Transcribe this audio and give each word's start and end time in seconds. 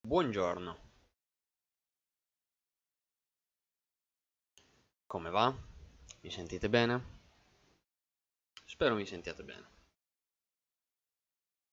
Buongiorno. 0.00 0.78
Come 5.06 5.30
va? 5.30 5.54
Mi 6.20 6.30
sentite 6.30 6.68
bene? 6.68 7.16
Spero 8.64 8.94
mi 8.94 9.04
sentiate 9.04 9.42
bene. 9.42 9.66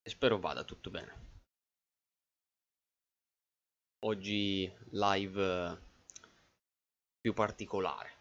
E 0.02 0.10
spero 0.10 0.40
vada 0.40 0.64
tutto 0.64 0.90
bene. 0.90 1.24
Oggi 4.06 4.72
live 4.92 5.72
eh, 5.72 5.78
più 7.20 7.34
particolare. 7.34 8.14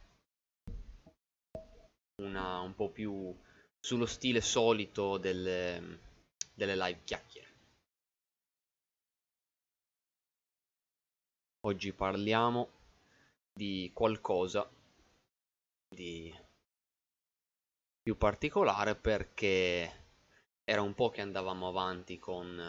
Una 2.23 2.61
un 2.61 2.75
po' 2.75 2.91
più 2.91 3.37
sullo 3.81 4.07
stile 4.07 4.41
solito 4.41 5.19
delle, 5.19 6.01
delle 6.55 6.77
live 6.77 7.03
chiacchiere. 7.05 7.34
Oggi 11.67 11.95
parliamo 11.95 12.69
di 13.51 13.91
qualcosa 13.95 14.69
di 15.89 16.31
più 18.03 18.19
particolare 18.19 18.95
perché 18.95 20.05
era 20.63 20.83
un 20.83 20.93
po' 20.93 21.09
che 21.09 21.23
andavamo 21.23 21.67
avanti 21.67 22.19
con, 22.19 22.63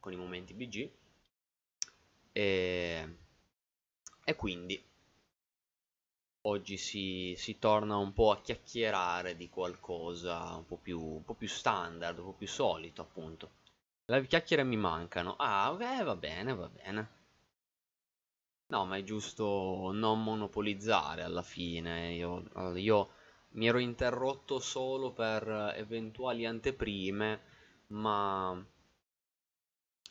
con 0.00 0.12
i 0.14 0.16
momenti 0.16 0.54
BG 0.54 0.90
e, 2.32 3.16
e 4.24 4.34
quindi 4.34 4.82
oggi 6.46 6.78
si, 6.78 7.34
si, 7.36 7.58
torna 7.58 7.98
un 7.98 8.14
po' 8.14 8.30
a 8.30 8.40
chiacchierare 8.40 9.36
di 9.36 9.50
qualcosa 9.50 10.54
un 10.54 10.64
po' 10.64 10.78
più, 10.78 10.98
un 10.98 11.22
po 11.22 11.34
più 11.34 11.48
standard, 11.48 12.16
un 12.16 12.24
po' 12.24 12.32
più 12.32 12.48
solito 12.48 13.02
appunto. 13.02 13.50
Le 14.06 14.26
chiacchiere 14.26 14.64
mi 14.64 14.78
mancano. 14.78 15.36
Ah, 15.36 15.70
beh, 15.74 16.02
va 16.02 16.16
bene, 16.16 16.54
va 16.54 16.68
bene. 16.70 17.17
No, 18.70 18.84
ma 18.86 18.96
è 18.96 19.02
giusto 19.02 19.90
non 19.92 20.22
monopolizzare 20.22 21.22
alla 21.22 21.42
fine. 21.42 22.14
Io, 22.14 22.44
io 22.76 23.10
mi 23.52 23.66
ero 23.66 23.78
interrotto 23.78 24.58
solo 24.58 25.12
per 25.12 25.74
eventuali 25.76 26.46
anteprime, 26.46 27.40
ma 27.88 28.62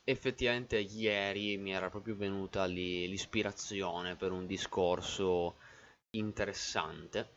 effettivamente 0.03 0.77
ieri 0.79 1.57
mi 1.57 1.71
era 1.71 1.89
proprio 1.89 2.15
venuta 2.15 2.65
l'ispirazione 2.65 4.15
per 4.15 4.31
un 4.31 4.47
discorso 4.47 5.57
interessante 6.11 7.29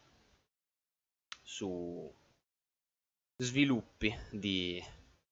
su 1.42 2.10
sviluppi 3.36 4.16
di 4.30 4.82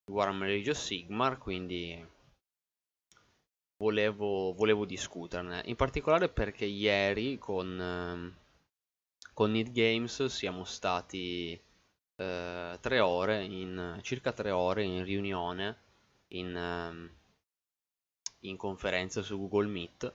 Warhammer 0.07 0.51
Age 0.51 0.71
of 0.71 0.77
Sigmar, 0.77 1.39
quindi 1.39 2.07
volevo, 3.79 4.53
volevo 4.53 4.85
discuterne. 4.85 5.63
In 5.67 5.77
particolare 5.77 6.29
perché 6.29 6.65
ieri 6.65 7.39
con, 7.39 7.81
ehm, 7.81 8.37
con 9.33 9.51
Need 9.51 9.71
Games 9.73 10.25
siamo 10.27 10.65
stati 10.65 11.61
eh, 12.17 12.79
tre 12.81 13.01
ore, 13.01 13.45
in, 13.45 13.99
circa 14.03 14.33
tre 14.33 14.51
ore 14.51 14.85
in 14.85 15.05
riunione, 15.05 15.77
in, 16.29 16.55
ehm, 16.57 17.11
in 18.41 18.57
conferenza 18.57 19.23
su 19.23 19.39
Google 19.39 19.69
Meet 19.69 20.13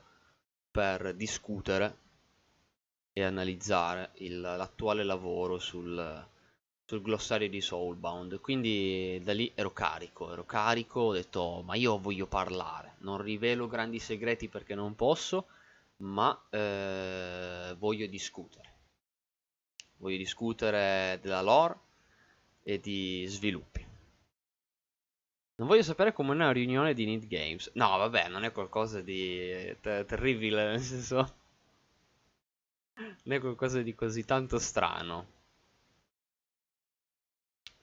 per 0.72 1.14
discutere 1.16 1.98
e 3.14 3.24
analizzare 3.24 4.12
l'attuale 4.18 5.04
lavoro 5.04 5.60
sul, 5.60 6.28
sul 6.86 7.02
glossario 7.02 7.50
di 7.50 7.62
Soulbound. 7.62 8.40
Quindi 8.40 9.20
da 9.24 9.34
lì 9.34 9.52
ero 9.56 9.72
carico, 9.72 10.32
ero 10.32 10.46
carico, 10.46 11.00
ho 11.00 11.14
detto 11.14 11.62
ma 11.66 11.76
io 11.76 11.98
voglio 12.00 12.28
parlare, 12.28 12.96
non 13.00 13.22
rivelo 13.22 13.68
grandi 13.68 14.00
segreti 14.00 14.48
perché 14.50 14.76
non 14.76 14.96
posso, 14.96 15.48
ma 15.98 16.48
eh, 16.50 17.76
voglio 17.78 18.08
discutere. 18.08 18.72
Voglio 19.98 20.18
discutere 20.18 21.20
della 21.22 21.42
lore 21.42 21.80
e 22.64 22.80
di 22.80 23.26
sviluppi. 23.28 23.82
Non 25.56 25.68
voglio 25.68 25.84
sapere 25.84 26.14
come 26.14 26.32
una 26.32 26.52
riunione 26.52 26.94
di 26.94 27.06
Need 27.06 27.28
Games. 27.28 27.72
No, 27.76 27.98
vabbè, 27.98 28.28
non 28.28 28.44
è 28.44 28.52
qualcosa 28.52 29.02
di 29.02 29.76
ter 29.82 30.06
terribile, 30.06 30.72
nel 30.72 30.82
senso... 30.82 31.36
Non 32.96 33.38
è 33.38 33.40
qualcosa 33.40 33.82
di 33.82 33.96
così 33.96 34.24
tanto 34.24 34.60
strano 34.60 35.33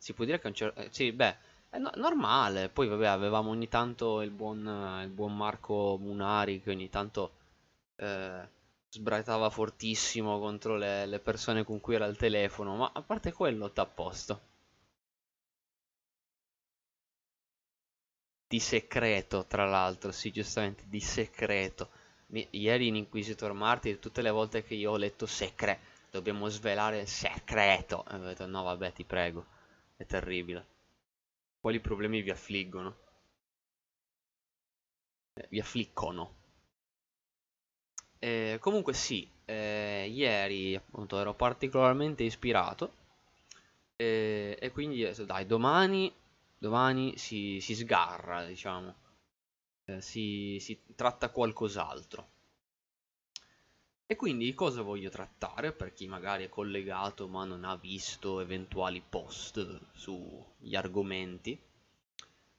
si 0.00 0.15
può 0.15 0.25
dire 0.25 0.41
che 0.41 0.47
un 0.47 0.55
certo... 0.55 0.81
Eh, 0.81 0.88
sì, 0.91 1.12
beh, 1.12 1.37
è 1.69 1.78
no 1.78 1.91
normale. 1.97 2.69
Poi, 2.71 2.88
vabbè, 2.88 3.06
avevamo 3.06 3.50
ogni 3.50 3.69
tanto 3.69 4.22
il 4.22 4.31
buon, 4.31 5.00
il 5.05 5.11
buon 5.11 5.37
Marco 5.37 5.99
Munari 5.99 6.61
che 6.62 6.71
ogni 6.71 6.88
tanto 6.88 7.33
eh, 7.97 8.49
sbraitava 8.88 9.50
fortissimo 9.50 10.38
contro 10.41 10.77
le, 10.77 11.06
le, 11.06 11.19
persone 11.21 11.65
con 11.65 11.81
cui 11.81 11.94
era 11.97 12.06
al 12.06 12.16
telefono. 12.16 12.77
Ma 12.77 12.91
a 12.94 13.03
parte 13.03 13.33
quello, 13.33 13.71
t'ha 13.72 13.87
posto. 13.87 14.41
Di 18.47 18.59
segreto, 18.59 19.47
tra 19.47 19.65
l'altro, 19.65 20.12
sì, 20.12 20.31
giustamente, 20.31 20.84
di 20.88 21.00
segreto. 21.00 21.91
Mi, 22.28 22.47
ieri 22.53 22.87
in 22.88 22.97
Inquisitor 22.97 23.53
Martyr, 23.53 23.99
tutte 23.99 24.22
le 24.22 24.31
volte 24.31 24.62
che 24.65 24.75
io 24.75 24.93
ho 24.93 24.97
letto 24.97 25.27
secre, 25.27 25.78
dobbiamo 26.11 26.49
svelare 26.49 27.00
il 27.00 27.06
segreto. 27.06 28.05
E 28.11 28.15
ho 28.15 28.19
detto, 28.19 28.47
no, 28.47 28.62
vabbè, 28.62 28.93
ti 28.93 29.05
prego. 29.05 29.59
È 30.00 30.06
terribile. 30.06 30.66
Quali 31.61 31.78
problemi 31.78 32.22
vi 32.22 32.31
affliggono? 32.31 32.97
Eh, 35.34 35.49
vi 35.50 35.59
affliggono. 35.59 36.37
Eh, 38.21 38.59
comunque 38.61 38.93
sì, 38.93 39.28
eh, 39.47 40.06
ieri 40.09 40.77
appunto 40.77 41.19
ero 41.19 41.34
particolarmente 41.34 42.22
ispirato 42.22 42.93
eh, 43.97 44.56
e 44.61 44.71
quindi 44.72 45.03
eh, 45.05 45.15
dai, 45.25 45.47
domani, 45.47 46.12
domani 46.59 47.17
si, 47.19 47.61
si 47.61 47.75
sgarra, 47.75 48.44
diciamo, 48.44 48.94
eh, 49.87 50.00
si, 50.00 50.59
si 50.61 50.78
tratta 50.94 51.31
qualcos'altro. 51.31 52.28
E 54.10 54.16
quindi 54.16 54.53
cosa 54.56 54.82
voglio 54.82 55.09
trattare 55.09 55.71
per 55.71 55.93
chi 55.93 56.09
magari 56.09 56.43
è 56.43 56.48
collegato 56.48 57.28
ma 57.28 57.44
non 57.44 57.62
ha 57.62 57.76
visto 57.76 58.41
eventuali 58.41 59.00
post 59.09 59.82
sugli 59.93 60.75
argomenti? 60.75 61.56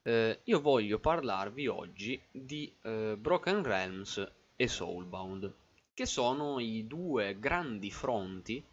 Eh, 0.01 0.39
io 0.45 0.61
voglio 0.61 0.97
parlarvi 0.99 1.67
oggi 1.67 2.17
di 2.31 2.73
eh, 2.83 3.17
Broken 3.19 3.63
Realms 3.63 4.31
e 4.55 4.67
Soulbound, 4.69 5.53
che 5.93 6.05
sono 6.05 6.57
i 6.61 6.87
due 6.87 7.37
grandi 7.37 7.91
fronti 7.91 8.63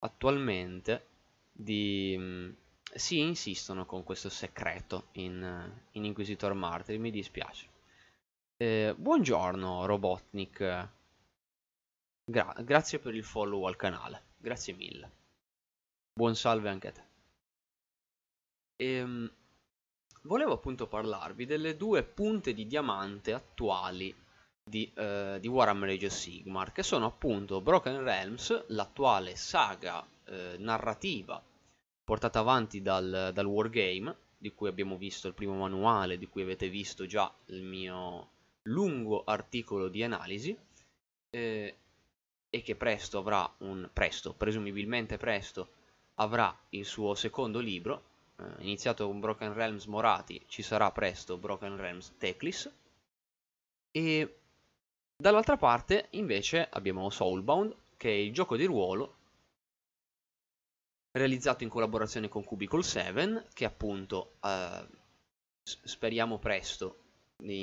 attualmente 0.00 1.06
di... 1.52 2.16
Mh, 2.18 2.22
mm, 2.22 2.50
si 2.96 3.20
insistono 3.20 3.86
con 3.86 4.02
questo 4.02 4.28
segreto 4.28 5.06
in, 5.12 5.72
in 5.92 6.04
Inquisitor 6.04 6.52
Martyr, 6.52 6.98
mi 6.98 7.12
dispiace. 7.12 7.68
Eh, 8.56 8.92
buongiorno 8.96 9.86
Robotnik 9.86 10.88
Gra 12.26 12.54
grazie 12.62 12.98
per 12.98 13.14
il 13.14 13.22
follow 13.22 13.66
al 13.66 13.76
canale, 13.76 14.22
grazie 14.38 14.72
mille. 14.72 15.10
Buon 16.14 16.34
salve 16.34 16.70
anche 16.70 16.88
a 16.88 16.92
te. 16.92 17.02
Ehm, 18.76 19.30
volevo 20.22 20.54
appunto 20.54 20.86
parlarvi 20.86 21.44
delle 21.44 21.76
due 21.76 22.02
punte 22.02 22.54
di 22.54 22.66
diamante 22.66 23.34
attuali 23.34 24.14
di, 24.64 24.90
eh, 24.94 25.36
di 25.38 25.48
Warhammer 25.48 25.90
Age 25.90 26.06
of 26.06 26.12
Sigmar, 26.12 26.72
che 26.72 26.82
sono 26.82 27.04
appunto 27.04 27.60
Broken 27.60 28.02
Realms, 28.02 28.68
l'attuale 28.68 29.36
saga 29.36 30.02
eh, 30.24 30.56
narrativa 30.58 31.42
portata 32.02 32.38
avanti 32.38 32.80
dal, 32.80 33.32
dal 33.34 33.46
Wargame, 33.46 34.16
di 34.38 34.54
cui 34.54 34.68
abbiamo 34.68 34.96
visto 34.96 35.28
il 35.28 35.34
primo 35.34 35.54
manuale, 35.54 36.16
di 36.16 36.26
cui 36.26 36.40
avete 36.40 36.70
visto 36.70 37.04
già 37.04 37.30
il 37.46 37.62
mio 37.62 38.30
lungo 38.68 39.24
articolo 39.24 39.88
di 39.88 40.02
analisi, 40.02 40.56
eh, 41.30 41.76
e 42.54 42.62
che 42.62 42.76
presto 42.76 43.18
avrà 43.18 43.52
un 43.58 43.90
presto, 43.92 44.32
presumibilmente 44.32 45.16
presto 45.16 45.70
avrà 46.14 46.56
il 46.68 46.84
suo 46.84 47.16
secondo 47.16 47.58
libro, 47.58 48.04
eh, 48.36 48.44
iniziato 48.62 49.08
con 49.08 49.18
Broken 49.18 49.52
Realms 49.54 49.86
Morati, 49.86 50.40
ci 50.46 50.62
sarà 50.62 50.92
presto 50.92 51.36
Broken 51.36 51.76
Realms 51.76 52.14
Teclis. 52.16 52.72
E 53.90 54.38
dall'altra 55.16 55.56
parte 55.56 56.06
invece 56.10 56.68
abbiamo 56.70 57.10
Soulbound, 57.10 57.74
che 57.96 58.10
è 58.10 58.12
il 58.12 58.32
gioco 58.32 58.56
di 58.56 58.66
ruolo 58.66 59.16
realizzato 61.10 61.64
in 61.64 61.70
collaborazione 61.70 62.28
con 62.28 62.44
Cubicle 62.44 62.84
7, 62.84 63.48
che 63.52 63.64
appunto 63.64 64.36
eh, 64.40 64.86
speriamo 65.64 66.38
presto 66.38 66.98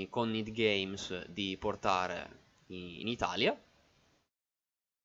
con 0.09 0.31
Need 0.31 0.51
Games 0.51 1.27
di 1.27 1.55
portare 1.57 2.39
in, 2.67 2.99
in 2.99 3.07
Italia 3.07 3.57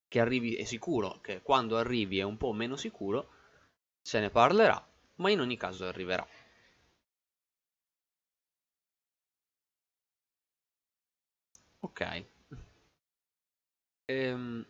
che 0.08 0.20
arrivi 0.20 0.54
è 0.56 0.64
sicuro, 0.64 1.20
che 1.20 1.42
quando 1.42 1.76
arrivi 1.78 2.18
è 2.18 2.22
un 2.22 2.36
po' 2.36 2.52
meno 2.52 2.76
sicuro, 2.76 3.28
se 4.02 4.20
ne 4.20 4.30
parlerà, 4.30 4.84
ma 5.16 5.30
in 5.30 5.40
ogni 5.40 5.56
caso 5.56 5.84
arriverà. 5.86 6.26
Ok. 11.80 12.00
Ehm, 14.08 14.64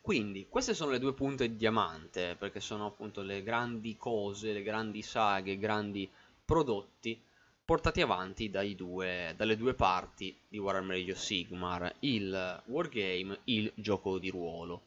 quindi, 0.00 0.46
queste 0.48 0.74
sono 0.74 0.90
le 0.90 0.98
due 0.98 1.14
punte 1.14 1.48
di 1.48 1.56
diamante, 1.56 2.36
perché 2.36 2.60
sono 2.60 2.86
appunto 2.86 3.22
le 3.22 3.42
grandi 3.42 3.96
cose, 3.96 4.52
le 4.52 4.62
grandi 4.62 5.00
saghe, 5.02 5.52
i 5.52 5.58
grandi 5.58 6.10
prodotti 6.44 7.20
portati 7.64 8.02
avanti 8.02 8.50
due, 8.76 9.32
dalle 9.36 9.56
due 9.56 9.74
parti 9.74 10.36
di 10.48 10.58
Warhammer 10.58 10.96
Age 10.96 11.14
Sigmar, 11.14 11.94
il 12.00 12.62
wargame, 12.66 13.40
il 13.44 13.72
gioco 13.74 14.18
di 14.18 14.28
ruolo. 14.28 14.82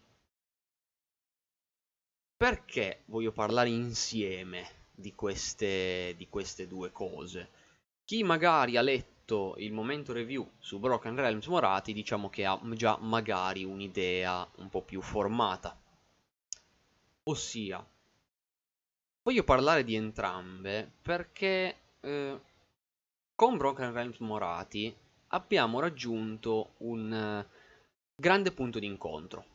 Perché 2.38 3.02
voglio 3.06 3.32
parlare 3.32 3.70
insieme 3.70 4.86
di 4.94 5.16
queste, 5.16 6.14
di 6.18 6.28
queste 6.30 6.68
due 6.68 6.92
cose? 6.92 7.50
Chi 8.06 8.22
magari 8.24 8.78
ha 8.78 8.82
letto 8.82 9.56
il 9.58 9.74
momento 9.74 10.14
review 10.14 10.48
su 10.60 10.78
Broken 10.78 11.16
Realms 11.16 11.48
Morati, 11.48 11.94
diciamo 11.94 12.30
che 12.30 12.46
ha 12.46 12.60
già 12.74 12.98
magari 13.02 13.64
un'idea 13.64 14.48
un 14.58 14.70
po' 14.70 14.84
più 14.84 15.02
formata. 15.02 15.76
Ossia, 17.24 17.86
voglio 19.24 19.44
parlare 19.44 19.84
di 19.84 19.96
entrambe 19.96 20.90
perché 21.02 21.76
eh, 22.00 22.40
con 23.38 23.56
Broken 23.56 23.94
Realms 23.94 24.18
Morati 24.18 24.92
abbiamo 25.28 25.80
raggiunto 25.80 26.72
un 26.78 27.14
eh, 27.14 27.48
grande 28.16 28.52
punto 28.52 28.80
di 28.80 28.88
incontro. 28.88 29.46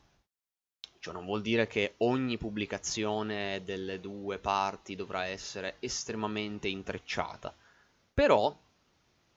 Ciò 1.01 1.11
non 1.11 1.25
vuol 1.25 1.43
dire 1.43 1.67
che 1.67 1.95
ogni 1.97 2.39
pubblicazione 2.39 3.61
delle 3.65 3.99
due 3.99 4.39
parti 4.39 4.95
dovrà 4.95 5.25
essere 5.25 5.79
estremamente 5.81 6.69
intrecciata, 6.69 7.53
però 8.15 8.57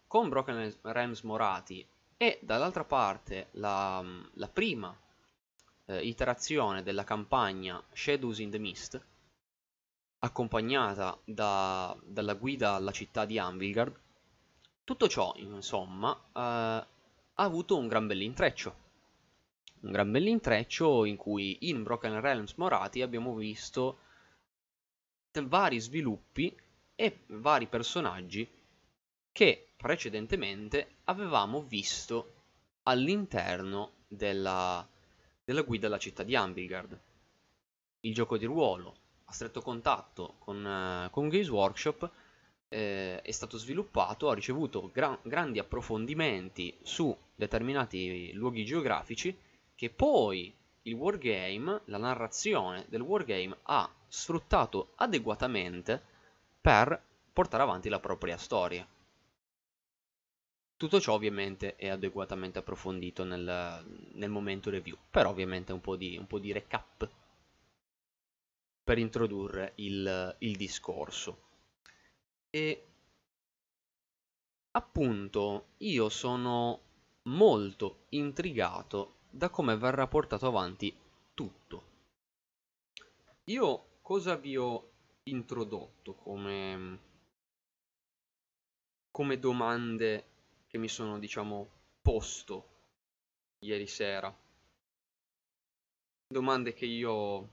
con 0.05 0.29
Broken 0.29 0.75
Realms 0.83 1.21
Morati 1.21 1.83
e 2.15 2.37
dall'altra 2.43 2.83
parte 2.83 3.47
la, 3.53 4.05
la 4.33 4.47
prima 4.47 4.95
eh, 5.85 6.05
iterazione 6.05 6.83
della 6.83 7.03
campagna 7.03 7.83
Shadows 7.91 8.37
in 8.37 8.51
the 8.51 8.59
Mist, 8.59 9.03
accompagnata 10.19 11.17
da, 11.25 11.97
dalla 12.03 12.35
guida 12.35 12.73
alla 12.73 12.91
città 12.91 13.25
di 13.25 13.39
Anvilgard, 13.39 14.03
tutto 14.85 15.07
ciò, 15.09 15.33
insomma, 15.37 16.15
eh, 16.15 16.39
ha 16.39 16.87
avuto 17.33 17.75
un 17.75 17.87
gran 17.87 18.07
bell'intreccio. 18.07 18.83
Un 19.81 19.91
gran 19.91 20.11
bell'intreccio 20.11 21.03
in 21.05 21.17
cui 21.17 21.69
in 21.69 21.83
Broken 21.83 22.21
Realms 22.21 22.53
Morati 22.53 23.01
abbiamo 23.01 23.35
visto 23.35 23.99
vari 25.43 25.79
sviluppi 25.79 26.55
e 26.95 27.23
vari 27.27 27.67
personaggi 27.67 28.49
che 29.31 29.73
precedentemente 29.75 30.99
avevamo 31.05 31.61
visto 31.61 32.33
all'interno 32.83 33.91
della, 34.07 34.87
della 35.43 35.61
guida 35.63 35.87
alla 35.87 35.97
città 35.97 36.23
di 36.23 36.35
Ambilgard. 36.35 36.97
Il 38.01 38.13
gioco 38.13 38.37
di 38.37 38.45
ruolo 38.45 38.95
a 39.25 39.33
stretto 39.33 39.61
contatto 39.61 40.35
con, 40.39 40.63
uh, 40.63 41.09
con 41.09 41.27
Games 41.27 41.49
Workshop 41.49 42.09
eh, 42.75 43.21
è 43.21 43.31
stato 43.31 43.57
sviluppato, 43.57 44.29
ha 44.29 44.33
ricevuto 44.33 44.89
gran, 44.91 45.17
grandi 45.21 45.59
approfondimenti 45.59 46.75
su 46.81 47.15
determinati 47.33 48.33
luoghi 48.33 48.65
geografici 48.65 49.37
che 49.73 49.89
poi 49.89 50.53
il 50.81 50.93
wargame, 50.93 51.81
la 51.85 51.97
narrazione 51.97 52.85
del 52.89 52.99
wargame 52.99 53.57
ha 53.63 53.89
sfruttato 54.07 54.91
adeguatamente 54.95 56.03
per 56.59 57.01
portare 57.31 57.63
avanti 57.63 57.87
la 57.87 57.99
propria 57.99 58.37
storia. 58.37 58.85
Tutto 60.77 60.99
ciò 60.99 61.13
ovviamente 61.13 61.77
è 61.77 61.87
adeguatamente 61.87 62.59
approfondito 62.59 63.23
nel, 63.23 63.85
nel 64.15 64.29
momento 64.29 64.69
review, 64.69 64.97
però 65.09 65.29
ovviamente 65.29 65.71
un 65.71 65.79
po' 65.79 65.95
di, 65.95 66.17
un 66.17 66.27
po 66.27 66.39
di 66.39 66.51
recap 66.51 67.09
per 68.83 68.97
introdurre 68.97 69.71
il, 69.75 70.35
il 70.39 70.55
discorso. 70.57 71.43
E 72.55 72.87
appunto 74.71 75.73
io 75.79 76.07
sono 76.07 76.79
molto 77.23 78.05
intrigato 78.11 79.17
da 79.29 79.49
come 79.49 79.75
verrà 79.75 80.07
portato 80.07 80.47
avanti 80.47 80.97
tutto. 81.33 81.83
Io 83.49 83.97
cosa 84.01 84.37
vi 84.37 84.55
ho 84.55 84.91
introdotto 85.23 86.13
come, 86.13 86.99
come 89.11 89.37
domande 89.37 90.27
che 90.67 90.77
mi 90.77 90.87
sono, 90.87 91.19
diciamo, 91.19 91.69
posto 92.01 92.69
ieri 93.65 93.85
sera? 93.85 94.33
Domande 96.25 96.71
che 96.71 96.85
io 96.85 97.49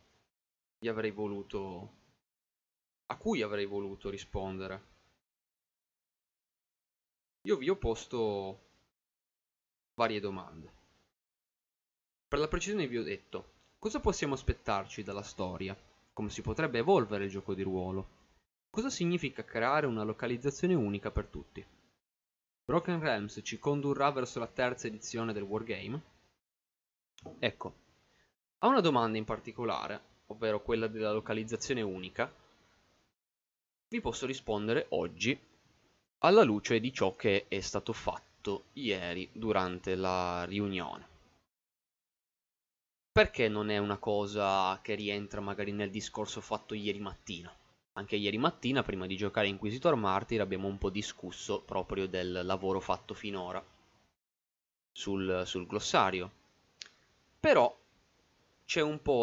gli 0.78 0.86
avrei 0.86 1.10
voluto 1.10 1.98
a 3.12 3.16
cui 3.18 3.42
avrei 3.42 3.66
voluto 3.66 4.08
rispondere. 4.08 4.91
Io 7.44 7.56
vi 7.56 7.68
ho 7.68 7.74
posto 7.74 8.60
varie 9.94 10.20
domande. 10.20 10.72
Per 12.28 12.38
la 12.38 12.46
precisione 12.46 12.86
vi 12.86 12.98
ho 12.98 13.02
detto, 13.02 13.50
cosa 13.80 13.98
possiamo 13.98 14.34
aspettarci 14.34 15.02
dalla 15.02 15.22
storia? 15.22 15.76
Come 16.12 16.30
si 16.30 16.40
potrebbe 16.40 16.78
evolvere 16.78 17.24
il 17.24 17.30
gioco 17.30 17.54
di 17.54 17.62
ruolo? 17.62 18.20
Cosa 18.70 18.90
significa 18.90 19.44
creare 19.44 19.86
una 19.86 20.04
localizzazione 20.04 20.74
unica 20.74 21.10
per 21.10 21.26
tutti? 21.26 21.66
Broken 22.64 23.00
Realms 23.00 23.40
ci 23.42 23.58
condurrà 23.58 24.12
verso 24.12 24.38
la 24.38 24.46
terza 24.46 24.86
edizione 24.86 25.32
del 25.32 25.42
Wargame? 25.42 26.00
Ecco, 27.40 27.74
a 28.58 28.68
una 28.68 28.80
domanda 28.80 29.18
in 29.18 29.24
particolare, 29.24 30.00
ovvero 30.26 30.62
quella 30.62 30.86
della 30.86 31.12
localizzazione 31.12 31.82
unica, 31.82 32.32
vi 33.88 34.00
posso 34.00 34.26
rispondere 34.26 34.86
oggi 34.90 35.36
alla 36.24 36.42
luce 36.42 36.80
di 36.80 36.92
ciò 36.92 37.16
che 37.16 37.46
è 37.48 37.60
stato 37.60 37.92
fatto 37.92 38.64
ieri 38.74 39.28
durante 39.32 39.94
la 39.94 40.44
riunione. 40.44 41.08
Perché 43.10 43.48
non 43.48 43.70
è 43.70 43.78
una 43.78 43.98
cosa 43.98 44.78
che 44.82 44.94
rientra 44.94 45.40
magari 45.40 45.72
nel 45.72 45.90
discorso 45.90 46.40
fatto 46.40 46.74
ieri 46.74 46.98
mattina? 46.98 47.54
Anche 47.94 48.16
ieri 48.16 48.38
mattina, 48.38 48.82
prima 48.82 49.06
di 49.06 49.16
giocare 49.16 49.48
Inquisitor 49.48 49.94
Martyr, 49.96 50.40
abbiamo 50.40 50.66
un 50.66 50.78
po' 50.78 50.88
discusso 50.88 51.60
proprio 51.60 52.06
del 52.08 52.40
lavoro 52.44 52.80
fatto 52.80 53.12
finora 53.12 53.62
sul, 54.92 55.42
sul 55.44 55.66
glossario. 55.66 56.30
Però 57.38 57.76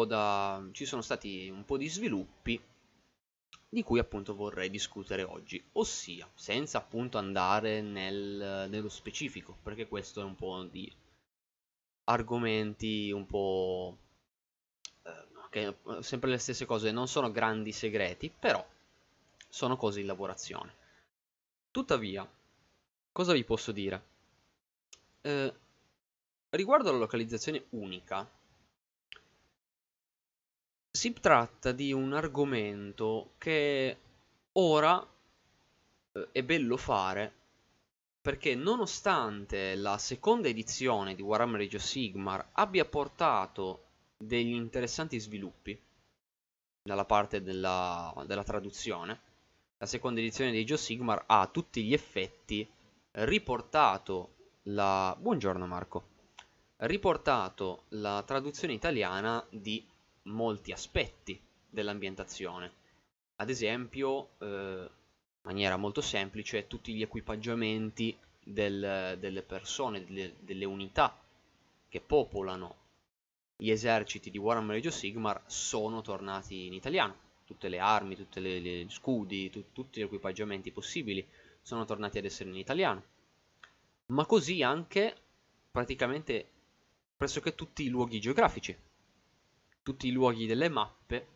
da. 0.06 0.62
ci 0.70 0.84
sono 0.84 1.02
stati 1.02 1.48
un 1.48 1.64
po' 1.64 1.78
di 1.78 1.88
sviluppi 1.88 2.62
di 3.72 3.84
cui 3.84 4.00
appunto 4.00 4.34
vorrei 4.34 4.68
discutere 4.68 5.22
oggi, 5.22 5.64
ossia 5.72 6.28
senza 6.34 6.78
appunto 6.78 7.18
andare 7.18 7.80
nel, 7.80 8.66
nello 8.68 8.88
specifico, 8.88 9.56
perché 9.62 9.86
questo 9.86 10.20
è 10.20 10.24
un 10.24 10.34
po' 10.34 10.64
di 10.64 10.92
argomenti 12.04 13.12
un 13.12 13.26
po' 13.26 13.96
eh, 15.04 15.26
che 15.50 15.76
sempre 16.00 16.30
le 16.30 16.38
stesse 16.38 16.66
cose, 16.66 16.90
non 16.90 17.06
sono 17.06 17.30
grandi 17.30 17.70
segreti, 17.70 18.28
però 18.36 18.66
sono 19.48 19.76
cose 19.76 20.00
in 20.00 20.06
lavorazione. 20.06 20.74
Tuttavia, 21.70 22.28
cosa 23.12 23.32
vi 23.32 23.44
posso 23.44 23.70
dire? 23.70 24.02
Eh, 25.20 25.54
riguardo 26.50 26.88
alla 26.88 26.98
localizzazione 26.98 27.66
unica, 27.70 28.28
si 31.00 31.14
tratta 31.14 31.72
di 31.72 31.94
un 31.94 32.12
argomento 32.12 33.30
che 33.38 33.96
ora 34.52 35.02
eh, 36.12 36.28
è 36.30 36.42
bello 36.42 36.76
fare 36.76 37.32
perché 38.20 38.54
nonostante 38.54 39.76
la 39.76 39.96
seconda 39.96 40.48
edizione 40.48 41.14
di 41.14 41.22
Warhammer 41.22 41.62
Age 41.62 41.76
of 41.76 41.82
Sigmar 41.82 42.50
abbia 42.52 42.84
portato 42.84 43.84
degli 44.18 44.52
interessanti 44.52 45.18
sviluppi 45.18 45.80
dalla 46.82 47.06
parte 47.06 47.40
della, 47.40 48.12
della 48.26 48.44
traduzione, 48.44 49.20
la 49.78 49.86
seconda 49.86 50.20
edizione 50.20 50.50
di 50.50 50.60
Age 50.60 50.74
of 50.74 50.80
Sigmar 50.80 51.24
ha 51.28 51.40
a 51.40 51.46
tutti 51.46 51.82
gli 51.82 51.94
effetti 51.94 52.68
riportato 53.12 54.34
la... 54.64 55.16
Buongiorno 55.18 55.66
Marco. 55.66 56.08
Riportato 56.76 57.84
la 57.88 58.22
traduzione 58.26 58.74
italiana 58.74 59.42
di 59.48 59.82
molti 60.22 60.72
aspetti 60.72 61.40
dell'ambientazione. 61.68 62.72
Ad 63.36 63.48
esempio, 63.48 64.30
eh, 64.38 64.46
in 64.46 64.88
maniera 65.42 65.76
molto 65.76 66.00
semplice, 66.00 66.66
tutti 66.66 66.92
gli 66.92 67.02
equipaggiamenti 67.02 68.16
del, 68.42 69.16
delle 69.18 69.42
persone, 69.42 70.04
delle, 70.04 70.34
delle, 70.40 70.64
unità 70.64 71.18
che 71.88 72.00
popolano 72.00 72.76
gli 73.56 73.70
eserciti 73.70 74.30
di 74.30 74.38
Warhammer 74.38 74.76
Age 74.76 74.88
of 74.88 74.94
Sigmar 74.94 75.42
sono 75.46 76.02
tornati 76.02 76.66
in 76.66 76.74
italiano. 76.74 77.28
Tutte 77.44 77.68
le 77.68 77.78
armi, 77.78 78.16
tutti 78.16 78.40
gli 78.40 78.86
scudi, 78.88 79.50
tu, 79.50 79.72
tutti 79.72 80.00
gli 80.00 80.04
equipaggiamenti 80.04 80.70
possibili 80.70 81.26
sono 81.62 81.84
tornati 81.84 82.18
ad 82.18 82.24
essere 82.24 82.50
in 82.50 82.56
italiano. 82.56 83.02
Ma 84.06 84.24
così 84.26 84.62
anche 84.62 85.16
praticamente 85.70 86.48
pressoché 87.16 87.54
tutti 87.54 87.84
i 87.84 87.88
luoghi 87.88 88.20
geografici. 88.20 88.76
Tutti 89.82 90.08
i 90.08 90.12
luoghi 90.12 90.46
delle 90.46 90.68
mappe 90.68 91.28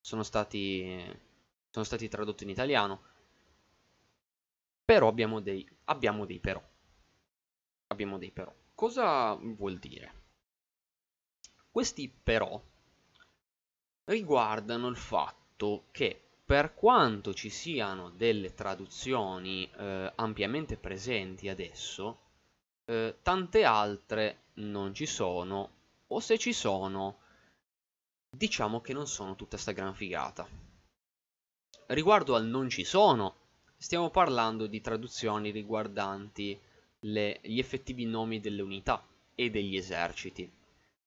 sono 0.00 0.22
stati, 0.22 1.04
sono 1.70 1.84
stati 1.84 2.08
tradotti 2.08 2.44
in 2.44 2.50
italiano. 2.50 3.02
Però 4.84 5.08
abbiamo 5.08 5.40
dei, 5.40 5.68
abbiamo 5.84 6.24
dei 6.24 6.38
però. 6.38 6.62
Abbiamo 7.88 8.18
dei 8.18 8.30
però. 8.30 8.54
Cosa 8.74 9.34
vuol 9.34 9.78
dire? 9.78 10.14
Questi 11.70 12.08
però 12.08 12.60
riguardano 14.04 14.88
il 14.88 14.96
fatto 14.96 15.86
che 15.90 16.28
per 16.44 16.72
quanto 16.74 17.34
ci 17.34 17.50
siano 17.50 18.08
delle 18.08 18.54
traduzioni 18.54 19.70
eh, 19.70 20.10
ampiamente 20.14 20.78
presenti 20.78 21.48
adesso, 21.50 22.20
eh, 22.86 23.18
tante 23.22 23.64
altre 23.64 24.44
non 24.54 24.94
ci 24.94 25.04
sono, 25.04 25.70
o 26.06 26.20
se 26.20 26.38
ci 26.38 26.54
sono, 26.54 27.18
diciamo 28.30 28.80
che 28.80 28.92
non 28.92 29.06
sono 29.06 29.34
tutta 29.34 29.56
sta 29.56 29.72
gran 29.72 29.94
figata. 29.94 30.46
Riguardo 31.86 32.34
al 32.34 32.46
non 32.46 32.68
ci 32.68 32.84
sono, 32.84 33.36
stiamo 33.76 34.10
parlando 34.10 34.66
di 34.66 34.80
traduzioni 34.80 35.50
riguardanti 35.50 36.58
le, 37.00 37.38
gli 37.42 37.58
effettivi 37.58 38.04
nomi 38.04 38.40
delle 38.40 38.62
unità 38.62 39.04
e 39.34 39.50
degli 39.50 39.76
eserciti. 39.76 40.50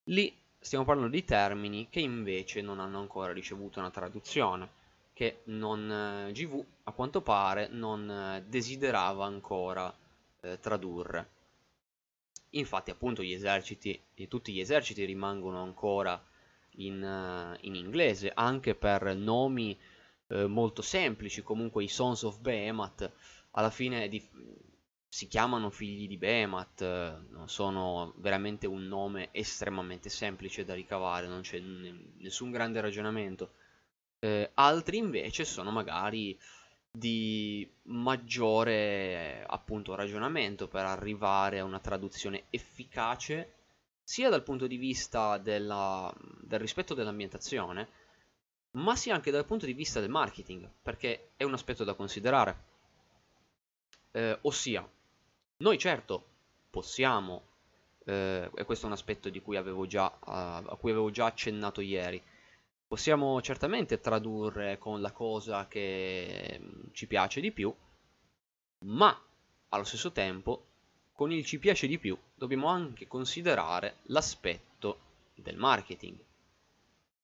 Lì 0.05 0.35
stiamo 0.57 0.85
parlando 0.85 1.11
di 1.11 1.23
termini 1.23 1.87
che 1.89 1.99
invece 1.99 2.61
non 2.61 2.79
hanno 2.79 2.99
ancora 2.99 3.33
ricevuto 3.33 3.79
una 3.79 3.91
traduzione 3.91 4.79
che 5.13 5.41
non, 5.45 5.91
eh, 5.91 6.31
GV 6.31 6.65
a 6.83 6.91
quanto 6.93 7.21
pare 7.21 7.67
non 7.67 8.09
eh, 8.09 8.43
desiderava 8.47 9.25
ancora 9.25 9.93
eh, 10.41 10.59
tradurre. 10.59 11.29
Infatti 12.51 12.89
appunto 12.89 13.21
gli 13.21 13.31
eserciti, 13.31 14.01
tutti 14.27 14.51
gli 14.51 14.59
eserciti 14.59 15.05
rimangono 15.05 15.61
ancora 15.61 16.21
in, 16.75 17.01
uh, 17.01 17.57
in 17.61 17.75
inglese, 17.75 18.31
anche 18.33 18.75
per 18.75 19.15
nomi 19.15 19.77
uh, 20.27 20.45
molto 20.45 20.81
semplici, 20.81 21.41
comunque 21.41 21.83
i 21.83 21.87
Sons 21.87 22.23
of 22.23 22.39
Behemoth 22.39 23.11
alla 23.51 23.69
fine 23.69 24.07
di, 24.07 24.25
si 25.07 25.27
chiamano 25.27 25.69
figli 25.69 26.07
di 26.07 26.17
Behemoth, 26.17 26.81
uh, 26.81 27.45
sono 27.45 28.13
veramente 28.17 28.67
un 28.67 28.83
nome 28.83 29.29
estremamente 29.31 30.09
semplice 30.09 30.63
da 30.63 30.73
ricavare, 30.73 31.27
non 31.27 31.41
c'è 31.41 31.59
nessun 31.59 32.51
grande 32.51 32.79
ragionamento. 32.81 33.53
Eh, 34.19 34.51
altri 34.53 34.97
invece 34.97 35.45
sono 35.45 35.71
magari 35.71 36.37
di 36.91 37.67
maggiore 37.83 39.43
appunto 39.47 39.95
ragionamento 39.95 40.67
per 40.67 40.85
arrivare 40.85 41.59
a 41.59 41.63
una 41.63 41.79
traduzione 41.79 42.43
efficace 42.49 43.60
sia 44.11 44.27
dal 44.27 44.43
punto 44.43 44.67
di 44.67 44.75
vista 44.75 45.37
della, 45.37 46.13
del 46.41 46.59
rispetto 46.59 46.93
dell'ambientazione 46.93 47.87
ma 48.71 48.93
sia 48.97 49.15
anche 49.15 49.31
dal 49.31 49.45
punto 49.45 49.65
di 49.65 49.71
vista 49.71 50.01
del 50.01 50.09
marketing 50.09 50.69
perché 50.81 51.29
è 51.37 51.45
un 51.45 51.53
aspetto 51.53 51.85
da 51.85 51.93
considerare. 51.93 52.63
Eh, 54.11 54.37
ossia 54.41 54.85
noi 55.59 55.77
certo 55.77 56.25
possiamo 56.69 57.43
eh, 58.03 58.51
e 58.53 58.65
questo 58.65 58.83
è 58.83 58.87
un 58.89 58.95
aspetto 58.95 59.29
cui 59.41 59.55
già, 59.87 60.13
a 60.19 60.75
cui 60.77 60.91
avevo 60.91 61.09
già 61.09 61.27
accennato 61.27 61.79
ieri 61.79 62.21
possiamo 62.85 63.41
certamente 63.41 64.01
tradurre 64.01 64.77
con 64.77 64.99
la 64.99 65.13
cosa 65.13 65.69
che 65.69 66.59
mm, 66.61 66.87
ci 66.91 67.07
piace 67.07 67.39
di 67.39 67.53
più, 67.53 67.73
ma 68.87 69.17
allo 69.69 69.85
stesso 69.85 70.11
tempo 70.11 70.70
con 71.21 71.31
il 71.31 71.45
ci 71.45 71.59
piace 71.59 71.85
di 71.85 71.99
più 71.99 72.17
dobbiamo 72.33 72.65
anche 72.65 73.07
considerare 73.07 73.97
l'aspetto 74.05 74.97
del 75.35 75.55
marketing. 75.55 76.17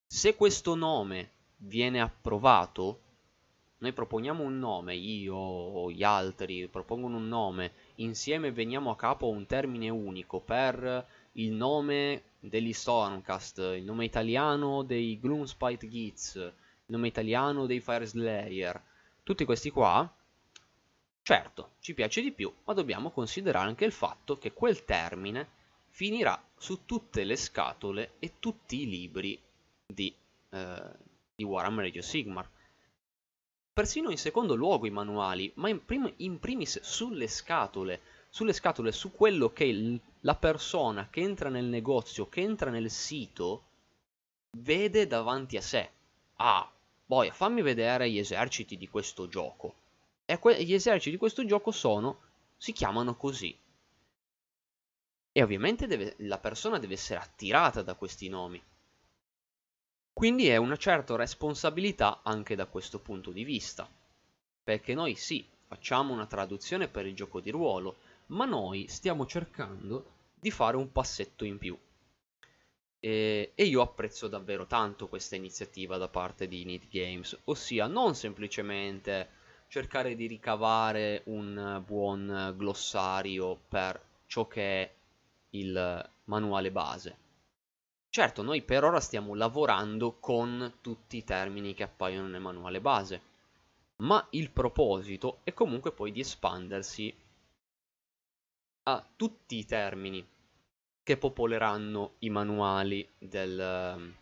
Se 0.05 0.35
questo 0.35 0.75
nome 0.75 1.31
viene 1.55 1.99
approvato, 1.99 2.99
noi 3.79 3.93
proponiamo 3.93 4.43
un 4.43 4.59
nome, 4.59 4.93
io 4.93 5.33
o 5.33 5.89
gli 5.89 6.03
altri 6.03 6.67
propongono 6.67 7.17
un 7.17 7.27
nome, 7.27 7.71
insieme 7.95 8.51
veniamo 8.51 8.91
a 8.91 8.95
capo 8.95 9.25
a 9.25 9.31
un 9.31 9.47
termine 9.47 9.89
unico 9.89 10.41
per 10.41 11.07
il 11.31 11.51
nome 11.53 12.21
degli 12.39 12.73
Stormcast, 12.73 13.57
il 13.77 13.83
nome 13.83 14.05
italiano 14.05 14.83
dei 14.83 15.19
Gloomspite 15.19 15.89
Gits, 15.89 16.35
il 16.35 16.53
nome 16.85 17.07
italiano 17.07 17.65
dei 17.65 17.79
Fire 17.79 18.05
Slayer, 18.05 18.79
tutti 19.23 19.43
questi 19.43 19.71
qua, 19.71 20.07
certo, 21.27 21.71
ci 21.81 21.93
piace 21.93 22.21
di 22.21 22.31
più, 22.31 22.49
ma 22.63 22.73
dobbiamo 22.73 23.11
considerare 23.11 23.67
anche 23.67 23.83
il 23.83 23.91
fatto 23.91 24.37
che 24.37 24.53
quel 24.53 24.85
termine 24.85 25.49
finirà 25.89 26.41
su 26.55 26.85
tutte 26.85 27.25
le 27.25 27.35
scatole 27.35 28.13
e 28.19 28.35
tutti 28.39 28.83
i 28.83 28.87
libri 28.87 29.37
di, 29.85 30.15
eh, 30.51 30.89
di 31.35 31.43
Warhammer 31.43 31.83
Age 31.83 32.01
Sigmar. 32.01 32.49
Persino 33.73 34.09
in 34.09 34.17
secondo 34.17 34.55
luogo 34.55 34.87
i 34.87 34.89
manuali, 34.89 35.51
ma 35.55 35.67
in, 35.67 35.83
prim 35.83 36.09
in 36.15 36.39
primis 36.39 36.79
sulle 36.79 37.27
scatole, 37.27 37.99
sulle 38.29 38.53
scatole, 38.53 38.93
su 38.93 39.11
quello 39.11 39.51
che 39.51 39.65
il, 39.65 39.99
la 40.21 40.35
persona 40.35 41.09
che 41.09 41.19
entra 41.19 41.49
nel 41.49 41.65
negozio, 41.65 42.29
che 42.29 42.39
entra 42.39 42.69
nel 42.69 42.89
sito, 42.89 43.63
vede 44.59 45.07
davanti 45.07 45.57
a 45.57 45.61
sé. 45.61 45.89
Ah, 46.37 46.71
poi 47.05 47.29
fammi 47.31 47.61
vedere 47.61 48.09
gli 48.09 48.17
eserciti 48.17 48.77
di 48.77 48.87
questo 48.87 49.27
gioco. 49.27 49.86
E 50.29 50.63
gli 50.65 50.73
eserciti 50.73 51.11
di 51.11 51.17
questo 51.17 51.45
gioco 51.45 51.71
sono, 51.71 52.19
si 52.57 52.73
chiamano 52.73 53.15
così. 53.15 53.57
E 55.31 55.41
ovviamente 55.41 55.87
deve, 55.87 56.15
la 56.17 56.37
persona 56.37 56.79
deve 56.79 56.95
essere 56.95 57.21
attirata 57.21 57.81
da 57.81 57.95
questi 57.95 58.27
nomi. 58.27 58.61
Quindi 60.11 60.49
è 60.49 60.57
una 60.57 60.75
certa 60.75 61.15
responsabilità 61.15 62.23
anche 62.23 62.55
da 62.55 62.65
questo 62.65 62.99
punto 62.99 63.31
di 63.31 63.45
vista. 63.45 63.89
Perché 64.61 64.93
noi 64.93 65.15
sì, 65.15 65.47
facciamo 65.65 66.11
una 66.11 66.25
traduzione 66.25 66.89
per 66.89 67.05
il 67.05 67.15
gioco 67.15 67.39
di 67.39 67.49
ruolo, 67.49 67.99
ma 68.27 68.43
noi 68.43 68.87
stiamo 68.89 69.25
cercando 69.25 70.11
di 70.33 70.51
fare 70.51 70.75
un 70.75 70.91
passetto 70.91 71.45
in 71.45 71.57
più. 71.57 71.77
E, 72.99 73.53
e, 73.55 73.63
io 73.63 73.81
apprezzo 73.81 74.27
davvero 74.27 74.65
tanto 74.65 75.07
questa 75.07 75.37
iniziativa 75.37 75.95
da 75.95 76.09
parte 76.09 76.49
di 76.49 76.65
Need 76.65 76.89
Games, 76.89 77.39
ossia 77.45 77.87
non 77.87 78.13
semplicemente 78.13 79.36
cercare 79.67 80.15
di 80.15 80.27
ricavare 80.27 81.23
un 81.25 81.83
buon 81.85 82.53
glossario 82.57 83.59
per 83.67 84.01
ciò 84.25 84.47
che 84.47 84.81
è 84.81 84.93
il 85.51 86.09
manuale 86.25 86.71
base. 86.71 87.17
Certo, 88.09 88.41
noi 88.41 88.61
per 88.63 88.83
ora 88.83 88.99
stiamo 88.99 89.35
lavorando 89.35 90.17
con 90.19 90.77
tutti 90.81 91.17
i 91.17 91.23
termini 91.23 91.73
che 91.73 91.83
appaiono 91.83 92.27
nel 92.27 92.41
manuale 92.41 92.81
base, 92.81 93.21
ma 93.97 94.25
il 94.31 94.49
proposito 94.51 95.39
è 95.43 95.53
comunque 95.53 95.91
poi 95.91 96.11
di 96.11 96.21
espandersi 96.21 97.13
a 98.83 99.05
tutti 99.15 99.57
i 99.57 99.65
termini 99.65 100.25
che 101.03 101.17
popoleranno 101.17 102.15
i 102.19 102.29
manuali 102.29 103.07
del, 103.17 104.13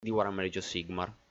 di 0.00 0.10
Warhammer 0.10 0.46
Age 0.46 0.58
of 0.58 0.64
Sigmar. 0.64 1.23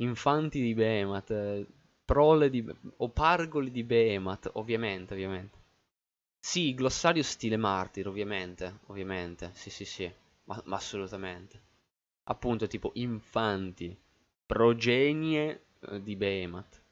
Infanti 0.00 0.60
di 0.62 0.74
Behemoth, 0.74 1.66
prole 2.04 2.48
di, 2.50 2.64
o 2.96 3.08
pargoli 3.10 3.70
di 3.70 3.84
Behemoth, 3.84 4.50
ovviamente, 4.54 5.12
ovviamente. 5.14 5.58
Sì, 6.38 6.74
glossario 6.74 7.22
stile 7.22 7.56
martir, 7.58 8.08
ovviamente, 8.08 8.80
ovviamente, 8.86 9.50
sì 9.52 9.68
sì 9.68 9.84
sì, 9.84 10.10
ma, 10.44 10.60
ma 10.64 10.76
assolutamente. 10.76 11.60
Appunto 12.24 12.66
tipo 12.66 12.92
infanti, 12.94 13.94
progenie 14.46 15.64
eh, 15.80 16.02
di 16.02 16.16
Behemoth. 16.16 16.82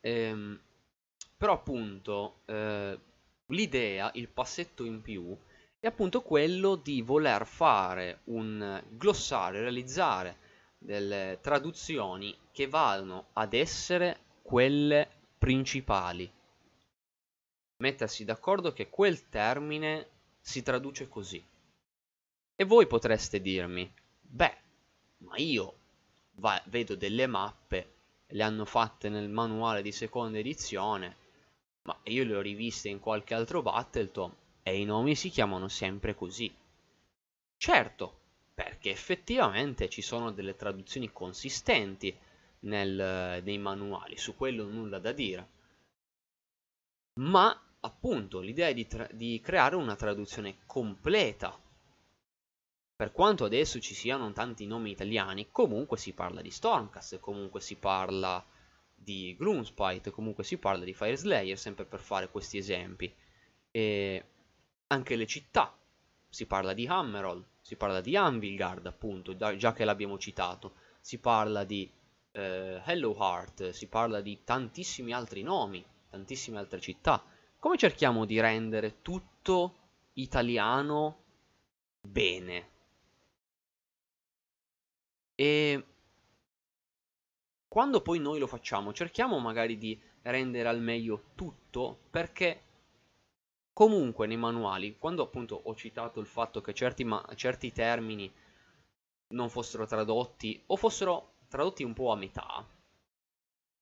Ehm, 0.00 0.60
però 1.36 1.54
appunto 1.54 2.42
eh, 2.44 2.98
l'idea, 3.46 4.10
il 4.14 4.28
passetto 4.28 4.84
in 4.84 5.02
più, 5.02 5.36
è 5.80 5.88
appunto 5.88 6.22
quello 6.22 6.76
di 6.76 7.02
voler 7.02 7.44
fare 7.44 8.20
un 8.24 8.82
glossario, 8.88 9.60
realizzare 9.62 10.45
delle 10.78 11.38
traduzioni 11.40 12.36
che 12.52 12.68
vadano 12.68 13.28
ad 13.34 13.54
essere 13.54 14.18
quelle 14.42 15.08
principali. 15.38 16.30
Mettersi 17.78 18.24
d'accordo 18.24 18.72
che 18.72 18.88
quel 18.88 19.28
termine 19.28 20.08
si 20.40 20.62
traduce 20.62 21.08
così. 21.08 21.44
E 22.54 22.64
voi 22.64 22.86
potreste 22.86 23.40
dirmi, 23.40 23.92
beh, 24.20 24.56
ma 25.18 25.36
io 25.36 25.78
va, 26.36 26.62
vedo 26.66 26.94
delle 26.94 27.26
mappe, 27.26 27.94
le 28.28 28.42
hanno 28.42 28.64
fatte 28.64 29.08
nel 29.08 29.28
manuale 29.28 29.82
di 29.82 29.92
seconda 29.92 30.38
edizione, 30.38 31.16
ma 31.82 31.98
io 32.04 32.24
le 32.24 32.36
ho 32.36 32.40
riviste 32.40 32.88
in 32.88 32.98
qualche 32.98 33.34
altro 33.34 33.62
Battleton 33.62 34.34
e 34.62 34.80
i 34.80 34.84
nomi 34.84 35.14
si 35.14 35.28
chiamano 35.28 35.68
sempre 35.68 36.14
così. 36.14 36.52
Certo, 37.56 38.20
perché 38.56 38.88
effettivamente 38.88 39.90
ci 39.90 40.00
sono 40.00 40.30
delle 40.30 40.56
traduzioni 40.56 41.12
consistenti 41.12 42.18
nel, 42.60 43.42
nei 43.44 43.58
manuali, 43.58 44.16
su 44.16 44.34
quello 44.34 44.64
nulla 44.64 44.98
da 44.98 45.12
dire. 45.12 45.48
Ma 47.20 47.54
appunto 47.80 48.40
l'idea 48.40 48.72
di, 48.72 48.88
di 49.12 49.40
creare 49.42 49.76
una 49.76 49.94
traduzione 49.94 50.56
completa. 50.64 51.54
Per 52.96 53.12
quanto 53.12 53.44
adesso 53.44 53.78
ci 53.78 53.94
siano 53.94 54.32
tanti 54.32 54.66
nomi 54.66 54.90
italiani, 54.90 55.48
comunque 55.50 55.98
si 55.98 56.14
parla 56.14 56.40
di 56.40 56.50
Stormcast, 56.50 57.20
comunque 57.20 57.60
si 57.60 57.76
parla 57.76 58.42
di 58.94 59.36
Gloomspite, 59.38 60.10
comunque 60.10 60.44
si 60.44 60.56
parla 60.56 60.82
di 60.82 60.94
Fire 60.94 61.14
Slayer, 61.14 61.58
sempre 61.58 61.84
per 61.84 62.00
fare 62.00 62.30
questi 62.30 62.56
esempi. 62.56 63.14
E 63.70 64.24
anche 64.86 65.14
le 65.14 65.26
città, 65.26 65.76
si 66.36 66.44
parla 66.44 66.74
di 66.74 66.86
Hammerhall, 66.86 67.42
si 67.62 67.76
parla 67.76 68.02
di 68.02 68.14
Anvilgard, 68.14 68.84
appunto, 68.84 69.34
già 69.56 69.72
che 69.72 69.86
l'abbiamo 69.86 70.18
citato, 70.18 70.74
si 71.00 71.16
parla 71.18 71.64
di 71.64 71.90
eh, 72.32 72.82
Hello 72.84 73.16
Heart, 73.18 73.70
si 73.70 73.86
parla 73.86 74.20
di 74.20 74.40
tantissimi 74.44 75.14
altri 75.14 75.40
nomi, 75.40 75.82
tantissime 76.10 76.58
altre 76.58 76.78
città. 76.78 77.24
Come 77.58 77.78
cerchiamo 77.78 78.26
di 78.26 78.38
rendere 78.38 79.00
tutto 79.00 79.78
italiano 80.12 81.22
bene? 82.02 82.68
E 85.36 85.84
quando 87.66 88.02
poi 88.02 88.18
noi 88.18 88.38
lo 88.38 88.46
facciamo, 88.46 88.92
cerchiamo 88.92 89.38
magari 89.38 89.78
di 89.78 89.98
rendere 90.20 90.68
al 90.68 90.82
meglio 90.82 91.30
tutto 91.34 92.00
perché 92.10 92.65
comunque 93.76 94.26
nei 94.26 94.38
manuali, 94.38 94.96
quando 94.96 95.22
appunto 95.22 95.60
ho 95.64 95.74
citato 95.74 96.18
il 96.18 96.24
fatto 96.26 96.62
che 96.62 96.72
certi, 96.72 97.06
certi 97.34 97.72
termini 97.72 98.32
non 99.34 99.50
fossero 99.50 99.84
tradotti 99.84 100.62
o 100.68 100.76
fossero 100.76 101.34
tradotti 101.46 101.82
un 101.84 101.92
po' 101.92 102.10
a 102.10 102.16
metà, 102.16 102.66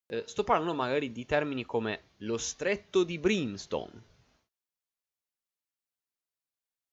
eh, 0.07 0.25
sto 0.27 0.43
parlando 0.43 0.75
magari 0.75 1.13
di 1.13 1.25
termini 1.25 1.65
come 1.65 2.11
lo 2.19 2.39
stretto 2.39 3.05
di 3.05 3.21
Brimstone. 3.21 4.03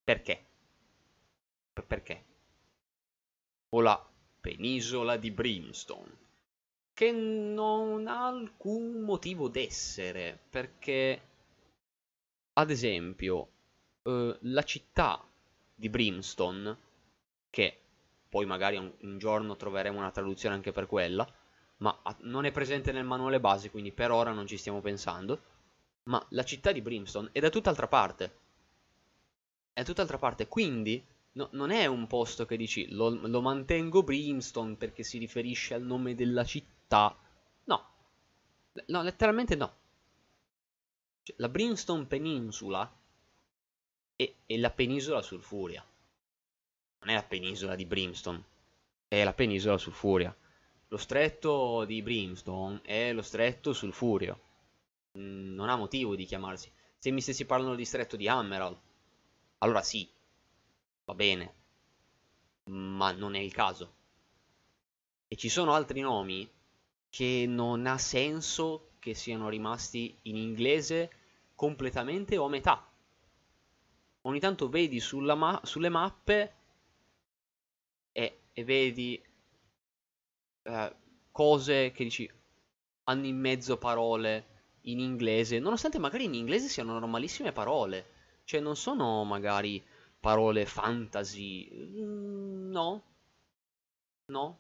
Perché? 0.03 0.45
P- 1.73 1.83
perché? 1.83 2.25
O 3.69 3.81
la 3.81 3.97
penisola 4.39 5.17
di 5.17 5.31
Brimstone. 5.31 6.19
Che 6.93 7.11
non 7.11 8.05
ha 8.07 8.27
alcun 8.27 9.01
motivo 9.01 9.47
d'essere, 9.47 10.37
perché, 10.49 11.30
ad 12.53 12.69
esempio, 12.69 13.49
eh, 14.03 14.37
la 14.41 14.63
città 14.63 15.23
di 15.73 15.89
Brimstone, 15.89 16.77
che 17.49 17.79
poi 18.29 18.45
magari 18.45 18.77
un, 18.77 18.91
un 19.01 19.17
giorno 19.17 19.55
troveremo 19.55 19.97
una 19.97 20.11
traduzione 20.11 20.55
anche 20.55 20.71
per 20.71 20.87
quella, 20.87 21.27
ma 21.77 21.99
non 22.19 22.45
è 22.45 22.51
presente 22.51 22.91
nel 22.91 23.03
manuale 23.03 23.39
base, 23.39 23.71
quindi 23.71 23.91
per 23.91 24.11
ora 24.11 24.31
non 24.31 24.45
ci 24.47 24.57
stiamo 24.57 24.81
pensando. 24.81 25.41
Ma 26.03 26.23
la 26.29 26.43
città 26.43 26.71
di 26.71 26.81
Brimstone 26.81 27.29
è 27.31 27.39
da 27.39 27.49
tutt'altra 27.49 27.87
parte. 27.87 28.37
È 29.73 29.79
da 29.79 29.85
tutt'altra 29.85 30.17
parte, 30.17 30.47
quindi 30.47 31.03
no, 31.33 31.49
non 31.51 31.71
è 31.71 31.85
un 31.85 32.07
posto 32.07 32.45
che 32.45 32.57
dici 32.57 32.91
lo, 32.91 33.09
lo, 33.09 33.41
mantengo 33.41 34.03
Brimstone 34.03 34.75
perché 34.75 35.03
si 35.03 35.17
riferisce 35.17 35.73
al 35.73 35.83
nome 35.83 36.15
della 36.15 36.43
città. 36.43 37.15
No, 37.65 37.85
no, 38.87 39.01
letteralmente 39.01 39.55
no. 39.55 39.73
Cioè, 41.31 41.33
la 41.37 41.49
Brimstone 41.49 42.05
Peninsula 42.05 42.91
è, 44.15 44.33
è 44.45 44.57
la 44.57 44.71
penisola 44.71 45.21
Sulfuria. 45.21 45.85
Non 46.99 47.09
è 47.09 47.13
la 47.13 47.23
penisola 47.23 47.75
di 47.75 47.85
Brimstone, 47.85 48.43
è 49.07 49.23
la 49.23 49.33
penisola 49.33 49.77
Sulfuria. 49.77 50.35
Lo 50.87 50.97
stretto 50.97 51.85
di 51.85 52.01
Brimstone 52.01 52.81
è 52.83 53.13
lo 53.13 53.21
stretto 53.21 53.71
sulfurio. 53.71 54.39
Mm, 55.17 55.53
non 55.53 55.69
ha 55.69 55.77
motivo 55.77 56.15
di 56.15 56.25
chiamarsi. 56.25 56.69
Se 56.97 57.11
mi 57.11 57.21
stessi 57.21 57.45
parlando 57.45 57.75
di 57.75 57.85
stretto 57.85 58.17
di 58.17 58.27
Hammerall, 58.27 58.77
allora 59.59 59.81
sì, 59.81 60.07
va 61.05 61.13
bene, 61.15 61.53
ma 62.65 63.11
non 63.11 63.35
è 63.35 63.39
il 63.39 63.53
caso. 63.53 63.93
E 65.29 65.37
ci 65.37 65.47
sono 65.47 65.73
altri 65.73 66.01
nomi 66.01 66.49
che 67.09 67.45
non 67.47 67.87
ha 67.87 67.97
senso 67.97 68.91
che 68.99 69.13
siano 69.13 69.47
rimasti 69.47 70.15
in 70.23 70.35
inglese 70.35 71.20
completamente 71.61 72.37
o 72.37 72.45
a 72.45 72.49
metà. 72.49 72.83
Ogni 74.21 74.39
tanto 74.39 74.67
vedi 74.67 74.99
ma 75.35 75.61
sulle 75.63 75.89
mappe 75.89 76.53
e, 78.11 78.39
e 78.51 78.63
vedi 78.63 79.21
eh, 80.63 80.95
cose 81.31 81.91
che 81.91 82.03
dici 82.03 82.27
hanno 83.03 83.25
in 83.27 83.37
mezzo 83.37 83.77
parole 83.77 84.47
in 84.85 84.99
inglese, 84.99 85.59
nonostante 85.59 85.99
magari 85.99 86.23
in 86.23 86.33
inglese 86.33 86.67
siano 86.67 86.97
normalissime 86.97 87.51
parole, 87.51 88.05
cioè 88.43 88.59
non 88.59 88.75
sono 88.75 89.23
magari 89.23 89.83
parole 90.19 90.65
fantasy, 90.65 91.69
mm, 91.71 92.71
no, 92.71 93.03
no, 94.31 94.59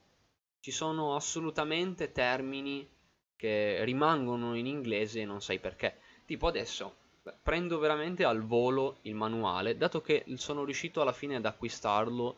ci 0.59 0.69
sono 0.69 1.15
assolutamente 1.15 2.11
termini 2.11 2.87
che 3.35 3.83
rimangono 3.85 4.53
in 4.55 4.67
inglese 4.67 5.21
e 5.21 5.25
non 5.25 5.41
sai 5.41 5.59
perché. 5.59 6.00
Tipo 6.31 6.47
adesso 6.47 6.95
prendo 7.43 7.77
veramente 7.77 8.23
al 8.23 8.41
volo 8.41 8.99
il 9.01 9.15
manuale, 9.15 9.75
dato 9.75 9.99
che 9.99 10.23
sono 10.35 10.63
riuscito 10.63 11.01
alla 11.01 11.11
fine 11.11 11.35
ad 11.35 11.45
acquistarlo 11.45 12.37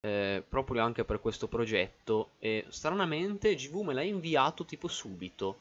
eh, 0.00 0.42
proprio 0.48 0.82
anche 0.82 1.04
per 1.04 1.20
questo 1.20 1.46
progetto 1.46 2.30
e 2.40 2.64
stranamente 2.66 3.54
GV 3.54 3.76
me 3.82 3.94
l'ha 3.94 4.02
inviato 4.02 4.64
tipo 4.64 4.88
subito. 4.88 5.60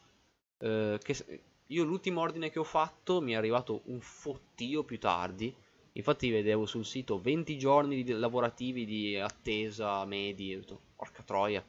Eh, 0.57 0.97
che 1.03 1.41
io 1.67 1.83
l'ultimo 1.83 2.21
ordine 2.21 2.49
che 2.49 2.57
ho 2.57 2.63
fatto 2.63 3.21
mi 3.21 3.33
è 3.33 3.35
arrivato 3.35 3.81
un 3.85 4.01
fottio 4.01 4.83
più 4.83 4.97
tardi. 4.97 5.53
Infatti 5.91 6.31
vedevo 6.31 6.65
sul 6.65 6.83
sito 6.83 7.21
20 7.21 7.59
giorni 7.59 8.01
di 8.01 8.11
lavorativi 8.11 8.85
di 8.85 9.19
attesa 9.19 10.03
medi. 10.05 10.65
Porca 10.95 11.21
troia. 11.21 11.63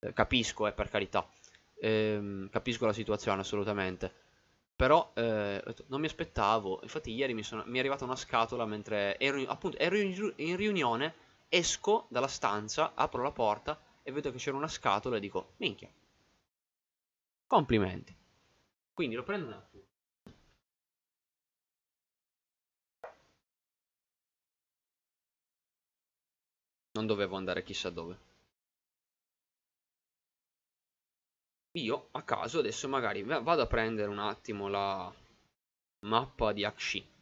Eh, 0.00 0.12
capisco, 0.12 0.66
eh, 0.66 0.72
per 0.72 0.88
carità. 0.88 1.24
Ehm, 1.78 2.50
capisco 2.50 2.84
la 2.84 2.92
situazione 2.92 3.42
assolutamente. 3.42 4.25
Però 4.76 5.12
eh, 5.14 5.62
non 5.88 6.00
mi 6.00 6.06
aspettavo. 6.06 6.80
Infatti 6.82 7.12
ieri 7.12 7.34
mi, 7.34 7.42
sono, 7.42 7.64
mi, 7.66 7.76
è 7.76 7.80
arrivata 7.80 8.04
una 8.04 8.16
scatola 8.16 8.66
mentre 8.66 9.18
ero, 9.18 9.40
appunto, 9.48 9.78
ero 9.78 9.96
in, 9.98 10.32
in 10.36 10.56
riunione 10.56 11.14
esco 11.48 12.06
dalla 12.10 12.28
stanza, 12.28 12.92
apro 12.94 13.22
la 13.22 13.32
porta 13.32 13.80
e 14.02 14.12
vedo 14.12 14.30
che 14.30 14.38
c'era 14.38 14.56
una 14.56 14.68
scatola 14.68 15.16
e 15.16 15.20
dico, 15.20 15.54
minchia, 15.56 15.90
complimenti. 17.46 18.14
Quindi 18.92 19.16
lo 19.16 19.22
prendo 19.24 19.46
un 19.46 19.52
attimo. 19.54 19.84
Non 26.96 27.06
dovevo 27.06 27.36
andare 27.36 27.62
chissà 27.62 27.90
dove. 27.90 28.25
Io 31.76 32.08
a 32.12 32.22
caso 32.22 32.58
adesso 32.60 32.88
magari 32.88 33.22
vado 33.22 33.62
a 33.62 33.66
prendere 33.66 34.08
un 34.08 34.18
attimo 34.18 34.68
la 34.68 35.12
mappa 36.00 36.52
di 36.52 36.64
Akshi 36.64 37.14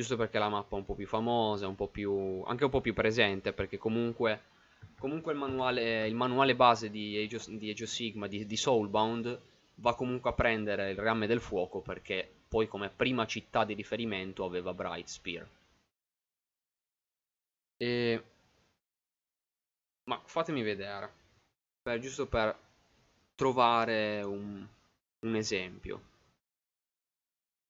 giusto 0.00 0.16
perché 0.16 0.38
la 0.38 0.48
mappa 0.48 0.76
è 0.76 0.78
un 0.78 0.84
po' 0.86 0.94
più 0.94 1.06
famosa, 1.06 1.68
un 1.68 1.74
po' 1.74 1.88
più, 1.88 2.42
anche 2.46 2.64
un 2.64 2.70
po' 2.70 2.80
più 2.80 2.94
presente, 2.94 3.52
perché 3.52 3.76
comunque, 3.76 4.44
comunque 4.98 5.32
il, 5.32 5.38
manuale, 5.38 6.06
il 6.06 6.14
manuale 6.14 6.56
base 6.56 6.90
di 6.90 7.16
Age 7.18 7.36
of, 7.36 7.48
di 7.48 7.70
Age 7.70 7.84
of 7.84 7.90
Sigma, 7.90 8.26
di, 8.26 8.46
di, 8.46 8.56
Soulbound, 8.56 9.40
va 9.76 9.94
comunque 9.94 10.30
a 10.30 10.32
prendere 10.32 10.90
il 10.90 10.98
rame 10.98 11.26
del 11.26 11.40
fuoco, 11.40 11.80
perché 11.80 12.28
poi 12.48 12.66
come 12.66 12.88
prima 12.88 13.26
città 13.26 13.64
di 13.64 13.74
riferimento 13.74 14.44
aveva 14.44 14.72
Bright 14.72 15.06
Spear. 15.06 15.48
E... 17.76 18.24
Ma 20.04 20.20
fatemi 20.24 20.62
vedere, 20.62 21.12
per, 21.82 21.98
giusto 21.98 22.26
per 22.26 22.56
trovare 23.40 24.22
un, 24.22 24.68
un 25.20 25.34
esempio. 25.34 26.02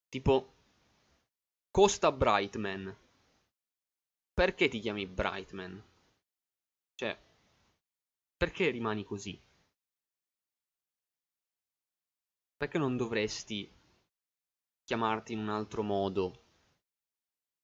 Tipo, 0.08 0.52
Costa 1.70 2.10
Brightman. 2.10 2.96
Perché 4.34 4.66
ti 4.66 4.80
chiami 4.80 5.06
Brightman? 5.06 5.80
Cioè, 6.96 7.16
perché 8.36 8.70
rimani 8.70 9.04
così? 9.04 9.40
Perché 12.56 12.78
non 12.78 12.96
dovresti 12.96 13.70
chiamarti 14.82 15.34
in 15.34 15.38
un 15.38 15.50
altro 15.50 15.84
modo 15.84 16.42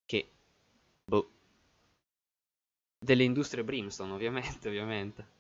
che... 0.04 0.30
Boh. 1.02 1.30
Delle 3.00 3.24
industrie 3.24 3.64
Brimstone, 3.64 4.12
ovviamente, 4.12 4.68
ovviamente. 4.68 5.35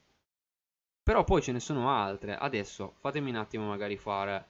Però 1.06 1.22
poi 1.22 1.40
ce 1.40 1.52
ne 1.52 1.60
sono 1.60 1.88
altre. 1.88 2.36
Adesso 2.36 2.94
fatemi 2.98 3.30
un 3.30 3.36
attimo 3.36 3.68
magari 3.68 3.96
fare 3.96 4.46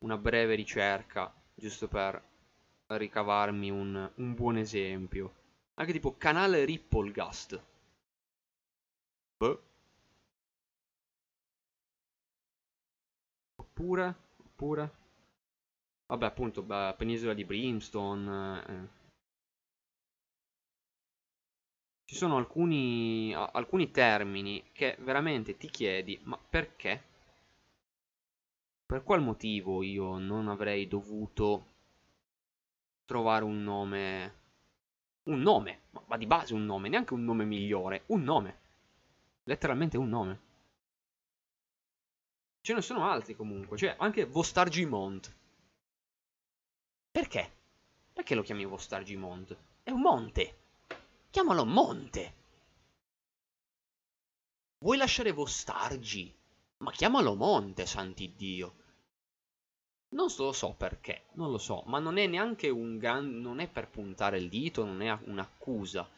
una 0.00 0.18
breve 0.18 0.54
ricerca, 0.54 1.32
giusto 1.54 1.88
per 1.88 2.22
ricavarmi 2.88 3.70
un, 3.70 4.10
un 4.16 4.34
buon 4.34 4.58
esempio. 4.58 5.32
Anche 5.76 5.92
tipo 5.92 6.14
canale 6.18 6.66
Ripplegast. 6.66 7.62
Boh. 9.38 9.62
Oppure, 13.56 14.14
oppure... 14.36 14.90
Vabbè, 16.06 16.26
appunto, 16.26 16.62
beh, 16.62 16.94
Penisola 16.98 17.32
di 17.32 17.44
Brimstone. 17.46 18.62
Eh. 18.66 19.03
Ci 22.06 22.16
sono 22.16 22.36
alcuni, 22.36 23.34
alcuni 23.34 23.90
termini 23.90 24.62
che 24.72 24.96
veramente 25.00 25.56
ti 25.56 25.68
chiedi, 25.68 26.20
ma 26.24 26.38
perché? 26.38 27.02
Per 28.84 29.02
qual 29.02 29.22
motivo 29.22 29.82
io 29.82 30.18
non 30.18 30.48
avrei 30.48 30.86
dovuto 30.86 31.72
trovare 33.04 33.44
un 33.44 33.62
nome... 33.62 34.42
Un 35.24 35.40
nome, 35.40 35.84
ma 36.06 36.18
di 36.18 36.26
base 36.26 36.52
un 36.52 36.66
nome, 36.66 36.90
neanche 36.90 37.14
un 37.14 37.24
nome 37.24 37.46
migliore, 37.46 38.02
un 38.08 38.22
nome. 38.22 38.60
Letteralmente 39.44 39.96
un 39.96 40.08
nome. 40.10 40.40
Ce 42.60 42.74
ne 42.74 42.82
sono 42.82 43.08
altri 43.08 43.34
comunque, 43.34 43.78
cioè 43.78 43.94
anche 43.98 44.26
Vostargimont. 44.26 45.34
Perché? 47.10 47.52
Perché 48.12 48.34
lo 48.34 48.42
chiami 48.42 48.66
Vostargimont? 48.66 49.56
È 49.82 49.90
un 49.90 50.00
monte. 50.02 50.63
Chiamalo 51.34 51.64
monte. 51.64 52.34
Vuoi 54.78 54.96
lasciare 54.96 55.32
Vostargi? 55.32 56.32
Ma 56.76 56.92
chiamalo 56.92 57.34
monte, 57.34 57.86
sant'Iddio. 57.86 58.74
Non 60.10 60.28
lo 60.36 60.52
so 60.52 60.74
perché, 60.78 61.24
non 61.32 61.50
lo 61.50 61.58
so, 61.58 61.82
ma 61.86 61.98
non 61.98 62.18
è 62.18 62.28
neanche 62.28 62.68
un 62.68 62.98
gran... 62.98 63.40
non 63.40 63.58
è 63.58 63.66
per 63.68 63.88
puntare 63.88 64.38
il 64.38 64.48
dito, 64.48 64.84
non 64.84 65.02
è 65.02 65.10
un'accusa. 65.24 66.08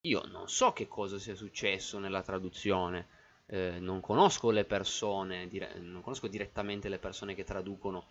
Io 0.00 0.22
non 0.24 0.48
so 0.48 0.72
che 0.72 0.88
cosa 0.88 1.18
sia 1.18 1.34
successo 1.34 1.98
nella 1.98 2.22
traduzione, 2.22 3.08
eh, 3.44 3.80
non 3.80 4.00
conosco 4.00 4.50
le 4.50 4.64
persone, 4.64 5.46
dire... 5.46 5.78
non 5.78 6.00
conosco 6.00 6.26
direttamente 6.26 6.88
le 6.88 6.98
persone 6.98 7.34
che 7.34 7.44
traducono 7.44 8.06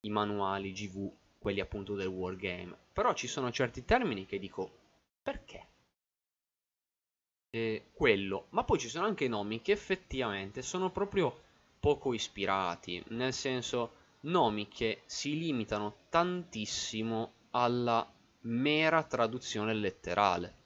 i 0.00 0.10
manuali 0.10 0.70
GV, 0.72 1.10
quelli 1.38 1.60
appunto 1.60 1.94
del 1.94 2.08
wargame, 2.08 2.76
però 2.92 3.14
ci 3.14 3.26
sono 3.26 3.50
certi 3.50 3.86
termini 3.86 4.26
che 4.26 4.38
dico, 4.38 4.81
perché? 5.22 5.68
Eh, 7.50 7.90
quello, 7.92 8.46
ma 8.50 8.64
poi 8.64 8.78
ci 8.78 8.88
sono 8.88 9.06
anche 9.06 9.28
nomi 9.28 9.60
che 9.60 9.72
effettivamente 9.72 10.62
sono 10.62 10.90
proprio 10.90 11.42
poco 11.78 12.12
ispirati, 12.12 13.02
nel 13.08 13.32
senso 13.32 14.00
nomi 14.20 14.68
che 14.68 15.02
si 15.06 15.36
limitano 15.38 16.06
tantissimo 16.08 17.32
alla 17.50 18.10
mera 18.42 19.02
traduzione 19.04 19.74
letterale. 19.74 20.60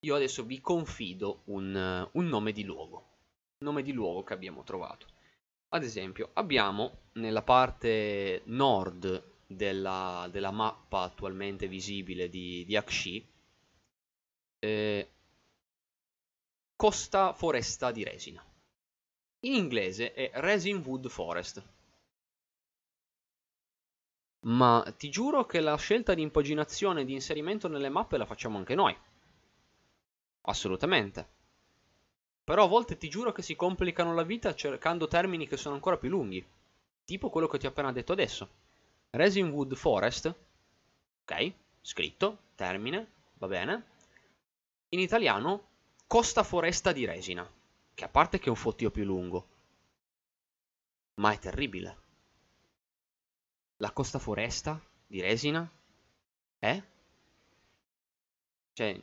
Io 0.00 0.14
adesso 0.14 0.44
vi 0.44 0.60
confido 0.60 1.42
un, 1.44 2.08
un 2.12 2.26
nome 2.26 2.52
di 2.52 2.64
luogo, 2.64 3.08
nome 3.58 3.82
di 3.82 3.92
luogo 3.92 4.22
che 4.22 4.34
abbiamo 4.34 4.62
trovato. 4.62 5.06
Ad 5.68 5.82
esempio, 5.82 6.30
abbiamo 6.34 6.98
nella 7.14 7.42
parte 7.42 8.42
nord 8.44 9.33
della, 9.54 10.28
della 10.30 10.50
mappa 10.50 11.00
attualmente 11.00 11.68
visibile 11.68 12.28
di, 12.28 12.64
di 12.64 12.76
Akshi 12.76 13.26
eh, 14.58 15.10
Costa 16.76 17.32
Foresta 17.32 17.90
di 17.90 18.04
Resina. 18.04 18.44
In 19.40 19.54
inglese 19.54 20.12
è 20.12 20.30
Resinwood 20.34 21.08
Forest 21.08 21.62
ma 24.44 24.84
ti 24.96 25.10
giuro 25.10 25.46
che 25.46 25.60
la 25.60 25.76
scelta 25.76 26.14
di 26.14 26.22
impaginazione 26.22 27.02
e 27.02 27.04
di 27.04 27.12
inserimento 27.12 27.68
nelle 27.68 27.88
mappe 27.88 28.16
la 28.16 28.26
facciamo 28.26 28.58
anche 28.58 28.74
noi. 28.74 28.96
Assolutamente. 30.42 31.28
Però 32.44 32.64
a 32.64 32.68
volte 32.68 32.98
ti 32.98 33.08
giuro 33.08 33.32
che 33.32 33.40
si 33.40 33.56
complicano 33.56 34.14
la 34.14 34.22
vita 34.22 34.54
cercando 34.54 35.08
termini 35.08 35.48
che 35.48 35.56
sono 35.56 35.74
ancora 35.74 35.96
più 35.96 36.10
lunghi. 36.10 36.44
Tipo 37.04 37.30
quello 37.30 37.46
che 37.46 37.58
ti 37.58 37.66
ho 37.66 37.70
appena 37.70 37.92
detto 37.92 38.12
adesso. 38.12 38.48
Resinwood 39.14 39.76
Forest. 39.76 40.34
Ok, 41.22 41.52
scritto, 41.80 42.38
termine, 42.56 43.12
va 43.34 43.46
bene. 43.46 43.84
In 44.88 44.98
italiano, 44.98 45.68
Costa 46.08 46.42
Foresta 46.42 46.90
di 46.90 47.04
Resina. 47.04 47.48
Che 47.94 48.04
a 48.04 48.08
parte 48.08 48.40
che 48.40 48.46
è 48.46 48.48
un 48.48 48.56
fottio 48.56 48.90
più 48.90 49.04
lungo. 49.04 49.48
Ma 51.14 51.30
è 51.30 51.38
terribile. 51.38 51.96
La 53.76 53.92
Costa 53.92 54.18
Foresta 54.18 54.80
di 55.06 55.20
Resina? 55.20 55.70
Eh? 56.58 56.82
Cioè, 58.72 59.00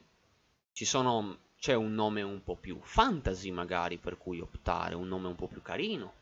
ci 0.74 0.84
sono... 0.84 1.38
c'è 1.56 1.74
un 1.74 1.94
nome 1.94 2.22
un 2.22 2.44
po' 2.44 2.58
più 2.58 2.82
fantasy 2.82 3.50
magari 3.52 3.98
per 3.98 4.18
cui 4.18 4.42
optare, 4.42 4.94
un 4.94 5.08
nome 5.08 5.28
un 5.28 5.36
po' 5.36 5.48
più 5.48 5.62
carino. 5.62 6.20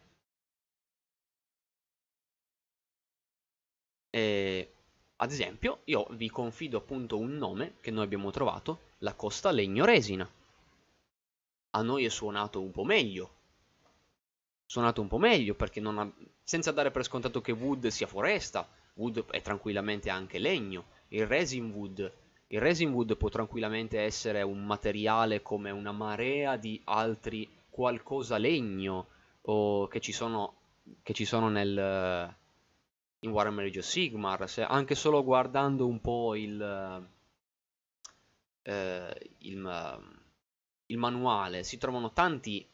E, 4.10 4.74
ad 5.18 5.32
esempio, 5.32 5.82
io 5.86 6.08
vi 6.12 6.30
confido 6.30 6.78
appunto 6.78 7.18
un 7.18 7.36
nome 7.38 7.76
che 7.82 7.92
noi 7.92 8.04
abbiamo 8.04 8.32
trovato, 8.32 8.88
la 9.00 9.14
Costa 9.14 9.52
Legno 9.52 9.86
Resina. 9.86 10.30
A 11.72 11.82
noi 11.82 12.06
è 12.06 12.10
suonato 12.10 12.62
un 12.62 12.72
po' 12.72 12.84
meglio, 12.84 13.38
suonato 14.66 15.02
un 15.02 15.08
po' 15.08 15.18
meglio 15.18 15.56
perché 15.56 15.80
ha, 15.80 16.12
senza 16.44 16.72
dare 16.72 16.92
per 16.92 17.04
scontato 17.04 17.42
che 17.42 17.52
wood 17.52 17.88
sia 17.88 18.08
foresta, 18.08 18.68
wood 18.94 19.26
è 19.32 19.42
tranquillamente 19.42 20.10
anche 20.10 20.38
legno, 20.38 20.86
il 21.10 21.26
resin 21.26 21.72
wood, 21.72 22.12
il 22.48 22.60
resin 22.60 22.92
wood 22.92 23.18
può 23.18 23.30
tranquillamente 23.30 24.00
essere 24.00 24.42
un 24.42 24.64
materiale 24.66 25.42
come 25.42 25.72
una 25.72 25.92
marea 25.92 26.56
di 26.56 26.80
altri 26.86 27.50
qualcosa 27.70 28.38
legno 28.38 29.08
o 29.42 29.88
che 29.88 30.00
ci 30.00 30.12
sono, 30.12 30.54
che 31.02 31.14
ci 31.14 31.26
sono 31.26 31.50
nel 31.50 32.36
in 33.22 33.32
Warhammer 33.32 33.66
Age 33.66 33.80
of 33.80 33.86
Sigmar, 33.86 34.50
se, 34.50 34.64
anche 34.64 34.96
solo 34.96 35.24
guardando 35.24 35.88
un 35.88 36.00
po' 36.00 36.36
il, 36.36 37.08
eh, 38.62 39.32
il, 39.40 40.00
il 40.86 40.98
manuale 40.98 41.64
si 41.64 41.78
trovano 41.78 42.12
tanti 42.14 42.66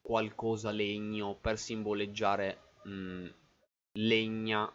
qualcosa 0.00 0.70
legno 0.70 1.34
per 1.40 1.58
simboleggiare 1.58 2.58
mh, 2.84 2.90
mm, 2.90 3.26
legna 3.92 4.70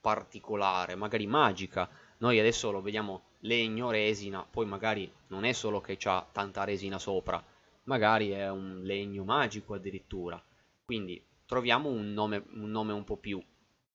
particolare, 0.00 0.94
magari 0.94 1.26
magica. 1.26 1.88
Noi 2.18 2.38
adesso 2.38 2.70
lo 2.70 2.82
vediamo 2.82 3.22
legno, 3.40 3.90
resina, 3.90 4.44
poi 4.44 4.66
magari 4.66 5.10
non 5.28 5.44
è 5.44 5.52
solo 5.52 5.80
che 5.80 5.98
ha 6.04 6.26
tanta 6.30 6.64
resina 6.64 6.98
sopra, 6.98 7.42
magari 7.84 8.30
è 8.30 8.50
un 8.50 8.82
legno 8.82 9.24
magico 9.24 9.74
addirittura. 9.74 10.42
Quindi 10.84 11.22
troviamo 11.46 11.88
un 11.88 12.12
nome 12.12 12.44
un, 12.52 12.70
nome 12.70 12.92
un 12.92 13.04
po' 13.04 13.16
più 13.16 13.42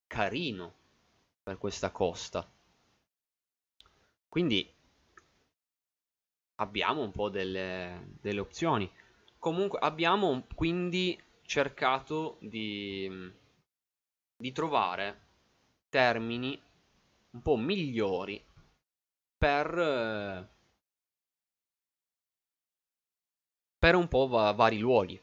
carino 0.09 0.73
per 1.43 1.57
questa 1.59 1.91
costa. 1.91 2.45
Quindi 4.27 4.67
abbiamo 6.55 7.01
un 7.01 7.11
po' 7.11 7.29
delle, 7.29 8.15
delle 8.19 8.39
opzioni. 8.39 8.91
Comunque 9.37 9.79
abbiamo 9.79 10.45
quindi 10.55 11.17
cercato 11.43 12.37
di, 12.41 13.31
di 14.35 14.51
trovare 14.51 15.27
termini 15.89 16.59
un 17.31 17.41
po' 17.41 17.55
migliori 17.55 18.43
per, 19.37 20.49
per 23.77 23.95
un 23.95 24.07
po' 24.07 24.27
va 24.27 24.51
vari 24.51 24.79
luoghi. 24.79 25.21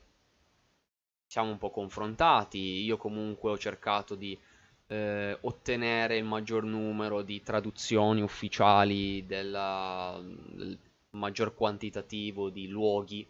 Siamo 1.27 1.51
un 1.51 1.59
po' 1.59 1.71
confrontati, 1.71 2.59
io 2.59 2.97
comunque 2.97 3.51
ho 3.51 3.59
cercato 3.59 4.15
di 4.15 4.39
eh, 4.89 5.37
ottenere 5.41 6.17
il 6.17 6.25
maggior 6.25 6.65
numero 6.65 7.23
di 7.23 7.43
traduzioni 7.43 8.23
ufficiali 8.23 9.27
della, 9.27 10.21
del 10.23 10.79
maggior 11.11 11.55
quantitativo 11.55 12.51
di 12.51 12.69
luoghi 12.69 13.27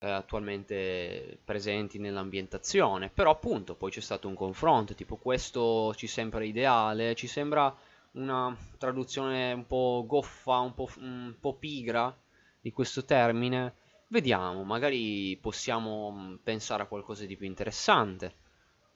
eh, 0.00 0.10
attualmente 0.10 1.38
presenti 1.44 1.98
nell'ambientazione, 1.98 3.10
però 3.10 3.30
appunto 3.32 3.74
poi 3.74 3.90
c'è 3.90 4.00
stato 4.00 4.28
un 4.28 4.34
confronto, 4.34 4.94
tipo 4.94 5.16
questo 5.16 5.94
ci 5.94 6.06
sembra 6.06 6.44
ideale, 6.44 7.14
ci 7.14 7.26
sembra 7.26 7.74
una 8.12 8.56
traduzione 8.78 9.52
un 9.52 9.66
po' 9.66 10.04
goffa, 10.06 10.58
un 10.58 10.74
po', 10.74 10.88
un 10.98 11.34
po 11.38 11.54
pigra 11.54 12.16
di 12.60 12.72
questo 12.72 13.04
termine, 13.04 13.74
vediamo, 14.08 14.64
magari 14.64 15.36
possiamo 15.40 16.10
mm, 16.10 16.34
pensare 16.42 16.82
a 16.82 16.86
qualcosa 16.86 17.24
di 17.26 17.36
più 17.36 17.46
interessante, 17.46 18.34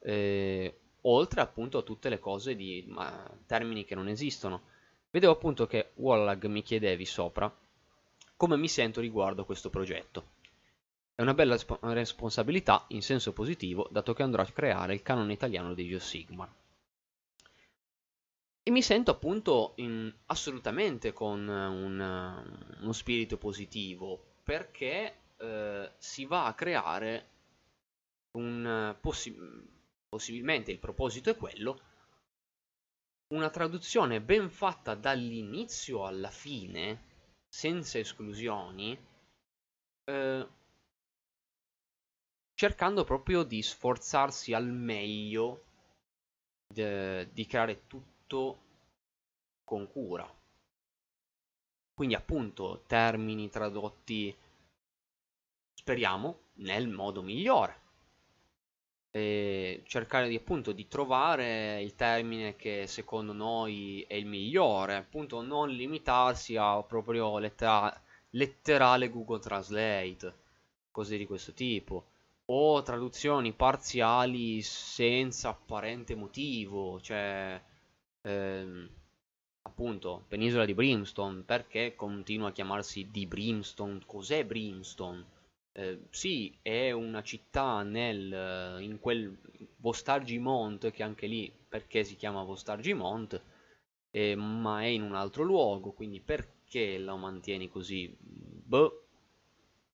eh, 0.00 0.81
oltre 1.02 1.40
appunto 1.40 1.78
a 1.78 1.82
tutte 1.82 2.08
le 2.08 2.18
cose 2.18 2.54
di 2.54 2.84
ma, 2.88 3.30
termini 3.46 3.84
che 3.84 3.94
non 3.94 4.08
esistono. 4.08 4.62
Vedevo 5.10 5.32
appunto 5.32 5.66
che 5.66 5.90
Wallag 5.94 6.44
mi 6.46 6.62
chiedevi 6.62 7.04
sopra 7.04 7.54
come 8.36 8.56
mi 8.56 8.68
sento 8.68 9.00
riguardo 9.00 9.42
a 9.42 9.44
questo 9.44 9.70
progetto. 9.70 10.30
È 11.14 11.22
una 11.22 11.34
bella 11.34 11.56
responsabilità 11.82 12.86
in 12.88 13.00
senso 13.00 13.32
positivo, 13.32 13.86
dato 13.90 14.14
che 14.14 14.24
andrò 14.24 14.42
a 14.42 14.46
creare 14.46 14.94
il 14.94 15.02
canone 15.02 15.32
italiano 15.32 15.74
di 15.74 15.86
Geosigmar. 15.86 16.52
E 18.64 18.70
mi 18.70 18.82
sento 18.82 19.12
appunto 19.12 19.74
in, 19.76 20.12
assolutamente 20.26 21.12
con 21.12 21.46
un, 21.46 22.44
uno 22.80 22.92
spirito 22.92 23.36
positivo, 23.36 24.20
perché 24.42 25.18
eh, 25.36 25.92
si 25.98 26.24
va 26.24 26.46
a 26.46 26.54
creare 26.54 27.28
un 28.32 28.96
possibilmente 30.12 30.70
il 30.70 30.78
proposito 30.78 31.30
è 31.30 31.36
quello, 31.36 31.80
una 33.32 33.48
traduzione 33.48 34.20
ben 34.20 34.50
fatta 34.50 34.94
dall'inizio 34.94 36.04
alla 36.04 36.28
fine, 36.28 37.30
senza 37.48 37.98
esclusioni, 37.98 38.94
eh, 40.04 40.48
cercando 42.52 43.04
proprio 43.04 43.42
di 43.42 43.62
sforzarsi 43.62 44.52
al 44.52 44.70
meglio 44.70 45.64
de, 46.66 47.32
di 47.32 47.46
creare 47.46 47.86
tutto 47.86 48.60
con 49.64 49.90
cura. 49.90 50.30
Quindi 51.94 52.14
appunto 52.14 52.84
termini 52.86 53.48
tradotti, 53.48 54.36
speriamo, 55.72 56.50
nel 56.56 56.88
modo 56.88 57.22
migliore 57.22 57.81
e 59.14 59.82
cercare 59.86 60.26
di, 60.28 60.36
appunto 60.36 60.72
di 60.72 60.88
trovare 60.88 61.82
il 61.82 61.94
termine 61.94 62.56
che 62.56 62.86
secondo 62.86 63.32
noi 63.34 64.02
è 64.08 64.14
il 64.14 64.24
migliore, 64.26 64.96
appunto 64.96 65.42
non 65.42 65.68
limitarsi 65.68 66.56
a 66.56 66.82
proprio 66.82 67.38
lettera- 67.38 67.94
letterale 68.30 69.10
Google 69.10 69.38
Translate, 69.40 70.34
cose 70.90 71.18
di 71.18 71.26
questo 71.26 71.52
tipo, 71.52 72.06
o 72.46 72.82
traduzioni 72.82 73.52
parziali 73.52 74.62
senza 74.62 75.50
apparente 75.50 76.14
motivo, 76.14 76.98
cioè 77.00 77.60
ehm, 78.22 78.88
appunto 79.62 80.24
Penisola 80.28 80.64
di 80.64 80.74
Brimstone, 80.74 81.42
perché 81.42 81.94
continua 81.94 82.48
a 82.48 82.52
chiamarsi 82.52 83.10
di 83.10 83.26
Brimstone? 83.26 84.00
Cos'è 84.06 84.44
Brimstone? 84.46 85.31
Eh, 85.74 86.00
sì, 86.10 86.54
è 86.60 86.90
una 86.90 87.22
città 87.22 87.82
nel, 87.82 88.78
in 88.80 88.98
quel 89.00 89.34
Vostargimont, 89.78 90.90
che 90.90 91.02
anche 91.02 91.26
lì 91.26 91.50
perché 91.68 92.04
si 92.04 92.16
chiama 92.16 92.42
Vostargimont, 92.44 93.40
eh, 94.10 94.34
ma 94.34 94.82
è 94.82 94.86
in 94.86 95.02
un 95.02 95.14
altro 95.14 95.42
luogo, 95.44 95.92
quindi 95.92 96.20
perché 96.20 96.98
la 96.98 97.16
mantieni 97.16 97.68
così? 97.68 98.14
Boh. 98.18 99.04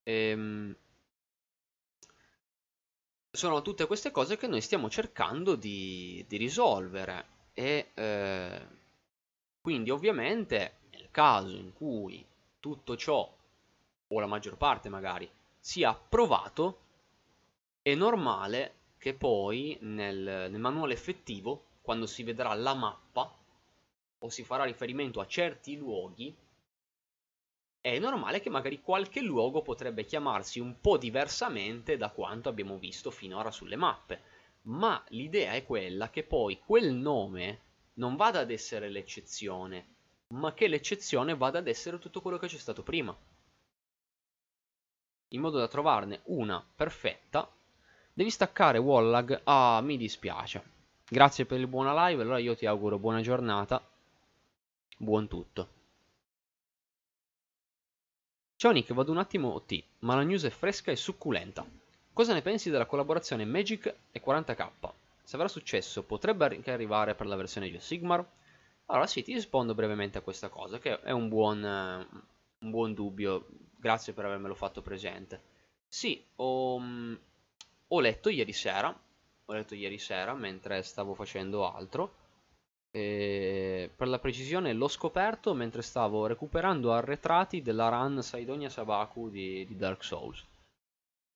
Ehm, 0.04 0.76
sono 3.30 3.62
tutte 3.62 3.86
queste 3.86 4.10
cose 4.10 4.36
che 4.36 4.46
noi 4.46 4.60
stiamo 4.60 4.88
cercando 4.90 5.54
di, 5.54 6.24
di 6.28 6.36
risolvere 6.36 7.26
e 7.52 7.90
eh, 7.94 8.66
quindi 9.60 9.90
ovviamente 9.90 10.78
nel 10.90 11.08
caso 11.10 11.54
in 11.56 11.72
cui 11.72 12.24
tutto 12.60 12.96
ciò, 12.96 13.36
o 14.08 14.20
la 14.20 14.26
maggior 14.26 14.56
parte 14.56 14.88
magari, 14.88 15.30
sia 15.68 15.90
approvato, 15.90 16.80
è 17.82 17.94
normale 17.94 18.76
che 18.96 19.12
poi 19.12 19.76
nel, 19.82 20.48
nel 20.50 20.58
manuale 20.58 20.94
effettivo, 20.94 21.64
quando 21.82 22.06
si 22.06 22.22
vedrà 22.22 22.54
la 22.54 22.72
mappa 22.72 23.36
o 24.20 24.28
si 24.30 24.44
farà 24.44 24.64
riferimento 24.64 25.20
a 25.20 25.26
certi 25.26 25.76
luoghi, 25.76 26.34
è 27.82 27.98
normale 27.98 28.40
che 28.40 28.48
magari 28.48 28.80
qualche 28.80 29.20
luogo 29.20 29.60
potrebbe 29.60 30.06
chiamarsi 30.06 30.58
un 30.58 30.80
po' 30.80 30.96
diversamente 30.96 31.98
da 31.98 32.08
quanto 32.12 32.48
abbiamo 32.48 32.78
visto 32.78 33.10
finora 33.10 33.50
sulle 33.50 33.76
mappe, 33.76 34.22
ma 34.62 35.04
l'idea 35.08 35.52
è 35.52 35.66
quella 35.66 36.08
che 36.08 36.22
poi 36.22 36.60
quel 36.64 36.94
nome 36.94 37.60
non 37.96 38.16
vada 38.16 38.38
ad 38.38 38.50
essere 38.50 38.88
l'eccezione, 38.88 39.96
ma 40.28 40.54
che 40.54 40.66
l'eccezione 40.66 41.36
vada 41.36 41.58
ad 41.58 41.68
essere 41.68 41.98
tutto 41.98 42.22
quello 42.22 42.38
che 42.38 42.46
c'è 42.46 42.56
stato 42.56 42.82
prima 42.82 43.14
in 45.28 45.40
modo 45.40 45.58
da 45.58 45.68
trovarne 45.68 46.20
una 46.24 46.64
perfetta, 46.74 47.50
devi 48.12 48.30
staccare 48.30 48.78
Wallag. 48.78 49.40
Ah, 49.44 49.80
mi 49.82 49.96
dispiace. 49.96 50.76
Grazie 51.08 51.46
per 51.46 51.58
il 51.58 51.66
buona 51.66 52.08
live, 52.08 52.22
allora 52.22 52.38
io 52.38 52.54
ti 52.54 52.66
auguro 52.66 52.98
buona 52.98 53.20
giornata, 53.20 53.82
buon 54.96 55.26
tutto. 55.26 55.76
Ciao 58.56 58.72
Nick, 58.72 58.92
vado 58.92 59.12
un 59.12 59.18
attimo 59.18 59.52
OT, 59.54 59.82
ma 60.00 60.16
la 60.16 60.22
news 60.22 60.44
è 60.44 60.50
fresca 60.50 60.90
e 60.90 60.96
succulenta. 60.96 61.64
Cosa 62.12 62.34
ne 62.34 62.42
pensi 62.42 62.70
della 62.70 62.86
collaborazione 62.86 63.44
Magic 63.44 63.94
e 64.10 64.20
40k? 64.20 64.70
Se 65.22 65.36
avrà 65.36 65.46
successo, 65.46 66.02
potrebbe 66.02 66.46
anche 66.46 66.72
arrivare 66.72 67.14
per 67.14 67.26
la 67.26 67.36
versione 67.36 67.70
di 67.70 67.78
Sigmar? 67.78 68.26
Allora 68.86 69.06
sì, 69.06 69.22
ti 69.22 69.32
rispondo 69.32 69.74
brevemente 69.74 70.18
a 70.18 70.22
questa 70.22 70.48
cosa, 70.48 70.78
che 70.78 71.00
è 71.02 71.12
un 71.12 71.28
buon, 71.28 71.62
un 71.62 72.70
buon 72.70 72.94
dubbio 72.94 73.46
grazie 73.78 74.12
per 74.12 74.24
avermelo 74.26 74.54
fatto 74.54 74.82
presente. 74.82 75.40
Sì, 75.86 76.22
ho, 76.36 76.78
mm, 76.78 77.14
ho 77.88 78.00
letto 78.00 78.28
ieri 78.28 78.52
sera, 78.52 78.88
ho 78.88 79.52
letto 79.52 79.74
ieri 79.74 79.98
sera 79.98 80.34
mentre 80.34 80.82
stavo 80.82 81.14
facendo 81.14 81.70
altro. 81.70 82.26
E 82.90 83.90
per 83.94 84.08
la 84.08 84.18
precisione 84.18 84.72
l'ho 84.72 84.88
scoperto 84.88 85.54
mentre 85.54 85.82
stavo 85.82 86.26
recuperando 86.26 86.92
arretrati 86.92 87.62
della 87.62 87.88
run 87.88 88.22
Saidonia 88.22 88.70
Sabaku 88.70 89.30
di, 89.30 89.64
di 89.66 89.76
Dark 89.76 90.02
Souls. 90.02 90.44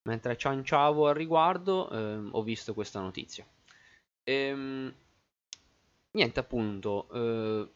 Mentre 0.04 0.36
cianciavo 0.36 1.08
al 1.08 1.14
riguardo 1.14 1.88
eh, 1.90 2.28
ho 2.30 2.42
visto 2.42 2.74
questa 2.74 3.00
notizia. 3.00 3.46
Ehm, 4.24 4.92
niente 6.12 6.40
appunto, 6.40 7.08
eh, 7.12 7.68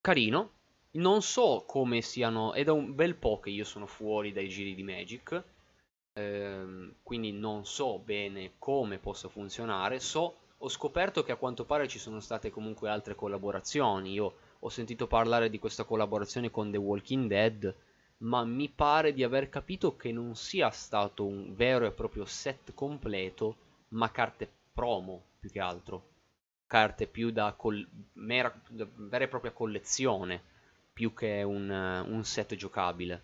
carino, 0.00 0.50
non 0.92 1.22
so 1.22 1.64
come 1.66 2.02
siano, 2.02 2.52
è 2.52 2.64
da 2.64 2.72
un 2.72 2.94
bel 2.94 3.14
po' 3.14 3.40
che 3.40 3.50
io 3.50 3.64
sono 3.64 3.86
fuori 3.86 4.32
dai 4.32 4.48
giri 4.48 4.74
di 4.74 4.82
Magic, 4.82 5.42
ehm, 6.12 6.96
quindi 7.02 7.32
non 7.32 7.64
so 7.64 7.98
bene 7.98 8.52
come 8.58 8.98
possa 8.98 9.28
funzionare. 9.28 10.00
So, 10.00 10.36
ho 10.58 10.68
scoperto 10.68 11.22
che 11.22 11.32
a 11.32 11.36
quanto 11.36 11.64
pare 11.64 11.88
ci 11.88 11.98
sono 11.98 12.20
state 12.20 12.50
comunque 12.50 12.88
altre 12.90 13.14
collaborazioni. 13.14 14.12
Io 14.12 14.34
ho 14.58 14.68
sentito 14.68 15.06
parlare 15.06 15.48
di 15.50 15.58
questa 15.58 15.84
collaborazione 15.84 16.50
con 16.50 16.70
The 16.70 16.76
Walking 16.76 17.26
Dead, 17.26 17.74
ma 18.18 18.44
mi 18.44 18.68
pare 18.68 19.12
di 19.12 19.24
aver 19.24 19.48
capito 19.48 19.96
che 19.96 20.12
non 20.12 20.36
sia 20.36 20.70
stato 20.70 21.26
un 21.26 21.54
vero 21.54 21.86
e 21.86 21.92
proprio 21.92 22.24
set 22.26 22.74
completo, 22.74 23.56
ma 23.88 24.10
carte 24.10 24.48
promo 24.72 25.36
più 25.40 25.50
che 25.50 25.58
altro. 25.58 26.10
Carte 26.66 27.06
più 27.06 27.30
da, 27.30 27.56
mera, 28.14 28.54
da 28.68 28.86
vera 28.94 29.24
e 29.24 29.28
propria 29.28 29.52
collezione 29.52 30.50
più 30.92 31.14
che 31.14 31.42
un, 31.42 31.68
un 31.70 32.24
set 32.24 32.54
giocabile. 32.54 33.22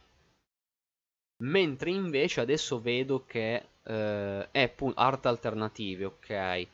Mentre 1.42 1.90
invece 1.90 2.40
adesso 2.40 2.80
vedo 2.80 3.24
che 3.24 3.68
eh, 3.82 4.50
è 4.50 4.74
art 4.94 5.26
alternative, 5.26 6.04
ok? 6.04 6.66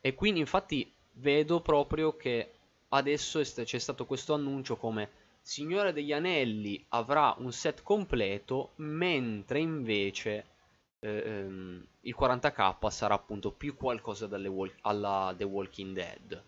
E 0.00 0.14
quindi 0.14 0.40
infatti 0.40 0.90
vedo 1.12 1.60
proprio 1.60 2.16
che 2.16 2.52
adesso 2.88 3.40
c'è 3.40 3.78
stato 3.78 4.04
questo 4.04 4.34
annuncio 4.34 4.76
come 4.76 5.22
Signore 5.46 5.92
degli 5.92 6.12
Anelli 6.12 6.82
avrà 6.88 7.34
un 7.36 7.52
set 7.52 7.82
completo, 7.82 8.72
mentre 8.76 9.58
invece 9.58 10.46
eh, 11.00 11.22
ehm, 11.22 11.86
il 12.00 12.16
40k 12.18 12.88
sarà 12.88 13.12
appunto 13.12 13.52
più 13.52 13.76
qualcosa 13.76 14.26
wal- 14.48 14.72
alla 14.80 15.34
The 15.36 15.44
Walking 15.44 15.94
Dead. 15.94 16.42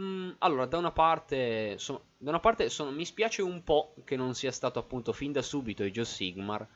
Mm, 0.00 0.30
allora, 0.38 0.64
da 0.66 0.78
una 0.78 0.92
parte, 0.92 1.76
so, 1.78 2.12
da 2.16 2.30
una 2.30 2.40
parte 2.40 2.70
sono, 2.70 2.90
mi 2.90 3.04
spiace 3.04 3.42
un 3.42 3.62
po' 3.62 3.94
che 4.04 4.16
non 4.16 4.34
sia 4.34 4.50
stato 4.50 4.78
appunto 4.78 5.12
fin 5.12 5.30
da 5.32 5.42
subito 5.42 5.82
Age 5.82 6.04
Sigmar, 6.06 6.66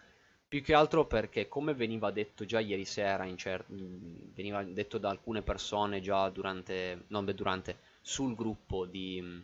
più 0.47 0.63
che 0.63 0.75
altro 0.75 1.07
perché 1.07 1.49
come 1.49 1.73
veniva 1.75 2.11
detto 2.11 2.45
già 2.45 2.61
ieri 2.61 2.85
sera, 2.85 3.27
cer- 3.37 3.65
mm, 3.73 4.33
veniva 4.35 4.63
detto 4.63 4.99
da 4.99 5.09
alcune 5.09 5.41
persone 5.43 6.01
già 6.01 6.29
durante, 6.29 7.05
non 7.09 7.25
beh, 7.25 7.35
durante, 7.35 7.79
sul 8.03 8.35
gruppo 8.35 8.85
di, 8.85 9.21
mm, 9.23 9.41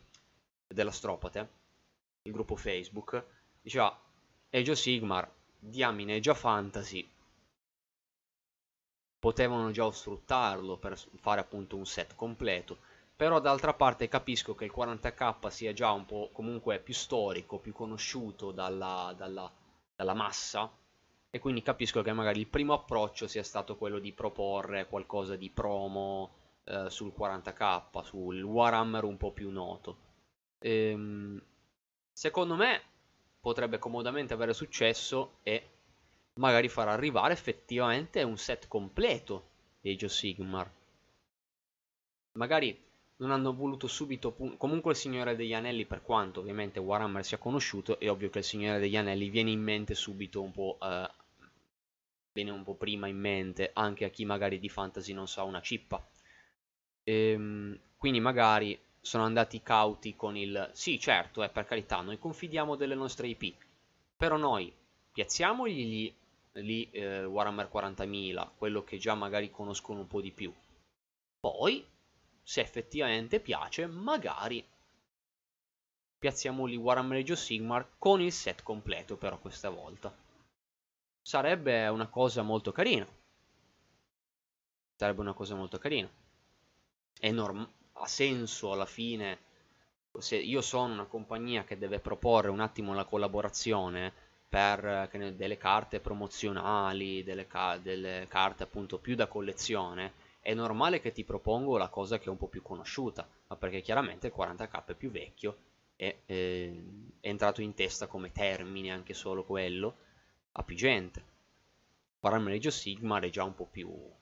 della 0.68 0.90
Stropate, 0.90 1.48
il 2.22 2.32
gruppo 2.32 2.56
Facebook, 2.56 3.24
diceva 3.62 3.98
Age 4.50 4.70
of 4.72 4.78
Sigmar, 4.78 5.30
diamine, 5.58 6.16
è 6.16 6.20
già 6.20 6.34
fantasy, 6.34 7.08
potevano 9.18 9.70
già 9.70 9.90
sfruttarlo 9.90 10.76
per 10.76 10.98
fare 11.20 11.40
appunto 11.40 11.76
un 11.76 11.86
set 11.86 12.14
completo 12.14 12.88
però 13.20 13.38
d'altra 13.38 13.74
parte 13.74 14.08
capisco 14.08 14.54
che 14.54 14.64
il 14.64 14.72
40k 14.74 15.48
sia 15.48 15.74
già 15.74 15.90
un 15.90 16.06
po' 16.06 16.30
comunque 16.32 16.78
più 16.78 16.94
storico, 16.94 17.58
più 17.58 17.74
conosciuto 17.74 18.50
dalla, 18.50 19.12
dalla, 19.14 19.52
dalla 19.94 20.14
massa 20.14 20.72
e 21.28 21.38
quindi 21.38 21.60
capisco 21.60 22.00
che 22.00 22.14
magari 22.14 22.40
il 22.40 22.46
primo 22.46 22.72
approccio 22.72 23.26
sia 23.26 23.42
stato 23.42 23.76
quello 23.76 23.98
di 23.98 24.14
proporre 24.14 24.86
qualcosa 24.86 25.36
di 25.36 25.50
promo 25.50 26.30
eh, 26.64 26.88
sul 26.88 27.12
40k, 27.14 28.04
sul 28.04 28.40
Warhammer 28.40 29.04
un 29.04 29.18
po' 29.18 29.32
più 29.32 29.50
noto. 29.50 29.98
Ehm, 30.58 31.38
secondo 32.10 32.56
me 32.56 32.80
potrebbe 33.38 33.78
comodamente 33.78 34.32
avere 34.32 34.54
successo 34.54 35.40
e 35.42 35.68
magari 36.36 36.70
far 36.70 36.88
arrivare 36.88 37.34
effettivamente 37.34 38.22
un 38.22 38.38
set 38.38 38.66
completo 38.66 39.48
di 39.82 39.90
Age 39.90 40.06
of 40.06 40.10
Sigmar. 40.10 40.72
Magari 42.38 42.88
non 43.20 43.30
hanno 43.30 43.54
voluto 43.54 43.86
subito 43.86 44.34
comunque 44.56 44.92
il 44.92 44.96
Signore 44.96 45.36
degli 45.36 45.54
Anelli 45.54 45.86
per 45.86 46.02
quanto 46.02 46.40
ovviamente 46.40 46.78
Warhammer 46.80 47.24
sia 47.24 47.38
conosciuto 47.38 47.98
è 47.98 48.10
ovvio 48.10 48.30
che 48.30 48.38
il 48.38 48.44
Signore 48.44 48.78
degli 48.78 48.96
Anelli 48.96 49.28
viene 49.28 49.50
in 49.50 49.62
mente 49.62 49.94
subito 49.94 50.42
un 50.42 50.52
po' 50.52 50.78
eh, 50.80 51.10
viene 52.32 52.50
un 52.50 52.62
po' 52.62 52.74
prima 52.74 53.06
in 53.06 53.18
mente 53.18 53.70
anche 53.72 54.04
a 54.04 54.08
chi 54.08 54.24
magari 54.24 54.58
di 54.58 54.68
fantasy 54.68 55.12
non 55.12 55.28
sa 55.28 55.42
una 55.42 55.60
cippa 55.60 56.04
Ehm, 57.04 57.78
quindi 57.96 58.20
magari 58.20 58.78
sono 59.00 59.24
andati 59.24 59.62
cauti 59.62 60.14
con 60.14 60.36
il 60.36 60.70
sì, 60.72 60.98
certo, 61.00 61.42
eh, 61.42 61.48
per 61.48 61.64
carità, 61.64 62.00
noi 62.00 62.18
confidiamo 62.18 62.76
delle 62.76 62.94
nostre 62.94 63.28
IP, 63.28 63.54
però 64.16 64.36
noi 64.36 64.72
piazziamogli 65.12 65.84
lì, 65.84 66.14
lì 66.62 66.90
eh, 66.90 67.24
Warhammer 67.24 67.68
40.000, 67.68 68.50
quello 68.56 68.84
che 68.84 68.98
già 68.98 69.14
magari 69.14 69.50
conoscono 69.50 70.00
un 70.00 70.06
po' 70.06 70.20
di 70.20 70.30
più. 70.30 70.52
Poi, 71.40 71.84
se 72.50 72.60
effettivamente 72.60 73.38
piace, 73.38 73.86
magari 73.86 74.66
piazziamo 76.18 76.64
lì 76.64 76.74
Warhammer 76.74 77.18
Age 77.18 77.36
Sigmar 77.36 77.90
con 77.96 78.20
il 78.20 78.32
set 78.32 78.64
completo 78.64 79.16
però 79.16 79.38
questa 79.38 79.70
volta. 79.70 80.12
Sarebbe 81.22 81.86
una 81.86 82.08
cosa 82.08 82.42
molto 82.42 82.72
carina. 82.72 83.06
Sarebbe 84.96 85.20
una 85.20 85.32
cosa 85.32 85.54
molto 85.54 85.78
carina. 85.78 86.10
È 87.20 87.30
normale 87.30 87.78
ha 87.92 88.06
senso 88.08 88.72
alla 88.72 88.86
fine 88.86 89.38
se 90.18 90.34
io 90.34 90.60
sono 90.60 90.92
una 90.92 91.04
compagnia 91.04 91.62
che 91.62 91.78
deve 91.78 92.00
proporre 92.00 92.48
un 92.48 92.58
attimo 92.58 92.94
la 92.94 93.04
collaborazione 93.04 94.12
per 94.48 95.08
delle 95.36 95.56
carte 95.56 96.00
promozionali, 96.00 97.22
delle, 97.22 97.46
ca 97.46 97.76
delle, 97.76 98.26
carte 98.28 98.64
appunto 98.64 98.98
più 98.98 99.14
da 99.14 99.28
collezione, 99.28 100.29
è 100.40 100.54
normale 100.54 101.00
che 101.00 101.12
ti 101.12 101.24
propongo 101.24 101.76
la 101.76 101.88
cosa 101.88 102.18
che 102.18 102.26
è 102.26 102.30
un 102.30 102.38
po' 102.38 102.48
più 102.48 102.62
conosciuta, 102.62 103.28
ma 103.46 103.56
perché 103.56 103.80
chiaramente 103.80 104.28
il 104.28 104.34
40k 104.36 104.84
è 104.86 104.94
più 104.94 105.10
vecchio 105.10 105.56
e 105.96 106.22
eh, 106.26 106.84
è 107.20 107.28
entrato 107.28 107.60
in 107.60 107.74
testa 107.74 108.06
come 108.06 108.32
termine 108.32 108.90
anche 108.90 109.12
solo 109.12 109.44
quello 109.44 109.96
a 110.52 110.62
più 110.62 110.74
gente. 110.74 111.24
Warhammer 112.20 112.54
of 112.54 112.72
Sigmar 112.72 113.22
è 113.24 113.30
già 113.30 113.44
un 113.44 113.54
po' 113.54 113.66
più, 113.66 113.88
un 113.88 114.12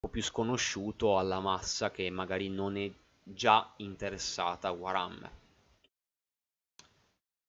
po' 0.00 0.08
più 0.08 0.22
sconosciuto 0.22 1.18
alla 1.18 1.40
massa 1.40 1.90
che 1.90 2.08
magari 2.10 2.48
non 2.48 2.76
è 2.76 2.90
già 3.22 3.72
interessata 3.76 4.68
a 4.68 4.72
Warhammer. 4.72 5.30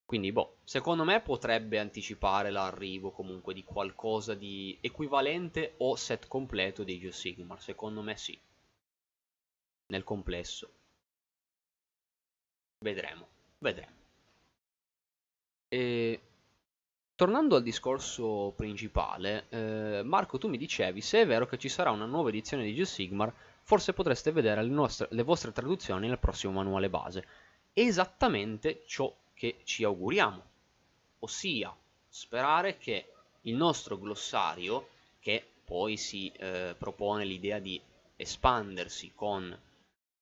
Quindi, 0.06 0.32
boh, 0.32 0.58
secondo 0.64 1.04
me 1.04 1.20
potrebbe 1.22 1.80
anticipare 1.80 2.52
l'arrivo 2.52 3.10
comunque 3.10 3.56
di 3.56 3.64
qualcosa 3.64 4.36
di 4.36 4.78
equivalente 4.80 5.74
o 5.78 5.96
set 5.96 6.28
completo 6.28 6.84
di 6.84 6.96
Age 6.96 7.08
of 7.08 7.14
Sigmar. 7.16 7.62
Secondo 7.62 8.02
me 8.02 8.16
sì. 8.16 8.40
Nel 9.88 10.04
complesso. 10.04 10.70
Vedremo, 12.80 13.28
vedremo. 13.58 13.94
E... 15.68 16.20
Tornando 17.16 17.56
al 17.56 17.64
discorso 17.64 18.54
principale, 18.58 19.46
eh, 19.50 20.02
Marco, 20.04 20.38
tu 20.38 20.50
mi 20.50 20.58
dicevi 20.58 21.00
se 21.00 21.22
è 21.22 21.26
vero 21.26 21.48
che 21.48 21.58
ci 21.58 21.70
sarà 21.70 21.90
una 21.90 22.06
nuova 22.06 22.28
edizione 22.30 22.64
di 22.64 22.72
Age 22.72 22.82
of 22.82 22.88
Sigmar 22.90 23.34
forse 23.62 23.94
potreste 23.94 24.32
vedere 24.32 24.62
le, 24.62 24.70
nostre, 24.70 25.08
le 25.10 25.24
vostre 25.24 25.52
traduzioni 25.52 26.08
nel 26.08 26.20
prossimo 26.20 26.54
manuale 26.54 26.90
base. 26.90 27.26
Esattamente 27.74 28.84
ciò 28.86 29.12
che 29.36 29.58
ci 29.64 29.84
auguriamo, 29.84 30.44
ossia 31.20 31.76
sperare 32.08 32.78
che 32.78 33.12
il 33.42 33.56
nostro 33.56 34.00
glossario, 34.00 34.88
che 35.20 35.46
poi 35.64 35.98
si 35.98 36.32
eh, 36.32 36.76
propone 36.78 37.26
l'idea 37.26 37.60
di 37.60 37.80
espandersi 38.16 39.12
con 39.14 39.56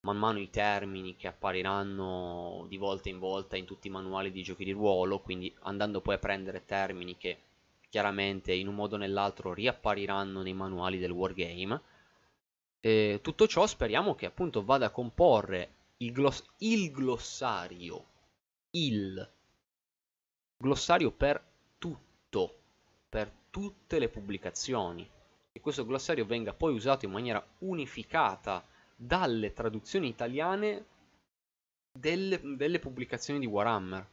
man 0.01 0.17
mano 0.17 0.39
i 0.39 0.49
termini 0.49 1.15
che 1.15 1.27
appariranno 1.27 2.65
di 2.67 2.75
volta 2.77 3.07
in 3.07 3.19
volta 3.19 3.55
in 3.55 3.65
tutti 3.65 3.87
i 3.87 3.91
manuali 3.91 4.31
di 4.31 4.43
giochi 4.43 4.65
di 4.65 4.71
ruolo, 4.71 5.19
quindi 5.19 5.53
andando 5.61 6.01
poi 6.01 6.15
a 6.15 6.19
prendere 6.19 6.65
termini 6.65 7.15
che 7.15 7.37
chiaramente 7.89 8.51
in 8.53 8.67
un 8.67 8.75
modo 8.75 8.95
o 8.95 8.97
nell'altro 8.97 9.53
riappariranno 9.53 10.41
nei 10.41 10.53
manuali 10.53 10.97
del 10.97 11.11
wargame, 11.11 11.81
eh, 12.81 13.19
tutto 13.21 13.47
ciò 13.47 13.65
speriamo 13.65 14.15
che 14.15 14.25
appunto 14.25 14.65
vada 14.65 14.87
a 14.87 14.89
comporre 14.89 15.75
il, 15.97 16.11
gloss 16.11 16.43
il 16.57 16.91
glossario, 16.91 18.05
il 18.75 19.31
glossario 20.57 21.11
per 21.11 21.43
tutto, 21.77 22.59
per 23.09 23.31
tutte 23.49 23.99
le 23.99 24.09
pubblicazioni. 24.09 25.09
E 25.51 25.59
questo 25.59 25.85
glossario 25.85 26.25
venga 26.25 26.53
poi 26.53 26.73
usato 26.73 27.05
in 27.05 27.11
maniera 27.11 27.45
unificata 27.59 28.65
dalle 28.95 29.53
traduzioni 29.53 30.07
italiane 30.07 30.85
delle, 31.91 32.39
delle 32.55 32.79
pubblicazioni 32.79 33.39
di 33.39 33.45
Warhammer. 33.45 34.09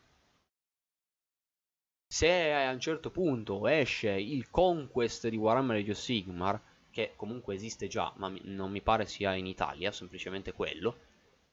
Se 2.12 2.52
a 2.52 2.70
un 2.72 2.80
certo 2.80 3.10
punto 3.10 3.66
esce 3.68 4.10
il 4.10 4.50
Conquest 4.50 5.28
di 5.28 5.36
Warhammer 5.36 5.76
Age 5.76 5.92
of 5.92 5.96
Sigmar, 5.96 6.60
che 6.90 7.12
comunque 7.16 7.54
esiste 7.54 7.86
già, 7.86 8.12
ma 8.16 8.32
non 8.42 8.70
mi 8.70 8.82
pare 8.82 9.06
sia 9.06 9.34
in 9.34 9.46
Italia, 9.46 9.92
semplicemente 9.92 10.52
quello. 10.52 11.08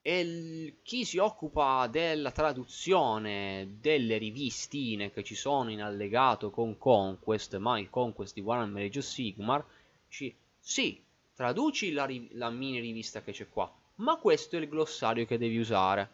E 0.09 0.75
chi 0.83 1.03
si 1.03 1.17
occupa 1.17 1.85
della 1.87 2.31
traduzione 2.31 3.75
delle 3.81 4.17
rivistine 4.17 5.11
che 5.11 5.21
ci 5.21 5.35
sono 5.35 5.69
in 5.69 5.81
allegato 5.81 6.49
con 6.49 6.77
Conquest, 6.77 7.57
ma 7.57 7.77
il 7.77 7.89
Conquest 7.89 8.33
di 8.33 8.39
Warhammer 8.39 8.85
Age 8.85 8.99
of 8.99 9.05
Sigmar, 9.05 9.65
ci... 10.07 10.33
sì, 10.61 11.03
traduci 11.35 11.91
la, 11.91 12.07
la 12.31 12.49
mini 12.49 12.79
rivista 12.79 13.21
che 13.21 13.33
c'è 13.33 13.49
qua, 13.49 13.69
ma 13.95 14.15
questo 14.15 14.55
è 14.55 14.59
il 14.59 14.69
glossario 14.69 15.25
che 15.25 15.37
devi 15.37 15.57
usare. 15.57 16.09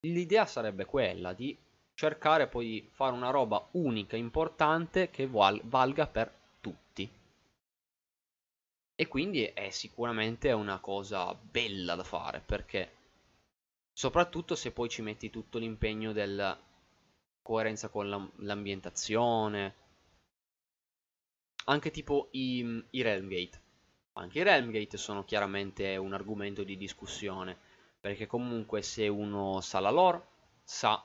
L'idea 0.00 0.44
sarebbe 0.44 0.84
quella 0.84 1.32
di 1.32 1.56
cercare 1.94 2.48
poi 2.48 2.66
di 2.66 2.88
fare 2.92 3.14
una 3.14 3.30
roba 3.30 3.66
unica, 3.70 4.14
importante, 4.16 5.08
che 5.08 5.26
val 5.26 5.58
valga 5.64 6.06
per 6.06 6.30
tutti. 6.60 7.10
E 8.96 9.08
quindi 9.08 9.44
è 9.44 9.70
sicuramente 9.70 10.52
una 10.52 10.78
cosa 10.78 11.34
bella 11.34 11.94
da 11.94 12.04
fare 12.04 12.40
perché 12.40 12.92
soprattutto 13.92 14.54
se 14.54 14.72
poi 14.72 14.88
ci 14.88 15.02
metti 15.02 15.30
tutto 15.30 15.58
l'impegno 15.58 16.12
della 16.12 16.58
coerenza 17.42 17.88
con 17.88 18.32
l'ambientazione, 18.36 19.74
anche 21.66 21.90
tipo 21.90 22.28
i, 22.32 22.84
i 22.90 23.02
Realmgate. 23.02 23.62
Anche 24.12 24.38
i 24.38 24.42
Realmgate 24.42 24.96
sono 24.96 25.24
chiaramente 25.24 25.96
un 25.96 26.12
argomento 26.12 26.62
di 26.62 26.76
discussione 26.76 27.58
perché 28.00 28.26
comunque 28.26 28.82
se 28.82 29.08
uno 29.08 29.60
sa 29.60 29.80
la 29.80 29.90
lore 29.90 30.26
sa 30.62 31.04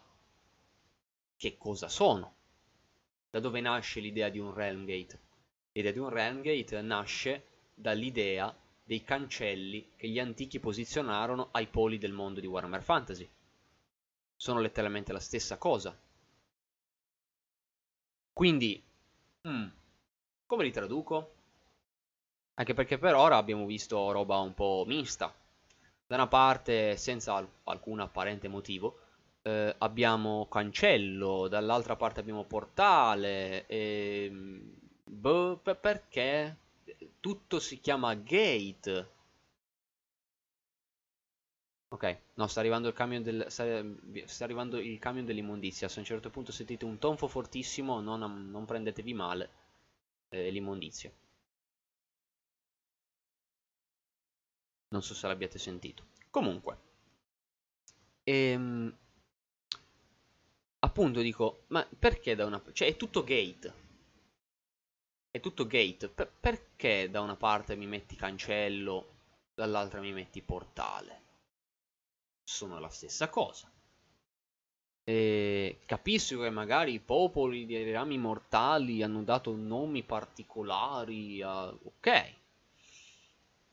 che 1.35 1.57
cosa 1.57 1.87
sono, 1.87 2.35
da 3.31 3.39
dove 3.39 3.61
nasce 3.61 3.99
l'idea 3.99 4.29
di 4.29 4.37
un 4.37 4.53
Realmgate 4.53 5.27
L'idea 5.71 5.91
di 5.91 5.99
un 5.99 6.09
Realmgate 6.09 6.81
nasce 6.81 7.48
dall'idea 7.79 8.53
dei 8.83 9.03
cancelli 9.03 9.91
che 9.95 10.07
gli 10.07 10.19
antichi 10.19 10.59
posizionarono 10.59 11.49
ai 11.51 11.67
poli 11.67 11.97
del 11.97 12.11
mondo 12.11 12.39
di 12.39 12.47
Warhammer 12.47 12.81
Fantasy. 12.81 13.29
Sono 14.35 14.59
letteralmente 14.59 15.13
la 15.13 15.19
stessa 15.19 15.57
cosa. 15.57 15.97
Quindi, 18.33 18.81
hmm, 19.47 19.67
come 20.45 20.63
li 20.63 20.71
traduco? 20.71 21.33
Anche 22.55 22.73
perché 22.73 22.97
per 22.97 23.15
ora 23.15 23.37
abbiamo 23.37 23.65
visto 23.65 24.11
roba 24.11 24.39
un 24.39 24.53
po' 24.53 24.83
mista. 24.87 25.33
Da 26.07 26.15
una 26.15 26.27
parte, 26.27 26.97
senza 26.97 27.35
al 27.35 27.47
alcun 27.65 27.99
apparente 27.99 28.47
motivo, 28.47 28.99
eh, 29.43 29.75
abbiamo 29.77 30.47
cancello, 30.47 31.47
dall'altra 31.47 31.95
parte 31.95 32.19
abbiamo 32.19 32.45
portale, 32.45 33.65
e 33.67 34.25
ehm, 34.25 34.79
Boh, 35.09 35.57
perché 35.57 36.55
tutto 37.19 37.59
si 37.59 37.79
chiama 37.79 38.13
gate. 38.15 39.17
Ok, 41.91 42.21
no, 42.35 42.47
sta 42.47 42.59
arrivando 42.59 42.87
il 42.87 42.93
camion 42.93 43.23
del 43.23 43.45
sta, 43.49 43.83
sta 44.25 44.43
arrivando 44.43 44.77
il 44.77 44.99
camion 44.99 45.25
dell'immondizia. 45.25 45.87
Se 45.87 45.97
a 45.97 45.99
un 45.99 46.05
certo 46.05 46.29
punto 46.29 46.51
sentite 46.51 46.85
un 46.85 46.99
tonfo 46.99 47.27
fortissimo, 47.27 47.99
non, 47.99 48.49
non 48.51 48.65
prendetevi 48.65 49.13
male. 49.13 49.49
Eh, 50.29 50.51
l'immondizia. 50.51 51.11
Non 54.89 55.01
so 55.01 55.13
se 55.15 55.27
l'abbiate 55.27 55.57
sentito. 55.57 56.05
Comunque. 56.29 56.77
Ehm, 58.23 58.95
appunto 60.79 61.21
dico, 61.21 61.63
ma 61.67 61.87
perché 61.97 62.35
da 62.35 62.45
una... 62.45 62.61
Cioè 62.71 62.87
è 62.87 62.95
tutto 62.95 63.23
gate 63.23 63.87
è 65.31 65.39
tutto 65.39 65.67
gate. 65.67 66.09
Per 66.09 66.31
perché 66.39 67.09
da 67.09 67.21
una 67.21 67.35
parte 67.35 67.75
mi 67.75 67.85
metti 67.87 68.15
cancello, 68.15 69.07
dall'altra 69.53 69.99
mi 69.99 70.11
metti 70.11 70.41
portale? 70.41 71.21
Sono 72.43 72.79
la 72.79 72.89
stessa 72.89 73.29
cosa. 73.29 73.71
E 75.03 75.79
capisco 75.85 76.39
che 76.39 76.49
magari 76.49 76.93
i 76.93 76.99
popoli 76.99 77.65
dei 77.65 77.91
rami 77.91 78.17
mortali 78.17 79.01
hanno 79.01 79.23
dato 79.23 79.55
nomi 79.55 80.03
particolari 80.03 81.41
a... 81.41 81.67
ok. 81.67 82.35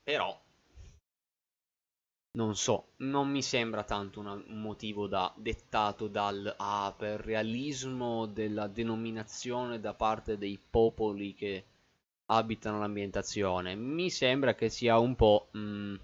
Però 0.02 0.40
non 2.36 2.54
so, 2.54 2.88
non 2.98 3.30
mi 3.30 3.42
sembra 3.42 3.82
tanto 3.82 4.20
un 4.20 4.44
motivo 4.60 5.06
da, 5.06 5.32
dettato 5.36 6.06
dal 6.06 6.54
ah, 6.58 6.94
per 6.96 7.20
realismo 7.20 8.26
della 8.26 8.66
denominazione 8.68 9.80
da 9.80 9.94
parte 9.94 10.36
dei 10.38 10.58
popoli 10.58 11.34
che 11.34 11.64
abitano 12.26 12.78
l'ambientazione. 12.78 13.74
Mi 13.74 14.10
sembra 14.10 14.54
che 14.54 14.68
sia 14.68 14.98
un 14.98 15.14
po', 15.16 15.48
mm, 15.56 15.94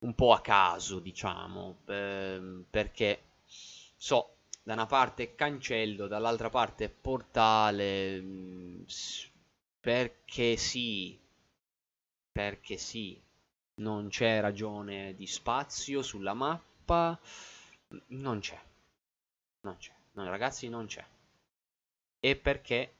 un 0.00 0.14
po' 0.14 0.32
a 0.32 0.40
caso, 0.40 1.00
diciamo, 1.00 1.78
ehm, 1.86 2.64
perché 2.70 3.22
so, 3.46 4.36
da 4.62 4.74
una 4.74 4.86
parte 4.86 5.34
cancello, 5.34 6.06
dall'altra 6.06 6.50
parte 6.50 6.88
portale, 6.88 8.20
mm, 8.20 8.82
perché 9.80 10.56
sì, 10.56 11.18
perché 12.32 12.76
sì, 12.76 13.20
non 13.78 14.08
c'è 14.08 14.40
ragione 14.40 15.14
di 15.14 15.26
spazio 15.26 16.02
sulla 16.02 16.34
mappa, 16.34 17.18
non 18.08 18.40
c'è, 18.40 18.60
non 19.62 19.76
c'è, 19.78 19.92
no, 20.12 20.28
ragazzi 20.28 20.68
non 20.68 20.86
c'è. 20.86 21.04
E 22.20 22.36
perché? 22.36 22.92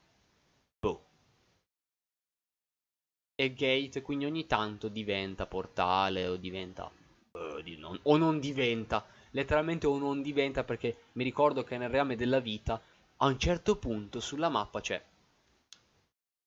E 3.39 3.53
gate, 3.53 4.01
quindi 4.01 4.25
ogni 4.25 4.45
tanto 4.47 4.89
diventa 4.89 5.45
portale 5.45 6.27
o 6.27 6.35
diventa... 6.35 6.91
Uh, 7.31 7.61
di 7.61 7.77
non, 7.77 7.97
o 8.03 8.17
non 8.17 8.37
diventa, 8.41 9.05
letteralmente 9.31 9.87
o 9.87 9.97
non 9.97 10.21
diventa 10.21 10.65
perché 10.65 11.03
mi 11.13 11.23
ricordo 11.23 11.63
che 11.63 11.77
nel 11.77 11.87
reame 11.87 12.17
della 12.17 12.41
vita 12.41 12.81
a 13.15 13.25
un 13.27 13.39
certo 13.39 13.77
punto 13.77 14.19
sulla 14.19 14.49
mappa 14.49 14.81
c'è 14.81 15.01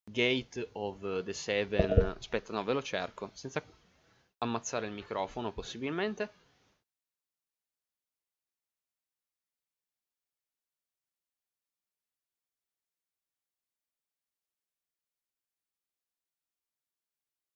Gate 0.05 0.69
of 0.73 1.23
the 1.23 1.33
Seven... 1.33 2.15
Aspetta, 2.19 2.53
no, 2.53 2.63
ve 2.63 2.75
lo 2.75 2.83
cerco, 2.83 3.31
senza 3.33 3.63
ammazzare 4.43 4.87
il 4.87 4.93
microfono 4.93 5.53
possibilmente. 5.53 6.31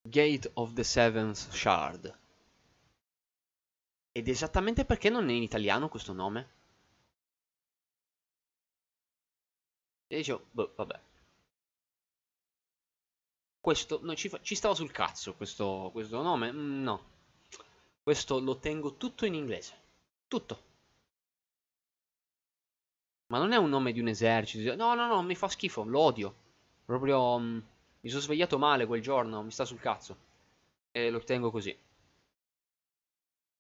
Gate 0.09 0.51
of 0.57 0.73
the 0.75 0.83
Seventh 0.85 1.37
Shard. 1.53 2.13
Ed 4.11 4.27
esattamente 4.27 4.85
perché 4.85 5.11
non 5.11 5.29
è 5.29 5.33
in 5.33 5.43
italiano 5.43 5.89
questo 5.89 6.13
nome? 6.13 6.49
E 10.09 10.17
dicevo, 10.17 10.47
boh, 10.51 10.73
vabbè. 10.77 10.99
Questo, 13.67 13.99
no, 14.03 14.15
ci, 14.15 14.31
ci, 14.43 14.55
stava 14.55 14.77
sul 14.77 14.93
cazzo 14.93 15.35
questo, 15.35 15.91
questo 15.93 16.23
nome? 16.23 16.53
Mm, 16.53 16.85
no. 16.85 17.03
Questo 18.01 18.39
lo 18.39 18.59
tengo 18.59 18.95
tutto 18.95 19.27
in 19.27 19.35
inglese. 19.35 19.75
Tutto. 20.29 20.63
Ma 23.27 23.39
non 23.39 23.51
è 23.51 23.57
un 23.57 23.69
nome 23.69 23.91
di 23.91 23.99
un 23.99 24.07
esercito. 24.07 24.77
No, 24.77 24.95
no, 24.95 25.09
no, 25.09 25.21
mi 25.25 25.35
fa 25.35 25.49
schifo, 25.49 25.83
lo 25.83 25.99
odio. 25.99 26.35
Proprio... 26.85 27.21
Um, 27.35 27.61
mi 28.03 28.09
sono 28.09 28.23
svegliato 28.23 28.57
male 28.57 28.87
quel 28.87 29.03
giorno, 29.03 29.43
mi 29.43 29.51
sta 29.51 29.65
sul 29.65 29.81
cazzo. 29.81 30.17
E 30.93 31.11
lo 31.11 31.19
tengo 31.25 31.51
così. 31.51 31.77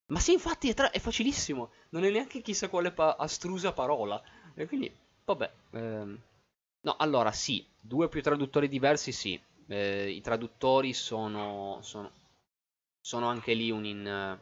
Ma 0.07 0.21
sì, 0.21 0.35
infatti 0.35 0.71
è, 0.71 0.75
è 0.75 1.01
facilissimo. 1.01 1.73
Non 1.89 2.05
è 2.05 2.11
neanche 2.11 2.43
chissà 2.43 2.69
quale 2.69 2.93
pa 2.93 3.17
astrusa 3.19 3.73
parola. 3.73 4.23
E 4.55 4.69
quindi, 4.69 4.97
vabbè. 5.25 5.53
Ehm... 5.71 6.21
No, 6.83 6.95
allora 6.97 7.33
sì, 7.33 7.67
due 7.81 8.05
o 8.05 8.09
più 8.09 8.23
traduttori 8.23 8.69
diversi 8.69 9.11
sì. 9.11 9.43
Eh, 9.69 10.11
I 10.11 10.21
traduttori 10.21 10.93
sono, 10.93 11.79
sono, 11.83 12.11
sono 13.01 13.27
anche 13.29 13.55
lì 13.55 13.71
un 13.71 13.85
in, 13.85 14.39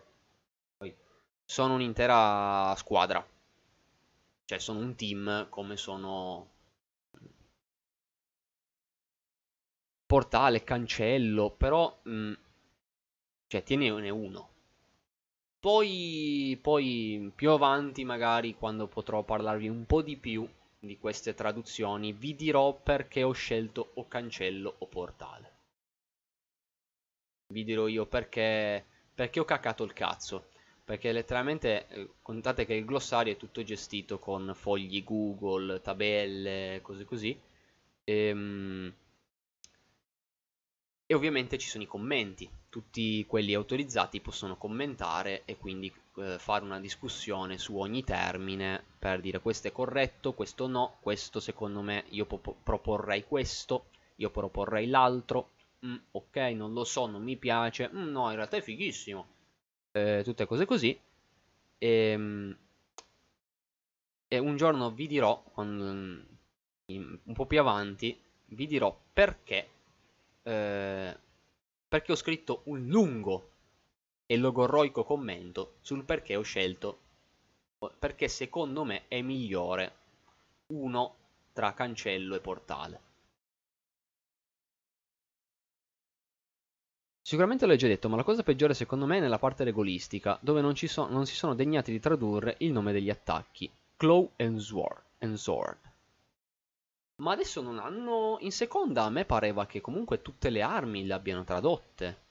sono 1.44 1.74
un'intera 1.74 2.74
squadra. 2.76 3.26
Cioè 4.46 4.58
sono 4.58 4.78
un 4.80 4.94
team 4.94 5.48
come 5.48 5.76
sono 5.76 6.48
portale, 10.06 10.64
cancello, 10.64 11.50
però 11.50 11.98
mh, 12.02 12.10
mm, 12.12 12.32
cioè 13.46 13.62
tienine 13.62 14.10
uno. 14.10 14.48
Poi, 15.58 16.58
poi 16.60 17.32
più 17.34 17.50
avanti 17.50 18.04
magari 18.04 18.54
quando 18.54 18.86
potrò 18.86 19.22
parlarvi 19.22 19.68
un 19.68 19.86
po' 19.86 20.02
di 20.02 20.16
più 20.16 20.46
di 20.86 20.98
queste 20.98 21.34
traduzioni 21.34 22.12
vi 22.12 22.34
dirò 22.34 22.74
perché 22.74 23.22
ho 23.22 23.32
scelto 23.32 23.92
o 23.94 24.08
cancello 24.08 24.74
o 24.78 24.86
portale. 24.86 25.52
Vi 27.48 27.64
dirò 27.64 27.86
io 27.86 28.06
perché, 28.06 28.84
perché 29.14 29.40
ho 29.40 29.44
caccato 29.44 29.84
il 29.84 29.92
cazzo. 29.92 30.50
Perché 30.84 31.12
letteralmente 31.12 31.88
eh, 31.88 32.10
contate 32.20 32.66
che 32.66 32.74
il 32.74 32.84
glossario 32.84 33.32
è 33.32 33.36
tutto 33.36 33.62
gestito 33.62 34.18
con 34.18 34.52
fogli 34.54 35.02
Google, 35.02 35.80
tabelle, 35.80 36.80
cose 36.82 37.04
così. 37.04 37.40
Ehm, 38.04 38.94
e 41.06 41.14
ovviamente 41.14 41.58
ci 41.58 41.68
sono 41.68 41.84
i 41.84 41.86
commenti, 41.86 42.48
tutti 42.74 43.24
quelli 43.26 43.54
autorizzati 43.54 44.20
possono 44.20 44.56
commentare 44.56 45.42
e 45.44 45.56
quindi 45.56 45.94
eh, 46.16 46.40
fare 46.40 46.64
una 46.64 46.80
discussione 46.80 47.56
su 47.56 47.76
ogni 47.76 48.02
termine 48.02 48.82
per 48.98 49.20
dire 49.20 49.38
questo 49.38 49.68
è 49.68 49.72
corretto, 49.72 50.32
questo 50.32 50.66
no, 50.66 50.96
questo 50.98 51.38
secondo 51.38 51.82
me 51.82 52.06
io 52.08 52.26
proporrei 52.26 53.26
questo, 53.26 53.90
io 54.16 54.28
proporrei 54.30 54.88
l'altro, 54.88 55.50
mm, 55.86 55.94
ok 56.10 56.36
non 56.56 56.72
lo 56.72 56.82
so, 56.82 57.06
non 57.06 57.22
mi 57.22 57.36
piace, 57.36 57.88
mm, 57.94 58.10
no 58.10 58.30
in 58.30 58.34
realtà 58.34 58.56
è 58.56 58.60
fighissimo, 58.60 59.26
eh, 59.92 60.22
tutte 60.24 60.44
cose 60.44 60.64
così. 60.66 60.98
E, 61.78 61.88
ehm, 61.88 62.56
e 64.26 64.38
un 64.38 64.56
giorno 64.56 64.90
vi 64.90 65.06
dirò, 65.06 65.40
quando, 65.52 65.84
un 66.86 67.34
po' 67.34 67.46
più 67.46 67.60
avanti, 67.60 68.20
vi 68.46 68.66
dirò 68.66 68.98
perché 69.12 69.68
eh, 70.42 71.16
perché 71.94 72.10
ho 72.10 72.16
scritto 72.16 72.62
un 72.64 72.88
lungo 72.88 73.50
e 74.26 74.36
logorroico 74.36 75.04
commento 75.04 75.74
sul 75.80 76.02
perché 76.02 76.34
ho 76.34 76.42
scelto, 76.42 76.98
perché 78.00 78.26
secondo 78.26 78.82
me 78.82 79.06
è 79.06 79.22
migliore 79.22 79.92
uno 80.72 81.14
tra 81.52 81.72
cancello 81.72 82.34
e 82.34 82.40
portale. 82.40 83.00
Sicuramente 87.22 87.64
l'ho 87.64 87.76
già 87.76 87.86
detto, 87.86 88.08
ma 88.08 88.16
la 88.16 88.24
cosa 88.24 88.42
peggiore 88.42 88.74
secondo 88.74 89.06
me 89.06 89.18
è 89.18 89.20
nella 89.20 89.38
parte 89.38 89.62
regolistica, 89.62 90.36
dove 90.42 90.60
non, 90.60 90.74
so 90.74 91.06
non 91.06 91.26
si 91.26 91.36
sono 91.36 91.54
degnati 91.54 91.92
di 91.92 92.00
tradurre 92.00 92.56
il 92.58 92.72
nome 92.72 92.90
degli 92.90 93.08
attacchi, 93.08 93.70
Claw 93.96 94.32
and 94.38 94.58
Sword. 94.58 95.00
And 95.18 95.34
sword. 95.36 95.93
Ma 97.16 97.32
adesso 97.32 97.60
non 97.60 97.78
hanno... 97.78 98.38
In 98.40 98.52
seconda 98.52 99.04
a 99.04 99.10
me 99.10 99.24
pareva 99.24 99.66
che 99.66 99.80
comunque 99.80 100.20
tutte 100.22 100.50
le 100.50 100.62
armi 100.62 101.06
le 101.06 101.12
abbiano 101.14 101.44
tradotte. 101.44 102.22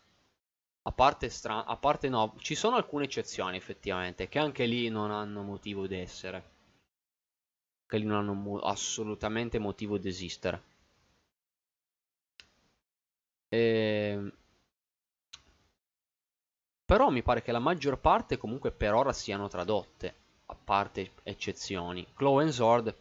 A 0.83 0.91
parte, 0.91 1.29
stra... 1.29 1.65
a 1.65 1.77
parte 1.77 2.09
no, 2.09 2.35
ci 2.39 2.55
sono 2.55 2.75
alcune 2.75 3.05
eccezioni 3.05 3.55
effettivamente, 3.55 4.27
che 4.27 4.39
anche 4.39 4.65
lì 4.65 4.89
non 4.89 5.11
hanno 5.11 5.41
motivo 5.41 5.87
di 5.87 5.97
essere. 5.97 6.51
Che 7.85 7.97
lì 7.97 8.05
non 8.05 8.17
hanno 8.17 8.33
mo 8.33 8.59
assolutamente 8.59 9.59
motivo 9.59 9.97
di 9.97 10.09
esistere. 10.09 10.63
E... 13.47 13.57
Ehm, 13.57 14.33
però 16.85 17.09
mi 17.09 17.23
pare 17.23 17.41
che 17.41 17.51
la 17.51 17.59
maggior 17.59 17.97
parte 17.99 18.37
comunque 18.37 18.71
per 18.71 18.93
ora 18.93 19.13
siano 19.13 19.47
tradotte, 19.47 20.15
a 20.47 20.55
parte 20.55 21.13
eccezioni. 21.23 22.05
Claw 22.13 22.39
and 22.39 22.49
Sword 22.49 22.95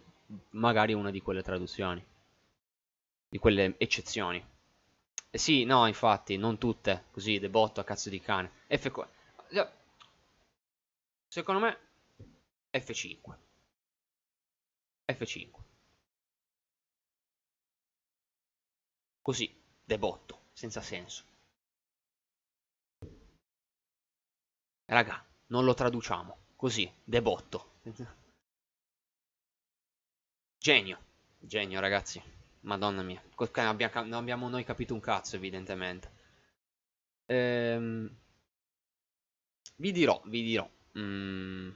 magari 0.50 0.92
una 0.92 1.10
di 1.10 1.20
quelle 1.20 1.42
traduzioni, 1.42 2.04
di 3.28 3.38
quelle 3.38 3.74
eccezioni. 3.78 4.44
Eh 5.30 5.38
sì, 5.38 5.64
no, 5.64 5.86
infatti, 5.86 6.36
non 6.36 6.58
tutte, 6.58 7.04
così, 7.10 7.38
debotto 7.38 7.80
a 7.80 7.84
cazzo 7.84 8.10
di 8.10 8.20
cane. 8.20 8.50
F... 8.68 9.06
Secondo 11.28 11.60
me, 11.60 11.78
F5. 12.70 13.36
F5. 15.06 15.50
Così, 19.22 19.50
debotto, 19.84 20.40
senza 20.52 20.82
senso. 20.82 21.24
Raga, 24.84 25.24
non 25.46 25.64
lo 25.64 25.72
traduciamo. 25.72 26.36
Così, 26.56 26.92
debotto. 27.02 27.70
Genio. 30.62 30.96
Genio, 31.40 31.80
ragazzi. 31.80 32.22
Madonna 32.60 33.02
mia. 33.02 33.20
Non 33.36 34.12
abbiamo 34.12 34.48
noi 34.48 34.62
capito 34.62 34.94
un 34.94 35.00
cazzo, 35.00 35.34
evidentemente. 35.34 36.12
Ehm... 37.26 38.08
Vi 39.74 39.90
dirò, 39.90 40.22
vi 40.26 40.42
dirò. 40.44 40.70
Mm... 40.96 41.70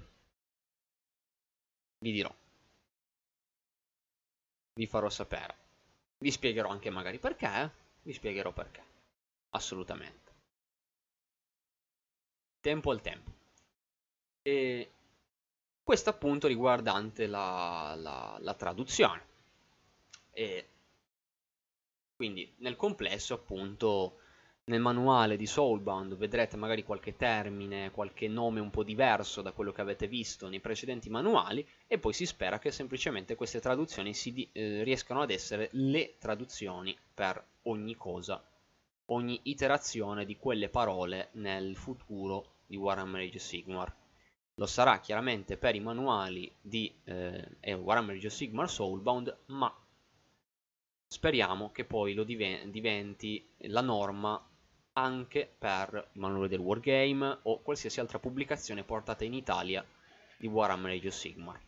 Vi 1.99 2.12
dirò. 2.12 2.32
Vi 4.74 4.87
farò 4.87 5.09
sapere. 5.09 5.57
Vi 6.18 6.30
spiegherò 6.30 6.68
anche 6.68 6.91
magari 6.91 7.18
perché. 7.18 7.72
Vi 8.03 8.12
spiegherò 8.12 8.53
perché. 8.53 8.84
Assolutamente. 9.51 10.32
Tempo 12.61 12.93
al 12.93 13.01
tempo. 13.01 13.32
E 14.43 14.93
questo 15.87 16.11
appunto 16.11 16.49
riguardante 16.49 17.28
la, 17.28 17.95
la, 17.97 18.37
la 18.41 18.55
traduzione. 18.55 19.22
E 20.32 20.68
Quindi 22.16 22.53
nel 22.59 22.74
complesso 22.76 23.34
appunto 23.34 24.18
nel 24.64 24.80
manuale 24.80 25.37
di 25.37 25.47
Soulbound 25.47 26.16
vedrete 26.16 26.57
magari 26.57 26.82
qualche 26.82 27.14
termine, 27.14 27.93
qualche 27.93 28.26
nome 28.26 28.59
un 28.59 28.70
po' 28.70 28.82
diverso 28.82 29.43
da 29.43 29.53
quello 29.53 29.70
che 29.70 29.80
avete 29.80 30.09
visto 30.09 30.49
nei 30.49 30.59
precedenti 30.61 31.09
manuali 31.09 31.64
e 31.87 31.99
poi 31.99 32.12
si 32.12 32.26
spera 32.26 32.59
che 32.59 32.72
semplicemente 32.72 33.37
queste 33.37 33.61
traduzioni 33.61 34.12
si, 34.12 34.49
eh, 34.53 34.82
riescano 34.82 35.20
ad 35.22 35.30
essere 35.30 35.68
le 35.72 36.16
traduzioni 36.18 36.99
per 37.14 37.41
ogni 37.62 37.95
cosa, 37.95 38.43
ogni 39.07 39.39
iterazione 39.45 40.24
di 40.24 40.37
quelle 40.37 40.68
parole 40.68 41.28
nel 41.34 41.76
futuro 41.76 42.55
di 42.66 42.76
Warhammer 42.76 43.20
Age 43.22 43.39
Sigmar. 43.39 43.95
Lo 44.59 44.66
sarà 44.66 45.00
chiaramente 45.00 45.59
per 45.59 45.74
i 45.74 45.80
manuali 45.80 46.50
di 46.62 46.90
eh, 47.04 47.74
Warhammer 47.74 48.16
Age 48.16 48.28
of 48.28 48.32
Sigmar 48.32 48.70
Soulbound, 48.70 49.36
ma 49.46 49.70
speriamo 51.07 51.70
che 51.72 51.84
poi 51.84 52.14
lo 52.14 52.24
diventi 52.24 53.46
la 53.68 53.82
norma 53.82 54.42
anche 54.94 55.46
per 55.59 56.09
il 56.12 56.20
manuale 56.20 56.48
del 56.48 56.61
Wargame 56.61 57.40
o 57.42 57.61
qualsiasi 57.61 58.00
altra 58.00 58.18
pubblicazione 58.18 58.82
portata 58.82 59.24
in 59.24 59.34
Italia 59.34 59.84
di 60.38 60.46
Warhammer 60.46 60.92
Age 60.92 61.09
of 61.09 61.14
Sigmar. 61.14 61.61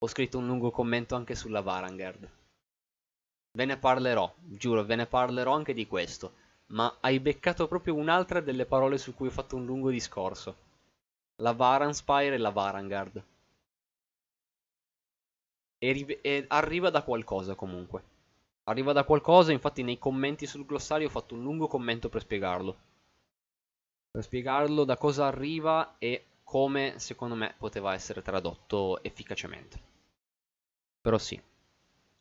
Ho 0.00 0.06
scritto 0.08 0.38
un 0.38 0.46
lungo 0.46 0.72
commento 0.72 1.14
anche 1.14 1.36
sulla 1.36 1.60
Varangard. 1.60 2.28
Ve 3.52 3.64
ne 3.64 3.78
parlerò, 3.78 4.32
giuro, 4.40 4.84
ve 4.84 4.96
ne 4.96 5.06
parlerò 5.06 5.54
anche 5.54 5.72
di 5.72 5.86
questo, 5.86 6.46
ma 6.68 6.96
hai 7.00 7.20
beccato 7.20 7.66
proprio 7.68 7.94
un'altra 7.94 8.40
delle 8.40 8.66
parole 8.66 8.98
su 8.98 9.14
cui 9.14 9.28
ho 9.28 9.30
fatto 9.30 9.56
un 9.56 9.64
lungo 9.64 9.90
discorso. 9.90 10.56
La 11.36 11.52
Varanspire 11.52 12.34
e 12.34 12.38
la 12.38 12.50
Varangard 12.50 13.24
e, 15.78 16.18
e 16.22 16.44
arriva 16.48 16.90
da 16.90 17.02
qualcosa 17.02 17.54
comunque. 17.54 18.16
Arriva 18.64 18.92
da 18.92 19.04
qualcosa, 19.04 19.52
infatti 19.52 19.82
nei 19.82 19.98
commenti 19.98 20.46
sul 20.46 20.66
glossario 20.66 21.06
ho 21.06 21.10
fatto 21.10 21.34
un 21.34 21.42
lungo 21.42 21.68
commento 21.68 22.08
per 22.08 22.20
spiegarlo. 22.20 22.76
Per 24.10 24.22
spiegarlo 24.22 24.84
da 24.84 24.96
cosa 24.96 25.26
arriva 25.26 25.94
e 25.98 26.24
come 26.42 26.98
secondo 26.98 27.34
me 27.34 27.54
poteva 27.56 27.94
essere 27.94 28.20
tradotto 28.20 29.02
efficacemente. 29.02 29.80
Però 31.00 31.16
sì, 31.16 31.40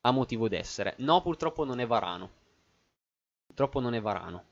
ha 0.02 0.12
motivo 0.12 0.48
d'essere. 0.48 0.96
No, 1.00 1.22
purtroppo 1.22 1.66
non 1.66 1.80
è 1.80 1.88
varano. 1.88 2.37
Purtroppo 3.48 3.80
non 3.80 3.96
è 3.96 4.02
varano. 4.02 4.44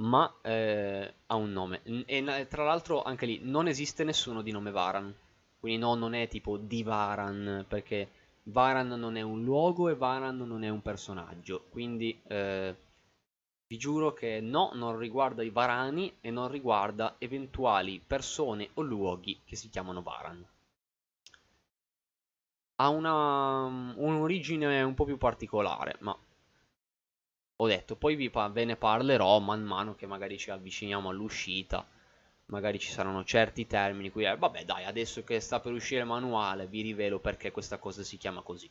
Ma 0.00 0.40
eh, 0.42 1.14
ha 1.26 1.34
un 1.36 1.52
nome. 1.52 1.82
E 2.06 2.46
tra 2.48 2.64
l'altro 2.64 3.02
anche 3.02 3.26
lì 3.26 3.40
non 3.42 3.68
esiste 3.68 4.02
nessuno 4.02 4.42
di 4.42 4.50
nome 4.50 4.70
Varan. 4.70 5.14
Quindi 5.60 5.78
no, 5.78 5.94
non 5.94 6.14
è 6.14 6.26
tipo 6.26 6.56
di 6.56 6.82
Varan, 6.82 7.66
perché 7.68 8.10
Varan 8.44 8.88
non 8.88 9.16
è 9.16 9.20
un 9.20 9.44
luogo 9.44 9.88
e 9.88 9.94
Varan 9.94 10.38
non 10.38 10.64
è 10.64 10.70
un 10.70 10.80
personaggio. 10.80 11.66
Quindi 11.68 12.18
eh, 12.26 12.74
vi 13.66 13.76
giuro 13.76 14.12
che 14.12 14.40
no, 14.40 14.70
non 14.74 14.98
riguarda 14.98 15.42
i 15.42 15.50
Varani 15.50 16.16
e 16.20 16.30
non 16.30 16.48
riguarda 16.48 17.16
eventuali 17.18 18.02
persone 18.04 18.70
o 18.74 18.82
luoghi 18.82 19.40
che 19.44 19.54
si 19.54 19.68
chiamano 19.68 20.02
Varan. 20.02 20.44
Ha 22.76 22.88
un'origine 22.88 24.82
un 24.82 24.94
po' 24.94 25.04
più 25.04 25.18
particolare, 25.18 25.96
ma 26.00 26.16
ho 27.62 27.66
detto, 27.66 27.96
poi 27.96 28.14
vi, 28.16 28.30
ve 28.30 28.64
ne 28.64 28.76
parlerò 28.76 29.38
man 29.38 29.62
mano 29.62 29.94
che 29.94 30.06
magari 30.06 30.38
ci 30.38 30.50
avviciniamo 30.50 31.10
all'uscita 31.10 31.86
magari 32.50 32.78
ci 32.78 32.90
saranno 32.90 33.24
certi 33.24 33.66
termini 33.66 34.10
qui, 34.10 34.24
eh, 34.24 34.36
vabbè 34.36 34.64
dai, 34.64 34.84
adesso 34.84 35.24
che 35.24 35.40
sta 35.40 35.60
per 35.60 35.72
uscire 35.72 36.00
il 36.00 36.06
manuale 36.06 36.66
vi 36.66 36.82
rivelo 36.82 37.18
perché 37.18 37.50
questa 37.50 37.78
cosa 37.78 38.02
si 38.02 38.16
chiama 38.18 38.42
così. 38.42 38.70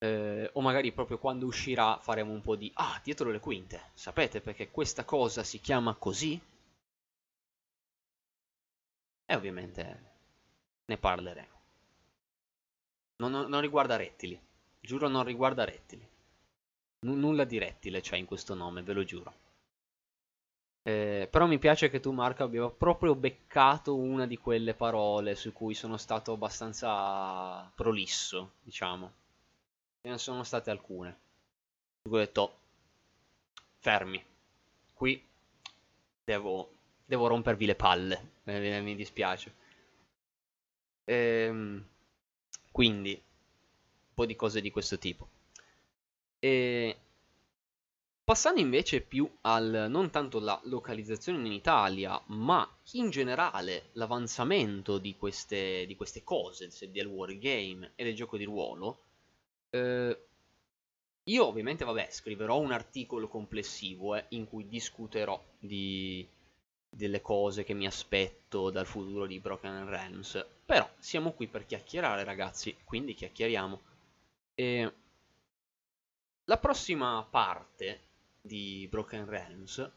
Eh, 0.00 0.50
o 0.52 0.60
magari 0.60 0.92
proprio 0.92 1.18
quando 1.18 1.46
uscirà 1.46 1.98
faremo 2.00 2.32
un 2.32 2.40
po' 2.40 2.54
di 2.56 2.70
ah, 2.74 3.00
dietro 3.02 3.30
le 3.30 3.40
quinte, 3.40 3.90
sapete 3.94 4.40
perché 4.40 4.70
questa 4.70 5.04
cosa 5.04 5.42
si 5.42 5.60
chiama 5.60 5.94
così? 5.94 6.40
E 9.26 9.34
ovviamente 9.34 10.02
ne 10.86 10.96
parleremo. 10.98 11.56
Non, 13.16 13.30
non, 13.30 13.48
non 13.48 13.60
riguarda 13.60 13.96
rettili, 13.96 14.40
giuro 14.80 15.08
non 15.08 15.24
riguarda 15.24 15.64
rettili. 15.64 16.06
N 17.06 17.10
nulla 17.20 17.44
di 17.44 17.58
rettile 17.58 18.00
c'è 18.00 18.16
in 18.16 18.24
questo 18.26 18.54
nome, 18.54 18.82
ve 18.82 18.92
lo 18.92 19.04
giuro. 19.04 19.32
Eh, 20.82 21.28
però 21.30 21.46
mi 21.46 21.58
piace 21.58 21.90
che 21.90 22.00
tu, 22.00 22.12
Marco, 22.12 22.42
abbia 22.44 22.68
proprio 22.70 23.14
beccato 23.14 23.96
una 23.96 24.26
di 24.26 24.36
quelle 24.36 24.74
parole 24.74 25.34
su 25.36 25.52
cui 25.52 25.74
sono 25.74 25.96
stato 25.96 26.32
abbastanza 26.32 27.70
prolisso, 27.74 28.54
diciamo. 28.62 29.12
Ce 30.00 30.08
ne 30.08 30.18
sono 30.18 30.42
state 30.42 30.70
alcune. 30.70 31.18
Ho 32.08 32.16
detto, 32.16 32.58
fermi, 33.78 34.24
qui 34.92 35.22
devo, 36.24 36.72
devo 37.04 37.26
rompervi 37.28 37.66
le 37.66 37.74
palle, 37.74 38.30
mi 38.44 38.94
dispiace. 38.96 39.54
Ehm, 41.04 41.84
quindi, 42.72 43.12
un 43.12 44.14
po' 44.14 44.26
di 44.26 44.36
cose 44.36 44.60
di 44.60 44.70
questo 44.70 44.98
tipo. 44.98 45.28
E 46.40 46.96
Passando 48.28 48.60
invece 48.60 49.00
più 49.00 49.26
al 49.40 49.86
non 49.88 50.10
tanto 50.10 50.38
la 50.38 50.60
localizzazione 50.64 51.46
in 51.46 51.52
Italia, 51.52 52.22
ma 52.26 52.70
in 52.92 53.08
generale 53.08 53.88
l'avanzamento 53.92 54.98
di 54.98 55.16
queste, 55.16 55.86
di 55.86 55.96
queste 55.96 56.22
cose 56.24 56.68
del 56.90 57.06
wargame 57.06 57.92
e 57.94 58.04
del 58.04 58.14
gioco 58.14 58.36
di 58.36 58.44
ruolo, 58.44 58.98
eh, 59.70 60.26
io 61.24 61.46
ovviamente, 61.46 61.86
vabbè, 61.86 62.08
scriverò 62.10 62.58
un 62.58 62.72
articolo 62.72 63.28
complessivo 63.28 64.14
eh, 64.14 64.26
in 64.28 64.46
cui 64.46 64.68
discuterò 64.68 65.42
di, 65.58 66.28
delle 66.86 67.22
cose 67.22 67.64
che 67.64 67.72
mi 67.72 67.86
aspetto 67.86 68.68
dal 68.68 68.84
futuro 68.84 69.24
di 69.24 69.40
Broken 69.40 69.88
Realms, 69.88 70.44
però 70.66 70.86
siamo 70.98 71.32
qui 71.32 71.46
per 71.46 71.64
chiacchierare 71.64 72.24
ragazzi, 72.24 72.76
quindi 72.84 73.14
chiacchieriamo. 73.14 73.80
E 74.54 74.92
la 76.48 76.58
prossima 76.58 77.26
parte 77.28 78.06
di 78.40 78.86
Broken 78.88 79.26
Realms 79.26 79.92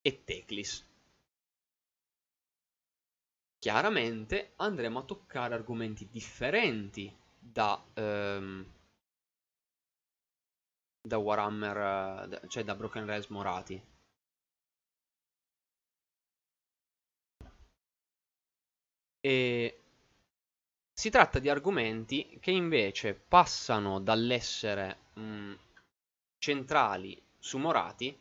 e 0.00 0.24
Teclis. 0.24 0.86
Chiaramente 3.58 4.52
andremo 4.56 5.00
a 5.00 5.02
toccare 5.02 5.54
argomenti 5.54 6.08
differenti 6.08 7.12
da, 7.36 7.84
ehm, 7.94 8.72
da 11.02 11.16
Warhammer, 11.18 12.46
cioè 12.46 12.62
da 12.62 12.76
Broken 12.76 13.06
Realms 13.06 13.26
Morati. 13.26 13.82
E 19.20 19.80
si 20.92 21.10
tratta 21.10 21.40
di 21.40 21.48
argomenti 21.48 22.38
che 22.40 22.52
invece 22.52 23.14
passano 23.14 24.00
dall'essere 24.00 25.06
mh, 25.18 25.58
centrali 26.38 27.20
su 27.38 27.58
Morati 27.58 28.16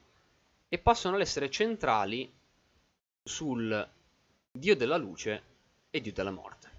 e 0.70 0.78
possono 0.80 1.18
essere 1.18 1.50
centrali 1.50 2.32
sul 3.24 3.90
dio 4.52 4.76
della 4.76 4.98
luce 4.98 5.44
e 5.90 6.02
dio 6.02 6.14
della 6.14 6.32
morte. 6.32 6.76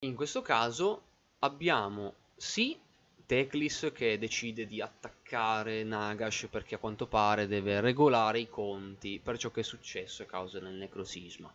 In 0.00 0.14
questo 0.14 0.42
caso 0.42 1.02
abbiamo 1.40 2.14
sì 2.36 2.78
Teclis 3.26 3.90
che 3.92 4.16
decide 4.16 4.66
di 4.66 4.80
attaccare 4.80 5.84
Nagash 5.84 6.48
perché 6.50 6.76
a 6.76 6.78
quanto 6.78 7.06
pare 7.06 7.46
deve 7.46 7.80
regolare 7.80 8.40
i 8.40 8.48
conti 8.48 9.20
per 9.20 9.36
ciò 9.36 9.50
che 9.50 9.60
è 9.60 9.64
successo 9.64 10.22
a 10.22 10.26
causa 10.26 10.58
del 10.58 10.72
necrosisma. 10.72 11.54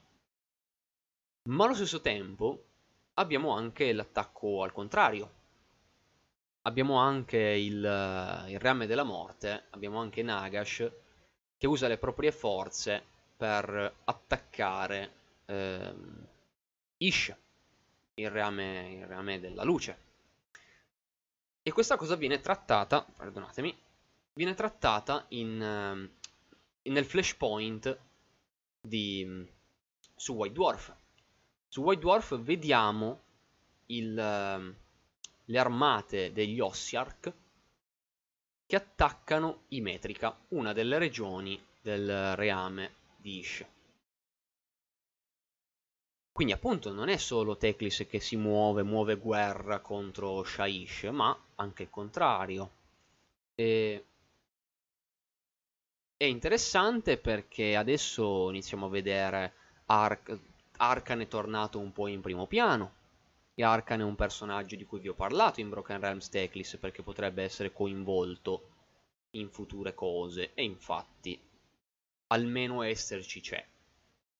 Ma 1.49 1.65
allo 1.65 1.73
stesso 1.73 1.99
tempo 1.99 2.65
abbiamo 3.15 3.55
anche 3.55 3.91
l'attacco 3.91 4.61
al 4.61 4.71
contrario, 4.71 5.41
abbiamo 6.63 6.97
anche 6.97 7.37
il, 7.37 7.75
il 8.47 8.59
Reame 8.59 8.87
della 8.87 9.03
Morte, 9.03 9.65
abbiamo 9.71 9.99
anche 9.99 10.21
Nagash 10.21 10.91
che 11.57 11.67
usa 11.67 11.87
le 11.87 11.97
proprie 11.97 12.31
forze 12.31 13.01
per 13.37 13.95
attaccare 14.03 15.11
ehm, 15.45 16.27
Ish, 16.97 17.35
il 18.15 18.29
reame, 18.29 18.93
il 18.93 19.05
reame 19.05 19.39
della 19.39 19.63
luce. 19.63 19.97
E 21.61 21.71
questa 21.71 21.95
cosa 21.95 22.15
viene 22.15 22.39
trattata, 22.39 23.03
perdonatemi, 23.03 23.77
viene 24.33 24.53
trattata 24.53 25.25
in, 25.29 25.61
ehm, 25.61 26.09
nel 26.83 27.05
flashpoint 27.05 27.97
di, 28.81 29.49
su 30.15 30.33
White 30.33 30.53
Dwarf. 30.53 30.95
Su 31.67 31.81
White 31.81 32.01
Dwarf 32.01 32.39
vediamo 32.39 33.21
il, 33.87 34.17
ehm, 34.17 34.75
le 35.45 35.59
armate 35.59 36.31
degli 36.31 36.59
Ossiarch 36.59 37.33
che 38.65 38.75
attaccano 38.75 39.63
i 39.69 39.81
Metrica, 39.81 40.37
una 40.49 40.73
delle 40.73 40.97
regioni 40.97 41.61
del 41.81 42.35
reame 42.35 42.93
di 43.17 43.39
Ish. 43.39 43.65
Quindi 46.31 46.53
appunto 46.53 46.91
non 46.91 47.09
è 47.09 47.17
solo 47.17 47.57
Teclis 47.57 48.07
che 48.09 48.19
si 48.19 48.35
muove, 48.37 48.81
muove 48.81 49.17
guerra 49.17 49.79
contro 49.79 50.43
Shaish, 50.43 51.03
ma 51.03 51.37
anche 51.55 51.83
il 51.83 51.89
contrario. 51.91 52.71
E... 53.53 54.05
È 56.17 56.23
interessante 56.23 57.17
perché 57.17 57.75
adesso 57.75 58.49
iniziamo 58.49 58.87
a 58.87 58.89
vedere 58.89 59.53
Ark... 59.85 60.39
Arkan 60.77 61.21
è 61.21 61.27
tornato 61.27 61.77
un 61.77 61.91
po' 61.91 62.07
in 62.07 62.21
primo 62.21 62.47
piano. 62.47 63.01
E 63.55 63.63
Arkan 63.63 63.99
è 63.99 64.03
un 64.03 64.15
personaggio 64.15 64.75
di 64.75 64.85
cui 64.85 64.99
vi 64.99 65.09
ho 65.09 65.13
parlato 65.13 65.59
in 65.59 65.69
Broken 65.69 65.99
Realms 65.99 66.29
Teclis 66.29 66.77
perché 66.77 67.03
potrebbe 67.03 67.43
essere 67.43 67.71
coinvolto 67.71 68.69
in 69.31 69.49
future 69.49 69.93
cose. 69.93 70.53
E 70.53 70.63
infatti, 70.63 71.39
almeno 72.27 72.81
esserci 72.81 73.41
c'è 73.41 73.63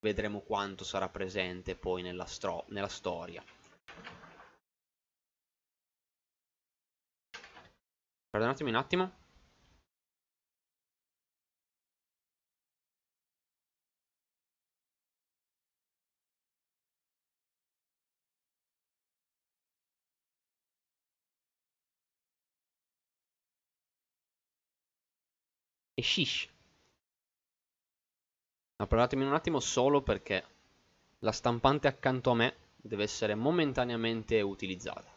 vedremo 0.03 0.41
quanto 0.41 0.83
sarà 0.83 1.07
presente 1.07 1.75
poi 1.75 2.01
nella, 2.01 2.27
nella 2.67 2.89
storia. 2.89 3.41
Perdonatemi 8.29 8.69
un 8.69 8.75
attimo. 8.75 9.22
Shish. 26.03 26.47
Ma 28.77 28.87
perdonatemi 28.87 29.23
un 29.23 29.33
attimo 29.33 29.59
solo 29.59 30.01
perché 30.01 30.43
la 31.19 31.31
stampante 31.31 31.87
accanto 31.87 32.31
a 32.31 32.35
me 32.35 32.55
deve 32.75 33.03
essere 33.03 33.33
momentaneamente 33.33 34.41
utilizzata. 34.41 35.09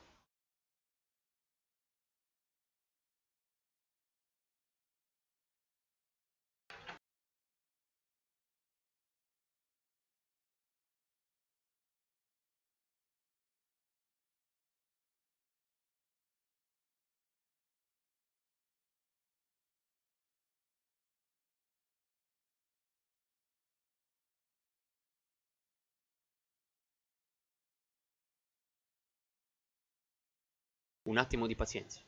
Un 31.07 31.19
attimo 31.19 31.47
di 31.47 31.55
pazienza. 31.55 32.01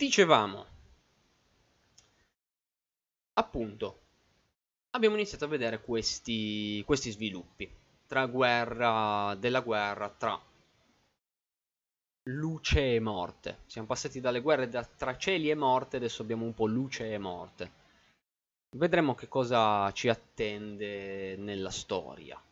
Dicevamo, 0.00 0.64
appunto, 3.34 4.00
abbiamo 4.92 5.16
iniziato 5.16 5.44
a 5.44 5.48
vedere 5.48 5.82
questi, 5.82 6.82
questi 6.86 7.10
sviluppi 7.10 7.70
tra 8.06 8.24
guerra, 8.24 9.34
della 9.34 9.60
guerra 9.60 10.08
tra 10.08 10.40
luce 12.30 12.94
e 12.94 12.98
morte. 12.98 13.58
Siamo 13.66 13.86
passati 13.86 14.20
dalle 14.20 14.40
guerre 14.40 14.70
da, 14.70 14.82
tra 14.84 15.18
cieli 15.18 15.50
e 15.50 15.54
morte, 15.54 15.98
adesso 15.98 16.22
abbiamo 16.22 16.46
un 16.46 16.54
po' 16.54 16.64
luce 16.64 17.12
e 17.12 17.18
morte. 17.18 17.70
Vedremo 18.70 19.14
che 19.14 19.28
cosa 19.28 19.92
ci 19.92 20.08
attende 20.08 21.36
nella 21.36 21.70
storia. 21.70 22.42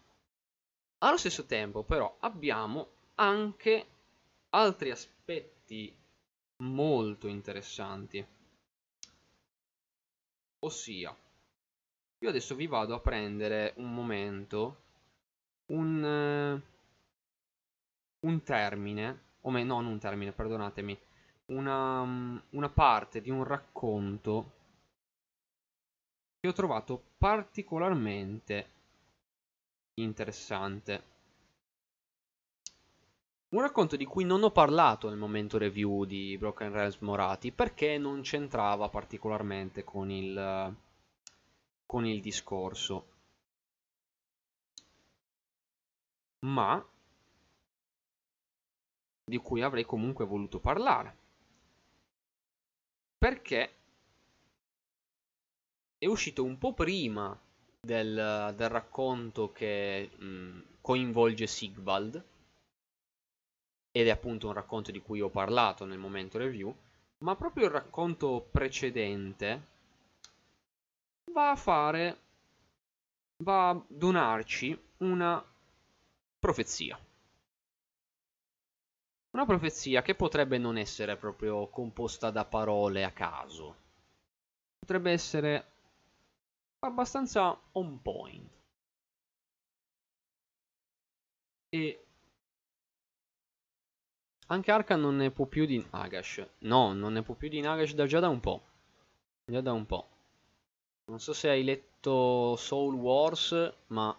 Allo 0.99 1.17
stesso 1.17 1.47
tempo, 1.47 1.83
però, 1.83 2.15
abbiamo 2.21 2.89
anche 3.15 3.87
altri 4.51 4.91
aspetti 4.91 5.97
molto 6.59 7.29
interessanti. 7.29 8.25
Ossia, 10.61 11.17
io 12.19 12.29
adesso 12.29 12.55
vi 12.55 12.67
vado 12.67 12.95
a 12.95 13.01
prendere 13.01 13.75
un 13.77 13.95
momento, 13.95 14.83
un, 15.67 16.03
uh, 16.03 16.61
un 18.27 18.43
termine, 18.43 19.21
o 19.43 19.51
me, 19.51 19.63
non 19.63 19.87
un 19.87 19.99
termine, 19.99 20.33
perdonatemi, 20.33 20.99
una, 21.47 22.43
una 22.51 22.69
parte 22.69 23.21
di 23.21 23.31
un 23.31 23.45
racconto 23.45 24.57
che 26.41 26.49
ho 26.49 26.53
trovato 26.53 27.01
particolarmente 27.19 28.71
interessante. 29.95 31.17
Un 33.51 33.63
racconto 33.63 33.97
di 33.97 34.05
cui 34.05 34.25
non 34.25 34.43
ho 34.43 34.51
parlato 34.51 35.09
nel 35.09 35.17
momento 35.17 35.57
review 35.57 36.05
di 36.05 36.37
Broken 36.37 36.71
Realms 36.71 36.99
Morati 36.99 37.51
perché 37.51 37.97
non 37.97 38.21
c'entrava 38.21 38.91
particolarmente 38.91 39.85
con 39.85 40.11
il, 40.11 40.77
con 41.87 42.05
il 42.05 42.21
discorso. 42.21 43.09
Ma 46.41 46.87
di 49.25 49.39
cui 49.39 49.63
avrei 49.63 49.85
comunque 49.87 50.27
voluto 50.27 50.61
parlare. 50.61 51.17
Perché 53.17 53.75
è 55.97 56.05
uscito 56.05 56.45
un 56.45 56.59
po' 56.59 56.75
prima 56.75 57.39
del, 57.81 58.53
del 58.55 58.69
racconto 58.69 59.53
che 59.53 60.11
mh, 60.15 60.61
coinvolge 60.83 61.47
Sigvald 61.47 62.37
ed 63.91 64.07
è 64.07 64.11
appunto 64.11 64.49
un 64.49 64.53
racconto 64.53 64.91
di 64.91 65.01
cui 65.01 65.21
ho 65.21 65.31
parlato 65.31 65.85
nel 65.85 65.99
momento 65.99 66.39
review, 66.39 66.75
ma 67.19 67.35
proprio 67.37 67.67
il 67.67 67.73
racconto 67.73 68.47
precedente 68.51 69.67
va 71.33 71.51
a 71.51 71.57
fare, 71.57 72.19
va 73.43 73.71
a 73.71 73.85
donarci 73.87 74.79
una 74.99 75.45
profezia. 76.39 76.99
Una 79.31 79.45
profezia 79.45 80.03
che 80.03 80.15
potrebbe 80.15 80.59
non 80.59 80.79
essere 80.79 81.17
proprio 81.17 81.69
composta 81.69 82.31
da 82.31 82.45
parole 82.45 83.05
a 83.05 83.13
caso. 83.13 83.77
Potrebbe 84.79 85.13
essere 85.13 85.73
abbastanza 86.81 87.59
on 87.73 88.01
point. 88.01 88.51
E 91.71 92.08
anche 94.51 94.71
Arkan 94.71 95.01
non 95.01 95.17
ne 95.17 95.31
può 95.31 95.47
più 95.47 95.65
di 95.67 95.85
Nagash. 95.91 96.47
No, 96.61 96.93
non 96.93 97.13
ne 97.15 97.23
può 97.23 97.35
più 97.35 97.49
di 97.49 97.61
Nagash 97.61 97.95
da 97.95 98.07
già 98.07 98.21
da 98.21 98.29
un 98.29 98.41
po'. 98.41 98.63
Già 99.45 99.61
da 99.61 99.73
un 99.73 99.87
po'. 99.87 100.09
Non 101.07 101.21
so 101.21 101.33
se 101.33 101.49
hai 101.49 101.65
letto 101.65 102.57
Soul 102.57 102.95
Wars, 102.95 103.73
ma 103.89 104.15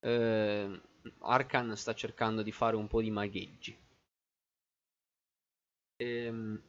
eh, 0.00 0.80
Arkan 1.20 1.76
sta 1.76 1.94
cercando 1.94 2.42
di 2.42 2.52
fare 2.52 2.76
un 2.76 2.86
po' 2.86 3.00
di 3.00 3.10
magheggi. 3.10 3.76
Ehm, 5.96 6.62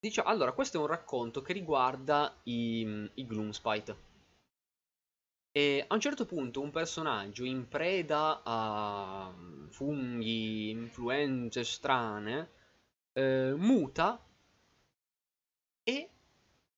diciamo, 0.00 0.28
allora, 0.28 0.52
questo 0.52 0.78
è 0.78 0.80
un 0.80 0.86
racconto 0.86 1.42
che 1.42 1.52
riguarda 1.52 2.34
i, 2.44 3.10
i 3.14 3.26
Gloomspite. 3.26 4.10
E 5.54 5.84
a 5.86 5.94
un 5.94 6.00
certo 6.00 6.24
punto 6.24 6.62
un 6.62 6.70
personaggio 6.70 7.44
in 7.44 7.68
preda 7.68 8.40
a 8.42 9.30
funghi, 9.68 10.70
influenze 10.70 11.62
strane, 11.62 12.50
eh, 13.12 13.52
muta 13.54 14.18
e 15.84 16.10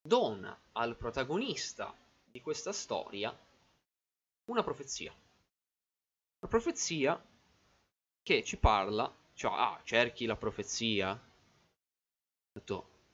dona 0.03 0.59
al 0.73 0.97
protagonista 0.97 1.95
di 2.25 2.41
questa 2.41 2.73
storia 2.73 3.33
una 4.47 4.63
profezia. 4.65 5.13
Una 5.13 6.51
profezia 6.51 7.25
che 8.23 8.43
ci 8.43 8.57
parla, 8.57 9.13
cioè, 9.35 9.53
ah, 9.55 9.81
cerchi 9.85 10.27
la 10.27 10.37
profezia, 10.37 11.19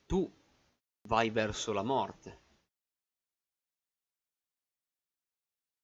tu 0.07 0.31
vai 1.07 1.29
verso 1.29 1.71
la 1.71 1.83
morte. 1.83 2.40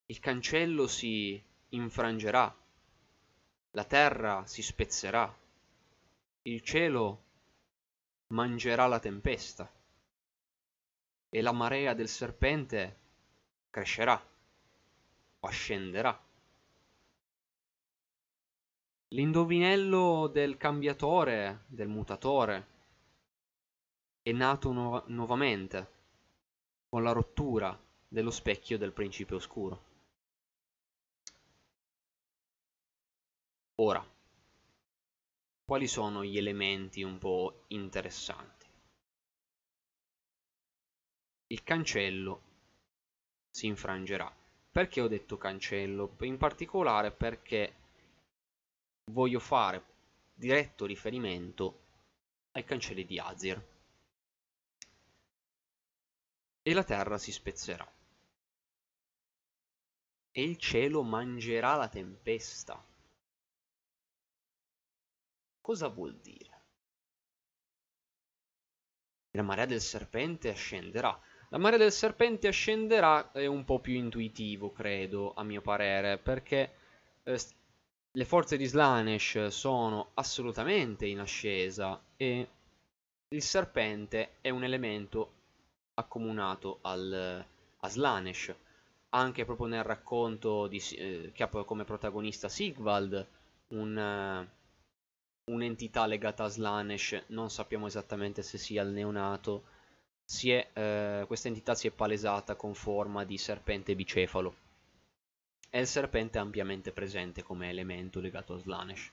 Il 0.10 0.20
cancello 0.20 0.88
si, 0.88 1.42
infrangerà, 1.70 2.56
la 3.72 3.84
terra 3.84 4.46
si 4.46 4.62
spezzerà, 4.62 5.38
il 6.44 6.62
cielo 6.62 7.24
mangerà 8.28 8.88
la 8.88 9.00
tempesta 9.00 9.70
e 11.30 11.42
la 11.42 11.52
marea 11.52 11.94
del 11.94 12.08
serpente 12.08 12.98
crescerà 13.70 14.16
o 15.40 15.48
ascenderà. 15.48 16.18
L'indovinello 19.10 20.28
del 20.28 20.56
cambiatore, 20.56 21.66
del 21.68 21.90
mutatore, 21.90 22.68
è 24.22 24.32
nato 24.32 24.72
nu- 24.72 25.04
nuovamente 25.08 25.92
con 26.88 27.04
la 27.04 27.12
rottura 27.12 27.78
dello 28.08 28.32
specchio 28.32 28.78
del 28.78 28.94
principe 28.94 29.36
oscuro. 29.36 29.87
Ora, 33.80 34.04
quali 35.64 35.88
sono 35.88 36.24
gli 36.24 36.36
elementi 36.36 37.04
un 37.04 37.20
po' 37.20 37.66
interessanti? 37.68 38.66
Il 41.50 41.64
cancello 41.64 42.42
si 43.52 43.68
infrangerà. 43.68 44.34
Perché 44.72 45.02
ho 45.02 45.08
detto 45.08 45.38
cancello? 45.38 46.16
In 46.22 46.38
particolare 46.38 47.12
perché 47.12 47.76
voglio 49.12 49.40
fare 49.40 49.84
diretto 50.34 50.86
riferimento 50.86 51.82
ai 52.54 52.64
cancelli 52.64 53.06
di 53.06 53.20
Azir. 53.20 53.64
E 56.64 56.74
la 56.74 56.84
terra 56.84 57.20
si 57.20 57.32
spezzerà. 57.32 57.88
E 60.32 60.44
il 60.44 60.58
cielo 60.58 61.04
mangerà 61.04 61.76
la 61.76 61.90
tempesta. 61.90 62.84
Cosa 65.68 65.90
vuol 65.90 66.16
dire? 66.22 66.62
La 69.32 69.42
marea 69.42 69.66
del 69.66 69.82
serpente 69.82 70.48
ascenderà. 70.48 71.20
La 71.50 71.58
marea 71.58 71.78
del 71.78 71.92
serpente 71.92 72.48
ascenderà 72.48 73.34
è 73.34 73.48
un 73.48 73.66
po' 73.66 73.82
più 73.82 73.96
intuitivo, 73.96 74.72
credo, 74.72 75.34
a 75.34 75.44
mio 75.44 75.60
parere, 75.60 76.20
perché 76.20 76.74
eh, 77.22 77.38
le 78.10 78.24
forze 78.24 78.56
di 78.56 78.64
Slanesh 78.64 79.48
sono 79.48 80.12
assolutamente 80.14 81.06
in 81.06 81.20
ascesa 81.20 82.02
e 82.16 82.48
il 83.28 83.42
serpente 83.42 84.38
è 84.40 84.50
un 84.50 84.64
elemento 84.64 85.34
accomunato 85.96 86.80
al, 86.84 87.46
a 87.78 87.90
Slanesh. 87.90 88.56
Anche 89.10 89.44
proprio 89.44 89.68
nel 89.68 89.84
racconto 89.84 90.68
di, 90.68 90.82
eh, 90.96 91.32
che 91.34 91.44
ha 91.44 91.50
come 91.50 91.84
protagonista 91.84 92.48
Sigvald, 92.48 93.28
un, 93.70 93.98
uh, 93.98 94.57
un'entità 95.48 96.06
legata 96.06 96.44
a 96.44 96.50
Slanesh, 96.50 97.24
non 97.28 97.50
sappiamo 97.50 97.88
esattamente 97.88 98.42
se 98.42 98.58
sia 98.58 98.82
il 98.84 98.90
neonato, 98.90 99.66
è, 100.44 100.70
eh, 100.74 101.24
questa 101.26 101.48
entità 101.48 101.74
si 101.74 101.88
è 101.88 101.92
palesata 101.92 102.56
con 102.56 102.74
forma 102.74 103.24
di 103.24 103.38
serpente 103.38 103.96
bicefalo. 103.96 104.56
E 105.70 105.80
il 105.80 105.88
serpente 105.88 106.38
è 106.38 106.42
ampiamente 106.42 106.92
presente 106.92 107.44
come 107.44 107.70
elemento 107.70 108.20
legato 108.20 108.54
a 108.54 108.58
Slanesh. 108.58 109.12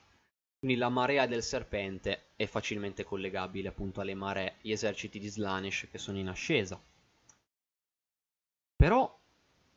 Quindi 0.59 0.77
la 0.77 0.89
marea 0.89 1.25
del 1.25 1.43
serpente 1.43 2.31
è 2.35 2.45
facilmente 2.45 3.03
collegabile 3.03 3.69
appunto 3.69 4.01
alle 4.01 4.15
maree, 4.15 4.55
gli 4.61 4.71
eserciti 4.71 5.19
di 5.19 5.27
Slanesh 5.27 5.87
che 5.91 5.97
sono 5.97 6.17
in 6.17 6.27
ascesa. 6.27 6.81
Però 8.75 9.19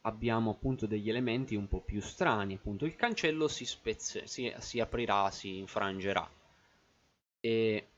abbiamo 0.03 0.51
appunto 0.51 0.87
degli 0.87 1.09
elementi 1.09 1.55
un 1.55 1.69
po' 1.69 1.83
più 1.83 2.01
strani, 2.01 2.55
appunto 2.55 2.85
il 2.85 2.97
cancello 2.97 3.47
si, 3.49 3.65
spezze, 3.65 4.27
si, 4.27 4.53
si 4.59 4.81
aprirà, 4.81 5.31
si 5.31 5.59
infrangerà. 5.59 6.29
E 7.41 7.89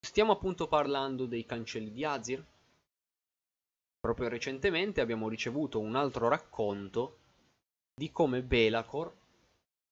stiamo 0.00 0.32
appunto 0.32 0.66
parlando 0.68 1.26
dei 1.26 1.44
cancelli 1.44 1.92
di 1.92 2.04
Azir. 2.04 2.44
Proprio 4.00 4.28
recentemente 4.28 5.00
abbiamo 5.00 5.28
ricevuto 5.28 5.78
un 5.78 5.94
altro 5.94 6.28
racconto 6.28 7.18
di 7.94 8.10
come 8.10 8.42
Belacor 8.42 9.14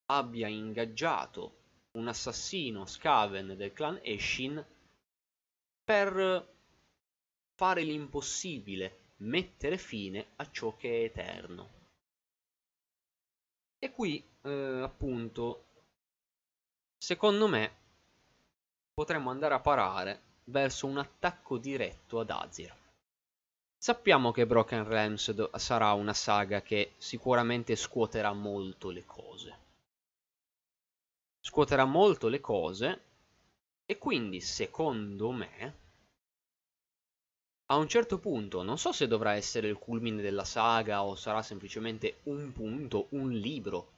abbia 0.07 0.49
ingaggiato 0.49 1.59
un 1.93 2.09
assassino 2.09 2.87
Skaven 2.87 3.57
del 3.57 3.73
clan 3.73 4.01
Eshin 4.03 4.65
per 5.85 6.49
fare 7.57 7.83
l'impossibile, 7.83 9.15
mettere 9.19 9.77
fine 9.77 10.33
a 10.37 10.51
ciò 10.51 10.77
che 10.77 10.89
è 10.89 11.05
eterno. 11.05 11.79
E 13.79 13.91
qui, 13.93 14.23
eh, 14.43 14.81
appunto, 14.83 15.65
secondo 16.97 17.49
me, 17.49 17.80
potremmo 18.93 19.31
andare 19.31 19.55
a 19.55 19.61
parare 19.61 20.21
verso 20.45 20.87
un 20.87 20.99
attacco 20.99 21.59
diretto 21.59 22.21
ad 22.21 22.31
Azir. 22.31 22.75
Sappiamo 23.77 24.31
che 24.31 24.47
Broken 24.47 24.87
Realms 24.87 25.57
sarà 25.57 25.93
una 25.93 26.15
saga 26.15 26.61
che 26.61 26.95
sicuramente 26.99 27.77
scuoterà 27.77 28.33
molto 28.33 28.91
le 28.91 29.05
cose 29.05 29.61
scuoterà 31.41 31.85
molto 31.87 32.29
le 32.29 32.41
cose 32.41 33.01
e 33.87 33.97
quindi 33.99 34.41
secondo 34.41 35.33
me 35.33 35.79
a 37.67 37.77
un 37.77 37.89
certo 37.89 38.19
punto 38.19 38.63
non 38.63 38.79
so 38.79 38.93
se 38.93 39.07
dovrà 39.07 39.35
essere 39.35 39.69
il 39.69 39.79
culmine 39.79 40.21
della 40.21 40.45
saga 40.45 41.03
o 41.03 41.15
sarà 41.15 41.43
semplicemente 41.43 42.19
un 42.25 42.53
punto, 42.53 43.07
un 43.11 43.31
libro, 43.31 43.93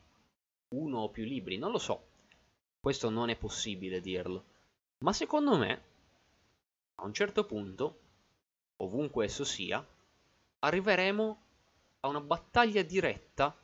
uno 0.74 1.00
o 1.00 1.08
più 1.08 1.24
libri, 1.24 1.56
non 1.56 1.72
lo 1.72 1.78
so. 1.78 2.10
Questo 2.78 3.08
non 3.08 3.30
è 3.30 3.36
possibile 3.36 4.00
dirlo. 4.00 4.44
Ma 5.02 5.12
secondo 5.12 5.56
me 5.56 5.82
a 6.96 7.04
un 7.04 7.14
certo 7.14 7.44
punto, 7.44 8.00
ovunque 8.78 9.26
esso 9.26 9.44
sia, 9.44 9.84
arriveremo 10.60 11.42
a 12.00 12.08
una 12.08 12.20
battaglia 12.20 12.82
diretta 12.82 13.54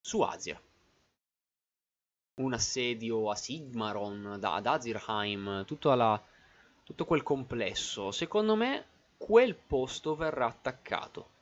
su 0.00 0.20
Asia 0.20 0.60
un 2.36 2.52
assedio 2.52 3.30
a 3.30 3.34
Sigmaron, 3.34 4.38
ad 4.42 4.66
Azirheim, 4.66 5.64
la, 5.80 6.22
tutto 6.82 7.04
quel 7.06 7.22
complesso, 7.22 8.10
secondo 8.10 8.56
me 8.56 8.84
quel 9.16 9.54
posto 9.54 10.14
verrà 10.14 10.46
attaccato. 10.46 11.34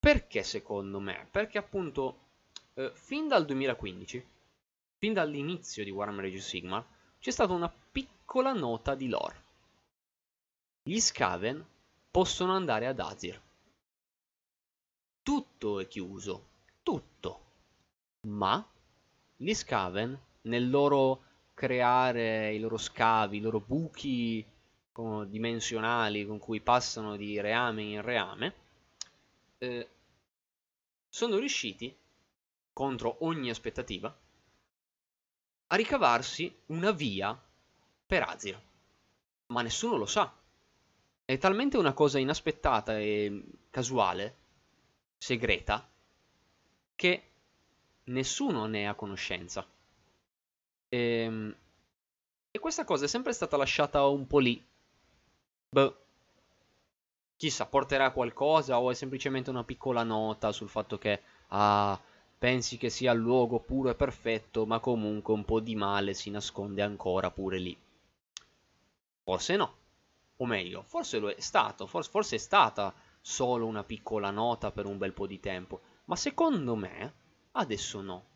Perché 0.00 0.42
secondo 0.42 0.98
me? 0.98 1.28
Perché 1.30 1.58
appunto 1.58 2.18
eh, 2.74 2.90
fin 2.94 3.28
dal 3.28 3.44
2015, 3.44 4.26
fin 4.96 5.12
dall'inizio 5.12 5.84
di 5.84 5.90
Warhammer 5.90 6.24
Age 6.24 6.36
of 6.38 6.42
Sigmar, 6.42 6.84
c'è 7.20 7.30
stata 7.30 7.52
una 7.52 7.70
piccola 7.70 8.52
nota 8.52 8.94
di 8.94 9.08
lore. 9.08 9.44
Gli 10.82 10.98
Skaven 10.98 11.62
possono 12.10 12.54
andare 12.54 12.86
ad 12.86 12.98
Azir. 12.98 13.38
Tutto 15.22 15.80
è 15.80 15.86
chiuso, 15.86 16.46
tutto. 16.82 17.44
Ma 18.22 18.66
gli 19.36 19.52
Skaven, 19.52 20.18
nel 20.42 20.70
loro 20.70 21.22
creare 21.52 22.54
i 22.54 22.58
loro 22.58 22.78
scavi, 22.78 23.36
i 23.36 23.40
loro 23.40 23.60
buchi 23.60 24.44
dimensionali 25.26 26.26
con 26.26 26.38
cui 26.38 26.60
passano 26.60 27.16
di 27.16 27.40
reame 27.40 27.82
in 27.82 28.02
reame, 28.02 28.54
eh, 29.58 29.88
sono 31.08 31.38
riusciti, 31.38 31.94
contro 32.72 33.16
ogni 33.20 33.50
aspettativa, 33.50 34.14
a 35.72 35.76
ricavarsi 35.76 36.54
una 36.66 36.90
via 36.90 37.38
per 38.06 38.22
Azir. 38.22 38.60
Ma 39.46 39.62
nessuno 39.62 39.96
lo 39.96 40.06
sa. 40.06 40.32
È 41.24 41.38
talmente 41.38 41.76
una 41.76 41.92
cosa 41.92 42.18
inaspettata 42.18 42.98
e 42.98 43.42
casuale, 43.70 44.36
segreta, 45.16 45.88
che 46.96 47.22
nessuno 48.04 48.66
ne 48.66 48.82
è 48.82 48.84
a 48.84 48.94
conoscenza. 48.94 49.64
E, 50.88 50.98
ehm, 50.98 51.56
e 52.50 52.58
questa 52.58 52.84
cosa 52.84 53.04
è 53.04 53.08
sempre 53.08 53.32
stata 53.32 53.56
lasciata 53.56 54.04
un 54.06 54.26
po' 54.26 54.40
lì. 54.40 54.60
Beh, 55.68 55.94
chissà, 57.36 57.64
porterà 57.66 58.06
a 58.06 58.10
qualcosa 58.10 58.80
o 58.80 58.90
è 58.90 58.94
semplicemente 58.94 59.50
una 59.50 59.62
piccola 59.62 60.02
nota 60.02 60.50
sul 60.50 60.68
fatto 60.68 60.98
che, 60.98 61.22
ah, 61.48 61.98
pensi 62.40 62.76
che 62.78 62.88
sia 62.88 63.12
il 63.12 63.20
luogo 63.20 63.60
puro 63.60 63.90
e 63.90 63.94
perfetto, 63.94 64.64
ma 64.66 64.80
comunque 64.80 65.34
un 65.34 65.44
po' 65.44 65.60
di 65.60 65.76
male 65.76 66.14
si 66.14 66.30
nasconde 66.30 66.82
ancora 66.82 67.30
pure 67.30 67.58
lì. 67.58 67.76
Forse 69.22 69.56
no. 69.56 69.76
O 70.38 70.46
meglio, 70.46 70.82
forse 70.82 71.18
lo 71.18 71.28
è 71.28 71.40
stato, 71.40 71.86
forse, 71.86 72.10
forse 72.10 72.36
è 72.36 72.38
stata 72.38 72.92
solo 73.20 73.66
una 73.66 73.84
piccola 73.84 74.30
nota 74.30 74.72
per 74.72 74.86
un 74.86 74.98
bel 74.98 75.12
po' 75.12 75.26
di 75.26 75.38
tempo. 75.38 75.80
Ma 76.06 76.16
secondo 76.16 76.74
me 76.74 77.12
Adesso 77.52 78.00
no. 78.00 78.26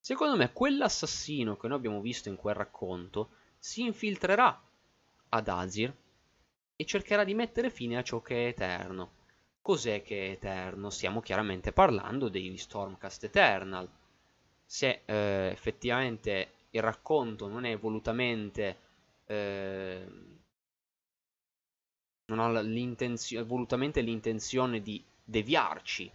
Secondo 0.00 0.36
me 0.36 0.52
quell'assassino 0.52 1.56
che 1.56 1.68
noi 1.68 1.76
abbiamo 1.76 2.00
visto 2.00 2.28
in 2.28 2.36
quel 2.36 2.54
racconto 2.54 3.30
si 3.58 3.82
infiltrerà 3.82 4.60
ad 5.28 5.48
Azir 5.48 5.94
e 6.74 6.84
cercherà 6.84 7.22
di 7.22 7.34
mettere 7.34 7.70
fine 7.70 7.98
a 7.98 8.02
ciò 8.02 8.20
che 8.20 8.46
è 8.46 8.48
eterno. 8.48 9.18
Cos'è 9.62 10.02
che 10.02 10.26
è 10.26 10.30
eterno? 10.32 10.90
Stiamo 10.90 11.20
chiaramente 11.20 11.72
parlando 11.72 12.28
degli 12.28 12.56
Stormcast 12.56 13.24
Eternal. 13.24 13.88
Se 14.64 15.02
eh, 15.04 15.50
effettivamente 15.52 16.52
il 16.70 16.82
racconto 16.82 17.48
non 17.48 17.64
è 17.64 17.76
volutamente 17.76 18.78
eh, 19.26 20.06
non 22.26 22.38
ha 22.38 22.60
l'intenzio- 22.60 23.44
volutamente 23.44 24.00
l'intenzione 24.00 24.80
di 24.80 25.04
deviarci, 25.22 26.10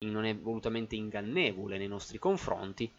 non 0.00 0.24
è 0.24 0.34
volutamente 0.36 0.96
ingannevole 0.96 1.78
nei 1.78 1.88
nostri 1.88 2.18
confronti, 2.18 2.90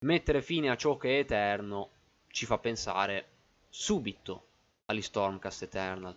mettere 0.00 0.42
fine 0.42 0.70
a 0.70 0.76
ciò 0.76 0.96
che 0.96 1.16
è 1.16 1.18
eterno 1.20 1.90
ci 2.28 2.46
fa 2.46 2.58
pensare 2.58 3.28
subito 3.68 4.46
agli 4.86 5.02
Stormcast 5.02 5.62
Eternal. 5.62 6.16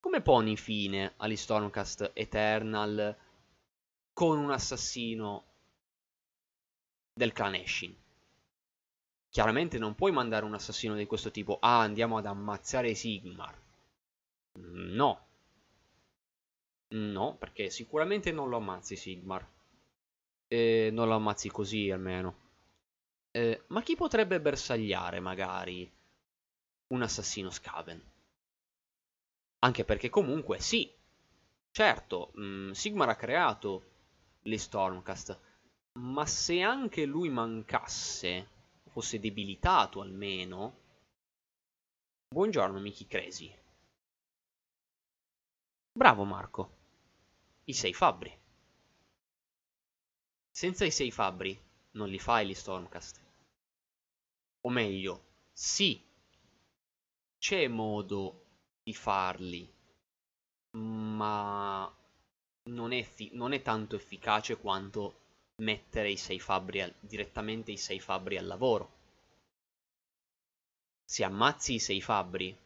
Come 0.00 0.22
poni 0.22 0.56
fine 0.56 1.12
agli 1.18 1.36
Stormcast 1.36 2.12
Eternal 2.14 3.14
con 4.14 4.38
un 4.38 4.50
assassino 4.50 5.44
del 7.12 7.32
clan 7.32 7.54
Eshin? 7.54 7.94
Chiaramente 9.28 9.78
non 9.78 9.94
puoi 9.94 10.10
mandare 10.10 10.46
un 10.46 10.54
assassino 10.54 10.94
di 10.94 11.04
questo 11.04 11.30
tipo, 11.30 11.58
ah 11.60 11.80
andiamo 11.80 12.16
ad 12.16 12.24
ammazzare 12.24 12.94
Sigmar. 12.94 13.56
No. 14.54 15.26
No, 16.94 17.36
perché 17.36 17.68
sicuramente 17.68 18.32
non 18.32 18.48
lo 18.48 18.56
ammazzi 18.56 18.96
Sigmar. 18.96 19.46
Eh, 20.48 20.88
non 20.92 21.08
lo 21.08 21.14
ammazzi 21.14 21.50
così 21.50 21.90
almeno. 21.90 22.34
Eh, 23.32 23.64
ma 23.68 23.82
chi 23.82 23.96
potrebbe 23.96 24.40
bersagliare 24.40 25.20
magari 25.20 25.90
un 26.88 27.02
assassino 27.02 27.50
Skaven? 27.50 28.09
Anche 29.62 29.84
perché 29.84 30.08
comunque 30.08 30.58
sì, 30.58 30.90
certo, 31.70 32.30
mh, 32.34 32.42
mm, 32.42 32.70
Sigmar 32.70 33.10
ha 33.10 33.16
creato 33.16 33.84
le 34.42 34.58
Stormcast, 34.58 35.38
ma 35.98 36.24
se 36.24 36.62
anche 36.62 37.04
lui 37.04 37.28
mancasse, 37.28 38.48
fosse 38.88 39.20
debilitato 39.20 40.00
almeno... 40.00 40.78
Buongiorno 42.32 42.78
Miki 42.78 43.06
Crazy. 43.06 43.54
Bravo 45.92 46.24
Marco. 46.24 46.76
I 47.64 47.74
sei 47.74 47.92
fabbri. 47.92 48.38
Senza 50.50 50.84
i 50.84 50.90
sei 50.90 51.10
fabbri 51.10 51.60
non 51.92 52.08
li 52.08 52.18
fai 52.18 52.46
gli 52.46 52.54
Stormcast. 52.54 53.20
O 54.62 54.70
meglio, 54.70 55.24
sì, 55.52 56.02
c'è 57.38 57.66
modo 57.66 58.39
di 58.82 58.94
farli, 58.94 59.72
ma 60.72 61.92
non 62.64 62.92
è, 62.92 63.06
non 63.32 63.52
è 63.52 63.62
tanto 63.62 63.96
efficace 63.96 64.56
quanto 64.56 65.18
mettere 65.56 66.10
i 66.10 66.16
sei 66.16 66.40
fabbri 66.40 66.80
al, 66.80 66.94
direttamente 67.00 67.72
i 67.72 67.76
sei 67.76 68.00
fabbri 68.00 68.38
al 68.38 68.46
lavoro. 68.46 68.98
Se 71.04 71.24
ammazzi 71.24 71.74
i 71.74 71.80
sei 71.80 72.00
fabbri, 72.00 72.56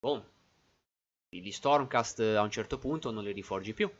boom, 0.00 0.24
gli 1.28 1.50
Stormcast 1.50 2.20
a 2.20 2.42
un 2.42 2.50
certo 2.50 2.78
punto 2.78 3.10
non 3.10 3.24
li 3.24 3.32
riforgi 3.32 3.74
più. 3.74 3.90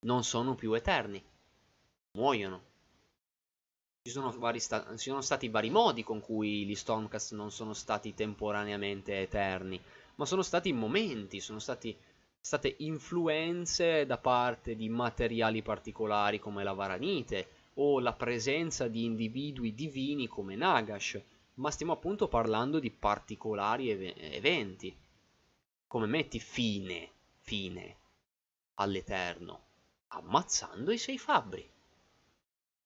Non 0.00 0.24
sono 0.24 0.54
più 0.54 0.72
eterni. 0.72 1.22
Muoiono. 2.12 2.72
Ci 4.06 4.10
sono, 4.12 4.30
sta- 4.58 4.86
ci 4.98 5.08
sono, 5.08 5.22
stati 5.22 5.48
vari 5.48 5.70
modi 5.70 6.02
con 6.02 6.20
cui 6.20 6.66
gli 6.66 6.74
Stormcast 6.74 7.32
non 7.32 7.50
sono 7.50 7.72
stati 7.72 8.12
temporaneamente 8.12 9.18
eterni, 9.18 9.80
ma 10.16 10.26
sono 10.26 10.42
stati 10.42 10.74
momenti, 10.74 11.40
sono 11.40 11.58
stati, 11.58 11.96
state 12.38 12.74
influenze 12.80 14.04
da 14.04 14.18
parte 14.18 14.76
di 14.76 14.90
materiali 14.90 15.62
particolari 15.62 16.38
come 16.38 16.62
la 16.64 16.74
Varanite 16.74 17.48
o 17.76 17.98
la 17.98 18.12
presenza 18.12 18.88
di 18.88 19.04
individui 19.04 19.74
divini 19.74 20.26
come 20.26 20.54
Nagash, 20.54 21.18
ma 21.54 21.70
stiamo 21.70 21.92
appunto 21.92 22.28
parlando 22.28 22.80
di 22.80 22.90
particolari 22.90 23.88
ev- 23.88 24.18
eventi. 24.18 24.94
Come 25.86 26.04
metti 26.04 26.38
fine, 26.40 27.10
fine 27.40 27.96
all'Eterno? 28.74 29.62
Ammazzando 30.08 30.92
i 30.92 30.98
sei 30.98 31.16
fabbri. 31.16 31.72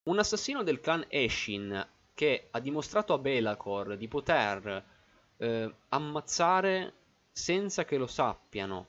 Un 0.08 0.18
assassino 0.18 0.62
del 0.62 0.80
clan 0.80 1.04
Eshin 1.08 1.86
che 2.14 2.48
ha 2.50 2.60
dimostrato 2.60 3.12
a 3.12 3.18
Belacor 3.18 3.94
di 3.98 4.08
poter 4.08 4.84
eh, 5.36 5.74
ammazzare 5.90 6.94
senza 7.30 7.84
che 7.84 7.98
lo 7.98 8.06
sappiano 8.06 8.86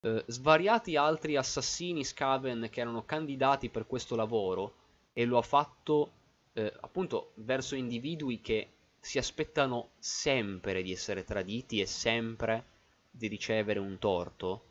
eh, 0.00 0.24
svariati 0.26 0.96
altri 0.96 1.36
assassini 1.36 2.02
Skaven 2.04 2.68
che 2.70 2.80
erano 2.80 3.04
candidati 3.04 3.68
per 3.68 3.86
questo 3.86 4.16
lavoro 4.16 4.76
e 5.12 5.26
lo 5.26 5.36
ha 5.36 5.42
fatto 5.42 6.12
eh, 6.54 6.72
appunto 6.80 7.32
verso 7.34 7.74
individui 7.74 8.40
che 8.40 8.72
si 8.98 9.18
aspettano 9.18 9.90
sempre 9.98 10.82
di 10.82 10.90
essere 10.90 11.22
traditi 11.22 11.80
e 11.80 11.86
sempre 11.86 12.64
di 13.10 13.28
ricevere 13.28 13.78
un 13.78 13.98
torto, 13.98 14.64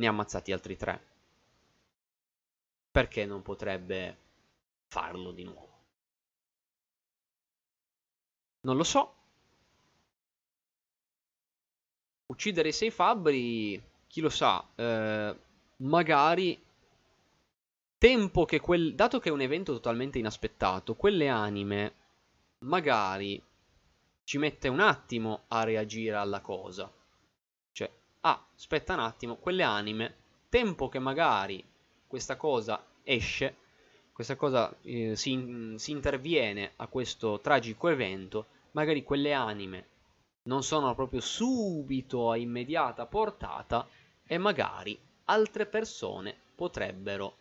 ne 0.00 0.06
ha 0.06 0.10
ammazzati 0.10 0.50
altri 0.50 0.78
tre 0.78 1.11
perché 2.92 3.24
non 3.24 3.42
potrebbe 3.42 4.16
farlo 4.86 5.32
di 5.32 5.44
nuovo? 5.44 5.70
Non 8.60 8.76
lo 8.76 8.84
so. 8.84 9.14
Uccidere 12.26 12.68
i 12.68 12.72
sei 12.72 12.90
fabbri, 12.90 13.82
chi 14.06 14.20
lo 14.20 14.28
sa, 14.28 14.66
eh, 14.74 15.36
magari 15.78 16.62
tempo 17.98 18.44
che 18.44 18.60
quel 18.60 18.94
dato 18.94 19.18
che 19.18 19.28
è 19.28 19.32
un 19.32 19.40
evento 19.40 19.72
totalmente 19.72 20.18
inaspettato, 20.18 20.94
quelle 20.94 21.28
anime 21.28 21.94
magari 22.60 23.42
ci 24.24 24.38
mette 24.38 24.68
un 24.68 24.80
attimo 24.80 25.44
a 25.48 25.64
reagire 25.64 26.16
alla 26.16 26.40
cosa. 26.40 26.90
Cioè, 27.72 27.90
ah, 28.20 28.46
aspetta 28.54 28.94
un 28.94 29.00
attimo, 29.00 29.36
quelle 29.36 29.62
anime, 29.62 30.16
tempo 30.48 30.88
che 30.88 30.98
magari 30.98 31.62
questa 32.12 32.36
cosa 32.36 32.84
esce, 33.04 33.56
questa 34.12 34.36
cosa 34.36 34.70
eh, 34.82 35.16
si, 35.16 35.74
si 35.78 35.92
interviene 35.92 36.72
a 36.76 36.86
questo 36.86 37.40
tragico 37.40 37.88
evento, 37.88 38.48
magari 38.72 39.02
quelle 39.02 39.32
anime 39.32 39.86
non 40.42 40.62
sono 40.62 40.94
proprio 40.94 41.20
subito 41.20 42.30
a 42.30 42.36
immediata 42.36 43.06
portata 43.06 43.88
e 44.26 44.36
magari 44.36 45.00
altre 45.24 45.64
persone 45.64 46.36
potrebbero 46.54 47.36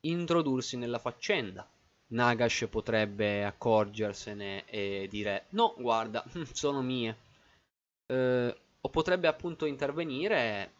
introdursi 0.00 0.76
nella 0.76 0.98
faccenda. 0.98 1.64
Nagash 2.08 2.66
potrebbe 2.68 3.44
accorgersene 3.44 4.64
e 4.64 5.06
dire 5.08 5.46
no, 5.50 5.76
guarda, 5.78 6.24
sono 6.50 6.82
mie. 6.82 7.16
Eh, 8.06 8.56
o 8.80 8.88
potrebbe 8.88 9.28
appunto 9.28 9.64
intervenire 9.64 10.72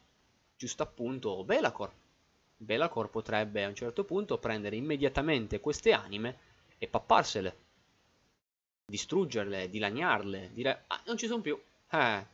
giusto 0.57 0.83
appunto 0.83 1.45
Belacor 1.45 1.93
Belacor 2.59 3.11
potrebbe 3.11 3.65
a 3.65 3.69
un 3.69 3.75
certo 3.75 4.05
punto 4.05 4.39
prendere 4.39 4.77
immediatamente 4.77 5.61
queste 5.61 5.93
anime 5.93 6.39
e 6.79 6.89
papparsele, 6.89 7.57
distruggerle, 8.87 9.69
dilaniarle, 9.69 10.51
dire 10.53 10.85
ah, 10.87 11.03
non 11.07 11.19
ci 11.19 11.27
sono 11.27 11.43
più. 11.43 11.61
Eh. 11.91 12.27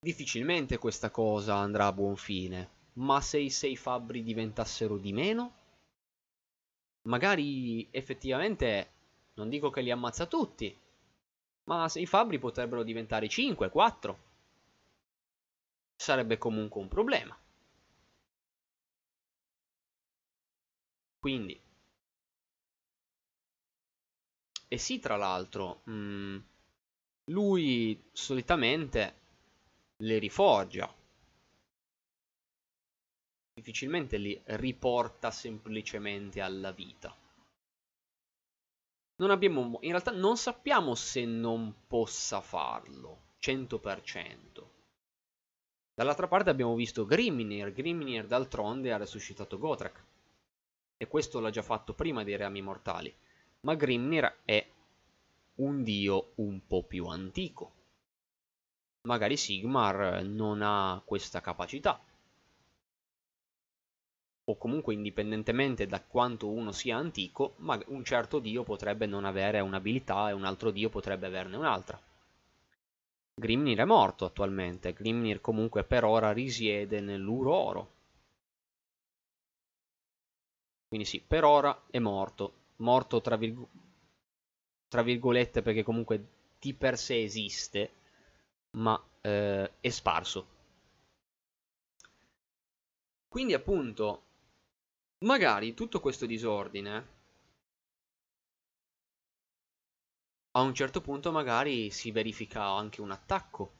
Difficilmente 0.00 0.76
questa 0.78 1.10
cosa 1.10 1.54
andrà 1.56 1.86
a 1.86 1.92
buon 1.92 2.16
fine, 2.16 2.70
ma 2.94 3.20
se 3.20 3.38
i 3.38 3.50
sei 3.50 3.76
fabbri 3.76 4.22
diventassero 4.22 4.98
di 4.98 5.12
meno, 5.12 5.52
magari 7.02 7.88
effettivamente 7.90 8.90
non 9.34 9.48
dico 9.48 9.70
che 9.70 9.80
li 9.80 9.90
ammazza 9.90 10.26
tutti, 10.26 10.76
ma 11.64 11.88
se 11.88 12.00
i 12.00 12.06
fabbri 12.06 12.38
potrebbero 12.38 12.82
diventare 12.82 13.28
5, 13.28 13.70
4 13.70 14.23
sarebbe 15.96 16.38
comunque 16.38 16.80
un 16.80 16.88
problema. 16.88 17.36
Quindi, 21.18 21.60
e 24.68 24.76
sì, 24.78 24.98
tra 24.98 25.16
l'altro, 25.16 25.80
mm, 25.88 26.36
lui 27.30 28.02
solitamente 28.12 29.14
le 29.98 30.18
riforgia. 30.18 30.92
Difficilmente 33.52 34.16
li 34.16 34.40
riporta 34.44 35.32
semplicemente 35.32 36.40
alla 36.40 36.70
vita. 36.70 37.12
Non 39.16 39.30
abbiamo, 39.32 39.78
in 39.80 39.90
realtà 39.90 40.12
non 40.12 40.36
sappiamo 40.36 40.94
se 40.94 41.24
non 41.24 41.74
possa 41.88 42.40
farlo 42.40 43.30
100%. 43.40 44.73
Dall'altra 45.94 46.26
parte 46.26 46.50
abbiamo 46.50 46.74
visto 46.74 47.06
Grimnir, 47.06 47.72
Grimnir 47.72 48.26
d'altronde 48.26 48.92
ha 48.92 48.96
resuscitato 48.96 49.58
Gotrek. 49.58 50.04
E 50.96 51.06
questo 51.06 51.38
l'ha 51.38 51.50
già 51.50 51.62
fatto 51.62 51.94
prima 51.94 52.24
dei 52.24 52.36
Reami 52.36 52.62
Mortali. 52.62 53.14
Ma 53.60 53.74
Grimnir 53.76 54.40
è 54.44 54.66
un 55.56 55.84
dio 55.84 56.32
un 56.36 56.66
po' 56.66 56.82
più 56.82 57.06
antico. 57.06 57.72
magari 59.02 59.36
Sigmar 59.36 60.24
non 60.24 60.62
ha 60.62 61.00
questa 61.04 61.40
capacità. 61.40 62.02
O 64.46 64.56
comunque 64.56 64.94
indipendentemente 64.94 65.86
da 65.86 66.02
quanto 66.02 66.50
uno 66.50 66.72
sia 66.72 66.96
antico, 66.96 67.54
un 67.58 68.04
certo 68.04 68.40
dio 68.40 68.64
potrebbe 68.64 69.06
non 69.06 69.24
avere 69.24 69.60
un'abilità 69.60 70.28
e 70.30 70.32
un 70.32 70.44
altro 70.44 70.70
dio 70.70 70.88
potrebbe 70.88 71.26
averne 71.26 71.56
un'altra. 71.56 72.00
Grimnir 73.36 73.78
è 73.78 73.84
morto 73.84 74.24
attualmente, 74.24 74.92
Grimnir 74.92 75.40
comunque 75.40 75.84
per 75.84 76.04
ora 76.04 76.32
risiede 76.32 77.00
nell'Uroro. 77.00 77.92
Quindi 80.86 81.06
sì, 81.06 81.20
per 81.20 81.42
ora 81.44 81.86
è 81.90 81.98
morto. 81.98 82.62
Morto 82.76 83.20
tra, 83.20 83.36
virg 83.36 83.66
tra 84.88 85.02
virgolette 85.02 85.62
perché 85.62 85.82
comunque 85.82 86.26
di 86.58 86.74
per 86.74 86.96
sé 86.96 87.22
esiste, 87.22 87.90
ma 88.76 89.02
eh, 89.20 89.72
è 89.80 89.88
sparso. 89.88 90.46
Quindi 93.26 93.54
appunto, 93.54 94.22
magari 95.24 95.74
tutto 95.74 95.98
questo 95.98 96.26
disordine 96.26 97.13
a 100.56 100.60
un 100.60 100.74
certo 100.74 101.00
punto 101.00 101.32
magari 101.32 101.90
si 101.90 102.10
verifica 102.10 102.64
anche 102.64 103.00
un 103.00 103.10
attacco. 103.10 103.72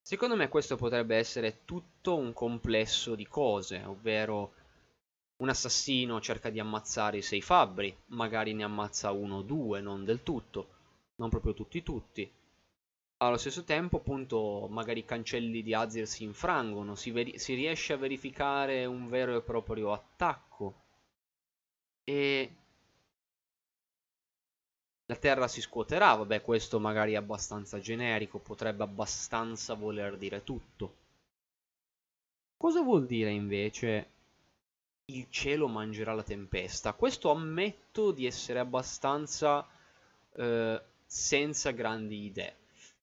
Secondo 0.00 0.36
me 0.36 0.48
questo 0.48 0.76
potrebbe 0.76 1.16
essere 1.16 1.64
tutto 1.64 2.16
un 2.16 2.32
complesso 2.32 3.14
di 3.14 3.26
cose, 3.26 3.82
ovvero 3.84 4.54
un 5.36 5.48
assassino 5.48 6.20
cerca 6.20 6.50
di 6.50 6.60
ammazzare 6.60 7.18
i 7.18 7.22
sei 7.22 7.40
fabbri, 7.40 7.94
magari 8.06 8.52
ne 8.54 8.64
ammazza 8.64 9.10
uno 9.10 9.38
o 9.38 9.42
due, 9.42 9.80
non 9.80 10.04
del 10.04 10.22
tutto, 10.22 10.68
non 11.16 11.28
proprio 11.28 11.54
tutti 11.54 11.82
tutti. 11.82 12.30
Allo 13.18 13.36
stesso 13.36 13.64
tempo, 13.64 13.98
appunto, 13.98 14.68
magari 14.70 15.00
i 15.00 15.04
cancelli 15.04 15.62
di 15.62 15.74
Azir 15.74 16.06
si 16.06 16.24
infrangono, 16.24 16.94
si, 16.94 17.34
si 17.36 17.54
riesce 17.54 17.92
a 17.92 17.98
verificare 17.98 18.86
un 18.86 19.08
vero 19.08 19.36
e 19.36 19.42
proprio 19.42 19.92
attacco. 19.92 20.84
E 22.04 22.59
la 25.10 25.16
Terra 25.16 25.48
si 25.48 25.60
scuoterà, 25.60 26.14
vabbè 26.14 26.40
questo 26.40 26.78
magari 26.78 27.14
è 27.14 27.16
abbastanza 27.16 27.80
generico, 27.80 28.38
potrebbe 28.38 28.84
abbastanza 28.84 29.74
voler 29.74 30.16
dire 30.16 30.44
tutto. 30.44 30.94
Cosa 32.56 32.80
vuol 32.80 33.06
dire 33.06 33.30
invece 33.30 34.10
il 35.06 35.26
cielo 35.28 35.66
mangerà 35.66 36.14
la 36.14 36.22
tempesta? 36.22 36.92
Questo 36.92 37.32
ammetto 37.32 38.12
di 38.12 38.24
essere 38.24 38.60
abbastanza 38.60 39.66
eh, 40.36 40.80
senza 41.04 41.70
grandi 41.72 42.26
idee, 42.26 42.54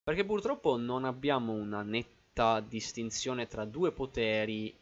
perché 0.01 0.23
purtroppo 0.23 0.77
non 0.77 1.03
abbiamo 1.03 1.51
una 1.51 1.81
netta 1.81 2.61
distinzione 2.61 3.47
tra 3.47 3.65
due 3.65 3.91
poteri 3.91 4.73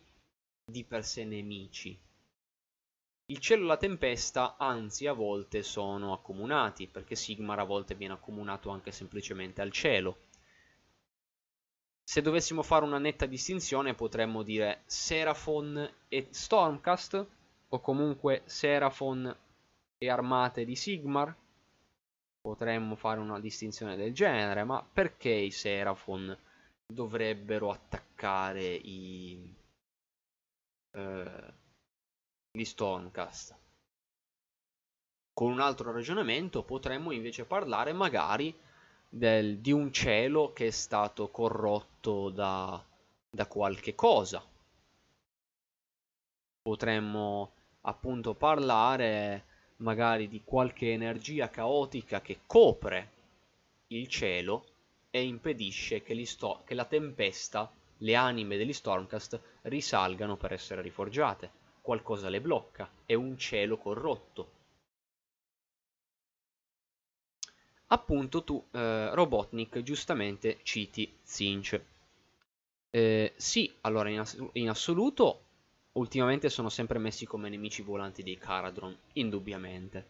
di 0.64 0.84
per 0.84 1.04
sé 1.04 1.26
nemici. 1.26 1.98
Il 3.28 3.40
cielo 3.40 3.64
e 3.64 3.68
la 3.68 3.78
tempesta, 3.78 4.56
anzi, 4.58 5.08
a 5.08 5.14
volte 5.14 5.64
sono 5.64 6.14
accomunati, 6.14 6.88
perché 6.88 7.16
Sigmar 7.16 7.58
a 7.58 7.64
volte 7.64 7.96
viene 7.96 8.14
accomunato 8.14 8.70
anche 8.70 8.92
semplicemente 8.92 9.62
al 9.62 9.72
cielo. 9.72 10.18
Se 12.04 12.22
dovessimo 12.22 12.62
fare 12.62 12.86
una 12.86 13.00
netta 13.00 13.26
distinzione 13.26 13.96
potremmo 13.96 14.44
dire 14.44 14.84
Seraphon 14.86 15.92
e 16.08 16.28
Stormcast, 16.30 17.28
o 17.70 17.80
comunque 17.80 18.44
Seraphon 18.46 19.36
e 19.98 20.10
armate 20.10 20.64
di 20.64 20.76
Sigmar. 20.76 21.36
Potremmo 22.42 22.96
fare 22.96 23.20
una 23.20 23.40
distinzione 23.40 23.96
del 23.96 24.14
genere, 24.14 24.64
ma 24.64 24.84
perché 24.84 25.32
i 25.32 25.50
Seraphon 25.50 26.38
dovrebbero 26.86 27.72
attaccare 27.72 28.64
i... 28.64 29.52
Eh, 30.92 31.54
di 32.56 32.66
Stormcast. 32.66 33.56
Con 35.34 35.52
un 35.52 35.60
altro 35.60 35.92
ragionamento 35.92 36.64
potremmo 36.64 37.12
invece 37.12 37.46
parlare 37.46 37.92
magari 37.92 38.58
del, 39.10 39.60
di 39.60 39.72
un 39.72 39.92
cielo 39.92 40.54
che 40.54 40.68
è 40.68 40.72
stato 40.72 41.30
corrotto 41.30 42.30
da, 42.30 42.82
da 43.30 43.46
qualche 43.48 43.96
cosa. 43.96 44.44
Potremmo 46.62 47.52
appunto 47.82 48.34
parlare 48.34 49.46
magari 49.78 50.30
di 50.30 50.42
qualche 50.44 50.94
energia 50.94 51.50
caotica 51.50 52.22
che 52.22 52.40
copre 52.48 53.12
il 53.88 54.08
cielo 54.08 54.66
e 55.12 55.22
impedisce 55.24 56.02
che, 56.02 56.16
che 56.64 56.74
la 56.74 56.86
tempesta, 56.86 57.70
le 58.00 58.16
anime 58.16 58.58
degli 58.58 58.74
Stormcast 58.74 59.40
risalgano 59.64 60.38
per 60.38 60.54
essere 60.54 60.82
riforgiate 60.82 61.64
qualcosa 61.86 62.30
le 62.30 62.42
blocca, 62.42 62.90
è 63.06 63.14
un 63.14 63.38
cielo 63.38 63.78
corrotto. 63.78 64.54
Appunto 67.90 68.44
tu, 68.44 68.66
eh, 68.72 69.14
Robotnik, 69.14 69.84
giustamente 69.84 70.58
citi 70.64 71.16
Zinch. 71.22 71.80
Eh, 72.90 73.34
sì, 73.36 73.72
allora 73.82 74.10
in, 74.10 74.20
ass 74.20 74.44
in, 74.54 74.68
assoluto, 74.68 75.44
ultimamente 75.94 76.50
sono 76.50 76.70
sempre 76.70 76.98
messi 76.98 77.28
come 77.28 77.50
nemici 77.50 77.84
volanti 77.84 78.24
dei 78.24 78.40
Caradron, 78.40 78.98
indubbiamente. 79.14 80.08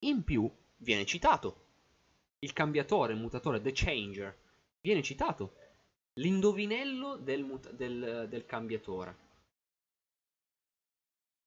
In 0.00 0.22
più, 0.22 0.48
viene 0.76 1.04
citato. 1.04 1.64
Il 2.38 2.52
cambiatore, 2.52 3.14
il 3.14 3.18
mutatore, 3.18 3.60
The 3.60 3.72
Changer, 3.74 4.36
viene 4.80 5.02
citato. 5.02 5.54
L'indovinello 6.14 7.16
del, 7.16 7.44
del, 7.72 8.26
del 8.28 8.46
cambiatore. 8.46 9.25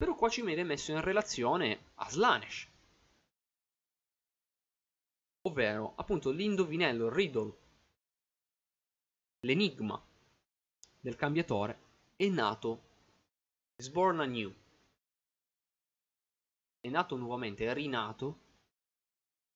Però 0.00 0.14
qua 0.14 0.30
ci 0.30 0.40
viene 0.40 0.64
messo 0.64 0.92
in 0.92 1.02
relazione 1.02 1.90
a 1.96 2.08
Slanesh. 2.08 2.66
Ovvero, 5.42 5.92
appunto, 5.96 6.30
l'indovinello, 6.30 7.04
il 7.04 7.12
riddle, 7.12 7.58
l'enigma 9.40 10.02
del 10.98 11.16
cambiatore 11.16 11.78
è 12.16 12.26
nato, 12.28 12.82
is 13.76 13.90
born 13.90 14.20
anew. 14.20 14.50
È 16.80 16.88
nato 16.88 17.16
nuovamente, 17.16 17.66
è 17.66 17.74
rinato 17.74 18.38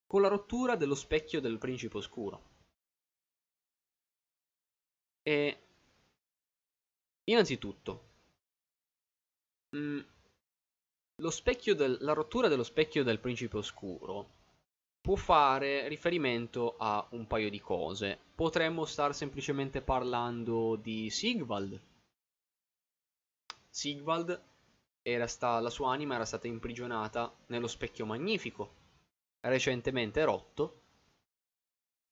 con 0.05 0.21
la 0.21 0.27
rottura 0.27 0.75
dello 0.75 0.93
specchio 0.93 1.41
del 1.41 1.57
principe 1.57 1.97
oscuro. 1.97 2.49
E 5.23 5.67
innanzitutto, 7.23 8.09
mh, 9.69 9.77
mm, 9.79 10.13
del, 11.75 11.97
la 12.01 12.13
rottura 12.13 12.47
dello 12.47 12.63
specchio 12.63 13.03
del 13.03 13.19
principe 13.19 13.57
oscuro 13.57 14.29
può 14.99 15.15
fare 15.15 15.87
riferimento 15.87 16.75
a 16.77 17.05
un 17.11 17.25
paio 17.27 17.49
di 17.49 17.59
cose. 17.59 18.19
Potremmo 18.35 18.85
star 18.85 19.15
semplicemente 19.15 19.81
parlando 19.81 20.75
di 20.75 21.09
Sigvald. 21.09 21.79
Sigvald, 23.69 24.41
sta, 25.27 25.59
la 25.59 25.69
sua 25.69 25.91
anima 25.91 26.15
era 26.15 26.25
stata 26.25 26.47
imprigionata 26.47 27.33
nello 27.47 27.67
specchio 27.67 28.05
magnifico, 28.05 28.73
recentemente 29.41 30.23
rotto, 30.23 30.81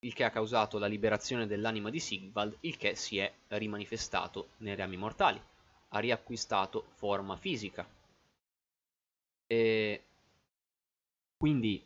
il 0.00 0.14
che 0.14 0.24
ha 0.24 0.30
causato 0.30 0.78
la 0.78 0.86
liberazione 0.86 1.46
dell'anima 1.46 1.90
di 1.90 1.98
Sigvald, 1.98 2.56
il 2.60 2.76
che 2.76 2.94
si 2.94 3.18
è 3.18 3.32
rimanifestato 3.48 4.50
nei 4.58 4.76
rami 4.76 4.96
mortali. 4.96 5.42
Ha 5.88 5.98
riacquistato 5.98 6.86
forma 6.94 7.36
fisica. 7.36 7.86
E 9.46 10.02
quindi 11.36 11.84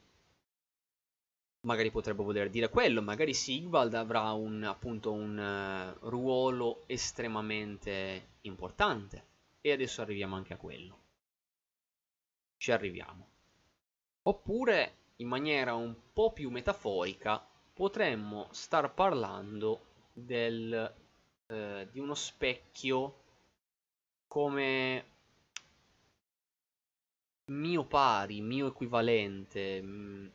magari 1.62 1.90
potrebbe 1.90 2.22
voler 2.22 2.50
dire 2.50 2.68
quello, 2.70 3.02
magari 3.02 3.34
Sigvald 3.34 3.94
avrà 3.94 4.32
un, 4.32 4.62
appunto 4.62 5.12
un 5.12 5.36
uh, 5.36 6.08
ruolo 6.08 6.82
estremamente 6.86 8.36
importante. 8.42 9.26
E 9.60 9.72
adesso 9.72 10.00
arriviamo 10.00 10.36
anche 10.36 10.54
a 10.54 10.56
quello. 10.56 10.98
Ci 12.56 12.72
arriviamo. 12.72 13.26
Oppure, 14.22 14.94
in 15.16 15.28
maniera 15.28 15.74
un 15.74 15.94
po' 16.12 16.32
più 16.32 16.50
metaforica, 16.50 17.44
potremmo 17.72 18.48
star 18.52 18.94
parlando 18.94 19.86
del, 20.12 20.94
uh, 21.46 21.88
di 21.90 21.98
uno 21.98 22.14
specchio 22.14 23.24
come 24.26 25.04
mio 27.48 27.84
pari, 27.84 28.40
mio 28.40 28.66
equivalente, 28.68 29.82
mm, 29.82 30.26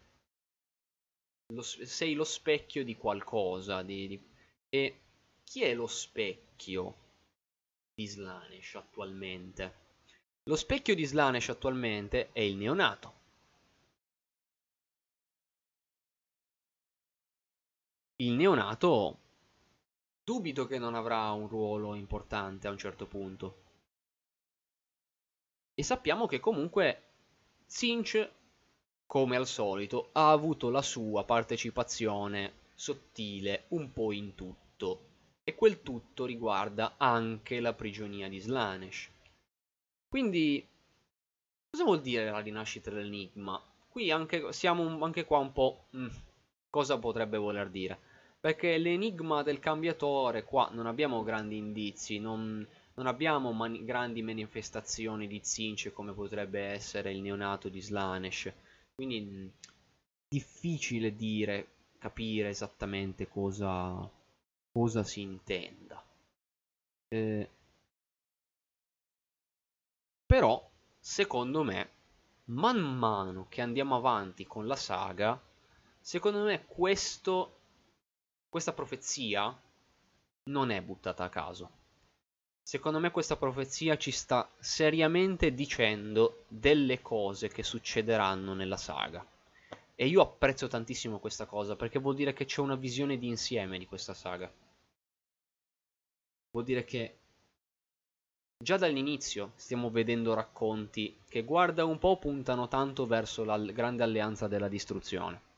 lo, 1.54 1.62
sei 1.62 2.14
lo 2.14 2.24
specchio 2.24 2.84
di 2.84 2.96
qualcosa. 2.96 3.82
Di, 3.82 4.08
di... 4.08 4.24
E 4.70 5.00
chi 5.44 5.64
è 5.64 5.74
lo 5.74 5.88
specchio 5.88 6.96
di 7.94 8.08
Slanesh 8.08 8.76
attualmente? 8.76 9.82
Lo 10.44 10.56
specchio 10.56 10.96
di 10.96 11.06
Slanesh 11.06 11.50
attualmente 11.50 12.32
è 12.32 12.42
il 12.42 12.56
neonato. 12.58 13.22
Il 18.18 18.34
neonato 18.34 19.20
dubito 20.24 20.66
che 20.66 20.80
non 20.80 20.96
avrà 20.96 21.32
un 21.32 21.48
ruolo 21.48 21.96
importante 21.96 22.68
a 22.68 22.72
un 22.72 22.78
certo 22.78 23.06
punto. 23.06 23.63
E 25.76 25.84
sappiamo 25.84 26.28
che 26.28 26.40
comunque 26.40 27.02
Sinch, 27.66 28.30
come 29.08 29.36
al 29.36 29.48
solito, 29.48 30.10
ha 30.12 30.30
avuto 30.30 30.70
la 30.70 30.84
sua 30.84 31.24
partecipazione 31.24 32.62
sottile 32.76 33.66
un 33.70 33.92
po' 33.92 34.12
in 34.12 34.36
tutto. 34.36 35.12
E 35.44 35.56
quel 35.56 35.82
tutto 35.82 36.26
riguarda 36.26 36.96
anche 36.98 37.60
la 37.60 37.74
prigionia 37.74 38.30
di 38.30 38.40
Slanesh. 38.40 39.10
Quindi, 40.08 40.66
cosa 41.70 41.84
vuol 41.84 42.02
dire 42.02 42.30
la 42.30 42.40
rinascita 42.40 42.92
dell'enigma? 42.92 43.62
Qui 43.90 44.12
anche, 44.12 44.54
siamo 44.54 45.04
anche 45.04 45.26
qua 45.26 45.40
un 45.40 45.52
po'... 45.52 45.86
Mm, 45.98 46.08
cosa 46.70 46.98
potrebbe 47.00 47.38
voler 47.38 47.70
dire? 47.70 48.00
Perché 48.40 48.78
l'enigma 48.78 49.42
del 49.42 49.60
cambiatore, 49.60 50.44
qua 50.44 50.70
non 50.72 50.86
abbiamo 50.86 51.24
grandi 51.24 51.58
indizi, 51.58 52.20
non, 52.20 52.66
non 52.96 53.08
abbiamo 53.08 53.52
mani 53.52 53.84
grandi 53.86 54.22
manifestazioni 54.22 55.28
di 55.28 55.42
Zinch 55.44 55.92
come 55.94 56.14
potrebbe 56.14 56.62
essere 56.62 57.12
il 57.12 57.22
neonato 57.22 57.70
di 57.70 57.82
Slanesh. 57.82 58.52
Quindi 58.96 59.22
mh, 59.22 59.52
difficile 60.28 61.16
dire, 61.16 61.68
capire 61.98 62.50
esattamente 62.50 63.28
cosa, 63.28 64.10
cosa 64.72 65.04
si 65.04 65.22
intenda. 65.22 66.04
Eh, 67.10 67.50
però, 70.26 70.70
secondo 71.00 71.64
me, 71.64 71.90
man 72.46 72.80
mano 72.80 73.48
che 73.48 73.62
andiamo 73.62 73.96
avanti 73.96 74.46
con 74.46 74.68
la 74.68 74.76
saga, 74.76 75.40
secondo 76.02 76.44
me 76.44 76.66
questo 76.66 77.60
questa 78.50 78.74
profezia 78.74 79.56
non 80.46 80.70
è 80.72 80.82
buttata 80.82 81.24
a 81.24 81.30
caso. 81.30 81.83
Secondo 82.66 83.00
me 83.00 83.12
questa 83.12 83.36
profezia 83.36 83.98
ci 83.98 84.12
sta 84.12 84.50
seriamente 84.58 85.54
dicendo 85.54 86.46
delle 86.48 87.02
cose 87.02 87.50
che 87.50 87.62
succederanno 87.62 88.54
nella 88.54 88.78
saga. 88.78 89.24
E 89.96 90.08
io 90.08 90.22
apprezzo 90.22 90.68
tantissimo 90.68 91.20
questa 91.20 91.46
cosa 91.46 91.76
perché 91.76 92.00
vuol 92.00 92.16
dire 92.16 92.32
che 92.32 92.46
c'è 92.46 92.62
una 92.62 92.76
visione 92.76 93.18
di 93.18 93.28
insieme 93.28 93.78
di 93.78 93.86
questa 93.86 94.14
saga. 94.14 94.52
Vuol 96.52 96.64
dire 96.64 96.86
che 96.86 97.18
già 98.58 98.78
dall'inizio 98.78 99.52
stiamo 99.56 99.90
vedendo 99.92 100.34
racconti 100.34 101.20
che 101.28 101.44
guarda 101.44 101.84
un 101.84 102.00
po' 102.00 102.18
puntano 102.18 102.70
tanto 102.70 103.06
verso 103.06 103.44
la 103.44 103.58
grande 103.58 104.04
alleanza 104.04 104.48
della 104.48 104.70
distruzione. 104.70 105.52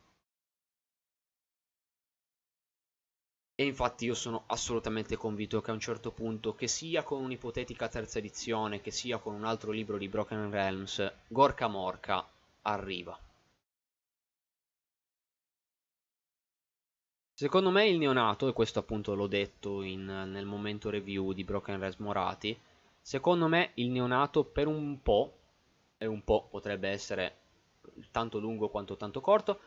E 3.58 3.64
infatti 3.64 4.04
io 4.04 4.16
sono 4.16 4.44
assolutamente 4.48 5.16
convinto 5.16 5.62
che 5.62 5.72
a 5.72 5.74
un 5.74 5.80
certo 5.80 6.12
punto, 6.12 6.56
che 6.56 6.68
sia 6.68 7.04
con 7.04 7.24
un'ipotetica 7.24 7.88
terza 7.88 8.20
edizione, 8.20 8.82
che 8.82 8.92
sia 8.92 9.18
con 9.18 9.34
un 9.34 9.46
altro 9.46 9.72
libro 9.72 9.98
di 9.98 10.10
Broken 10.10 10.52
Realms, 10.52 11.14
Gorka 11.28 11.68
Morka 11.68 12.28
arriva. 12.64 13.18
Secondo 17.38 17.70
me 17.70 17.88
il 17.88 17.98
neonato, 17.98 18.50
e 18.50 18.54
questo 18.54 18.80
appunto 18.80 19.16
l'ho 19.16 19.28
detto 19.28 19.82
in, 19.84 20.04
nel 20.04 20.46
momento 20.46 20.90
review 20.90 21.32
di 21.32 21.46
Broken 21.46 21.80
Realms 21.80 21.98
Morati, 21.98 22.58
secondo 23.02 23.48
me 23.48 23.72
il 23.76 23.90
neonato 23.90 24.44
per 24.44 24.68
un 24.68 25.02
po', 25.02 25.38
e 25.98 26.06
un 26.08 26.24
po' 26.26 26.48
potrebbe 26.50 26.90
essere 26.90 27.38
tanto 28.12 28.40
lungo 28.40 28.70
quanto 28.70 28.98
tanto 28.98 29.22
corto, 29.22 29.60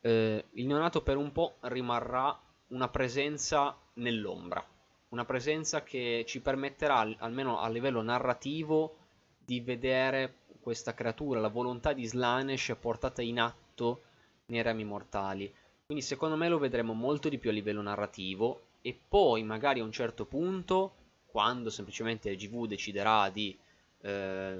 eh, 0.00 0.44
il 0.52 0.66
neonato 0.66 1.02
per 1.02 1.16
un 1.16 1.32
po' 1.32 1.56
rimarrà 1.62 2.43
una 2.68 2.88
presenza 2.88 3.76
nell'ombra, 3.94 4.64
una 5.10 5.24
presenza 5.24 5.82
che 5.82 6.24
ci 6.26 6.40
permetterà, 6.40 7.06
almeno 7.18 7.58
a 7.58 7.68
livello 7.68 8.02
narrativo, 8.02 8.96
di 9.44 9.60
vedere 9.60 10.38
questa 10.60 10.94
creatura, 10.94 11.40
la 11.40 11.48
volontà 11.48 11.92
di 11.92 12.06
Slanesh 12.06 12.74
portata 12.80 13.20
in 13.20 13.38
atto 13.38 14.02
nei 14.46 14.62
rami 14.62 14.84
mortali. 14.84 15.52
Quindi 15.84 16.02
secondo 16.02 16.36
me 16.36 16.48
lo 16.48 16.58
vedremo 16.58 16.94
molto 16.94 17.28
di 17.28 17.38
più 17.38 17.50
a 17.50 17.52
livello 17.52 17.82
narrativo 17.82 18.68
e 18.80 18.98
poi 19.08 19.42
magari 19.42 19.80
a 19.80 19.84
un 19.84 19.92
certo 19.92 20.24
punto, 20.24 20.94
quando 21.26 21.68
semplicemente 21.68 22.34
GV 22.34 22.66
deciderà 22.66 23.28
di 23.28 23.56
eh, 24.00 24.58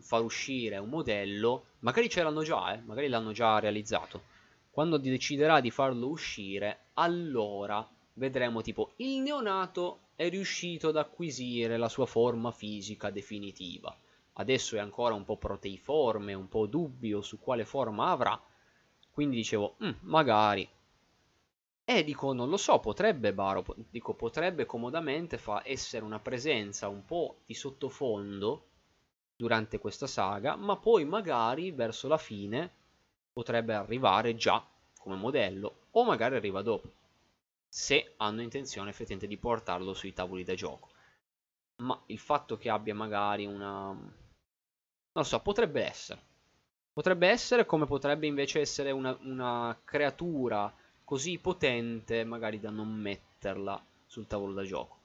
far 0.00 0.22
uscire 0.22 0.78
un 0.78 0.88
modello, 0.88 1.66
magari 1.80 2.08
ce 2.08 2.22
l'hanno 2.22 2.42
già, 2.42 2.74
eh, 2.74 2.80
magari 2.84 3.08
l'hanno 3.08 3.32
già 3.32 3.58
realizzato 3.60 4.34
quando 4.76 4.98
deciderà 4.98 5.62
di 5.62 5.70
farlo 5.70 6.08
uscire, 6.08 6.88
allora 6.96 7.88
vedremo 8.12 8.60
tipo 8.60 8.92
il 8.96 9.22
neonato 9.22 10.00
è 10.16 10.28
riuscito 10.28 10.88
ad 10.88 10.98
acquisire 10.98 11.78
la 11.78 11.88
sua 11.88 12.04
forma 12.04 12.50
fisica 12.50 13.08
definitiva. 13.08 13.96
Adesso 14.34 14.76
è 14.76 14.78
ancora 14.78 15.14
un 15.14 15.24
po' 15.24 15.38
proteiforme, 15.38 16.34
un 16.34 16.50
po' 16.50 16.66
dubbio 16.66 17.22
su 17.22 17.40
quale 17.40 17.64
forma 17.64 18.10
avrà. 18.10 18.38
Quindi 19.10 19.36
dicevo, 19.36 19.76
mm, 19.82 19.92
magari. 20.00 20.68
E 21.82 22.04
dico, 22.04 22.34
non 22.34 22.50
lo 22.50 22.58
so, 22.58 22.78
potrebbe 22.78 23.32
Baro, 23.32 23.64
dico, 23.88 24.12
potrebbe 24.12 24.66
comodamente 24.66 25.40
essere 25.64 26.04
una 26.04 26.18
presenza 26.18 26.88
un 26.88 27.02
po' 27.02 27.38
di 27.46 27.54
sottofondo 27.54 28.66
durante 29.36 29.78
questa 29.78 30.06
saga, 30.06 30.54
ma 30.54 30.76
poi 30.76 31.06
magari 31.06 31.70
verso 31.70 32.08
la 32.08 32.18
fine 32.18 32.84
potrebbe 33.36 33.74
arrivare 33.74 34.34
già 34.34 34.66
come 34.98 35.14
modello 35.14 35.88
o 35.90 36.04
magari 36.04 36.36
arriva 36.36 36.62
dopo, 36.62 36.90
se 37.68 38.14
hanno 38.16 38.40
intenzione 38.40 38.88
effettivamente 38.88 39.26
di 39.26 39.36
portarlo 39.36 39.92
sui 39.92 40.14
tavoli 40.14 40.42
da 40.42 40.54
gioco. 40.54 40.88
Ma 41.82 42.02
il 42.06 42.18
fatto 42.18 42.56
che 42.56 42.70
abbia 42.70 42.94
magari 42.94 43.44
una... 43.44 43.88
non 43.88 44.12
lo 45.12 45.22
so, 45.22 45.38
potrebbe 45.40 45.84
essere. 45.84 46.18
Potrebbe 46.94 47.28
essere 47.28 47.66
come 47.66 47.84
potrebbe 47.84 48.26
invece 48.26 48.60
essere 48.60 48.90
una, 48.90 49.14
una 49.20 49.78
creatura 49.84 50.74
così 51.04 51.38
potente 51.38 52.24
magari 52.24 52.58
da 52.58 52.70
non 52.70 52.88
metterla 52.88 53.84
sul 54.06 54.26
tavolo 54.26 54.54
da 54.54 54.64
gioco. 54.64 54.96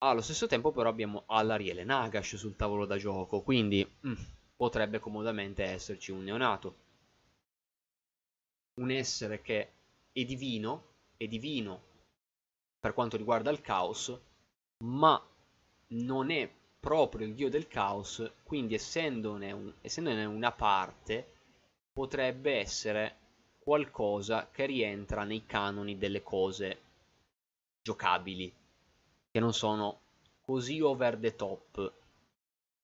Allo 0.00 0.20
stesso 0.20 0.46
tempo 0.46 0.70
però 0.70 0.90
abbiamo 0.90 1.22
Alariele 1.24 1.84
Nagash 1.84 2.36
sul 2.36 2.56
tavolo 2.56 2.84
da 2.84 2.98
gioco, 2.98 3.40
quindi 3.40 3.90
mm, 4.06 4.12
potrebbe 4.54 4.98
comodamente 4.98 5.64
esserci 5.64 6.10
un 6.10 6.24
neonato 6.24 6.86
un 8.78 8.90
essere 8.90 9.42
che 9.42 9.70
è 10.12 10.24
divino, 10.24 10.84
è 11.16 11.26
divino 11.26 11.82
per 12.80 12.94
quanto 12.94 13.16
riguarda 13.16 13.50
il 13.50 13.60
caos, 13.60 14.16
ma 14.84 15.20
non 15.88 16.30
è 16.30 16.50
proprio 16.80 17.26
il 17.26 17.34
dio 17.34 17.50
del 17.50 17.66
caos, 17.66 18.30
quindi 18.44 18.74
essendone, 18.74 19.52
un, 19.52 19.72
essendone 19.80 20.24
una 20.24 20.52
parte, 20.52 21.34
potrebbe 21.92 22.58
essere 22.58 23.16
qualcosa 23.58 24.48
che 24.50 24.66
rientra 24.66 25.24
nei 25.24 25.44
canoni 25.44 25.98
delle 25.98 26.22
cose 26.22 26.80
giocabili, 27.82 28.52
che 29.30 29.40
non 29.40 29.52
sono 29.52 30.00
così 30.40 30.80
over 30.80 31.18
the 31.18 31.34
top, 31.34 31.92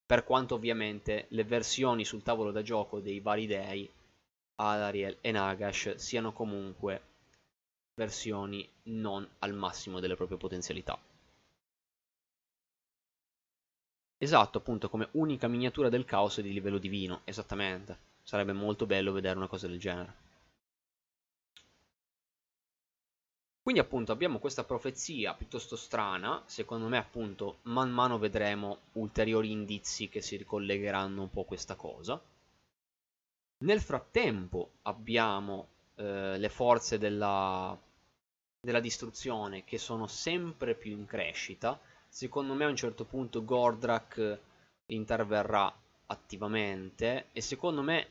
per 0.05 0.25
quanto 0.25 0.57
ovviamente 0.57 1.27
le 1.29 1.45
versioni 1.45 2.05
sul 2.05 2.23
tavolo 2.23 2.51
da 2.51 2.63
gioco 2.63 3.01
dei 3.01 3.21
vari 3.21 3.47
dei 3.47 3.91
Alariel 4.57 5.19
e 5.21 5.31
Nagash 5.31 5.97
siano 5.97 6.33
comunque 6.33 7.03
versioni 7.95 8.69
non 8.85 9.29
al 9.41 9.55
massimo 9.55 10.01
delle 10.01 10.17
proprie 10.17 10.39
potenzialità. 10.39 10.99
Esatto, 14.19 14.59
appunto, 14.59 14.89
come 14.89 15.09
unica 15.13 15.49
miniatura 15.49 15.89
del 15.89 16.05
caos 16.05 16.41
di 16.41 16.53
livello 16.53 16.79
divino, 16.79 17.21
esattamente. 17.25 17.99
Sarebbe 18.23 18.53
molto 18.53 18.87
bello 18.87 19.13
vedere 19.13 19.37
una 19.37 19.49
cosa 19.49 19.67
del 19.67 19.79
genere. 19.79 20.23
Quindi 23.63 23.81
appunto 23.81 24.13
abbiamo 24.13 24.39
questa 24.39 24.65
profezia 24.65 25.35
piuttosto 25.35 25.75
strana, 25.77 26.43
secondo 26.47 26.87
me 26.89 26.99
appunto 26.99 27.59
man 27.63 27.91
mano 27.91 28.19
vedremo 28.19 28.81
ulteriori 28.93 29.51
indizi 29.51 30.09
che 30.09 30.21
si 30.21 30.37
ricollegheranno 30.37 31.23
un 31.23 31.31
po' 31.31 31.43
a 31.43 31.47
questa 31.47 31.75
cosa. 31.75 32.21
Nel 33.59 33.81
frattempo 33.81 34.73
abbiamo 34.83 35.69
eh, 35.95 36.37
le 36.37 36.49
forze 36.49 36.99
della, 36.99 37.79
della 38.61 38.81
distruzione 38.81 39.65
che 39.65 39.79
sono 39.79 40.07
sempre 40.07 40.75
più 40.75 40.93
in 40.93 41.07
crescita. 41.07 41.81
Secondo 42.09 42.55
me 42.55 42.65
a 42.65 42.69
un 42.69 42.77
certo 42.77 43.05
punto 43.05 43.45
Gordrak 43.45 44.39
interverrà 44.87 45.73
attivamente 46.07 47.29
e 47.33 47.41
secondo 47.41 47.83
me 47.83 48.09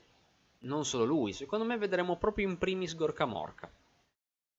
non 0.60 0.86
solo 0.86 1.03
lui, 1.03 1.34
secondo 1.34 1.65
me 1.65 1.78
vedremo 1.78 2.18
proprio 2.18 2.48
in 2.48 2.57
primis 2.57 2.95
Gorka 2.95 3.26
Morka. 3.26 3.72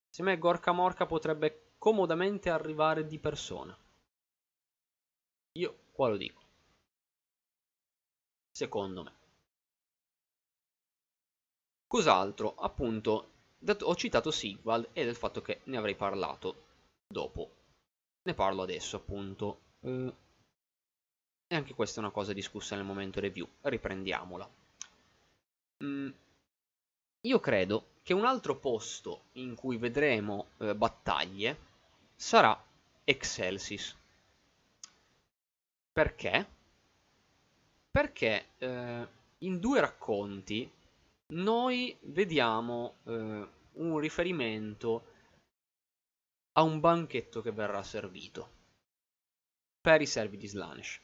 Secondo 0.09 0.31
me 0.31 0.37
Gorka 0.37 0.71
Morka 0.71 1.05
potrebbe 1.05 1.73
comodamente 1.77 2.49
arrivare 2.49 3.05
di 3.05 3.19
persona. 3.19 3.77
Io 5.53 5.77
qua 5.91 6.09
lo 6.09 6.17
dico. 6.17 6.41
Secondo 8.51 9.03
me. 9.03 9.24
Cos'altro? 11.87 12.55
Appunto, 12.55 13.29
ho 13.81 13.95
citato 13.95 14.31
Sigval 14.31 14.89
e 14.93 15.05
del 15.05 15.15
fatto 15.15 15.41
che 15.41 15.61
ne 15.65 15.77
avrei 15.77 15.95
parlato 15.95 16.63
dopo 17.07 17.49
ne 18.25 18.33
parlo 18.33 18.63
adesso 18.63 18.97
appunto. 18.97 19.59
Eh, 19.81 20.13
e 21.47 21.55
anche 21.55 21.73
questa 21.73 21.97
è 21.99 22.03
una 22.03 22.11
cosa 22.11 22.33
discussa 22.33 22.75
nel 22.75 22.85
momento 22.85 23.19
review. 23.19 23.47
Riprendiamola. 23.61 24.49
Mm, 25.83 26.09
io 27.21 27.39
credo 27.39 27.87
che 28.01 28.13
un 28.13 28.25
altro 28.25 28.55
posto 28.57 29.25
in 29.33 29.55
cui 29.55 29.77
vedremo 29.77 30.47
eh, 30.57 30.75
battaglie 30.75 31.57
sarà 32.15 32.59
Excelsis. 33.03 33.95
Perché? 35.93 36.47
Perché 37.91 38.45
eh, 38.57 39.07
in 39.39 39.59
due 39.59 39.79
racconti 39.79 40.69
noi 41.27 41.97
vediamo 42.01 42.97
eh, 43.05 43.47
un 43.73 43.97
riferimento 43.99 45.05
a 46.53 46.61
un 46.61 46.79
banchetto 46.79 47.41
che 47.41 47.51
verrà 47.51 47.83
servito 47.83 48.49
per 49.81 50.01
i 50.01 50.05
servi 50.05 50.37
di 50.37 50.47
Slanesh. 50.47 51.01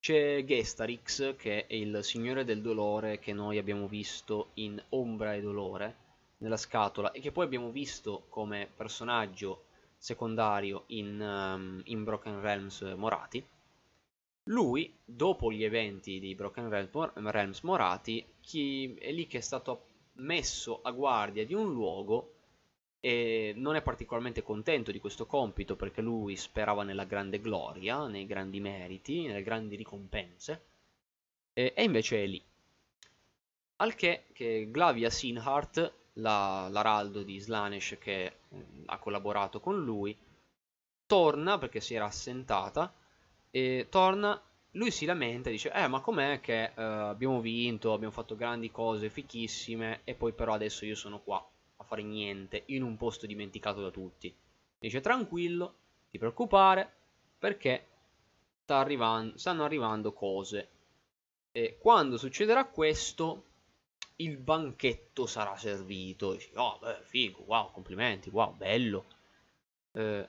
C'è 0.00 0.44
Gestarix, 0.44 1.36
che 1.36 1.66
è 1.66 1.74
il 1.74 2.02
signore 2.02 2.44
del 2.44 2.60
dolore 2.60 3.18
che 3.18 3.32
noi 3.32 3.58
abbiamo 3.58 3.86
visto 3.86 4.50
in 4.54 4.82
Ombra 4.90 5.34
e 5.34 5.40
Dolore, 5.40 5.96
nella 6.38 6.56
scatola, 6.56 7.12
e 7.12 7.20
che 7.20 7.30
poi 7.30 7.44
abbiamo 7.44 7.70
visto 7.70 8.24
come 8.28 8.68
personaggio 8.74 9.66
secondario 9.96 10.84
in, 10.88 11.20
um, 11.20 11.80
in 11.84 12.02
Broken 12.02 12.40
Realms 12.40 12.80
Morati. 12.96 13.46
Lui, 14.44 14.92
dopo 15.04 15.52
gli 15.52 15.62
eventi 15.62 16.18
di 16.18 16.34
Broken 16.34 16.68
Realms 16.68 17.60
Morati, 17.60 18.20
è 18.20 19.12
lì 19.12 19.26
che 19.26 19.38
è 19.38 19.40
stato 19.40 19.86
messo 20.14 20.80
a 20.82 20.90
guardia 20.90 21.46
di 21.46 21.54
un 21.54 21.72
luogo 21.72 22.34
e 22.98 23.52
non 23.56 23.76
è 23.76 23.82
particolarmente 23.82 24.42
contento 24.42 24.92
di 24.92 25.00
questo 25.00 25.26
compito 25.26 25.74
perché 25.76 26.00
lui 26.00 26.36
sperava 26.36 26.82
nella 26.82 27.04
grande 27.04 27.40
gloria, 27.40 28.06
nei 28.06 28.26
grandi 28.26 28.60
meriti, 28.60 29.26
nelle 29.26 29.42
grandi 29.42 29.76
ricompense, 29.76 30.64
e, 31.52 31.72
e 31.74 31.82
invece 31.82 32.22
è 32.22 32.26
lì. 32.26 32.42
Al 33.76 33.94
che, 33.94 34.26
che 34.32 34.68
Glavia 34.70 35.10
Sinhart, 35.10 35.92
la, 36.14 36.68
l'araldo 36.70 37.22
di 37.22 37.38
Slanesh 37.38 37.96
che 37.98 38.24
eh, 38.24 38.34
ha 38.86 38.98
collaborato 38.98 39.60
con 39.60 39.82
lui, 39.82 40.16
torna 41.06 41.58
perché 41.58 41.80
si 41.80 41.94
era 41.94 42.04
assentata, 42.04 42.92
e 43.54 43.86
torna, 43.90 44.42
lui 44.72 44.90
si 44.90 45.04
lamenta 45.04 45.50
e 45.50 45.52
dice, 45.52 45.70
eh 45.70 45.86
ma 45.86 46.00
com'è 46.00 46.40
che 46.40 46.64
eh, 46.64 46.72
abbiamo 46.74 47.40
vinto, 47.40 47.92
abbiamo 47.92 48.12
fatto 48.12 48.34
grandi 48.34 48.70
cose 48.70 49.10
fichissime 49.10 50.00
e 50.04 50.14
poi 50.14 50.32
però 50.32 50.54
adesso 50.54 50.86
io 50.86 50.94
sono 50.94 51.20
qua 51.20 51.46
a 51.76 51.84
fare 51.84 52.02
niente 52.02 52.62
in 52.66 52.82
un 52.82 52.96
posto 52.96 53.26
dimenticato 53.26 53.82
da 53.82 53.90
tutti. 53.90 54.34
Dice 54.78 55.00
tranquillo, 55.00 55.74
ti 56.10 56.18
preoccupare 56.18 56.90
perché 57.38 57.88
sta 58.62 58.78
arrivando, 58.78 59.36
stanno 59.36 59.64
arrivando 59.64 60.14
cose. 60.14 60.68
E 61.52 61.76
quando 61.78 62.16
succederà 62.16 62.64
questo, 62.64 63.44
il 64.16 64.38
banchetto 64.38 65.26
sarà 65.26 65.56
servito. 65.56 66.32
Dici, 66.32 66.50
oh, 66.54 66.78
beh, 66.78 67.02
figo, 67.02 67.42
wow, 67.42 67.70
complimenti, 67.70 68.30
wow, 68.30 68.56
bello. 68.56 69.04
Eh, 69.92 70.26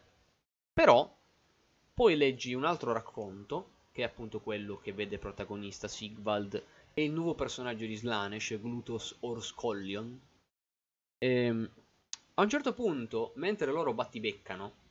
però, 0.73 1.17
poi 1.93 2.15
leggi 2.15 2.53
un 2.53 2.65
altro 2.65 2.91
racconto, 2.91 3.71
che 3.91 4.01
è 4.01 4.05
appunto 4.05 4.39
quello 4.39 4.79
che 4.79 4.93
vede 4.93 5.19
protagonista 5.19 5.87
Sigvald 5.87 6.61
e 6.93 7.03
il 7.03 7.11
nuovo 7.11 7.35
personaggio 7.35 7.85
di 7.85 7.95
Slanesh, 7.95 8.59
Glutos 8.59 9.17
Orscollion, 9.19 10.19
e, 11.19 11.27
ehm, 11.27 11.69
a 12.35 12.41
un 12.41 12.49
certo 12.49 12.73
punto, 12.73 13.33
mentre 13.35 13.71
loro 13.71 13.93
battibeccano, 13.93 14.81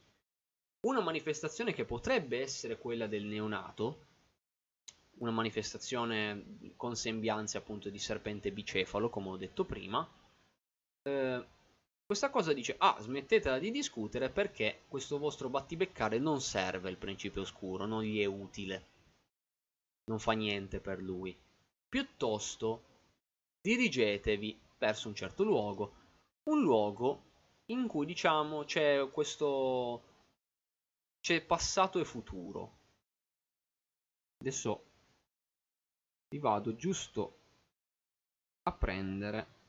una 0.86 1.00
manifestazione 1.00 1.72
che 1.72 1.84
potrebbe 1.84 2.40
essere 2.40 2.78
quella 2.78 3.06
del 3.06 3.24
neonato, 3.24 4.06
una 5.18 5.30
manifestazione 5.30 6.72
con 6.76 6.96
sembianze 6.96 7.58
appunto 7.58 7.90
di 7.90 7.98
serpente 7.98 8.52
bicefalo, 8.52 9.10
come 9.10 9.28
ho 9.30 9.36
detto 9.36 9.64
prima, 9.64 10.08
eh, 11.02 11.44
questa 12.12 12.28
cosa 12.28 12.52
dice, 12.52 12.74
ah, 12.76 12.94
smettetela 13.00 13.58
di 13.58 13.70
discutere 13.70 14.28
perché 14.28 14.82
questo 14.86 15.18
vostro 15.18 15.48
battibeccare 15.48 16.18
non 16.18 16.42
serve 16.42 16.90
il 16.90 16.98
principio 16.98 17.40
oscuro, 17.40 17.86
non 17.86 18.02
gli 18.02 18.20
è 18.20 18.26
utile, 18.26 18.86
non 20.10 20.18
fa 20.18 20.32
niente 20.32 20.78
per 20.80 21.00
lui. 21.00 21.34
Piuttosto, 21.88 22.82
dirigetevi 23.62 24.60
verso 24.76 25.08
un 25.08 25.14
certo 25.14 25.42
luogo, 25.42 25.94
un 26.50 26.60
luogo 26.60 27.22
in 27.66 27.86
cui 27.86 28.04
diciamo 28.04 28.64
c'è 28.64 29.08
questo 29.10 30.02
c'è 31.20 31.40
passato 31.40 31.98
e 31.98 32.04
futuro 32.04 32.80
adesso 34.40 34.84
vi 36.28 36.38
vado 36.38 36.74
giusto 36.74 37.38
a 38.64 38.72
prendere 38.72 39.61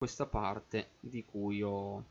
questa 0.00 0.26
parte 0.26 0.92
di 1.00 1.22
cui 1.26 1.62
ho 1.62 2.02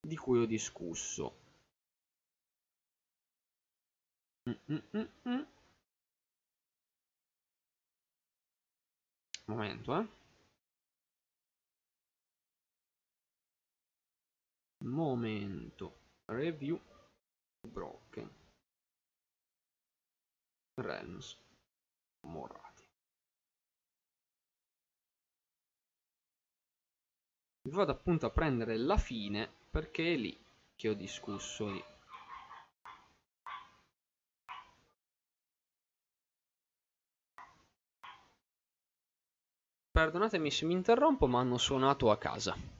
di 0.00 0.16
cui 0.16 0.40
ho 0.40 0.46
discusso. 0.46 1.24
Mm 4.48 4.54
-mm 4.66 4.82
-mm. 4.90 5.08
mm. 5.28 5.44
momento 9.46 9.96
eh. 10.00 10.06
Momento. 14.82 15.92
Review 16.26 16.80
broken. 17.62 18.28
Realms. 20.74 21.36
Morati 22.26 22.67
vi 27.68 27.74
vado 27.76 27.92
appunto 27.92 28.24
a 28.24 28.30
prendere 28.30 28.78
la 28.78 28.96
fine 28.96 29.46
perché 29.70 30.14
è 30.14 30.16
lì 30.16 30.36
che 30.74 30.88
ho 30.88 30.94
discusso 30.94 31.70
lì 31.70 31.84
Perdonatemi 39.90 40.48
se 40.52 40.64
mi 40.64 40.74
interrompo, 40.74 41.26
ma 41.26 41.40
hanno 41.40 41.58
suonato 41.58 42.12
a 42.12 42.18
casa. 42.18 42.77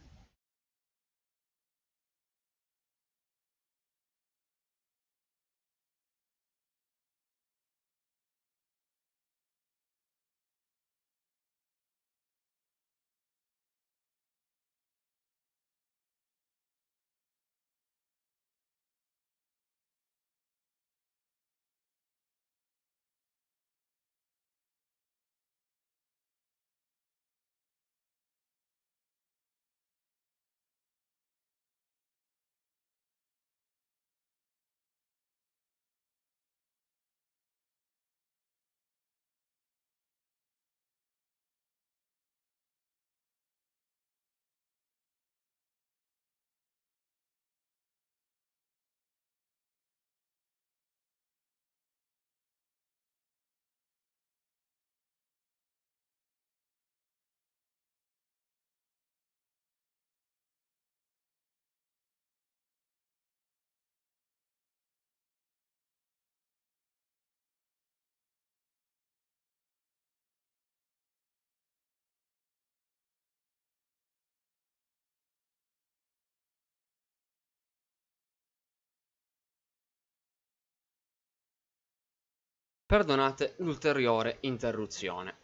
Perdonate 82.88 83.54
l'ulteriore 83.58 84.38
interruzione. 84.40 85.36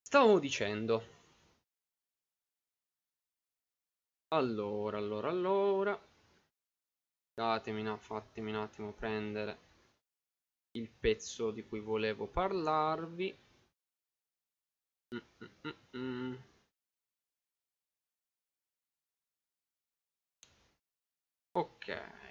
Stavamo 0.00 0.40
dicendo 0.40 1.04
Allora, 4.34 4.98
allora, 4.98 5.28
allora. 5.28 5.96
Datemi, 7.34 7.84
no, 7.84 7.98
fatemi 7.98 8.50
un 8.50 8.56
attimo 8.56 8.90
prendere 8.90 9.58
il 10.72 10.90
pezzo 10.90 11.52
di 11.52 11.62
cui 11.68 11.78
volevo 11.78 12.26
parlarvi. 12.26 13.38
Mm 15.14 15.18
-mm 15.38 15.74
-mm. 15.92 16.36
Ok. 21.54 22.21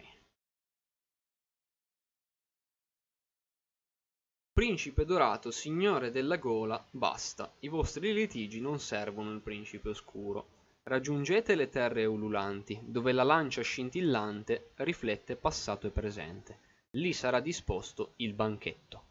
Principe 4.53 5.05
dorato, 5.05 5.49
signore 5.49 6.11
della 6.11 6.35
gola, 6.35 6.85
basta. 6.91 7.53
I 7.59 7.69
vostri 7.69 8.11
litigi 8.11 8.59
non 8.59 8.79
servono 8.79 9.31
il 9.31 9.39
principe 9.39 9.89
oscuro. 9.89 10.59
Raggiungete 10.83 11.55
le 11.55 11.69
terre 11.69 12.03
ululanti, 12.03 12.77
dove 12.83 13.13
la 13.13 13.23
lancia 13.23 13.61
scintillante 13.61 14.71
riflette 14.75 15.37
passato 15.37 15.87
e 15.87 15.91
presente. 15.91 16.59
Lì 16.91 17.13
sarà 17.13 17.39
disposto 17.39 18.11
il 18.17 18.33
banchetto. 18.33 19.03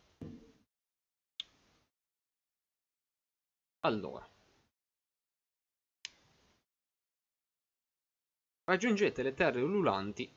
Allora. 3.81 4.29
Raggiungete 8.65 9.23
le 9.23 9.33
terre 9.33 9.63
ululanti 9.63 10.31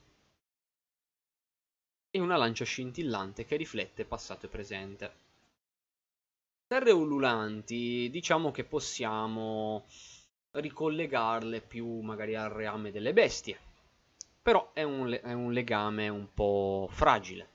e 2.16 2.20
una 2.20 2.38
lancia 2.38 2.64
scintillante 2.64 3.44
che 3.44 3.56
riflette 3.56 4.06
passato 4.06 4.46
e 4.46 4.50
presente. 4.50 5.14
Terre 6.68 6.92
ululanti, 6.92 8.08
diciamo 8.12 8.52
che 8.52 8.64
possiamo 8.66 9.86
ricollegarle 10.52 11.62
più 11.62 12.02
magari 12.02 12.36
al 12.36 12.52
reame 12.52 12.92
delle 12.92 13.14
bestie, 13.14 13.58
però 14.44 14.74
è 14.74 14.84
un, 14.84 15.12
è 15.24 15.34
un 15.34 15.54
legame 15.54 16.08
un 16.08 16.32
po' 16.32 16.88
fragile. 16.92 17.50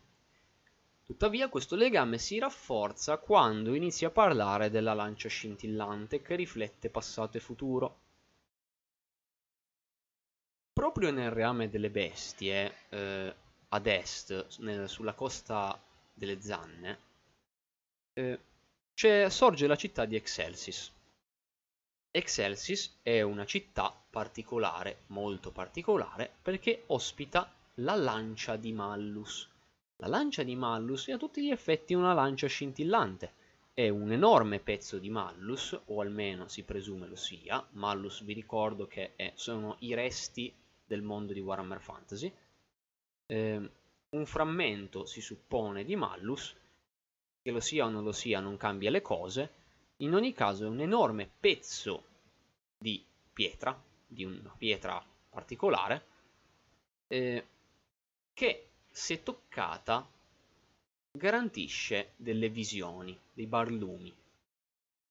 Tuttavia 1.05 1.49
questo 1.49 1.77
legame 1.77 2.19
si 2.19 2.41
rafforza 2.41 3.17
quando 3.19 3.75
inizi 3.75 4.07
a 4.07 4.11
parlare 4.11 4.71
della 4.71 4.93
lancia 4.93 5.29
scintillante 5.29 6.21
che 6.21 6.35
riflette 6.35 6.91
passato 6.91 7.37
e 7.37 7.41
futuro. 7.41 8.01
Proprio 10.73 11.13
nel 11.13 11.31
reame 11.31 11.69
delle 11.69 11.91
bestie, 11.91 12.75
eh, 12.89 13.47
ad 13.69 13.87
est, 13.87 14.59
nel, 14.61 14.89
sulla 14.89 15.13
costa 15.13 15.81
delle 16.13 16.41
Zanne, 16.41 16.99
eh, 18.15 18.41
sorge 19.29 19.67
la 19.67 19.77
città 19.77 20.05
di 20.05 20.17
Excelsis. 20.17 20.93
Excelsis 22.11 22.99
è 23.03 23.21
una 23.21 23.45
città 23.45 23.95
particolare, 24.11 25.03
molto 25.09 25.53
particolare, 25.53 26.31
perché 26.43 26.85
ospita 26.87 27.53
la 27.75 27.95
lancia 27.95 28.57
di 28.57 28.73
Mallus. 28.73 29.49
La 29.97 30.09
lancia 30.09 30.43
di 30.43 30.57
Mallus 30.57 31.09
è 31.09 31.13
a 31.13 31.19
tutti 31.19 31.43
gli 31.43 31.51
effetti 31.51 31.95
una 31.95 32.15
lancia 32.15 32.47
scintillante. 32.47 33.35
È 33.75 33.89
un 33.89 34.11
enorme 34.11 34.59
pezzo 34.59 34.99
di 34.99 35.11
Mallus, 35.11 35.79
o 35.85 36.01
almeno 36.01 36.49
si 36.49 36.65
presume 36.65 37.07
lo 37.07 37.15
sia. 37.15 37.65
Mallus 37.73 38.23
vi 38.23 38.33
ricordo 38.33 38.87
che 38.87 39.15
è, 39.15 39.33
sono 39.37 39.77
i 39.81 39.95
resti 39.95 40.53
del 40.85 41.03
mondo 41.03 41.33
di 41.33 41.41
Warhammer 41.41 41.81
Fantasy 41.81 42.33
eh, 43.31 43.71
un 44.11 44.27
frammento 44.27 45.05
si 45.05 45.21
suppone 45.21 45.85
di 45.85 45.97
Mallus, 45.97 46.57
che 47.43 47.51
lo 47.51 47.61
sia 47.61 47.85
o 47.85 47.91
non 47.91 48.05
lo 48.05 48.13
sia 48.13 48.41
non 48.41 48.57
cambia 48.57 48.91
le 48.91 49.03
cose, 49.03 49.53
in 49.99 50.15
ogni 50.15 50.33
caso 50.33 50.65
è 50.65 50.69
un 50.69 50.81
enorme 50.81 51.29
pezzo 51.39 52.05
di 52.79 53.05
pietra, 53.33 53.81
di 54.07 54.25
una 54.25 54.55
pietra 54.57 55.05
particolare, 55.29 56.07
eh, 57.09 57.47
che 58.33 58.69
se 58.91 59.23
toccata 59.23 60.09
garantisce 61.11 62.13
delle 62.17 62.49
visioni, 62.49 63.19
dei 63.33 63.47
barlumi. 63.47 64.15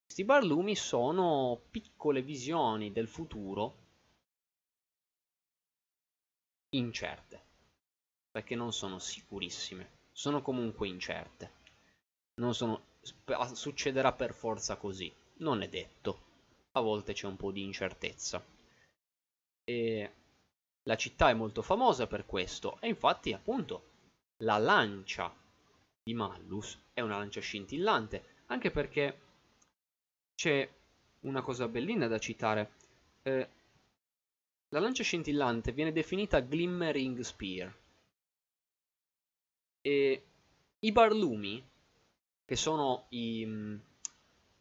Questi 0.04 0.24
barlumi 0.24 0.74
sono 0.74 1.60
piccole 1.70 2.22
visioni 2.22 2.90
del 2.92 3.08
futuro 3.08 3.86
incerte 6.70 7.47
perché 8.30 8.54
non 8.54 8.72
sono 8.72 8.98
sicurissime, 8.98 9.98
sono 10.12 10.42
comunque 10.42 10.88
incerte. 10.88 11.52
Non 12.40 12.54
sono, 12.54 12.82
succederà 13.52 14.12
per 14.12 14.32
forza 14.32 14.76
così, 14.76 15.12
non 15.38 15.62
è 15.62 15.68
detto. 15.68 16.26
A 16.72 16.80
volte 16.80 17.12
c'è 17.12 17.26
un 17.26 17.36
po' 17.36 17.50
di 17.50 17.62
incertezza. 17.62 18.44
E 19.64 20.12
la 20.82 20.96
città 20.96 21.30
è 21.30 21.34
molto 21.34 21.62
famosa 21.62 22.06
per 22.06 22.24
questo, 22.26 22.78
e 22.80 22.88
infatti 22.88 23.32
appunto 23.32 23.82
la 24.38 24.58
lancia 24.58 25.34
di 26.02 26.14
Mallus 26.14 26.78
è 26.94 27.00
una 27.00 27.18
lancia 27.18 27.40
scintillante, 27.40 28.42
anche 28.46 28.70
perché 28.70 29.20
c'è 30.34 30.68
una 31.20 31.42
cosa 31.42 31.68
bellina 31.68 32.06
da 32.06 32.18
citare. 32.18 32.72
Eh, 33.22 33.48
la 34.68 34.80
lancia 34.80 35.02
scintillante 35.02 35.72
viene 35.72 35.92
definita 35.92 36.40
Glimmering 36.40 37.20
Spear, 37.20 37.74
e 39.88 40.22
i 40.80 40.92
barlumi, 40.92 41.66
che 42.44 42.56
sono 42.56 43.06
i 43.08 43.42
mm, 43.46 43.76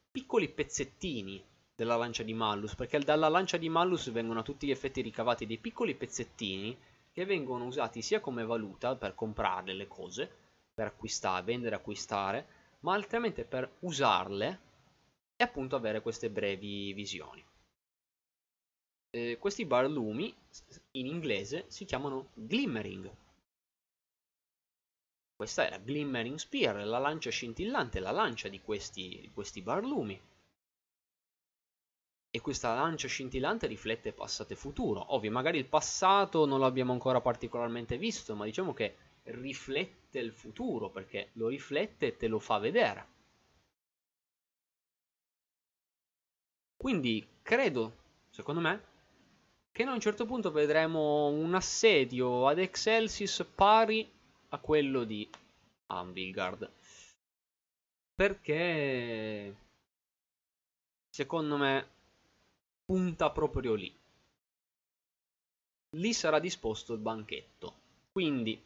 piccoli 0.10 0.48
pezzettini 0.48 1.44
della 1.76 1.98
lancia 1.98 2.24
di 2.24 2.34
Mallus, 2.34 2.76
perché 2.76 2.98
dalla 3.00 3.28
lancia 3.28 3.58
di 3.58 3.68
Mallus 3.68 4.10
vengono 4.12 4.40
a 4.40 4.44
tutti 4.44 4.68
gli 4.68 4.72
effetti 4.72 5.02
ricavati 5.02 5.46
dei 5.46 5.58
piccoli 5.58 5.96
pezzettini 5.96 6.76
che 7.12 7.26
vengono 7.26 7.66
usati 7.66 8.02
sia 8.02 8.22
come 8.22 8.46
valuta 8.46 8.96
per 8.96 9.16
comprare 9.16 9.74
le 9.74 9.88
cose, 9.88 10.30
per 10.74 10.88
acquistare, 10.88 11.44
vendere, 11.44 11.76
acquistare, 11.76 12.48
ma 12.82 12.94
altrimenti 12.94 13.44
per 13.44 13.70
usarle 13.80 14.60
e 15.36 15.44
appunto 15.44 15.76
avere 15.76 16.02
queste 16.02 16.30
brevi 16.30 16.94
visioni. 16.94 17.44
Eh, 19.10 19.38
questi 19.40 19.66
barlumi 19.66 20.34
in 20.92 21.06
inglese 21.06 21.66
si 21.68 21.86
chiamano 21.86 22.30
glimmering 22.34 23.10
questa 25.38 25.70
la 25.70 25.78
Glimmering 25.78 26.38
Spear, 26.38 26.84
la 26.84 26.98
lancia 26.98 27.30
scintillante, 27.30 28.00
la 28.00 28.10
lancia 28.10 28.50
di 28.50 28.60
questi, 28.60 29.20
di 29.22 29.30
questi 29.32 29.62
barlumi. 29.62 30.20
E 32.32 32.42
questa 32.42 32.74
lancia 32.74 33.08
scintillante 33.08 33.68
riflette 33.68 34.14
passato 34.14 34.54
e 34.54 34.56
futuro. 34.56 35.14
Ovvio, 35.14 35.30
magari 35.30 35.60
il 35.60 35.68
passato 35.68 36.46
non 36.48 36.60
l'abbiamo 36.60 36.92
ancora 36.92 37.22
particolarmente 37.22 38.00
visto, 38.00 38.36
ma 38.36 38.46
diciamo 38.46 38.74
che 38.74 38.96
riflette 39.26 40.18
il 40.18 40.34
futuro, 40.34 40.90
perché 40.90 41.30
lo 41.34 41.50
riflette 41.50 42.08
e 42.08 42.18
te 42.18 42.28
lo 42.28 42.40
fa 42.40 42.58
vedere. 42.58 43.08
Quindi 46.76 47.26
credo, 47.44 47.96
secondo 48.30 48.60
me, 48.60 48.84
che 49.72 49.84
noi 49.84 49.92
a 49.92 49.96
un 49.96 50.02
certo 50.02 50.26
punto 50.26 50.50
vedremo 50.50 51.28
un 51.28 51.54
assedio 51.54 52.48
ad 52.48 52.58
Excelsis 52.58 53.46
pari 53.54 54.16
a 54.50 54.60
quello 54.60 55.04
di 55.04 55.30
Anvilgard. 55.88 56.72
Perché 58.16 59.56
secondo 61.10 61.58
me 61.58 61.88
punta 62.86 63.32
proprio 63.32 63.74
lì. 63.74 63.96
Lì 65.96 66.14
sarà 66.14 66.40
disposto 66.40 66.94
il 66.94 67.00
banchetto. 67.00 67.86
Quindi 68.12 68.62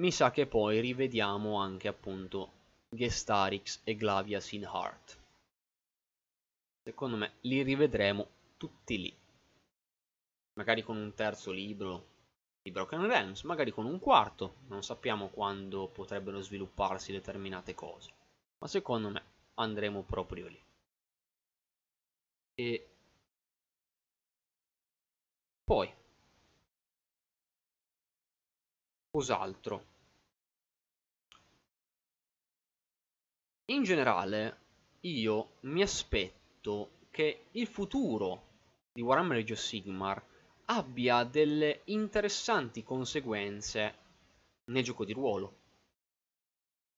mi 0.00 0.10
sa 0.10 0.30
che 0.30 0.46
poi 0.46 0.80
rivediamo 0.80 1.58
anche 1.58 1.88
appunto 1.88 2.52
Gestarix 2.88 3.80
e 3.84 3.94
Glavias 3.96 4.52
in 4.52 4.62
Heart. 4.62 5.18
Secondo 6.82 7.16
me 7.16 7.32
li 7.42 7.62
rivedremo 7.62 8.26
tutti 8.56 8.98
lì. 8.98 9.14
Magari 10.54 10.82
con 10.82 10.96
un 10.96 11.14
terzo 11.14 11.52
libro 11.52 12.06
di 12.62 12.70
Broken 12.70 13.06
Realms, 13.06 13.42
magari 13.44 13.70
con 13.70 13.86
un 13.86 13.98
quarto, 13.98 14.56
non 14.68 14.82
sappiamo 14.82 15.28
quando 15.28 15.88
potrebbero 15.88 16.40
svilupparsi 16.40 17.12
determinate 17.12 17.74
cose, 17.74 18.12
ma 18.58 18.66
secondo 18.66 19.08
me 19.08 19.22
andremo 19.54 20.02
proprio 20.02 20.46
lì. 20.46 20.62
E 22.54 22.90
poi, 25.64 25.92
cos'altro? 29.10 29.86
In 33.70 33.84
generale, 33.84 34.58
io 35.02 35.52
mi 35.60 35.80
aspetto 35.80 37.06
che 37.10 37.46
il 37.52 37.66
futuro 37.66 38.48
di 38.92 39.00
Warhammer 39.00 39.38
Age 39.38 39.52
of 39.52 39.58
Sigmar 39.60 40.22
abbia 40.70 41.24
delle 41.24 41.80
interessanti 41.86 42.84
conseguenze 42.84 43.94
nel 44.66 44.84
gioco 44.84 45.04
di 45.04 45.12
ruolo. 45.12 45.58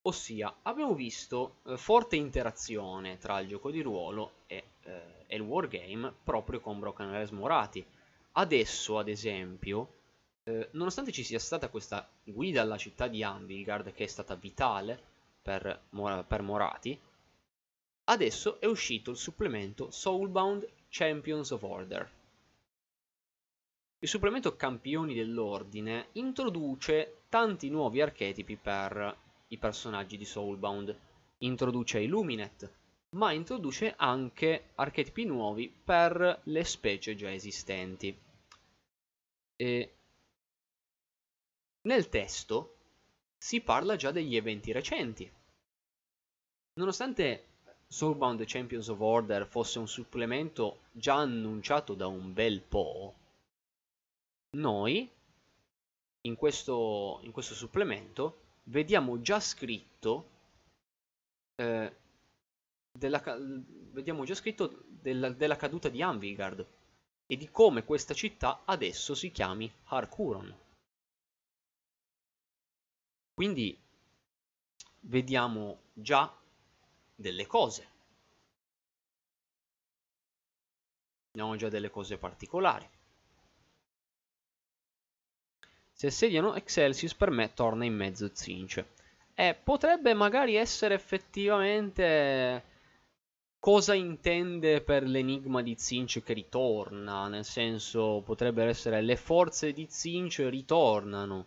Ossia, 0.02 0.56
abbiamo 0.62 0.94
visto 0.94 1.60
eh, 1.64 1.78
forte 1.78 2.16
interazione 2.16 3.16
tra 3.16 3.40
il 3.40 3.48
gioco 3.48 3.70
di 3.70 3.80
ruolo 3.80 4.32
e, 4.46 4.64
eh, 4.82 5.24
e, 5.26 5.36
il 5.36 5.40
wargame 5.40 6.12
proprio 6.22 6.60
con 6.60 6.80
Broken 6.80 7.12
Res 7.12 7.30
Morati. 7.30 7.84
adesso, 8.32 8.98
ad 8.98 9.08
esempio, 9.08 9.94
eh, 10.44 10.68
nonostante 10.72 11.12
ci 11.12 11.24
sia 11.24 11.38
stata 11.38 11.68
questa 11.68 12.06
guida 12.24 12.60
alla 12.60 12.76
città 12.76 13.06
di 13.06 13.22
Anvilgard, 13.22 13.92
che 13.92 14.04
è 14.04 14.08
stata 14.08 14.34
vitale 14.34 15.00
per, 15.40 15.80
per 16.26 16.42
Morati, 16.42 16.98
adesso 18.04 18.60
è 18.60 18.66
uscito 18.66 19.12
il 19.12 19.16
supplemento 19.16 19.90
Soulbound 19.90 20.68
Champions 20.88 21.50
of 21.52 21.62
Order. 21.62 22.20
Il 24.02 24.08
supplemento 24.08 24.56
Campioni 24.56 25.14
dell'Ordine 25.14 26.08
introduce 26.14 27.22
tanti 27.28 27.70
nuovi 27.70 28.00
archetipi 28.00 28.56
per 28.56 29.16
i 29.46 29.58
personaggi 29.58 30.16
di 30.16 30.24
Soulbound. 30.24 30.98
Introduce 31.38 32.00
Illuminate, 32.00 32.74
ma 33.10 33.30
introduce 33.30 33.94
anche 33.96 34.70
archetipi 34.74 35.24
nuovi 35.24 35.72
per 35.72 36.40
le 36.42 36.64
specie 36.64 37.14
già 37.14 37.32
esistenti. 37.32 38.12
E 39.54 39.94
nel 41.82 42.08
testo 42.08 42.74
si 43.38 43.60
parla 43.60 43.94
già 43.94 44.10
degli 44.10 44.34
eventi 44.34 44.72
recenti. 44.72 45.30
Nonostante 46.74 47.44
Soulbound 47.86 48.42
Champions 48.46 48.88
of 48.88 48.98
Order 48.98 49.46
fosse 49.46 49.78
un 49.78 49.86
supplemento 49.86 50.80
già 50.90 51.14
annunciato 51.14 51.94
da 51.94 52.08
un 52.08 52.32
bel 52.32 52.60
po', 52.62 53.14
noi 54.56 55.10
in 56.22 56.36
questo, 56.36 57.20
in 57.22 57.32
questo 57.32 57.54
supplemento 57.54 58.40
vediamo 58.64 59.20
già 59.20 59.40
scritto 59.40 60.30
eh, 61.56 61.96
della, 62.92 63.22
vediamo 63.92 64.24
già 64.24 64.34
scritto 64.34 64.84
della, 64.88 65.30
della 65.30 65.56
caduta 65.56 65.88
di 65.88 66.02
Anvigard 66.02 66.66
e 67.26 67.36
di 67.36 67.50
come 67.50 67.84
questa 67.84 68.14
città 68.14 68.62
adesso 68.64 69.14
si 69.14 69.30
chiami 69.30 69.72
Harkuron. 69.84 70.60
Quindi 73.34 73.76
vediamo 75.00 75.84
già 75.94 76.32
delle 77.14 77.46
cose. 77.46 77.90
Vediamo 81.30 81.56
già 81.56 81.70
delle 81.70 81.88
cose 81.90 82.18
particolari. 82.18 82.91
Se 86.02 86.08
assediano 86.08 86.56
Excelsius 86.56 87.14
per 87.14 87.30
me 87.30 87.54
torna 87.54 87.84
in 87.84 87.94
mezzo 87.94 88.28
Zinch. 88.32 88.84
E 89.36 89.54
potrebbe 89.54 90.14
magari 90.14 90.56
essere 90.56 90.94
effettivamente 90.94 92.64
cosa 93.60 93.94
intende 93.94 94.80
per 94.80 95.04
l'enigma 95.04 95.62
di 95.62 95.76
Zinch 95.78 96.20
che 96.24 96.32
ritorna, 96.32 97.28
nel 97.28 97.44
senso 97.44 98.20
potrebbero 98.24 98.68
essere 98.68 99.00
le 99.00 99.14
forze 99.14 99.72
di 99.72 99.86
Zinch 99.88 100.44
ritornano 100.48 101.46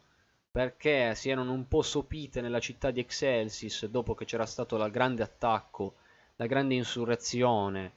perché 0.49 1.15
si 1.15 1.29
erano 1.29 1.51
un 1.51 1.67
po' 1.67 1.81
sopite 1.81 2.39
nella 2.39 2.61
città 2.61 2.91
di 2.91 3.01
Excelsis 3.01 3.87
dopo 3.87 4.13
che 4.13 4.23
c'era 4.23 4.45
stato 4.45 4.81
il 4.81 4.89
grande 4.89 5.21
attacco, 5.21 5.95
la 6.37 6.45
grande 6.45 6.75
insurrezione 6.75 7.91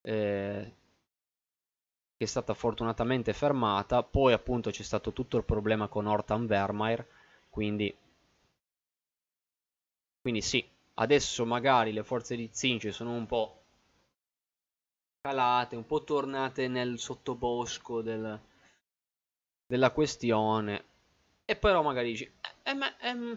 eh, 0.00 0.72
che 2.22 2.28
è 2.28 2.30
stata 2.30 2.54
fortunatamente 2.54 3.32
fermata, 3.32 4.04
poi 4.04 4.32
appunto 4.32 4.70
c'è 4.70 4.84
stato 4.84 5.12
tutto 5.12 5.36
il 5.38 5.42
problema 5.42 5.88
con 5.88 6.06
Hortan 6.06 6.46
Vermeer, 6.46 7.04
quindi, 7.50 7.92
quindi 10.22 10.40
sì, 10.40 10.66
adesso 10.94 11.44
magari 11.44 11.92
le 11.92 12.02
forze 12.02 12.34
di 12.34 12.48
Zinci 12.50 12.90
sono 12.92 13.12
un 13.12 13.26
po' 13.26 13.62
calate, 15.20 15.74
un 15.74 15.84
po' 15.84 16.04
tornate 16.04 16.68
nel 16.68 16.96
sottobosco 16.98 18.02
del, 18.02 18.40
della 19.66 19.90
questione, 19.90 20.84
e 21.44 21.56
però 21.56 21.82
magari 21.82 22.10
dici, 22.12 22.24
eh, 22.24 22.70
eh, 22.70 22.74
ma, 22.74 22.96
ehm, 22.98 23.36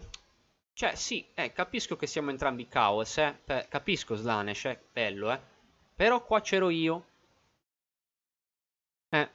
cioè 0.74 0.94
sì, 0.94 1.26
eh, 1.34 1.52
capisco 1.52 1.96
che 1.96 2.06
siamo 2.06 2.30
entrambi 2.30 2.68
caos, 2.68 3.18
eh, 3.18 3.66
capisco 3.68 4.14
Slanesh, 4.14 4.64
è 4.66 4.80
bello, 4.92 5.32
eh, 5.32 5.40
però 5.94 6.24
qua 6.24 6.40
c'ero 6.40 6.70
io, 6.70 7.04
eh. 9.12 9.26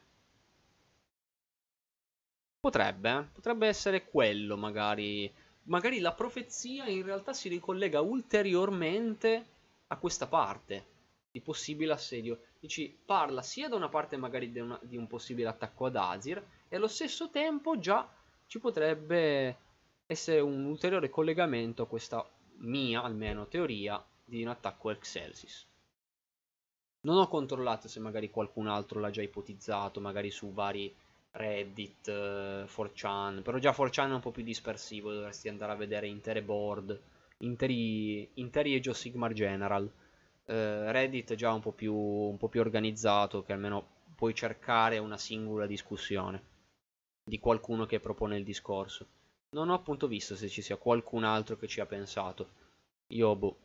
Potrebbe, 2.62 3.10
eh? 3.10 3.24
potrebbe 3.24 3.68
essere 3.68 4.06
quello 4.06 4.56
magari. 4.56 5.34
Magari 5.64 6.00
la 6.00 6.14
profezia 6.14 6.86
in 6.86 7.04
realtà 7.04 7.34
si 7.34 7.50
ricollega 7.50 8.02
ulteriormente 8.02 9.46
a 9.88 9.98
questa 9.98 10.28
parte 10.28 10.86
di 11.32 11.42
possibile 11.42 11.94
assedio. 11.94 12.44
Dici, 12.60 12.96
parla 13.04 13.42
sia 13.42 13.68
da 13.68 13.76
una 13.76 13.90
parte 13.90 14.16
magari 14.16 14.52
di, 14.52 14.60
una, 14.60 14.80
di 14.84 14.96
un 14.96 15.08
possibile 15.08 15.48
attacco 15.48 15.88
ad 15.88 15.96
Azir 15.96 16.44
e 16.70 16.76
allo 16.76 16.88
stesso 16.88 17.32
tempo 17.32 17.80
già 17.80 18.08
ci 18.46 18.60
potrebbe 18.60 19.58
essere 20.06 20.40
un 20.40 20.64
ulteriore 20.66 21.10
collegamento 21.10 21.82
a 21.82 21.88
questa 21.88 22.24
mia, 22.58 23.02
almeno, 23.02 23.48
teoria 23.48 24.04
di 24.24 24.44
un 24.44 24.50
attacco 24.50 24.92
Excelsis. 24.92 25.66
Non 27.02 27.18
ho 27.18 27.28
controllato 27.28 27.88
se 27.88 28.00
magari 28.00 28.30
qualcun 28.30 28.68
altro 28.68 29.00
l'ha 29.00 29.10
già 29.10 29.24
ipotizzato, 29.24 30.00
magari 30.00 30.30
su 30.30 30.54
vari 30.54 30.96
Reddit, 31.32 32.08
uh, 32.08 32.66
4chan, 32.66 33.42
però 33.42 33.58
già 33.58 33.72
4chan 33.72 34.10
è 34.10 34.14
un 34.14 34.20
po' 34.20 34.32
più 34.32 34.44
dispersivo, 34.44 35.14
dovresti 35.14 35.48
andare 35.50 35.72
a 35.72 35.76
vedere 35.76 36.08
intere 36.08 36.42
board, 36.42 37.00
interi, 37.40 38.30
interi 38.36 38.76
Age 38.76 38.90
of 38.90 38.98
Sigmar 38.98 39.34
General. 39.34 39.84
Uh, 39.84 40.92
Reddit 40.92 41.32
è 41.32 41.36
già 41.36 41.54
un 41.54 41.62
po, 41.62 41.72
più, 41.72 41.94
un 41.94 42.38
po' 42.38 42.50
più 42.50 42.60
organizzato, 42.60 43.44
che 43.44 43.54
almeno 43.54 44.00
puoi 44.16 44.34
cercare 44.34 44.98
una 44.98 45.18
singola 45.18 45.66
discussione 45.66 46.50
di 47.24 47.40
qualcuno 47.40 47.86
che 47.86 48.00
propone 48.00 48.38
il 48.38 48.44
discorso. 48.44 49.08
Non 49.52 49.70
ho 49.70 49.74
appunto 49.74 50.08
visto 50.08 50.36
se 50.36 50.50
ci 50.50 50.62
sia 50.62 50.78
qualcun 50.78 51.24
altro 51.24 51.56
che 51.56 51.68
ci 51.68 51.80
ha 51.80 51.86
pensato. 51.86 52.50
Io, 53.08 53.36
boh, 53.36 53.58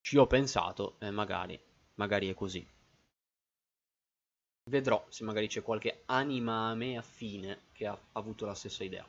ci 0.00 0.16
ho 0.16 0.26
pensato 0.26 0.96
e 1.00 1.10
magari 1.10 1.58
magari 1.94 2.28
è 2.28 2.34
così. 2.34 2.66
Vedrò 4.70 5.04
se 5.10 5.24
magari 5.24 5.46
c'è 5.46 5.62
qualche 5.62 6.02
anima 6.06 6.68
a 6.68 6.74
me 6.74 6.96
affine 6.96 7.64
che 7.72 7.86
ha 7.86 7.98
avuto 8.12 8.46
la 8.46 8.54
stessa 8.54 8.82
idea. 8.82 9.06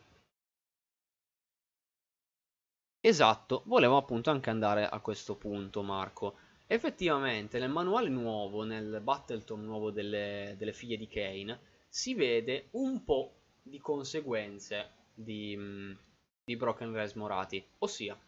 Esatto, 2.99 3.61
volevo 3.65 3.97
appunto 3.97 4.31
anche 4.31 4.49
andare 4.49 4.87
a 4.87 4.99
questo 4.99 5.35
punto, 5.35 5.81
Marco. 5.81 6.37
Effettivamente 6.67 7.59
nel 7.59 7.69
manuale 7.69 8.09
nuovo, 8.09 8.63
nel 8.63 8.99
Battletom 9.01 9.63
nuovo 9.63 9.91
delle, 9.91 10.55
delle 10.57 10.73
figlie 10.73 10.97
di 10.97 11.07
Kane, 11.07 11.59
si 11.87 12.15
vede 12.15 12.67
un 12.71 13.03
po' 13.03 13.31
di 13.61 13.79
conseguenze 13.79 14.89
di, 15.13 15.95
di 16.43 16.55
Broken 16.57 16.91
Res 16.91 17.13
Morati. 17.13 17.63
Ossia, 17.77 18.19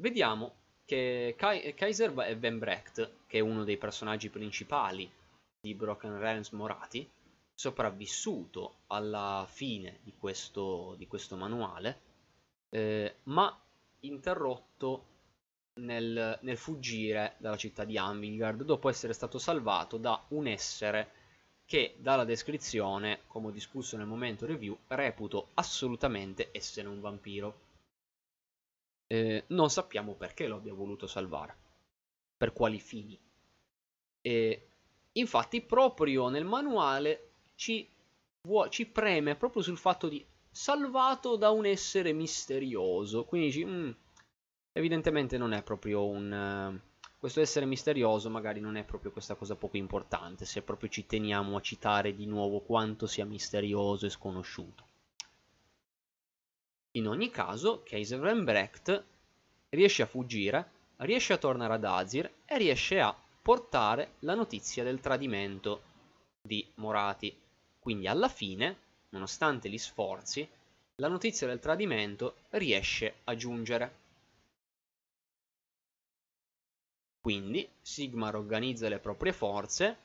vediamo 0.00 0.54
che 0.84 1.34
Kaiser 1.36 2.12
Brecht, 2.12 3.10
che 3.26 3.38
è 3.38 3.40
uno 3.40 3.64
dei 3.64 3.78
personaggi 3.78 4.28
principali 4.28 5.10
di 5.64 5.74
Broken 5.74 6.18
Realms 6.18 6.50
Morati, 6.50 7.10
sopravvissuto 7.54 8.80
alla 8.88 9.46
fine 9.48 10.00
di 10.02 10.12
questo, 10.18 10.94
di 10.98 11.06
questo 11.06 11.36
manuale, 11.36 12.00
eh, 12.68 13.14
ma 13.24 13.58
interrotto 14.00 15.06
nel, 15.76 16.38
nel, 16.42 16.56
fuggire 16.58 17.36
dalla 17.38 17.56
città 17.56 17.84
di 17.84 17.96
Anvingard 17.96 18.62
dopo 18.62 18.90
essere 18.90 19.14
stato 19.14 19.38
salvato 19.38 19.96
da 19.96 20.22
un 20.28 20.48
essere 20.48 21.22
che 21.64 21.96
dalla 21.98 22.24
descrizione, 22.24 23.20
come 23.26 23.46
ho 23.46 23.50
discusso 23.50 23.96
nel 23.96 24.04
momento 24.04 24.44
review, 24.44 24.76
reputo 24.88 25.48
assolutamente 25.54 26.50
essere 26.52 26.88
un 26.88 27.00
vampiro 27.00 27.62
eh, 29.06 29.44
non 29.48 29.70
sappiamo 29.70 30.12
perché 30.12 30.46
lo 30.46 30.56
abbia 30.56 30.74
voluto 30.74 31.06
salvare, 31.06 31.56
per 32.36 32.52
quali 32.52 32.78
fini. 32.80 33.18
E 34.20 34.68
infatti 35.14 35.60
proprio 35.60 36.28
nel 36.28 36.44
manuale 36.44 37.30
ci, 37.54 37.88
ci 38.68 38.86
preme 38.86 39.36
proprio 39.36 39.62
sul 39.62 39.78
fatto 39.78 40.08
di 40.08 40.24
salvato 40.50 41.36
da 41.36 41.50
un 41.50 41.66
essere 41.66 42.12
misterioso, 42.12 43.24
quindi 43.24 43.48
dici, 43.48 43.64
mm, 43.64 43.90
evidentemente 44.72 45.36
non 45.36 45.52
è 45.52 45.62
proprio 45.62 46.06
un... 46.06 46.80
Uh, 46.80 46.92
questo 47.18 47.40
essere 47.40 47.64
misterioso 47.64 48.28
magari 48.28 48.60
non 48.60 48.76
è 48.76 48.84
proprio 48.84 49.10
questa 49.10 49.34
cosa 49.34 49.56
poco 49.56 49.78
importante, 49.78 50.44
se 50.44 50.60
proprio 50.60 50.90
ci 50.90 51.06
teniamo 51.06 51.56
a 51.56 51.60
citare 51.60 52.14
di 52.14 52.26
nuovo 52.26 52.60
quanto 52.60 53.06
sia 53.06 53.24
misterioso 53.24 54.04
e 54.04 54.10
sconosciuto. 54.10 54.84
In 56.96 57.08
ogni 57.08 57.30
caso, 57.30 57.82
Kaiser 57.82 58.20
Brecht 58.42 59.04
riesce 59.70 60.02
a 60.02 60.06
fuggire, 60.06 60.70
riesce 60.98 61.32
a 61.32 61.38
tornare 61.38 61.74
ad 61.74 61.84
Azir 61.84 62.30
e 62.44 62.58
riesce 62.58 63.00
a 63.00 63.23
portare 63.44 64.14
la 64.20 64.34
notizia 64.34 64.82
del 64.82 65.00
tradimento 65.00 65.82
di 66.40 66.66
Morati. 66.76 67.38
Quindi 67.78 68.06
alla 68.06 68.30
fine, 68.30 68.78
nonostante 69.10 69.68
gli 69.68 69.76
sforzi, 69.76 70.48
la 70.96 71.08
notizia 71.08 71.46
del 71.46 71.58
tradimento 71.58 72.36
riesce 72.52 73.16
a 73.24 73.36
giungere. 73.36 73.96
Quindi 77.20 77.68
Sigmar 77.82 78.34
organizza 78.34 78.88
le 78.88 78.98
proprie 78.98 79.34
forze 79.34 79.98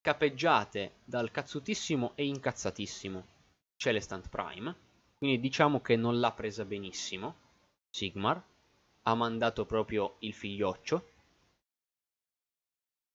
capeggiate 0.00 0.92
dal 1.04 1.30
cazzutissimo 1.30 2.12
e 2.14 2.24
incazzatissimo 2.24 3.26
Celestant 3.76 4.30
Prime, 4.30 4.74
quindi 5.18 5.40
diciamo 5.40 5.82
che 5.82 5.96
non 5.96 6.18
l'ha 6.20 6.32
presa 6.32 6.64
benissimo 6.64 7.34
Sigmar, 7.90 8.42
ha 9.02 9.14
mandato 9.14 9.66
proprio 9.66 10.16
il 10.20 10.32
figlioccio 10.32 11.15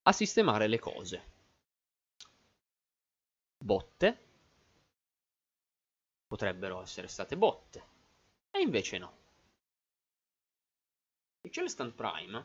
a 0.02 0.12
sistemare 0.12 0.66
le 0.66 0.78
cose. 0.78 1.30
Botte 3.58 4.18
potrebbero 6.26 6.80
essere 6.80 7.08
state 7.08 7.36
botte, 7.36 7.84
e 8.50 8.60
invece 8.60 8.98
no. 8.98 9.12
Il 11.42 11.50
Celestant 11.50 11.94
Prime 11.94 12.44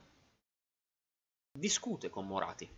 discute 1.52 2.10
con 2.10 2.28
Morati. 2.28 2.70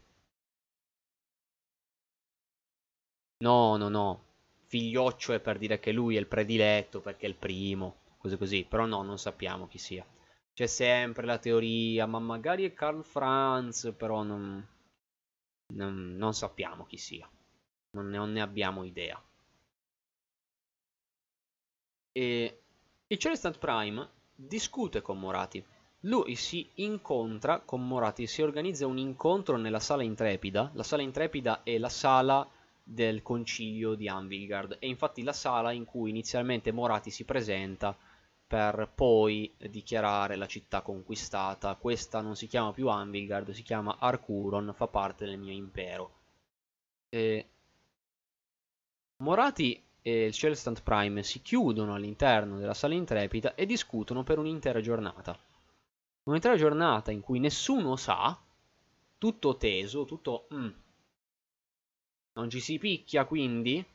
No, 3.42 3.78
no, 3.78 3.90
no. 3.90 4.24
Figlioccio 4.68 5.34
è 5.34 5.40
per 5.40 5.58
dire 5.58 5.80
che 5.80 5.92
lui 5.92 6.16
è 6.16 6.20
il 6.20 6.28
prediletto 6.28 7.02
perché 7.02 7.26
è 7.26 7.30
il 7.30 7.36
primo, 7.36 7.96
cose 8.18 8.38
così. 8.38 8.64
Però 8.64 8.86
no, 8.86 9.02
non 9.02 9.18
sappiamo 9.18 9.68
chi 9.68 9.78
sia. 9.78 10.06
C'è 10.60 10.68
sempre 10.68 11.26
la 11.26 11.38
teoria, 11.38 12.06
ma 12.06 12.20
magari 12.20 12.66
è 12.66 12.74
Karl 12.74 13.02
Franz, 13.02 13.94
però 13.96 14.24
non, 14.24 14.62
non, 15.74 16.16
non 16.18 16.34
sappiamo 16.34 16.86
chi 16.86 16.98
sia. 16.98 17.26
Non 17.92 18.10
ne, 18.10 18.18
non 18.18 18.34
ne 18.34 18.42
abbiamo 18.42 18.84
idea. 18.84 19.24
E 22.12 22.62
il 23.08 23.18
Celestant 23.18 23.58
Prime 23.58 24.06
discute 24.36 25.02
con 25.02 25.18
Morati. 25.18 25.66
Lui 26.02 26.36
si 26.36 26.70
incontra 26.74 27.62
con 27.62 27.88
Morati, 27.88 28.28
si 28.28 28.42
organizza 28.42 28.86
un 28.86 28.98
incontro 28.98 29.56
nella 29.56 29.80
sala 29.80 30.04
intrepida. 30.04 30.72
La 30.74 30.84
sala 30.84 31.04
intrepida 31.04 31.64
è 31.64 31.78
la 31.78 31.88
sala 31.88 32.46
del 32.84 33.22
concilio 33.22 33.94
di 33.94 34.10
Anvilgard. 34.10 34.78
È 34.78 34.86
infatti 34.86 35.24
la 35.24 35.32
sala 35.32 35.72
in 35.72 35.86
cui 35.86 36.10
inizialmente 36.10 36.74
Morati 36.74 37.12
si 37.12 37.24
presenta 37.24 37.98
per 38.50 38.90
poi 38.96 39.54
dichiarare 39.70 40.36
la 40.36 40.48
città 40.48 40.82
conquistata. 40.82 41.76
Questa 41.76 42.20
non 42.20 42.36
si 42.36 42.48
chiama 42.48 42.74
più 42.74 42.90
Anvilgard, 42.90 43.52
si 43.52 43.62
chiama 43.62 43.98
Arcuron, 44.00 44.74
fa 44.76 44.88
parte 44.88 45.26
del 45.26 45.38
mio 45.38 45.54
impero. 45.54 46.12
E... 47.10 47.48
Morati 49.18 49.80
e 50.02 50.26
il 50.26 50.34
Celestant 50.34 50.82
Prime 50.82 51.22
si 51.22 51.44
chiudono 51.44 51.94
all'interno 51.94 52.58
della 52.58 52.74
sala 52.74 52.96
intrepida 52.96 53.54
e 53.54 53.68
discutono 53.68 54.24
per 54.24 54.40
un'intera 54.40 54.82
giornata. 54.82 55.38
Un'intera 56.24 56.56
giornata 56.56 57.12
in 57.12 57.22
cui 57.22 57.38
nessuno 57.38 57.98
sa, 57.98 58.36
tutto 59.20 59.58
teso, 59.58 60.06
tutto... 60.06 60.48
Mm, 60.52 60.70
non 62.34 62.50
ci 62.50 62.60
si 62.60 62.80
picchia 62.80 63.26
quindi? 63.26 63.86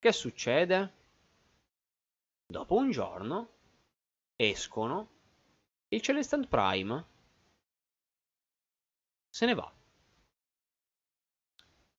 Che 0.00 0.12
succede? 0.12 1.02
Dopo 2.46 2.74
un 2.74 2.90
giorno 2.90 3.48
escono 4.36 5.08
il 5.88 6.00
Celestant 6.00 6.46
Prime 6.46 7.04
se 9.30 9.46
ne 9.46 9.54
va. 9.54 9.72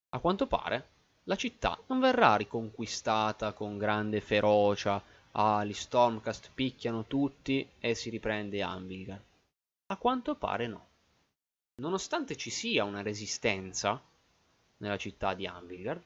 A 0.10 0.20
quanto 0.20 0.48
pare 0.48 0.90
la 1.24 1.36
città 1.36 1.78
non 1.88 2.00
verrà 2.00 2.36
riconquistata 2.36 3.54
con 3.54 3.78
grande 3.78 4.22
ferocia. 4.22 5.04
Ah, 5.32 5.66
gli 5.66 5.74
Stormcast 5.74 6.52
picchiano 6.54 7.06
tutti 7.06 7.68
e 7.80 7.96
si 7.96 8.10
riprende 8.10 8.62
Anvilgar. 8.62 9.22
A 9.88 9.98
quanto 9.98 10.36
pare 10.36 10.68
no. 10.68 10.88
Nonostante 11.82 12.38
ci 12.38 12.50
sia 12.50 12.86
una 12.86 13.02
resistenza 13.02 14.02
nella 14.78 14.98
città 14.98 15.34
di 15.34 15.46
Anvilgar, 15.46 16.02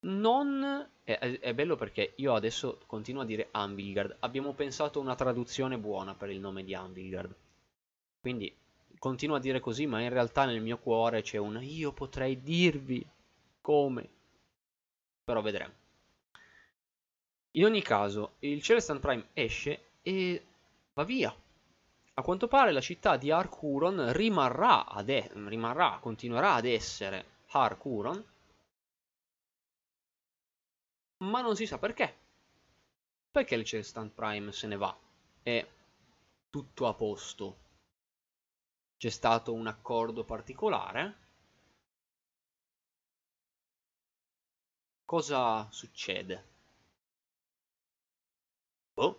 non... 0.00 0.88
È, 1.02 1.18
è, 1.18 1.54
bello 1.54 1.76
perché 1.76 2.12
io 2.16 2.34
adesso 2.34 2.80
continuo 2.86 3.22
a 3.22 3.24
dire 3.24 3.48
Anvilgard. 3.50 4.16
Abbiamo 4.20 4.52
pensato 4.52 5.00
una 5.00 5.14
traduzione 5.14 5.76
buona 5.76 6.14
per 6.14 6.30
il 6.30 6.40
nome 6.40 6.62
di 6.62 6.74
Anvilgard. 6.74 7.34
Quindi 8.20 8.54
continuo 8.98 9.36
a 9.36 9.40
dire 9.40 9.60
così, 9.60 9.86
ma 9.86 10.00
in 10.00 10.10
realtà 10.10 10.44
nel 10.44 10.60
mio 10.60 10.78
cuore 10.78 11.22
c'è 11.22 11.38
un 11.38 11.60
io 11.62 11.92
potrei 11.92 12.40
dirvi 12.40 13.04
come. 13.60 14.08
Però 15.24 15.40
vedremo. 15.40 15.72
In 17.52 17.64
ogni 17.64 17.82
caso, 17.82 18.34
il 18.40 18.62
Celestan 18.62 19.00
Prime 19.00 19.28
esce 19.32 19.90
e 20.02 20.44
va 20.94 21.02
via. 21.04 21.34
A 22.14 22.22
quanto 22.22 22.46
pare 22.46 22.70
la 22.70 22.80
città 22.80 23.16
di 23.16 23.30
Arcuron 23.30 24.12
rimarrà, 24.12 24.86
ad 24.86 25.08
e- 25.08 25.30
rimarrà 25.46 25.98
continuerà 26.00 26.54
ad 26.54 26.66
essere 26.66 27.24
Arcuron, 27.48 28.22
ma 31.24 31.40
non 31.40 31.56
si 31.56 31.66
sa 31.66 31.78
perché. 31.78 32.14
Perché 33.32 33.56
il 33.56 33.64
Celestan 33.64 34.14
Prime 34.14 34.52
se 34.52 34.68
ne 34.68 34.76
va? 34.76 34.96
È 35.42 35.66
tutto 36.50 36.86
a 36.86 36.94
posto. 36.94 37.56
C'è 38.98 39.08
stato 39.10 39.52
un 39.52 39.66
accordo 39.66 40.22
particolare? 40.22 41.16
Cosa 45.04 45.68
succede? 45.70 46.42
Boh. 48.96 49.16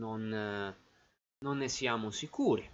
Non, 0.00 0.28
non 1.44 1.56
ne 1.58 1.68
siamo 1.68 2.10
sicuri. 2.10 2.68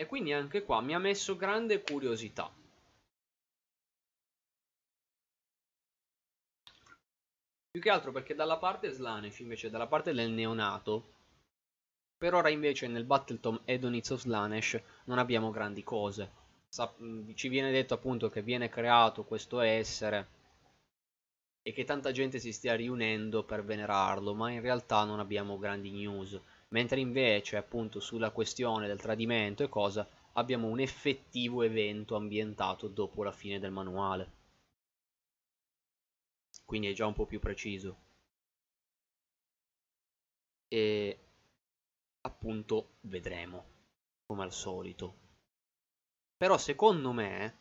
E 0.00 0.06
quindi 0.06 0.32
anche 0.32 0.62
qua 0.62 0.80
mi 0.80 0.94
ha 0.94 0.98
messo 0.98 1.36
grande 1.36 1.82
curiosità. 1.82 2.50
Più 7.70 7.82
che 7.82 7.90
altro 7.90 8.10
perché 8.10 8.34
dalla 8.34 8.56
parte 8.56 8.92
Slanesh, 8.92 9.40
invece 9.40 9.68
dalla 9.68 9.86
parte 9.86 10.14
del 10.14 10.30
neonato, 10.30 11.12
per 12.16 12.32
ora 12.32 12.48
invece 12.48 12.86
nel 12.86 13.04
Battletom 13.04 13.60
Edoniz 13.66 14.08
of 14.08 14.20
Slanesh 14.20 14.80
non 15.04 15.18
abbiamo 15.18 15.50
grandi 15.50 15.82
cose. 15.84 16.32
Ci 17.34 17.48
viene 17.48 17.70
detto 17.70 17.92
appunto 17.92 18.30
che 18.30 18.40
viene 18.40 18.70
creato 18.70 19.24
questo 19.24 19.60
essere 19.60 20.28
e 21.60 21.72
che 21.72 21.84
tanta 21.84 22.10
gente 22.10 22.38
si 22.38 22.54
stia 22.54 22.74
riunendo 22.74 23.44
per 23.44 23.62
venerarlo, 23.62 24.32
ma 24.32 24.50
in 24.50 24.62
realtà 24.62 25.04
non 25.04 25.20
abbiamo 25.20 25.58
grandi 25.58 25.90
news. 25.90 26.40
Mentre 26.72 27.00
invece 27.00 27.56
appunto 27.56 28.00
sulla 28.00 28.30
questione 28.30 28.86
del 28.86 29.00
tradimento 29.00 29.62
e 29.62 29.68
cosa 29.68 30.08
abbiamo 30.34 30.68
un 30.68 30.80
effettivo 30.80 31.62
evento 31.62 32.14
ambientato 32.14 32.86
dopo 32.88 33.24
la 33.24 33.32
fine 33.32 33.58
del 33.58 33.72
manuale. 33.72 34.38
Quindi 36.64 36.88
è 36.88 36.92
già 36.92 37.06
un 37.06 37.14
po' 37.14 37.26
più 37.26 37.40
preciso. 37.40 38.08
E 40.68 41.18
appunto 42.20 42.98
vedremo, 43.00 43.64
come 44.26 44.44
al 44.44 44.52
solito. 44.52 45.18
Però 46.36 46.56
secondo 46.56 47.10
me, 47.10 47.58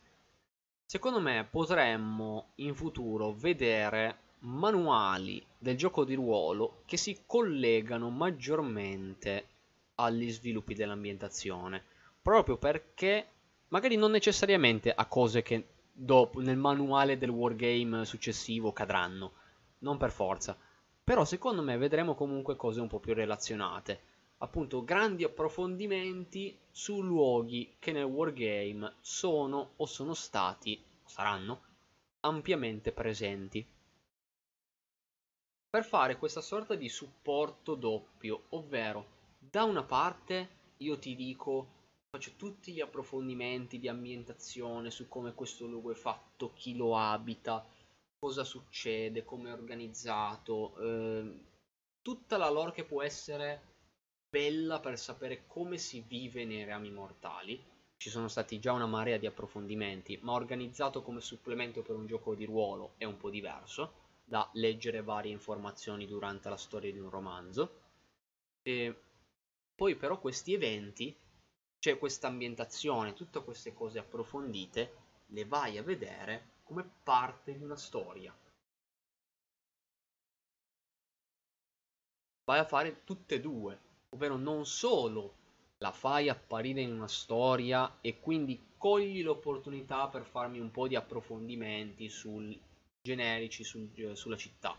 secondo 0.85 1.19
me 1.19 1.43
potremmo 1.45 2.51
in 2.57 2.75
futuro 2.75 3.33
vedere 3.33 4.28
manuali 4.39 5.45
del 5.57 5.77
gioco 5.77 6.03
di 6.03 6.13
ruolo 6.13 6.83
che 6.85 6.97
si 6.97 7.21
collegano 7.25 8.09
maggiormente 8.09 9.47
agli 9.95 10.31
sviluppi 10.31 10.75
dell'ambientazione, 10.75 11.83
proprio 12.21 12.57
perché 12.57 13.27
magari 13.69 13.95
non 13.95 14.11
necessariamente 14.11 14.91
a 14.91 15.05
cose 15.05 15.41
che 15.41 15.67
dopo 15.91 16.39
nel 16.39 16.57
manuale 16.57 17.17
del 17.17 17.29
wargame 17.29 18.05
successivo 18.05 18.71
cadranno, 18.71 19.33
non 19.79 19.97
per 19.97 20.11
forza, 20.11 20.57
però 21.03 21.25
secondo 21.25 21.61
me 21.61 21.77
vedremo 21.77 22.15
comunque 22.15 22.55
cose 22.55 22.79
un 22.79 22.87
po' 22.87 22.99
più 22.99 23.13
relazionate 23.13 24.09
appunto 24.41 24.83
grandi 24.83 25.23
approfondimenti 25.23 26.57
su 26.71 27.01
luoghi 27.01 27.75
che 27.79 27.91
nel 27.91 28.05
wargame 28.05 28.93
sono 29.01 29.71
o 29.77 29.85
sono 29.85 30.13
stati, 30.13 30.81
o 31.03 31.09
saranno, 31.09 31.61
ampiamente 32.21 32.91
presenti. 32.91 33.65
Per 35.71 35.85
fare 35.85 36.17
questa 36.17 36.41
sorta 36.41 36.73
di 36.73 36.89
supporto 36.89 37.75
doppio, 37.75 38.45
ovvero 38.49 39.05
da 39.37 39.65
una 39.65 39.83
parte 39.83 40.57
io 40.77 40.97
ti 40.97 41.15
dico 41.15 41.77
faccio 42.09 42.31
tutti 42.37 42.71
gli 42.71 42.81
approfondimenti 42.81 43.77
di 43.77 43.87
ambientazione 43.87 44.89
su 44.89 45.07
come 45.07 45.35
questo 45.35 45.67
luogo 45.67 45.91
è 45.91 45.93
fatto, 45.93 46.53
chi 46.55 46.75
lo 46.75 46.97
abita, 46.97 47.63
cosa 48.17 48.43
succede, 48.43 49.23
come 49.23 49.51
è 49.51 49.53
organizzato, 49.53 50.75
eh, 50.79 51.39
tutta 52.01 52.37
la 52.37 52.49
lore 52.49 52.71
che 52.71 52.83
può 52.83 53.03
essere 53.03 53.61
bella 54.27 54.79
per 54.79 54.97
sapere 54.97 55.45
come 55.45 55.77
si 55.77 56.01
vive 56.01 56.45
nei 56.45 56.65
rami 56.65 56.89
mortali. 56.89 57.63
Ci 57.95 58.09
sono 58.09 58.27
stati 58.27 58.57
già 58.57 58.73
una 58.73 58.87
marea 58.87 59.19
di 59.19 59.27
approfondimenti, 59.27 60.17
ma 60.23 60.31
organizzato 60.31 61.03
come 61.03 61.21
supplemento 61.21 61.83
per 61.83 61.95
un 61.95 62.07
gioco 62.07 62.33
di 62.33 62.45
ruolo 62.45 62.93
è 62.97 63.03
un 63.03 63.17
po' 63.17 63.29
diverso 63.29 64.07
da 64.29 64.47
leggere 64.53 65.01
varie 65.01 65.31
informazioni 65.31 66.05
durante 66.05 66.49
la 66.49 66.55
storia 66.55 66.91
di 66.91 66.99
un 66.99 67.09
romanzo. 67.09 67.81
E 68.61 69.03
poi 69.75 69.95
però 69.95 70.19
questi 70.19 70.53
eventi, 70.53 71.17
cioè 71.79 71.97
questa 71.97 72.27
ambientazione, 72.27 73.13
tutte 73.13 73.43
queste 73.43 73.73
cose 73.73 73.97
approfondite, 73.97 75.07
le 75.27 75.45
vai 75.45 75.79
a 75.79 75.83
vedere 75.83 76.57
come 76.63 76.87
parte 77.03 77.57
di 77.57 77.63
una 77.63 77.75
storia. 77.75 78.31
Vai 82.43 82.59
a 82.59 82.65
fare 82.65 83.03
tutte 83.03 83.35
e 83.35 83.41
due, 83.41 83.79
ovvero 84.09 84.37
non 84.37 84.65
solo 84.65 85.37
la 85.79 85.91
fai 85.91 86.29
apparire 86.29 86.81
in 86.81 86.93
una 86.93 87.07
storia 87.07 87.97
e 88.01 88.19
quindi 88.19 88.73
cogli 88.77 89.23
l'opportunità 89.23 90.07
per 90.07 90.23
farmi 90.23 90.59
un 90.59 90.69
po' 90.71 90.87
di 90.87 90.95
approfondimenti 90.95 92.09
sul 92.09 92.57
generici 93.01 93.63
sul, 93.63 94.11
sulla 94.15 94.37
città. 94.37 94.77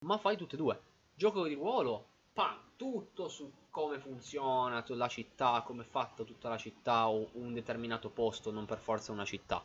Ma 0.00 0.18
fai 0.18 0.36
tutte 0.36 0.54
e 0.54 0.58
due. 0.58 0.80
Gioco 1.14 1.46
di 1.46 1.54
ruolo, 1.54 2.06
pam, 2.32 2.72
tutto 2.76 3.28
su 3.28 3.50
come 3.70 3.98
funziona 3.98 4.84
la 4.88 5.08
città, 5.08 5.62
come 5.62 5.82
è 5.82 5.86
fatta 5.86 6.24
tutta 6.24 6.48
la 6.48 6.58
città 6.58 7.08
o 7.08 7.30
un 7.34 7.52
determinato 7.54 8.10
posto, 8.10 8.50
non 8.50 8.66
per 8.66 8.78
forza 8.78 9.12
una 9.12 9.24
città. 9.24 9.64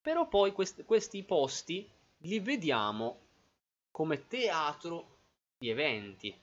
Però 0.00 0.26
poi 0.28 0.52
quest 0.52 0.84
questi 0.84 1.22
posti 1.24 1.88
li 2.18 2.40
vediamo 2.40 3.20
come 3.90 4.26
teatro 4.26 5.18
di 5.58 5.68
eventi. 5.68 6.40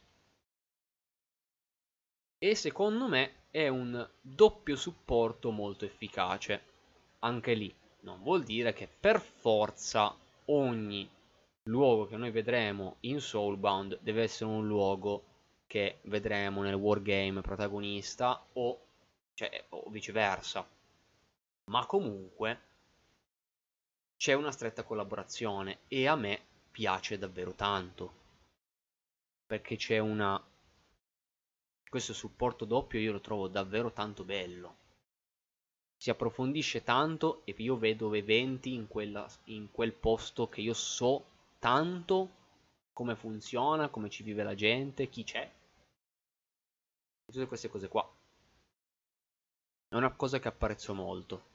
E 2.37 2.55
secondo 2.55 3.07
me 3.07 3.45
è 3.49 3.67
un 3.69 4.09
doppio 4.19 4.75
supporto 4.75 5.51
molto 5.51 5.85
efficace. 5.85 6.71
Anche 7.19 7.53
lì 7.53 7.73
non 8.03 8.21
vuol 8.21 8.43
dire 8.43 8.73
che 8.73 8.87
per 8.87 9.19
forza 9.19 10.15
ogni 10.45 11.09
luogo 11.63 12.05
che 12.05 12.17
noi 12.17 12.31
vedremo 12.31 12.97
in 13.01 13.21
Soulbound 13.21 13.99
deve 14.01 14.23
essere 14.23 14.49
un 14.49 14.67
luogo 14.67 15.23
che 15.67 15.99
vedremo 16.03 16.61
nel 16.61 16.75
wargame 16.75 17.41
protagonista 17.41 18.45
o, 18.53 18.79
cioè, 19.33 19.65
o 19.69 19.89
viceversa. 19.89 20.67
Ma 21.71 21.85
comunque 21.85 22.59
c'è 24.17 24.33
una 24.33 24.51
stretta 24.51 24.83
collaborazione 24.83 25.79
e 25.87 26.07
a 26.07 26.15
me 26.15 26.41
piace 26.71 27.17
davvero 27.17 27.53
tanto. 27.53 28.21
Perché 29.45 29.75
c'è 29.75 29.99
una... 29.99 30.41
Questo 31.89 32.13
supporto 32.13 32.65
doppio 32.65 32.99
io 32.99 33.11
lo 33.11 33.21
trovo 33.21 33.47
davvero 33.47 33.91
tanto 33.91 34.23
bello. 34.23 34.81
Si 36.03 36.09
approfondisce 36.09 36.83
tanto 36.83 37.45
e 37.45 37.55
io 37.59 37.77
vedo 37.77 38.13
eventi 38.13 38.73
in, 38.73 38.89
quella, 38.89 39.25
in 39.45 39.71
quel 39.71 39.93
posto 39.93 40.49
che 40.49 40.59
io 40.59 40.73
so 40.73 41.23
tanto 41.59 42.29
come 42.91 43.15
funziona, 43.15 43.87
come 43.87 44.09
ci 44.09 44.21
vive 44.21 44.43
la 44.43 44.53
gente, 44.53 45.07
chi 45.07 45.23
c'è 45.23 45.49
tutte 47.31 47.47
queste 47.47 47.69
cose 47.69 47.87
qua. 47.87 48.05
È 49.87 49.95
una 49.95 50.11
cosa 50.11 50.39
che 50.39 50.49
apprezzo 50.49 50.93
molto. 50.93 51.45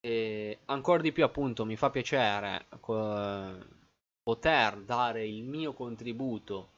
E 0.00 0.60
ancora 0.64 1.02
di 1.02 1.12
più 1.12 1.22
appunto 1.22 1.66
mi 1.66 1.76
fa 1.76 1.90
piacere 1.90 2.66
poter 4.22 4.80
dare 4.84 5.26
il 5.26 5.44
mio 5.44 5.74
contributo 5.74 6.70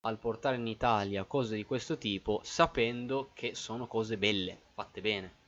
al 0.00 0.18
portare 0.18 0.56
in 0.56 0.66
Italia 0.66 1.24
cose 1.24 1.56
di 1.56 1.64
questo 1.64 1.96
tipo 1.96 2.42
sapendo 2.44 3.30
che 3.32 3.54
sono 3.54 3.86
cose 3.86 4.18
belle, 4.18 4.60
fatte 4.74 5.00
bene. 5.00 5.40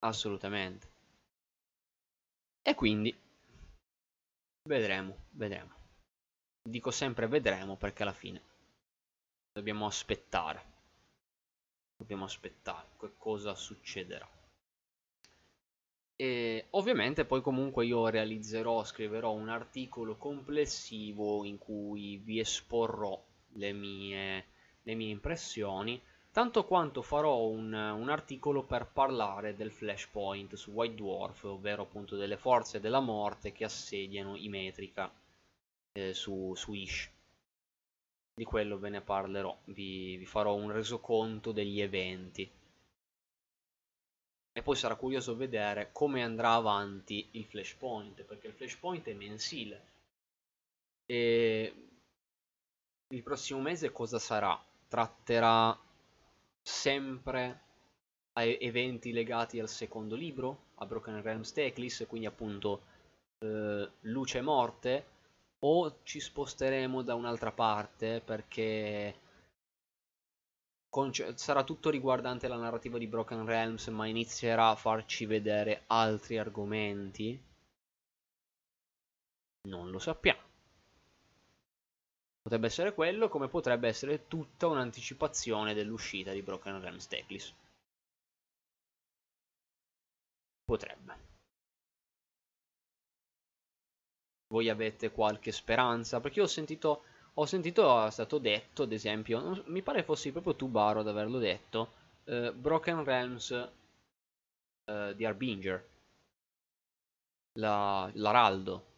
Assolutamente. 0.00 0.88
E 2.62 2.74
quindi 2.74 3.14
vedremo, 4.68 5.26
vedremo. 5.30 5.74
Dico 6.62 6.90
sempre 6.90 7.26
vedremo 7.26 7.76
perché 7.76 8.02
alla 8.02 8.12
fine 8.12 8.42
dobbiamo 9.52 9.86
aspettare. 9.86 10.68
Dobbiamo 11.96 12.24
aspettare 12.24 12.88
che 12.98 13.12
cosa 13.16 13.54
succederà. 13.54 14.28
E 16.16 16.66
ovviamente 16.70 17.24
poi 17.24 17.40
comunque 17.40 17.86
io 17.86 18.08
realizzerò, 18.08 18.84
scriverò 18.84 19.32
un 19.32 19.48
articolo 19.48 20.16
complessivo 20.16 21.44
in 21.44 21.56
cui 21.56 22.18
vi 22.18 22.38
esporrò 22.38 23.22
le 23.54 23.72
mie, 23.72 24.46
le 24.82 24.94
mie 24.94 25.10
impressioni, 25.10 26.00
tanto 26.32 26.64
quanto 26.64 27.02
farò 27.02 27.46
un, 27.46 27.72
un, 27.72 28.08
articolo 28.08 28.62
per 28.62 28.86
parlare 28.86 29.54
del 29.54 29.72
flashpoint 29.72 30.54
su 30.54 30.70
White 30.70 30.94
Dwarf, 30.94 31.44
ovvero 31.44 31.82
appunto 31.82 32.16
delle 32.16 32.36
forze 32.36 32.80
della 32.80 33.00
morte 33.00 33.52
che 33.52 33.64
assediano 33.64 34.36
i 34.36 34.48
Metrica 34.48 35.12
eh, 35.92 36.14
su, 36.14 36.54
su 36.54 36.72
Ish. 36.72 37.10
Di 38.34 38.44
quello 38.44 38.78
ve 38.78 38.90
ne 38.90 39.00
parlerò, 39.00 39.56
vi, 39.64 40.16
vi 40.16 40.26
farò 40.26 40.54
un 40.54 40.70
resoconto 40.70 41.52
degli 41.52 41.80
eventi. 41.80 42.50
E 44.52 44.62
poi 44.62 44.76
sarà 44.76 44.96
curioso 44.96 45.36
vedere 45.36 45.90
come 45.92 46.22
andrà 46.22 46.54
avanti 46.54 47.28
il 47.32 47.44
flashpoint, 47.44 48.22
perché 48.22 48.48
il 48.48 48.54
flashpoint 48.54 49.06
è 49.06 49.14
mensile. 49.14 49.88
E 51.06 51.74
il 53.08 53.22
prossimo 53.22 53.60
mese 53.60 53.90
cosa 53.90 54.18
sarà? 54.18 54.58
Tratterà 54.88 55.78
sempre 56.70 57.60
a 58.34 58.44
eventi 58.44 59.12
legati 59.12 59.58
al 59.58 59.68
secondo 59.68 60.14
libro, 60.14 60.68
a 60.76 60.86
Broken 60.86 61.20
Realms 61.20 61.52
Teclis, 61.52 62.06
quindi 62.08 62.26
appunto 62.26 62.82
eh, 63.38 63.90
Luce 64.02 64.38
e 64.38 64.40
Morte, 64.40 65.06
o 65.60 66.00
ci 66.04 66.20
sposteremo 66.20 67.02
da 67.02 67.14
un'altra 67.14 67.52
parte 67.52 68.22
perché 68.24 69.14
sarà 71.34 71.62
tutto 71.64 71.90
riguardante 71.90 72.48
la 72.48 72.56
narrativa 72.56 72.98
di 72.98 73.06
Broken 73.06 73.44
Realms 73.44 73.88
ma 73.88 74.06
inizierà 74.06 74.70
a 74.70 74.76
farci 74.76 75.26
vedere 75.26 75.84
altri 75.88 76.38
argomenti. 76.38 77.38
Non 79.68 79.90
lo 79.90 79.98
sappiamo 79.98 80.49
potrebbe 82.50 82.66
essere 82.66 82.94
quello 82.94 83.28
come 83.28 83.46
potrebbe 83.46 83.86
essere 83.86 84.26
tutta 84.26 84.66
un'anticipazione 84.66 85.72
dell'uscita 85.72 86.32
di 86.32 86.42
Broken 86.42 86.80
Realms 86.80 87.06
Teclis 87.06 87.54
potrebbe. 90.64 91.28
Voi 94.48 94.68
avete 94.68 95.12
qualche 95.12 95.52
speranza? 95.52 96.18
Perché 96.20 96.40
ho 96.40 96.46
sentito, 96.48 97.04
ho 97.34 97.46
sentito, 97.46 98.04
è 98.04 98.10
stato 98.10 98.38
detto, 98.38 98.82
ad 98.82 98.92
esempio, 98.92 99.62
mi 99.66 99.82
pare 99.82 100.02
fossi 100.02 100.32
proprio 100.32 100.56
tu 100.56 100.66
Baro 100.66 101.00
ad 101.00 101.08
averlo 101.08 101.38
detto, 101.38 101.92
eh, 102.24 102.52
Broken 102.52 103.04
Realms 103.04 103.50
eh, 104.86 105.14
di 105.14 105.24
Arbinger, 105.24 105.88
l'Araldo, 107.52 108.89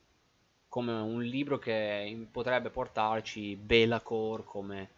come 0.72 0.92
un 0.94 1.22
libro 1.22 1.58
che 1.58 2.26
potrebbe 2.30 2.70
portarci 2.70 3.56
Belacor 3.56 4.42
come 4.44 4.88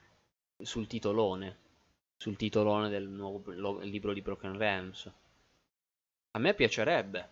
sul 0.63 0.87
titolone, 0.87 1.57
sul 2.17 2.37
titolone 2.37 2.89
del 2.89 3.09
nuovo 3.09 3.81
libro 3.81 4.13
di 4.13 4.23
Broken 4.23 4.57
Realms. 4.57 5.11
A 6.31 6.39
me 6.39 6.55
piacerebbe, 6.55 7.29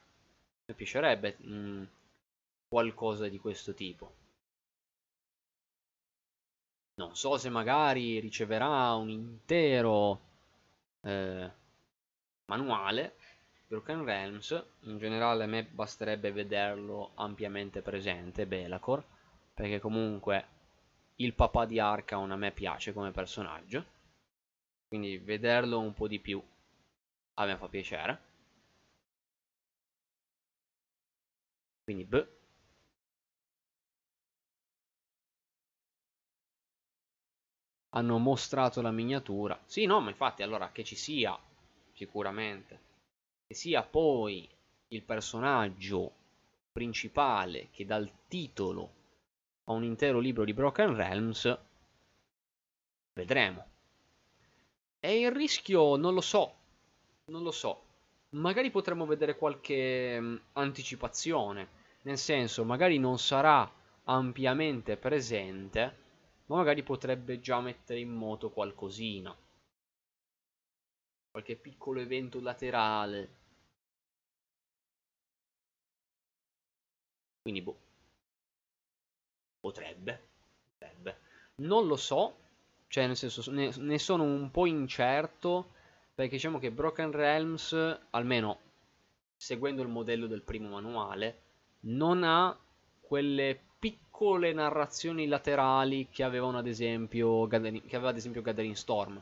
mi 0.67 0.75
piacerebbe... 0.75 1.37
Mh, 1.39 1.55
mm, 1.55 1.85
qualcosa 2.67 3.29
di 3.29 3.39
questo 3.39 3.75
tipo. 3.75 4.13
Non 6.95 7.15
so 7.15 7.37
se 7.37 7.49
magari 7.49 8.19
riceverà 8.19 8.95
un 8.95 9.11
intero 9.11 10.21
eh, 11.03 11.51
manuale 12.47 13.15
Broken 13.73 14.05
Realms, 14.05 14.65
in 14.83 14.99
generale 14.99 15.43
a 15.43 15.47
me 15.49 15.65
basterebbe 15.65 16.31
vederlo 16.31 17.11
ampiamente 17.15 17.83
presente, 17.83 18.47
Belacor, 18.47 19.03
perché 19.53 19.81
comunque 19.81 20.47
il 21.17 21.35
papà 21.35 21.65
di 21.65 21.81
Arcaon 21.81 22.31
a 22.31 22.37
me 22.37 22.53
piace 22.53 22.93
come 22.93 23.11
personaggio, 23.11 23.85
quindi 24.87 25.19
vederlo 25.19 25.81
un 25.81 25.93
po' 25.93 26.07
di 26.07 26.21
più 26.21 26.41
a 27.35 27.45
me 27.47 27.57
fa 27.57 27.69
piacere. 27.69 28.21
Quindi, 31.85 32.05
beh, 32.05 32.27
hanno 37.91 38.19
mostrato 38.19 38.83
la 38.83 38.91
miniatura. 38.91 39.59
Sì, 39.65 39.87
no, 39.87 40.01
ma 40.01 40.11
infatti 40.11 40.43
allora 40.43 40.71
che 40.73 40.85
ci 40.85 40.97
sia, 40.97 41.39
sicuramente, 41.95 42.81
sia 43.53 43.83
poi 43.83 44.49
il 44.89 45.03
personaggio 45.03 46.13
principale 46.73 47.69
che 47.71 47.85
dà 47.85 47.97
il 47.97 48.11
titolo 48.29 49.01
a 49.65 49.73
un 49.73 49.85
intero 49.85 50.19
libro 50.19 50.45
di 50.45 50.55
Broken 50.55 50.95
Realms, 50.95 51.59
vedremo. 53.15 53.67
E 54.99 55.21
il 55.21 55.31
rischio 55.31 55.97
non 55.97 56.15
lo 56.15 56.21
so, 56.21 56.55
non 57.27 57.43
lo 57.43 57.51
so. 57.51 57.85
Magari 58.31 58.71
potremmo 58.71 59.05
vedere 59.05 59.37
qualche 59.37 60.17
um, 60.19 60.41
anticipazione, 60.53 61.69
nel 62.03 62.19
senso, 62.19 62.65
magari 62.65 62.99
non 62.99 63.19
sarà 63.19 63.71
ampiamente 64.05 64.97
presente, 64.97 65.97
ma 66.47 66.57
magari 66.57 66.83
potrebbe 66.83 67.41
già 67.41 67.61
mettere 67.61 68.01
in 68.01 68.11
moto 68.11 68.51
qualcosina. 68.51 69.37
Qualche 71.31 71.57
piccolo 71.57 72.01
evento 72.01 72.41
laterale. 72.41 73.41
Quindi, 77.43 77.61
boh. 77.61 77.77
Potrebbe. 79.61 80.29
Potrebbe. 80.79 81.19
Non 81.57 81.87
lo 81.87 81.97
so. 81.97 82.37
Cioè, 82.89 83.07
nel 83.07 83.17
senso, 83.17 83.51
ne, 83.51 83.73
ne 83.77 83.99
sono 83.99 84.23
un 84.23 84.51
po' 84.51 84.67
incerto. 84.67 85.73
Perché 86.15 86.37
diciamo 86.37 86.59
che 86.59 86.71
Broken 86.71 87.11
Realms, 87.11 87.73
almeno 88.11 88.61
seguendo 89.35 89.83
il 89.83 89.89
modello 89.89 90.27
del 90.27 90.43
primo 90.43 90.69
manuale, 90.69 91.41
non 91.81 92.23
ha 92.23 92.57
quelle 93.01 93.59
piccole 93.79 94.53
narrazioni 94.53 95.27
laterali 95.27 96.09
che 96.11 96.23
avevano 96.23 96.59
ad 96.59 96.67
esempio 96.69 97.47
che 97.49 97.57
aveva 97.57 98.11
ad 98.11 98.17
esempio 98.17 98.43
Gathering 98.43 98.75
Storm. 98.75 99.21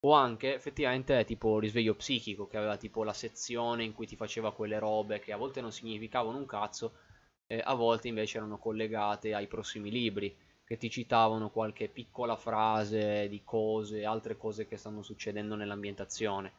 O 0.00 0.12
anche 0.12 0.54
effettivamente 0.54 1.24
tipo 1.24 1.58
risveglio 1.58 1.94
psichico, 1.94 2.46
che 2.46 2.56
aveva 2.56 2.76
tipo 2.76 3.04
la 3.04 3.12
sezione 3.12 3.84
in 3.84 3.94
cui 3.94 4.06
ti 4.06 4.16
faceva 4.16 4.52
quelle 4.52 4.78
robe 4.78 5.20
che 5.20 5.32
a 5.32 5.36
volte 5.36 5.60
non 5.60 5.72
significavano 5.72 6.38
un 6.38 6.46
cazzo, 6.46 6.92
e 7.46 7.60
a 7.64 7.74
volte 7.74 8.08
invece 8.08 8.38
erano 8.38 8.58
collegate 8.58 9.34
ai 9.34 9.46
prossimi 9.46 9.90
libri, 9.90 10.36
che 10.64 10.76
ti 10.76 10.90
citavano 10.90 11.50
qualche 11.50 11.88
piccola 11.88 12.36
frase 12.36 13.28
di 13.28 13.42
cose, 13.44 14.04
altre 14.04 14.36
cose 14.36 14.66
che 14.66 14.76
stanno 14.76 15.02
succedendo 15.02 15.54
nell'ambientazione 15.54 16.52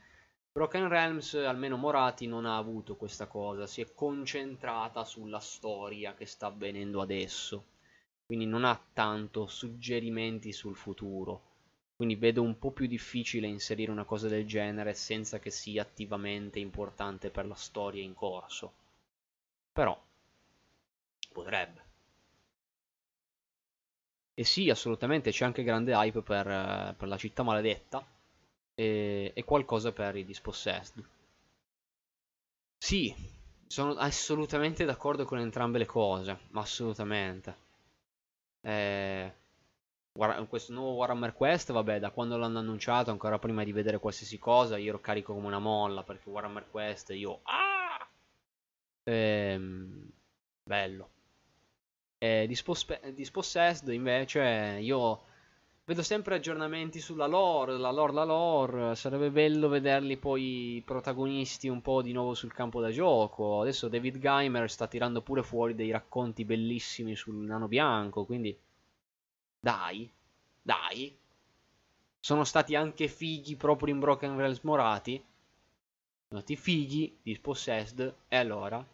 Broken 0.51 0.89
Realms, 0.89 1.35
almeno 1.35 1.77
Morati, 1.77 2.27
non 2.27 2.45
ha 2.45 2.57
avuto 2.57 2.95
questa 2.95 3.27
cosa, 3.27 3.67
si 3.67 3.81
è 3.81 3.93
concentrata 3.93 5.05
sulla 5.05 5.39
storia 5.39 6.15
che 6.15 6.25
sta 6.25 6.47
avvenendo 6.47 7.01
adesso, 7.01 7.65
quindi 8.25 8.45
non 8.45 8.65
ha 8.65 8.77
tanto 8.91 9.47
suggerimenti 9.47 10.51
sul 10.51 10.75
futuro. 10.75 11.48
Quindi 11.99 12.15
vedo 12.15 12.41
un 12.41 12.57
po' 12.57 12.71
più 12.71 12.88
difficile 12.88 13.45
inserire 13.45 13.91
una 13.91 14.05
cosa 14.05 14.30
del 14.30 14.47
genere 14.47 14.93
senza 14.93 15.39
che 15.39 15.51
sia 15.51 15.81
attivamente 15.81 16.57
importante 16.57 17.30
per 17.30 17.45
la 17.45 17.53
storia 17.55 18.01
in 18.01 18.13
corso. 18.15 18.73
Però 19.73 19.99
potrebbe. 21.34 21.81
E 24.34 24.43
sì, 24.43 24.71
assolutamente 24.71 25.30
c'è 25.30 25.45
anche 25.45 25.61
grande 25.61 25.93
hype 25.93 26.23
per, 26.23 26.95
per 26.97 27.07
la 27.07 27.15
città 27.17 27.43
maledetta 27.43 28.03
e, 28.73 29.31
e 29.35 29.43
qualcosa 29.43 29.91
per 29.91 30.15
i 30.15 30.26
dispossessed. 30.26 31.03
Sì, 32.77 33.15
sono 33.67 33.93
assolutamente 33.93 34.84
d'accordo 34.84 35.23
con 35.23 35.38
entrambe 35.39 35.77
le 35.77 35.85
cose, 35.85 36.38
assolutamente. 36.53 37.55
Eh, 38.61 39.31
questo 40.48 40.73
nuovo 40.73 40.95
Warhammer 40.95 41.34
Quest, 41.34 41.72
vabbè, 41.72 41.99
da 41.99 42.11
quando 42.11 42.38
l'hanno 42.38 42.60
annunciato, 42.60 43.11
ancora 43.11 43.40
prima 43.40 43.64
di 43.64 43.72
vedere 43.72 43.99
qualsiasi 43.99 44.38
cosa, 44.38 44.77
io 44.77 44.90
ero 44.90 44.99
carico 44.99 45.34
come 45.34 45.48
una 45.48 45.60
molla, 45.60 46.03
perché 46.03 46.30
Warhammer 46.30 46.69
Quest, 46.69 47.11
io... 47.11 47.40
Ah! 47.44 48.10
Ehm, 49.03 50.11
bello. 50.64 51.10
Eh, 52.18 52.45
Dispossessed, 52.48 53.88
invece, 53.90 54.77
io 54.81 55.22
Vedo 55.90 56.03
sempre 56.03 56.36
aggiornamenti 56.36 56.99
sulla 56.99 57.26
lore, 57.26 57.76
la 57.76 57.90
lore, 57.90 58.14
la 58.14 58.23
lore. 58.23 58.95
Sarebbe 58.95 59.31
bello 59.31 59.69
vederli 59.69 60.18
poi 60.18 60.84
protagonisti 60.86 61.68
un 61.68 61.81
po' 61.81 62.03
di 62.03 62.11
nuovo 62.11 62.36
sul 62.36 62.53
campo 62.53 62.80
da 62.80 62.91
gioco. 62.91 63.61
Adesso 63.61 63.88
David 63.88 64.19
Geimer 64.19 64.69
sta 64.69 64.86
tirando 64.86 65.23
pure 65.23 65.41
fuori 65.41 65.73
dei 65.73 65.90
racconti 65.90 66.45
bellissimi 66.45 67.15
sul 67.15 67.38
nano 67.38 67.68
bianco. 67.68 68.23
Quindi, 68.23 68.56
dai, 69.60 70.10
dai. 70.61 71.18
Sono 72.19 72.44
stati 72.44 72.76
anche 72.76 73.07
fighi 73.07 73.56
proprio 73.56 73.94
in 73.94 73.99
Broken 73.99 74.38
Realms 74.38 74.61
Morati. 74.61 75.23
Sono 76.27 76.41
stati 76.41 76.56
fighi, 76.56 77.18
dispossessed. 77.22 78.15
E 78.27 78.36
allora? 78.38 78.86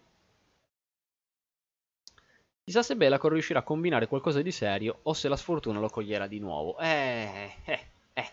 Chissà 2.63 2.81
se 2.81 2.95
Belacor 2.95 3.31
riuscirà 3.31 3.59
a 3.59 3.63
combinare 3.63 4.07
qualcosa 4.07 4.41
di 4.41 4.51
serio 4.51 4.99
o 5.03 5.13
se 5.13 5.27
la 5.27 5.35
sfortuna 5.35 5.79
lo 5.79 5.89
coglierà 5.89 6.25
di 6.25 6.39
nuovo. 6.39 6.77
Eh, 6.79 7.53
eh, 7.63 7.87
eh. 8.13 8.31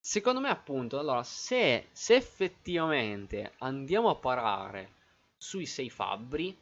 Secondo 0.00 0.40
me 0.40 0.48
appunto, 0.48 0.98
allora, 0.98 1.22
se, 1.22 1.88
se 1.92 2.14
effettivamente 2.14 3.52
andiamo 3.58 4.08
a 4.08 4.14
parare 4.14 4.92
sui 5.36 5.66
sei 5.66 5.90
fabbri, 5.90 6.56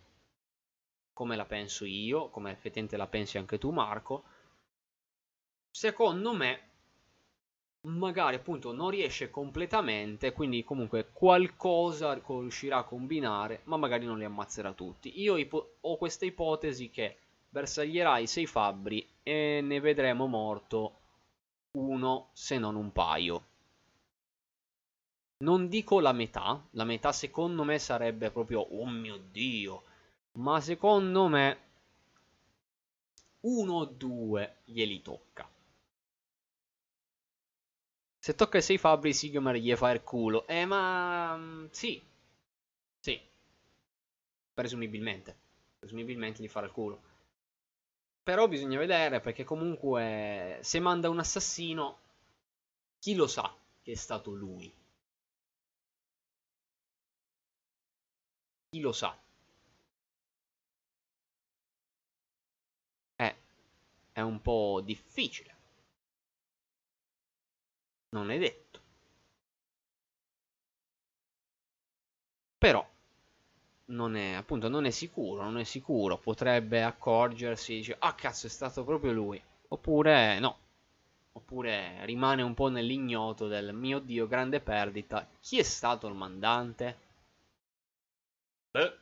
come 1.14 1.36
la 1.36 1.46
penso 1.46 1.86
io, 1.86 2.28
come 2.28 2.50
effettivamente 2.50 2.98
la 2.98 3.06
pensi 3.06 3.38
anche 3.38 3.56
tu 3.56 3.70
Marco, 3.70 4.24
secondo 5.70 6.34
me 6.34 6.68
magari 7.86 8.36
appunto 8.36 8.72
non 8.72 8.90
riesce 8.90 9.30
completamente, 9.30 10.32
quindi 10.32 10.64
comunque 10.64 11.10
qualcosa 11.12 12.14
riuscirà 12.14 12.78
a 12.78 12.84
combinare, 12.84 13.60
ma 13.64 13.76
magari 13.76 14.06
non 14.06 14.18
li 14.18 14.24
ammazzerà 14.24 14.72
tutti. 14.72 15.20
Io 15.20 15.36
ho 15.80 15.96
questa 15.96 16.24
ipotesi 16.24 16.90
che 16.90 17.18
bersaglierà 17.48 18.18
i 18.18 18.26
sei 18.26 18.46
fabbri 18.46 19.06
e 19.22 19.60
ne 19.62 19.80
vedremo 19.80 20.26
morto 20.26 21.00
uno 21.72 22.30
se 22.32 22.58
non 22.58 22.74
un 22.76 22.92
paio. 22.92 23.46
Non 25.44 25.68
dico 25.68 26.00
la 26.00 26.12
metà, 26.12 26.64
la 26.70 26.84
metà 26.84 27.12
secondo 27.12 27.64
me 27.64 27.78
sarebbe 27.78 28.30
proprio 28.30 28.60
oh 28.60 28.86
mio 28.86 29.18
dio, 29.30 29.82
ma 30.34 30.60
secondo 30.60 31.28
me 31.28 31.58
uno 33.40 33.74
o 33.74 33.84
due 33.84 34.56
glieli 34.64 35.02
tocca. 35.02 35.48
Se 38.18 38.34
tocca 38.34 38.56
ai 38.56 38.62
6 38.62 38.78
fabbri, 38.78 39.12
Sigmar 39.12 39.54
gli 39.56 39.74
fa 39.76 39.90
il 39.90 40.02
culo. 40.02 40.46
Eh, 40.46 40.64
ma... 40.64 41.36
Mm, 41.36 41.66
sì. 41.70 42.02
Sì. 43.00 43.20
Presumibilmente. 44.54 45.36
Presumibilmente 45.78 46.42
gli 46.42 46.48
farà 46.48 46.66
il 46.66 46.72
culo. 46.72 47.02
Però 48.22 48.48
bisogna 48.48 48.78
vedere, 48.78 49.20
perché 49.20 49.44
comunque... 49.44 50.58
Se 50.62 50.80
manda 50.80 51.10
un 51.10 51.18
assassino... 51.18 51.98
Chi 52.98 53.14
lo 53.14 53.26
sa 53.26 53.54
che 53.82 53.92
è 53.92 53.94
stato 53.94 54.30
lui? 54.32 54.72
Chi 58.70 58.80
lo 58.80 58.92
sa? 58.92 59.23
È 64.14 64.22
un 64.22 64.40
po' 64.40 64.80
difficile 64.82 65.54
non 68.14 68.30
è 68.30 68.38
detto. 68.38 68.80
Però 72.58 72.88
non 73.86 74.16
è, 74.16 74.32
appunto, 74.32 74.68
non 74.68 74.86
è 74.86 74.90
sicuro, 74.90 75.42
non 75.42 75.58
è 75.58 75.64
sicuro. 75.64 76.16
Potrebbe 76.18 76.82
accorgersi, 76.82 77.74
dice, 77.74 77.96
ah 77.98 78.14
cazzo, 78.14 78.46
è 78.46 78.50
stato 78.50 78.84
proprio 78.84 79.12
lui. 79.12 79.42
Oppure 79.68 80.38
no. 80.38 80.58
Oppure 81.32 82.04
rimane 82.06 82.42
un 82.42 82.54
po' 82.54 82.68
nell'ignoto 82.68 83.48
del 83.48 83.74
mio 83.74 83.98
dio, 83.98 84.26
grande 84.28 84.60
perdita. 84.60 85.28
Chi 85.40 85.58
è 85.58 85.62
stato 85.64 86.06
il 86.06 86.14
mandante? 86.14 86.98
Beh, 88.72 88.92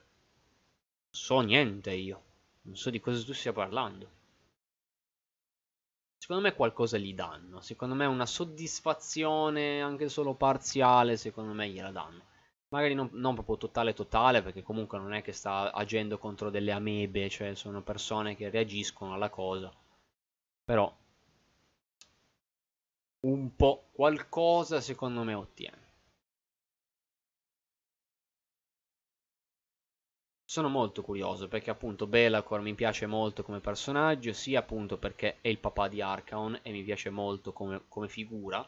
so 1.11 1.41
niente 1.41 1.93
io. 1.93 2.23
Non 2.63 2.77
so 2.77 2.91
di 2.91 3.01
cosa 3.01 3.23
tu 3.25 3.33
stia 3.33 3.53
parlando 3.53 4.22
secondo 6.23 6.43
me 6.43 6.55
qualcosa 6.55 6.99
gli 6.99 7.15
danno. 7.15 7.61
Secondo 7.61 7.97
me 7.97 8.07
una 8.07 8.27
soddisfazione 8.27 9.83
anche 9.83 10.09
solo 10.09 10.35
parziale, 10.35 11.17
secondo 11.17 11.53
me 11.53 11.69
gliela 11.69 11.91
danno. 11.91 12.23
Magari 12.69 12.95
non, 12.95 13.11
non, 13.15 13.35
proprio 13.35 13.57
totale 13.57 13.93
totale, 13.93 14.41
perché 14.41 14.63
comunque 14.63 14.99
non 14.99 15.15
è 15.15 15.21
che 15.21 15.33
sta 15.33 15.73
agendo 15.73 16.19
contro 16.19 16.49
delle 16.49 16.71
amebe, 16.71 17.29
cioè 17.29 17.57
sono 17.57 17.83
persone 17.83 18.37
che 18.37 18.51
reagiscono 18.51 19.15
alla 19.15 19.31
cosa. 19.31 19.73
Però 20.65 20.97
un 23.23 23.57
po' 23.57 23.89
qualcosa 23.91 24.81
secondo 24.81 25.25
me 25.25 25.35
ottiene. 25.35 25.82
Sono 30.53 30.69
molto 30.69 31.01
curioso 31.01 31.49
perché 31.49 31.71
appunto 31.71 32.07
Belacor 32.07 32.61
mi 32.61 32.75
piace 32.75 33.07
molto 33.07 33.43
come 33.43 33.61
personaggio, 33.61 34.35
sia 34.35 34.59
appunto 34.59 34.99
perché 34.99 35.39
è 35.41 35.49
il 35.49 35.57
papà 35.57 35.89
di 35.89 36.03
Arcaon 36.03 36.59
e 36.61 36.73
mi 36.73 36.83
piace 36.83 37.09
molto 37.09 37.55
come, 37.55 37.85
come 37.89 38.07
figura 38.07 38.63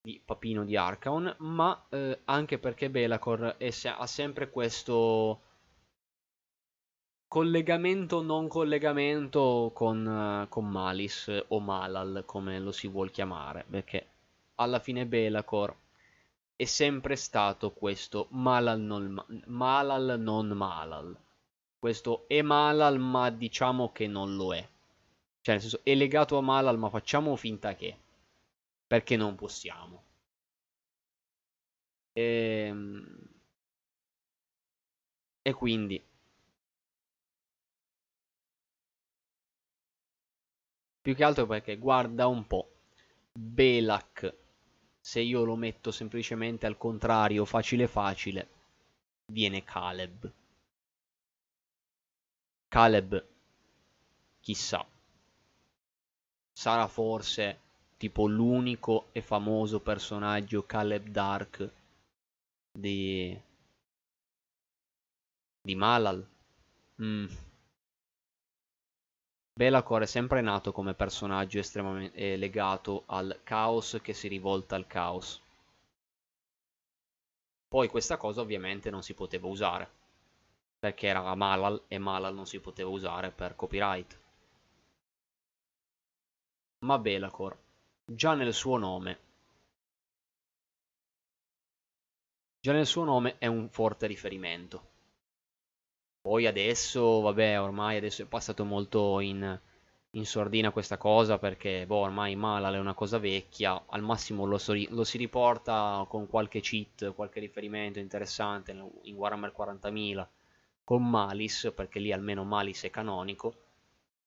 di 0.00 0.18
papino 0.24 0.64
di 0.64 0.74
Arcaon, 0.74 1.36
ma 1.40 1.78
eh, 1.90 2.20
anche 2.24 2.58
perché 2.58 2.88
Belacor 2.88 3.54
se 3.68 3.90
ha 3.90 4.06
sempre 4.06 4.48
questo 4.48 5.40
collegamento 7.28 8.22
non 8.22 8.48
collegamento 8.48 9.72
con, 9.74 10.06
uh, 10.06 10.48
con 10.48 10.70
Malice 10.70 11.44
o 11.48 11.60
Malal 11.60 12.22
come 12.24 12.58
lo 12.58 12.72
si 12.72 12.88
vuol 12.88 13.10
chiamare, 13.10 13.66
perché 13.68 14.06
alla 14.54 14.78
fine 14.78 15.04
Belacor 15.04 15.81
è 16.56 16.64
sempre 16.64 17.16
stato 17.16 17.72
questo 17.72 18.28
Malal 18.30 18.80
non, 18.80 19.42
Malal 19.46 20.20
non 20.20 20.48
Malal. 20.48 21.16
Questo 21.78 22.26
è 22.28 22.42
Malal 22.42 22.98
ma 22.98 23.30
diciamo 23.30 23.92
che 23.92 24.06
non 24.06 24.36
lo 24.36 24.54
è. 24.54 24.60
Cioè 25.40 25.54
nel 25.54 25.60
senso 25.60 25.80
è 25.82 25.94
legato 25.94 26.38
a 26.38 26.40
Malal 26.40 26.78
ma 26.78 26.88
facciamo 26.88 27.34
finta 27.36 27.74
che. 27.74 27.96
Perché 28.86 29.16
non 29.16 29.34
possiamo. 29.34 30.02
E, 32.14 32.22
ehm, 32.68 33.32
e 35.44 35.52
quindi 35.54 36.00
più 41.00 41.14
che 41.14 41.24
altro 41.24 41.46
perché 41.46 41.76
guarda 41.76 42.26
un 42.28 42.46
po' 42.46 42.70
Belak 43.32 44.41
se 45.04 45.20
io 45.20 45.42
lo 45.42 45.56
metto 45.56 45.90
semplicemente 45.90 46.64
al 46.64 46.78
contrario, 46.78 47.44
facile 47.44 47.88
facile, 47.88 48.48
viene 49.32 49.64
Caleb. 49.64 50.32
Caleb, 52.68 53.26
chissà, 54.40 54.86
sarà 56.52 56.86
forse 56.86 57.58
tipo 57.96 58.26
l'unico 58.26 59.08
e 59.10 59.20
famoso 59.22 59.80
personaggio 59.80 60.64
Caleb 60.64 61.08
Dark 61.08 61.70
di, 62.70 63.36
di 65.60 65.74
Malal. 65.74 66.24
Mm. 67.02 67.26
Belacor 69.54 70.02
è 70.02 70.06
sempre 70.06 70.40
nato 70.40 70.72
come 70.72 70.94
personaggio 70.94 71.58
estremamente 71.58 72.16
eh, 72.16 72.36
legato 72.36 73.04
al 73.06 73.40
caos 73.44 73.98
che 74.02 74.14
si 74.14 74.26
rivolta 74.26 74.76
al 74.76 74.86
caos. 74.86 75.42
Poi 77.68 77.88
questa 77.88 78.16
cosa 78.16 78.40
ovviamente 78.40 78.88
non 78.88 79.02
si 79.02 79.12
poteva 79.14 79.46
usare, 79.48 79.90
perché 80.78 81.06
era 81.06 81.34
Malal 81.34 81.84
e 81.88 81.98
Malal 81.98 82.34
non 82.34 82.46
si 82.46 82.60
poteva 82.60 82.88
usare 82.88 83.30
per 83.30 83.54
copyright. 83.54 84.18
Ma 86.86 86.98
Belacor, 86.98 87.56
già 88.04 88.34
nel 88.34 88.54
suo 88.54 88.76
nome, 88.78 89.18
già 92.58 92.72
nel 92.72 92.86
suo 92.86 93.04
nome 93.04 93.36
è 93.38 93.46
un 93.46 93.68
forte 93.68 94.06
riferimento. 94.06 94.91
Poi 96.22 96.46
adesso, 96.46 97.20
vabbè, 97.20 97.60
ormai 97.60 97.96
adesso 97.96 98.22
è 98.22 98.26
passato 98.26 98.64
molto 98.64 99.18
in, 99.20 99.58
in 100.10 100.24
sordina 100.24 100.70
questa 100.70 100.96
cosa 100.96 101.38
perché, 101.38 101.84
boh, 101.84 101.96
ormai 101.96 102.36
Malal 102.36 102.74
è 102.74 102.78
una 102.78 102.94
cosa 102.94 103.18
vecchia, 103.18 103.84
al 103.88 104.02
massimo 104.02 104.44
lo, 104.44 104.56
so, 104.56 104.72
lo, 104.90 105.02
si 105.04 105.18
riporta 105.18 106.04
con 106.08 106.28
qualche 106.28 106.60
cheat, 106.60 107.12
qualche 107.14 107.40
riferimento 107.40 107.98
interessante 107.98 108.70
in 109.02 109.14
Warhammer 109.16 109.52
40.000 109.56 110.26
con 110.84 111.08
Malis, 111.08 111.72
perché 111.74 111.98
lì 111.98 112.12
almeno 112.12 112.44
Malis 112.44 112.84
è 112.84 112.90
canonico, 112.90 113.54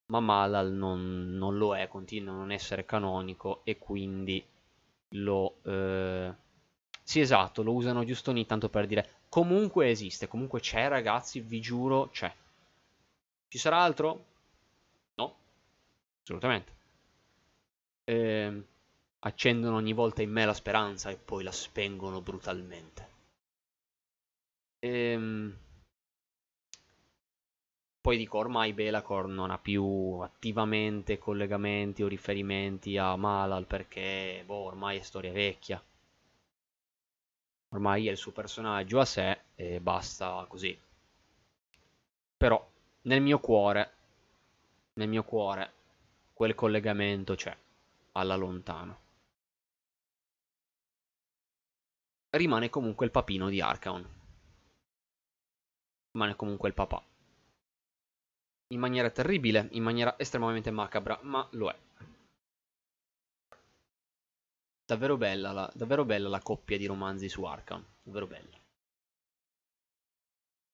ma 0.07 0.19
Malal 0.19 0.71
non, 0.73 1.37
non 1.37 1.57
lo 1.57 1.75
è, 1.77 1.87
continua 1.87 2.33
a 2.33 2.37
non 2.37 2.51
essere 2.51 2.85
canonico 2.85 3.61
e 3.63 3.77
quindi 3.77 4.45
lo... 5.09 5.57
Eh... 5.63 6.33
Sì, 7.03 7.19
esatto, 7.19 7.61
lo 7.63 7.73
usano 7.73 8.03
giusto 8.03 8.31
ogni 8.31 8.45
tanto 8.45 8.67
per 8.69 8.87
dire 8.87 9.24
Comunque 9.35 9.89
esiste, 9.89 10.29
comunque 10.29 10.61
c'è 10.61 10.87
ragazzi, 10.87 11.41
vi 11.41 11.59
giuro, 11.59 12.07
c'è. 12.07 12.33
Ci 13.49 13.57
sarà 13.57 13.81
altro? 13.81 14.25
No, 15.15 15.35
assolutamente. 16.21 16.71
Eh, 18.05 18.63
accendono 19.19 19.75
ogni 19.75 19.91
volta 19.91 20.21
in 20.21 20.31
me 20.31 20.45
la 20.45 20.53
speranza 20.53 21.09
e 21.09 21.17
poi 21.17 21.43
la 21.43 21.51
spengono 21.51 22.21
brutalmente. 22.21 23.09
Ehm... 24.79 25.57
Poi 27.99 28.15
dico, 28.15 28.37
ormai 28.37 28.71
Belacor 28.71 29.27
non 29.27 29.51
ha 29.51 29.57
più 29.57 30.19
attivamente 30.21 31.17
collegamenti 31.17 32.03
o 32.03 32.07
riferimenti 32.07 32.97
a 32.97 33.17
Malal 33.17 33.65
perché, 33.65 34.43
boh, 34.45 34.63
ormai 34.63 34.99
è 34.99 35.01
storia 35.01 35.33
vecchia 35.33 35.83
ormai 37.75 38.07
è 38.07 38.11
il 38.11 38.17
suo 38.17 38.31
personaggio 38.31 38.99
a 38.99 39.05
sé 39.05 39.41
e 39.55 39.81
basta 39.81 40.45
così. 40.47 40.77
Però 42.37 42.71
nel 43.03 43.21
mio 43.21 43.39
cuore, 43.39 43.93
nel 44.93 45.09
mio 45.09 45.23
cuore, 45.23 45.73
quel 46.33 46.55
collegamento 46.55 47.35
c'è, 47.35 47.55
alla 48.13 48.35
lontano. 48.35 49.03
Rimane 52.29 52.69
comunque 52.69 53.05
il 53.05 53.11
papino 53.11 53.49
di 53.49 53.61
Arcaon. 53.61 54.09
Rimane 56.11 56.35
comunque 56.35 56.69
il 56.69 56.73
papà. 56.73 57.03
In 58.69 58.79
maniera 58.79 59.09
terribile, 59.09 59.67
in 59.71 59.83
maniera 59.83 60.17
estremamente 60.17 60.71
macabra, 60.71 61.19
ma 61.23 61.47
lo 61.51 61.69
è. 61.69 61.77
Davvero 64.85 65.17
bella, 65.17 65.51
la, 65.51 65.71
davvero 65.73 66.05
bella 66.05 66.29
la 66.29 66.41
coppia 66.41 66.77
di 66.77 66.85
romanzi 66.85 67.27
su 67.27 67.43
Arkham. 67.43 67.83
Davvero 68.03 68.27
bella. 68.27 68.59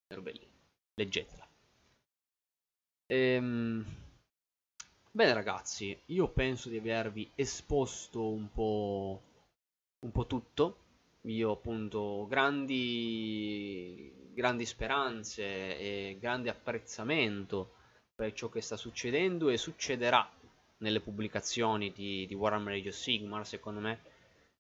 Davvero 0.08 0.22
belli. 0.22 0.48
Leggetela. 0.96 1.48
Ehm... 3.08 3.86
Bene 5.14 5.34
ragazzi, 5.34 5.98
io 6.06 6.30
penso 6.30 6.70
di 6.70 6.78
avervi 6.78 7.30
esposto 7.36 8.30
un 8.30 8.50
po', 8.50 9.22
un 10.00 10.12
po' 10.12 10.26
tutto. 10.26 10.78
Io 11.24 11.52
appunto 11.52 12.26
grandi, 12.30 14.10
grandi 14.34 14.66
speranze 14.66 15.44
e 15.78 16.18
grande 16.20 16.50
apprezzamento 16.50 17.74
per 18.16 18.32
ciò 18.32 18.48
che 18.50 18.62
sta 18.62 18.78
succedendo 18.78 19.50
e 19.50 19.58
succederà 19.58 20.30
nelle 20.82 21.00
pubblicazioni 21.00 21.92
di, 21.92 22.26
di 22.28 22.34
Warhammer 22.34 22.74
Age 22.74 22.90
of 22.90 22.96
Sigmar, 22.96 23.46
secondo 23.46 23.80
me 23.80 24.02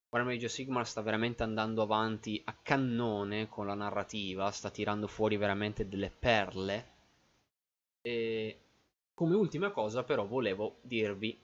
Warhammer 0.10 0.35
Age 0.35 0.45
of 0.45 0.52
Sigmar 0.52 0.88
sta 0.88 1.02
veramente 1.02 1.43
andando 1.43 1.81
avanti 1.81 2.41
a 2.45 2.56
cannone 2.61 3.48
con 3.48 3.65
la 3.65 3.76
narrativa, 3.76 4.52
sta 4.52 4.69
tirando 4.69 5.07
fuori 5.07 5.38
veramente 5.38 5.88
delle 5.88 6.10
perle. 6.10 6.89
E 8.02 8.60
come 9.14 9.35
ultima 9.35 9.72
cosa 9.72 10.03
però 10.03 10.26
volevo 10.26 10.77
dirvi 10.81 11.39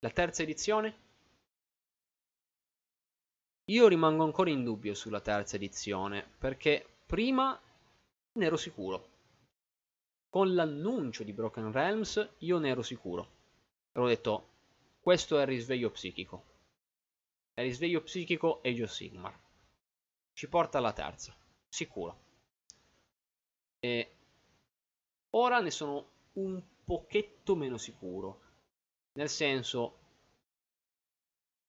la 0.00 0.10
terza 0.10 0.42
edizione. 0.42 1.08
Io 3.70 3.88
rimango 3.88 4.24
ancora 4.24 4.50
in 4.50 4.64
dubbio 4.64 4.94
sulla 4.94 5.20
terza 5.20 5.56
edizione 5.56 6.28
perché 6.38 6.84
prima 7.06 7.58
ne 8.32 8.44
ero 8.44 8.56
sicuro. 8.56 9.08
Con 10.28 10.54
l'annuncio 10.54 11.24
di 11.24 11.32
Broken 11.32 11.72
Realms 11.72 12.34
io 12.38 12.58
ne 12.58 12.68
ero 12.68 12.82
sicuro 12.82 13.38
ho 13.92 14.06
detto, 14.06 14.48
questo 15.00 15.38
è 15.38 15.42
il 15.42 15.48
risveglio 15.48 15.90
psichico. 15.90 16.44
Il 17.54 17.64
risveglio 17.64 18.02
psichico 18.02 18.60
Age 18.62 18.82
of 18.84 18.90
Sigmar. 18.90 19.38
Ci 20.32 20.48
porta 20.48 20.78
alla 20.78 20.92
terza, 20.92 21.36
sicuro. 21.68 22.18
E 23.80 24.16
ora 25.30 25.60
ne 25.60 25.70
sono 25.70 26.10
un 26.34 26.62
pochetto 26.84 27.56
meno 27.56 27.76
sicuro. 27.76 28.40
Nel 29.12 29.28
senso, 29.28 29.98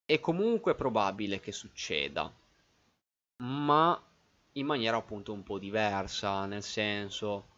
è 0.05 0.19
comunque 0.19 0.75
probabile 0.75 1.39
che 1.39 1.51
succeda, 1.51 2.31
ma 3.37 4.05
in 4.53 4.65
maniera 4.65 4.97
appunto 4.97 5.33
un 5.33 5.43
po' 5.43 5.57
diversa, 5.57 6.45
nel 6.45 6.63
senso 6.63 7.50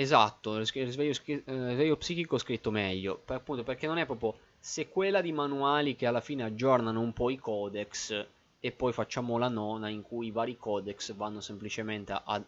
Esatto, 0.00 0.56
risveglio, 0.56 1.10
il 1.26 1.42
risveglio 1.44 1.96
psichico 1.98 2.38
scritto 2.38 2.70
meglio, 2.70 3.20
per, 3.22 3.36
appunto 3.36 3.62
perché 3.62 3.86
non 3.86 3.98
è 3.98 4.06
proprio 4.06 4.34
sequela 4.58 5.20
di 5.20 5.30
manuali 5.30 5.94
che 5.94 6.06
alla 6.06 6.22
fine 6.22 6.42
aggiornano 6.42 6.98
un 6.98 7.12
po' 7.12 7.28
i 7.28 7.36
codex 7.36 8.26
e 8.60 8.72
poi 8.72 8.94
facciamo 8.94 9.36
la 9.36 9.48
nona 9.48 9.90
in 9.90 10.00
cui 10.00 10.28
i 10.28 10.30
vari 10.30 10.56
codex 10.56 11.12
vanno 11.12 11.42
semplicemente 11.42 12.12
a 12.12 12.42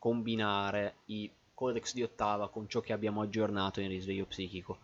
combinare 0.00 0.96
i 1.04 1.30
codex 1.54 1.94
di 1.94 2.02
ottava 2.02 2.48
con 2.48 2.68
ciò 2.68 2.80
che 2.80 2.92
abbiamo 2.92 3.20
aggiornato 3.20 3.80
in 3.80 3.86
risveglio 3.86 4.26
psichico. 4.26 4.78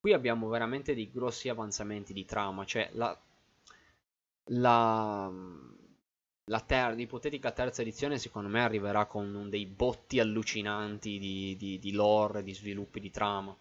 Qui 0.00 0.12
abbiamo 0.12 0.48
veramente 0.48 0.92
dei 0.92 1.08
grossi 1.08 1.48
avanzamenti 1.48 2.12
di 2.12 2.24
trama, 2.24 2.64
cioè 2.64 2.90
la, 2.94 3.16
la 4.46 5.32
la 6.50 6.60
ter- 6.60 6.98
ipotetica 6.98 7.52
terza 7.52 7.82
edizione 7.82 8.18
secondo 8.18 8.48
me 8.48 8.62
arriverà 8.62 9.06
con 9.06 9.48
dei 9.48 9.66
botti 9.66 10.20
allucinanti 10.20 11.18
di, 11.18 11.56
di, 11.56 11.78
di 11.78 11.92
lore, 11.92 12.42
di 12.42 12.54
sviluppi 12.54 13.00
di 13.00 13.10
trama. 13.10 13.56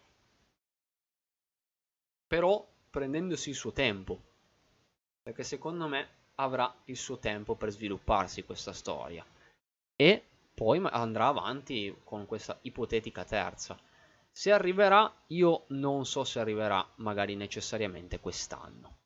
Però 2.28 2.68
prendendosi 2.90 3.50
il 3.50 3.56
suo 3.56 3.72
tempo, 3.72 4.22
perché 5.22 5.44
secondo 5.44 5.88
me 5.88 6.10
avrà 6.36 6.74
il 6.86 6.98
suo 6.98 7.20
tempo 7.20 7.56
per 7.56 7.70
svilupparsi 7.72 8.44
questa 8.44 8.74
storia. 8.74 9.26
E 9.96 10.24
poi 10.54 10.82
andrà 10.84 11.28
avanti 11.28 11.96
con 12.04 12.26
questa 12.26 12.58
ipotetica 12.62 13.24
terza. 13.24 13.80
Se 14.32 14.52
arriverà, 14.52 15.12
io 15.28 15.66
non 15.70 16.06
so 16.06 16.24
se 16.24 16.40
arriverà 16.40 16.86
magari 16.96 17.36
necessariamente 17.36 18.20
quest'anno. 18.20 19.02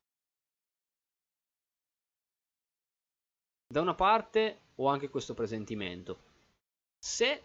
Da 3.69 3.81
una 3.81 3.95
parte 3.95 4.61
ho 4.75 4.87
anche 4.87 5.09
questo 5.09 5.33
presentimento. 5.33 6.19
Se 6.97 7.43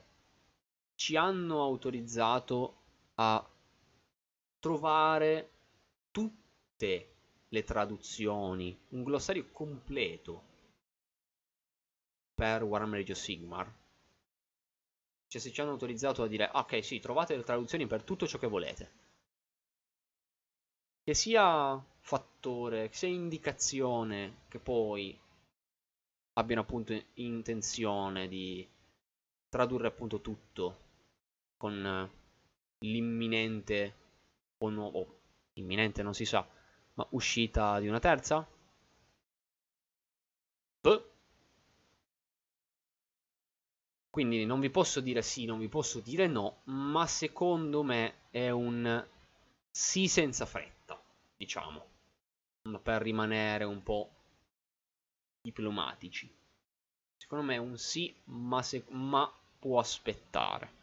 ci 0.95 1.17
hanno 1.17 1.63
autorizzato 1.63 2.83
a 3.15 3.45
trovare 4.61 5.51
tutte 6.13 7.15
le 7.49 7.65
traduzioni, 7.65 8.79
un 8.91 9.03
glossario 9.03 9.51
completo 9.51 10.51
per 12.35 12.63
Warhammer 12.63 13.01
Age 13.01 13.17
Sigmar, 13.17 13.81
cioè 15.27 15.41
se 15.41 15.51
ci 15.51 15.61
hanno 15.61 15.73
autorizzato 15.73 16.23
a 16.23 16.29
dire 16.29 16.51
ok 16.53 16.85
sì, 16.85 17.01
trovate 17.01 17.35
le 17.37 17.43
traduzioni 17.43 17.87
per 17.89 18.05
tutto 18.05 18.29
ciò 18.29 18.39
che 18.39 18.47
volete, 18.47 18.93
che 21.03 21.15
sia 21.15 21.85
fattore, 21.99 22.89
che 22.91 22.95
sia 22.95 23.09
indicazione 23.09 24.45
che 24.49 24.61
poi 24.61 25.19
abbiano 26.35 26.63
appunto 26.63 26.99
intenzione 27.15 28.29
di 28.29 28.67
tradurre 29.49 29.89
appunto 29.89 30.21
tutto 30.21 30.81
con 31.57 31.85
eh, 31.85 32.11
l'imminente 32.87 33.95
o 34.59 34.69
nuovo 34.71 35.21
imminente 35.55 36.03
non 36.03 36.15
si 36.15 36.25
sa 36.25 36.47
ma 36.95 37.07
uscita 37.11 37.79
di 37.81 37.89
una 37.89 37.99
terza 37.99 38.47
Beh. 40.81 41.05
quindi 44.11 44.45
non 44.47 44.61
vi 44.61 44.71
posso 44.71 45.01
dire 45.01 45.23
sì 45.23 45.45
non 45.45 45.59
vi 45.59 45.69
posso 45.69 46.01
dire 46.01 46.27
no 46.27 46.63
ma 46.65 47.07
secondo 47.07 47.83
me 47.83 48.29
è 48.31 48.51
un 48.51 49.07
sì 49.71 50.09
senza 50.09 50.47
fretta 50.47 51.01
diciamo 51.37 51.87
per 52.83 53.03
rimanere 53.03 53.65
un 53.65 53.83
po' 53.83 54.22
diplomatici. 55.43 56.33
Secondo 57.17 57.45
me 57.45 57.55
è 57.55 57.59
un 57.59 57.77
sì, 57.77 58.15
ma, 58.25 58.63
se, 58.63 58.85
ma 58.91 59.31
può 59.59 59.79
aspettare. 59.79 60.81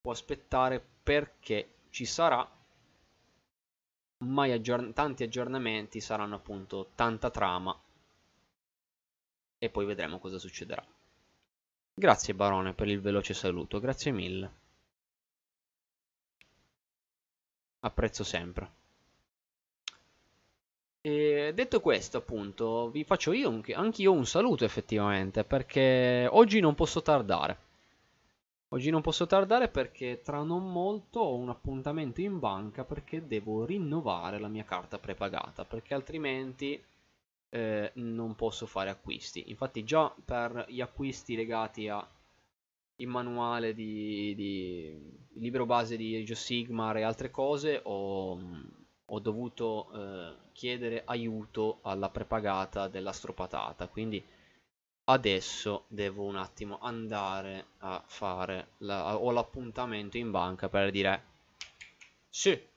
Può 0.00 0.12
aspettare 0.12 0.84
perché 1.02 1.76
ci 1.90 2.04
sarà, 2.04 2.48
ma 4.24 4.44
aggiorn 4.44 4.92
tanti 4.92 5.22
aggiornamenti 5.22 6.00
saranno 6.00 6.36
appunto 6.36 6.90
tanta 6.94 7.30
trama 7.30 7.78
e 9.58 9.70
poi 9.70 9.86
vedremo 9.86 10.18
cosa 10.18 10.38
succederà. 10.38 10.84
Grazie 11.96 12.34
Barone 12.34 12.74
per 12.74 12.88
il 12.88 13.00
veloce 13.00 13.34
saluto, 13.34 13.78
grazie 13.80 14.10
mille. 14.10 14.62
Apprezzo 17.80 18.24
sempre. 18.24 18.83
E 21.06 21.52
detto 21.54 21.80
questo, 21.82 22.16
appunto, 22.16 22.88
vi 22.88 23.04
faccio 23.04 23.32
io 23.32 23.60
anch'io 23.74 24.10
un 24.10 24.24
saluto 24.24 24.64
effettivamente, 24.64 25.44
perché 25.44 26.26
oggi 26.30 26.60
non 26.60 26.74
posso 26.74 27.02
tardare. 27.02 27.58
Oggi 28.68 28.88
non 28.88 29.02
posso 29.02 29.26
tardare 29.26 29.68
perché 29.68 30.22
tra 30.22 30.42
non 30.42 30.72
molto 30.72 31.20
ho 31.20 31.36
un 31.36 31.50
appuntamento 31.50 32.22
in 32.22 32.38
banca 32.38 32.84
perché 32.84 33.26
devo 33.26 33.66
rinnovare 33.66 34.38
la 34.38 34.48
mia 34.48 34.64
carta 34.64 34.98
prepagata, 34.98 35.66
perché 35.66 35.92
altrimenti 35.92 36.82
eh, 37.50 37.90
non 37.96 38.34
posso 38.34 38.64
fare 38.64 38.88
acquisti. 38.88 39.50
Infatti 39.50 39.84
già 39.84 40.10
per 40.24 40.64
gli 40.70 40.80
acquisti 40.80 41.36
legati 41.36 41.86
al 41.86 42.06
manuale 43.04 43.74
di, 43.74 44.34
di 44.34 44.98
libro 45.34 45.66
base 45.66 45.98
di 45.98 46.16
Age 46.16 46.32
of 46.32 46.38
Sigmar 46.38 46.96
e 46.96 47.02
altre 47.02 47.30
cose 47.30 47.80
ho 47.82 48.38
ho 49.06 49.18
dovuto 49.18 49.90
eh, 49.92 50.43
chiedere 50.54 51.02
aiuto 51.04 51.80
alla 51.82 52.08
prepagata 52.08 52.88
dell'astropatata 52.88 53.88
quindi 53.88 54.24
adesso 55.04 55.84
devo 55.88 56.24
un 56.24 56.36
attimo 56.36 56.78
andare 56.80 57.66
a 57.78 58.02
fare 58.06 58.68
la, 58.78 59.18
ho 59.18 59.30
l'appuntamento 59.30 60.16
in 60.16 60.30
banca 60.30 60.68
per 60.70 60.90
dire 60.90 61.32
sì. 62.30 62.72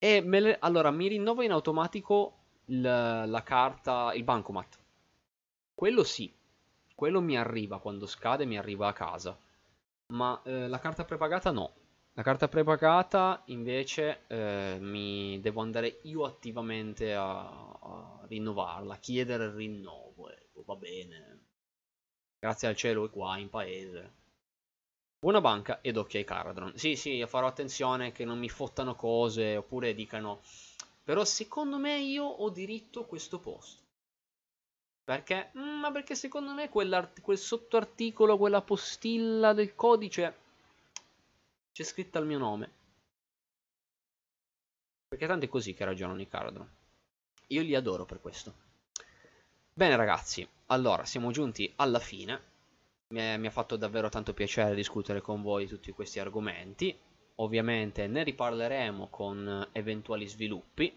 E 0.00 0.22
le, 0.22 0.58
allora 0.60 0.90
mi 0.90 1.08
rinnovo 1.08 1.42
in 1.42 1.50
automatico 1.50 2.34
la, 2.66 3.26
la 3.26 3.42
carta 3.42 4.12
il 4.14 4.22
bancomat. 4.22 4.78
Quello 5.74 6.04
sì 6.04 6.32
quello 6.98 7.20
mi 7.20 7.38
arriva 7.38 7.78
quando 7.78 8.06
scade 8.06 8.44
mi 8.44 8.58
arriva 8.58 8.88
a 8.88 8.92
casa. 8.92 9.38
Ma 10.08 10.40
eh, 10.42 10.66
la 10.66 10.80
carta 10.80 11.04
prepagata 11.04 11.52
no 11.52 11.72
la 12.18 12.24
carta 12.24 12.48
prepagata 12.48 13.42
invece 13.46 14.24
eh, 14.26 14.76
mi 14.80 15.38
devo 15.40 15.60
andare 15.60 16.00
io 16.02 16.24
attivamente 16.24 17.14
a, 17.14 17.46
a, 17.46 18.24
rinnovarla, 18.26 18.96
chiedere 18.96 19.44
il 19.44 19.52
rinnovo, 19.52 20.28
ecco, 20.28 20.64
va 20.66 20.74
bene. 20.74 21.44
Grazie 22.40 22.66
al 22.66 22.74
cielo 22.74 23.04
è 23.04 23.10
qua 23.10 23.38
in 23.38 23.48
paese. 23.48 24.14
Buona 25.20 25.40
banca 25.40 25.80
ed 25.80 25.96
occhio 25.96 26.18
ai 26.18 26.24
Caradron. 26.24 26.76
Sì, 26.76 26.96
sì, 26.96 27.24
farò 27.28 27.46
attenzione 27.46 28.10
che 28.10 28.24
non 28.24 28.40
mi 28.40 28.48
fottano 28.48 28.96
cose 28.96 29.56
oppure 29.56 29.94
dicano 29.94 30.40
però 31.04 31.24
secondo 31.24 31.78
me 31.78 32.00
io 32.00 32.24
ho 32.24 32.50
diritto 32.50 33.02
a 33.02 33.06
questo 33.06 33.38
posto. 33.38 33.82
Perché? 35.04 35.52
Mm, 35.56 35.78
ma 35.78 35.92
perché 35.92 36.16
secondo 36.16 36.52
me 36.52 36.68
quel 36.68 37.38
sottoarticolo, 37.38 38.36
quella 38.36 38.60
postilla 38.60 39.52
del 39.52 39.76
codice 39.76 40.46
c'è 41.78 41.84
scritto 41.84 42.18
il 42.18 42.26
mio 42.26 42.38
nome. 42.38 42.70
Perché 45.06 45.28
tanto 45.28 45.44
è 45.44 45.48
così 45.48 45.74
che 45.74 45.84
ragionano 45.84 46.20
i 46.20 46.26
Caradron. 46.26 46.68
Io 47.46 47.62
li 47.62 47.76
adoro 47.76 48.04
per 48.04 48.20
questo. 48.20 48.52
Bene 49.74 49.94
ragazzi, 49.94 50.44
allora 50.66 51.04
siamo 51.04 51.30
giunti 51.30 51.72
alla 51.76 52.00
fine. 52.00 52.42
Mi, 53.10 53.20
è, 53.20 53.36
mi 53.36 53.46
ha 53.46 53.52
fatto 53.52 53.76
davvero 53.76 54.08
tanto 54.08 54.34
piacere 54.34 54.74
discutere 54.74 55.20
con 55.20 55.40
voi 55.40 55.68
tutti 55.68 55.92
questi 55.92 56.18
argomenti. 56.18 56.98
Ovviamente 57.36 58.08
ne 58.08 58.24
riparleremo 58.24 59.06
con 59.06 59.68
eventuali 59.70 60.26
sviluppi. 60.26 60.92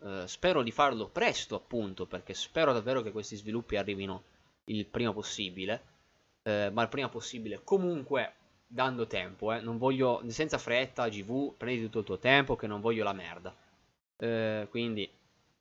Eh, 0.00 0.24
spero 0.26 0.64
di 0.64 0.72
farlo 0.72 1.10
presto 1.10 1.54
appunto 1.54 2.06
perché 2.06 2.34
spero 2.34 2.72
davvero 2.72 3.02
che 3.02 3.12
questi 3.12 3.36
sviluppi 3.36 3.76
arrivino 3.76 4.24
il 4.64 4.84
prima 4.86 5.12
possibile. 5.12 5.84
Eh, 6.42 6.70
ma 6.72 6.82
il 6.82 6.88
prima 6.88 7.08
possibile 7.08 7.62
comunque 7.62 8.34
dando 8.74 9.06
tempo, 9.06 9.52
eh. 9.52 9.60
Non 9.60 9.78
voglio, 9.78 10.20
senza 10.26 10.58
fretta, 10.58 11.08
GV, 11.08 11.54
prendi 11.56 11.84
tutto 11.84 12.00
il 12.00 12.04
tuo 12.04 12.18
tempo 12.18 12.56
che 12.56 12.66
non 12.66 12.80
voglio 12.80 13.04
la 13.04 13.12
merda. 13.12 13.54
Eh, 14.16 14.66
quindi, 14.68 15.08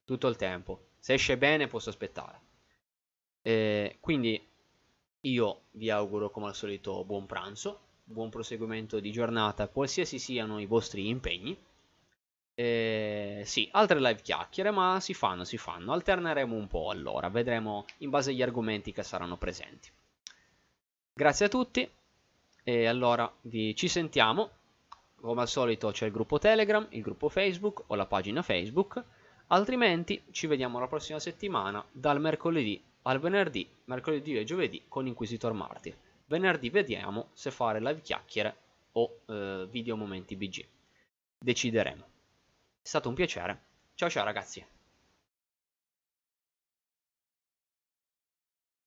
tutto 0.03 0.27
il 0.27 0.35
tempo. 0.35 0.87
Se 0.97 1.13
esce 1.13 1.37
bene 1.37 1.67
posso 1.67 1.89
aspettare. 1.89 2.39
Eh, 3.43 3.97
quindi, 3.99 4.43
io 5.21 5.61
vi 5.71 5.89
auguro 5.91 6.31
come 6.31 6.47
al 6.47 6.55
solito 6.55 7.03
buon 7.05 7.27
pranzo, 7.27 7.79
buon 8.03 8.29
proseguimento 8.29 8.99
di 8.99 9.11
giornata, 9.11 9.67
qualsiasi 9.67 10.17
siano 10.17 10.59
i 10.59 10.65
vostri 10.65 11.07
impegni. 11.07 11.55
Eh, 12.55 13.43
sì, 13.45 13.69
altre 13.73 13.99
live 13.99 14.21
chiacchiere, 14.21 14.71
ma 14.71 14.99
si 14.99 15.13
fanno, 15.13 15.43
si 15.43 15.57
fanno. 15.57 15.93
Alterneremo 15.93 16.55
un 16.55 16.67
po' 16.67 16.89
allora, 16.89 17.29
vedremo 17.29 17.85
in 17.99 18.09
base 18.09 18.31
agli 18.31 18.41
argomenti 18.41 18.91
che 18.91 19.03
saranno 19.03 19.37
presenti. 19.37 19.89
Grazie 21.13 21.45
a 21.45 21.49
tutti. 21.49 21.87
E 22.63 22.85
allora 22.85 23.31
vi, 23.41 23.75
ci 23.75 23.87
sentiamo. 23.87 24.49
Come 25.15 25.41
al 25.41 25.47
solito 25.47 25.91
c'è 25.91 26.07
il 26.07 26.11
gruppo 26.11 26.37
Telegram, 26.37 26.85
il 26.89 27.01
gruppo 27.01 27.29
Facebook 27.29 27.83
o 27.87 27.95
la 27.95 28.05
pagina 28.05 28.41
Facebook. 28.41 29.01
Altrimenti 29.47 30.21
ci 30.31 30.47
vediamo 30.47 30.79
la 30.79 30.87
prossima 30.87 31.19
settimana 31.19 31.83
dal 31.91 32.19
mercoledì 32.19 32.81
al 33.03 33.19
venerdì, 33.19 33.67
mercoledì 33.85 34.37
e 34.37 34.43
giovedì 34.43 34.83
con 34.87 35.07
Inquisitor 35.07 35.53
Martyr. 35.53 35.95
Venerdì 36.25 36.69
vediamo 36.69 37.29
se 37.33 37.51
fare 37.51 37.79
live 37.79 38.01
chiacchiere 38.01 38.55
o 38.93 39.19
eh, 39.25 39.67
video 39.69 39.95
momenti 39.95 40.35
BG. 40.35 40.65
Decideremo. 41.39 42.03
È 42.81 42.87
stato 42.87 43.09
un 43.09 43.15
piacere. 43.15 43.61
Ciao 43.95 44.09
ciao 44.09 44.23
ragazzi. 44.23 44.65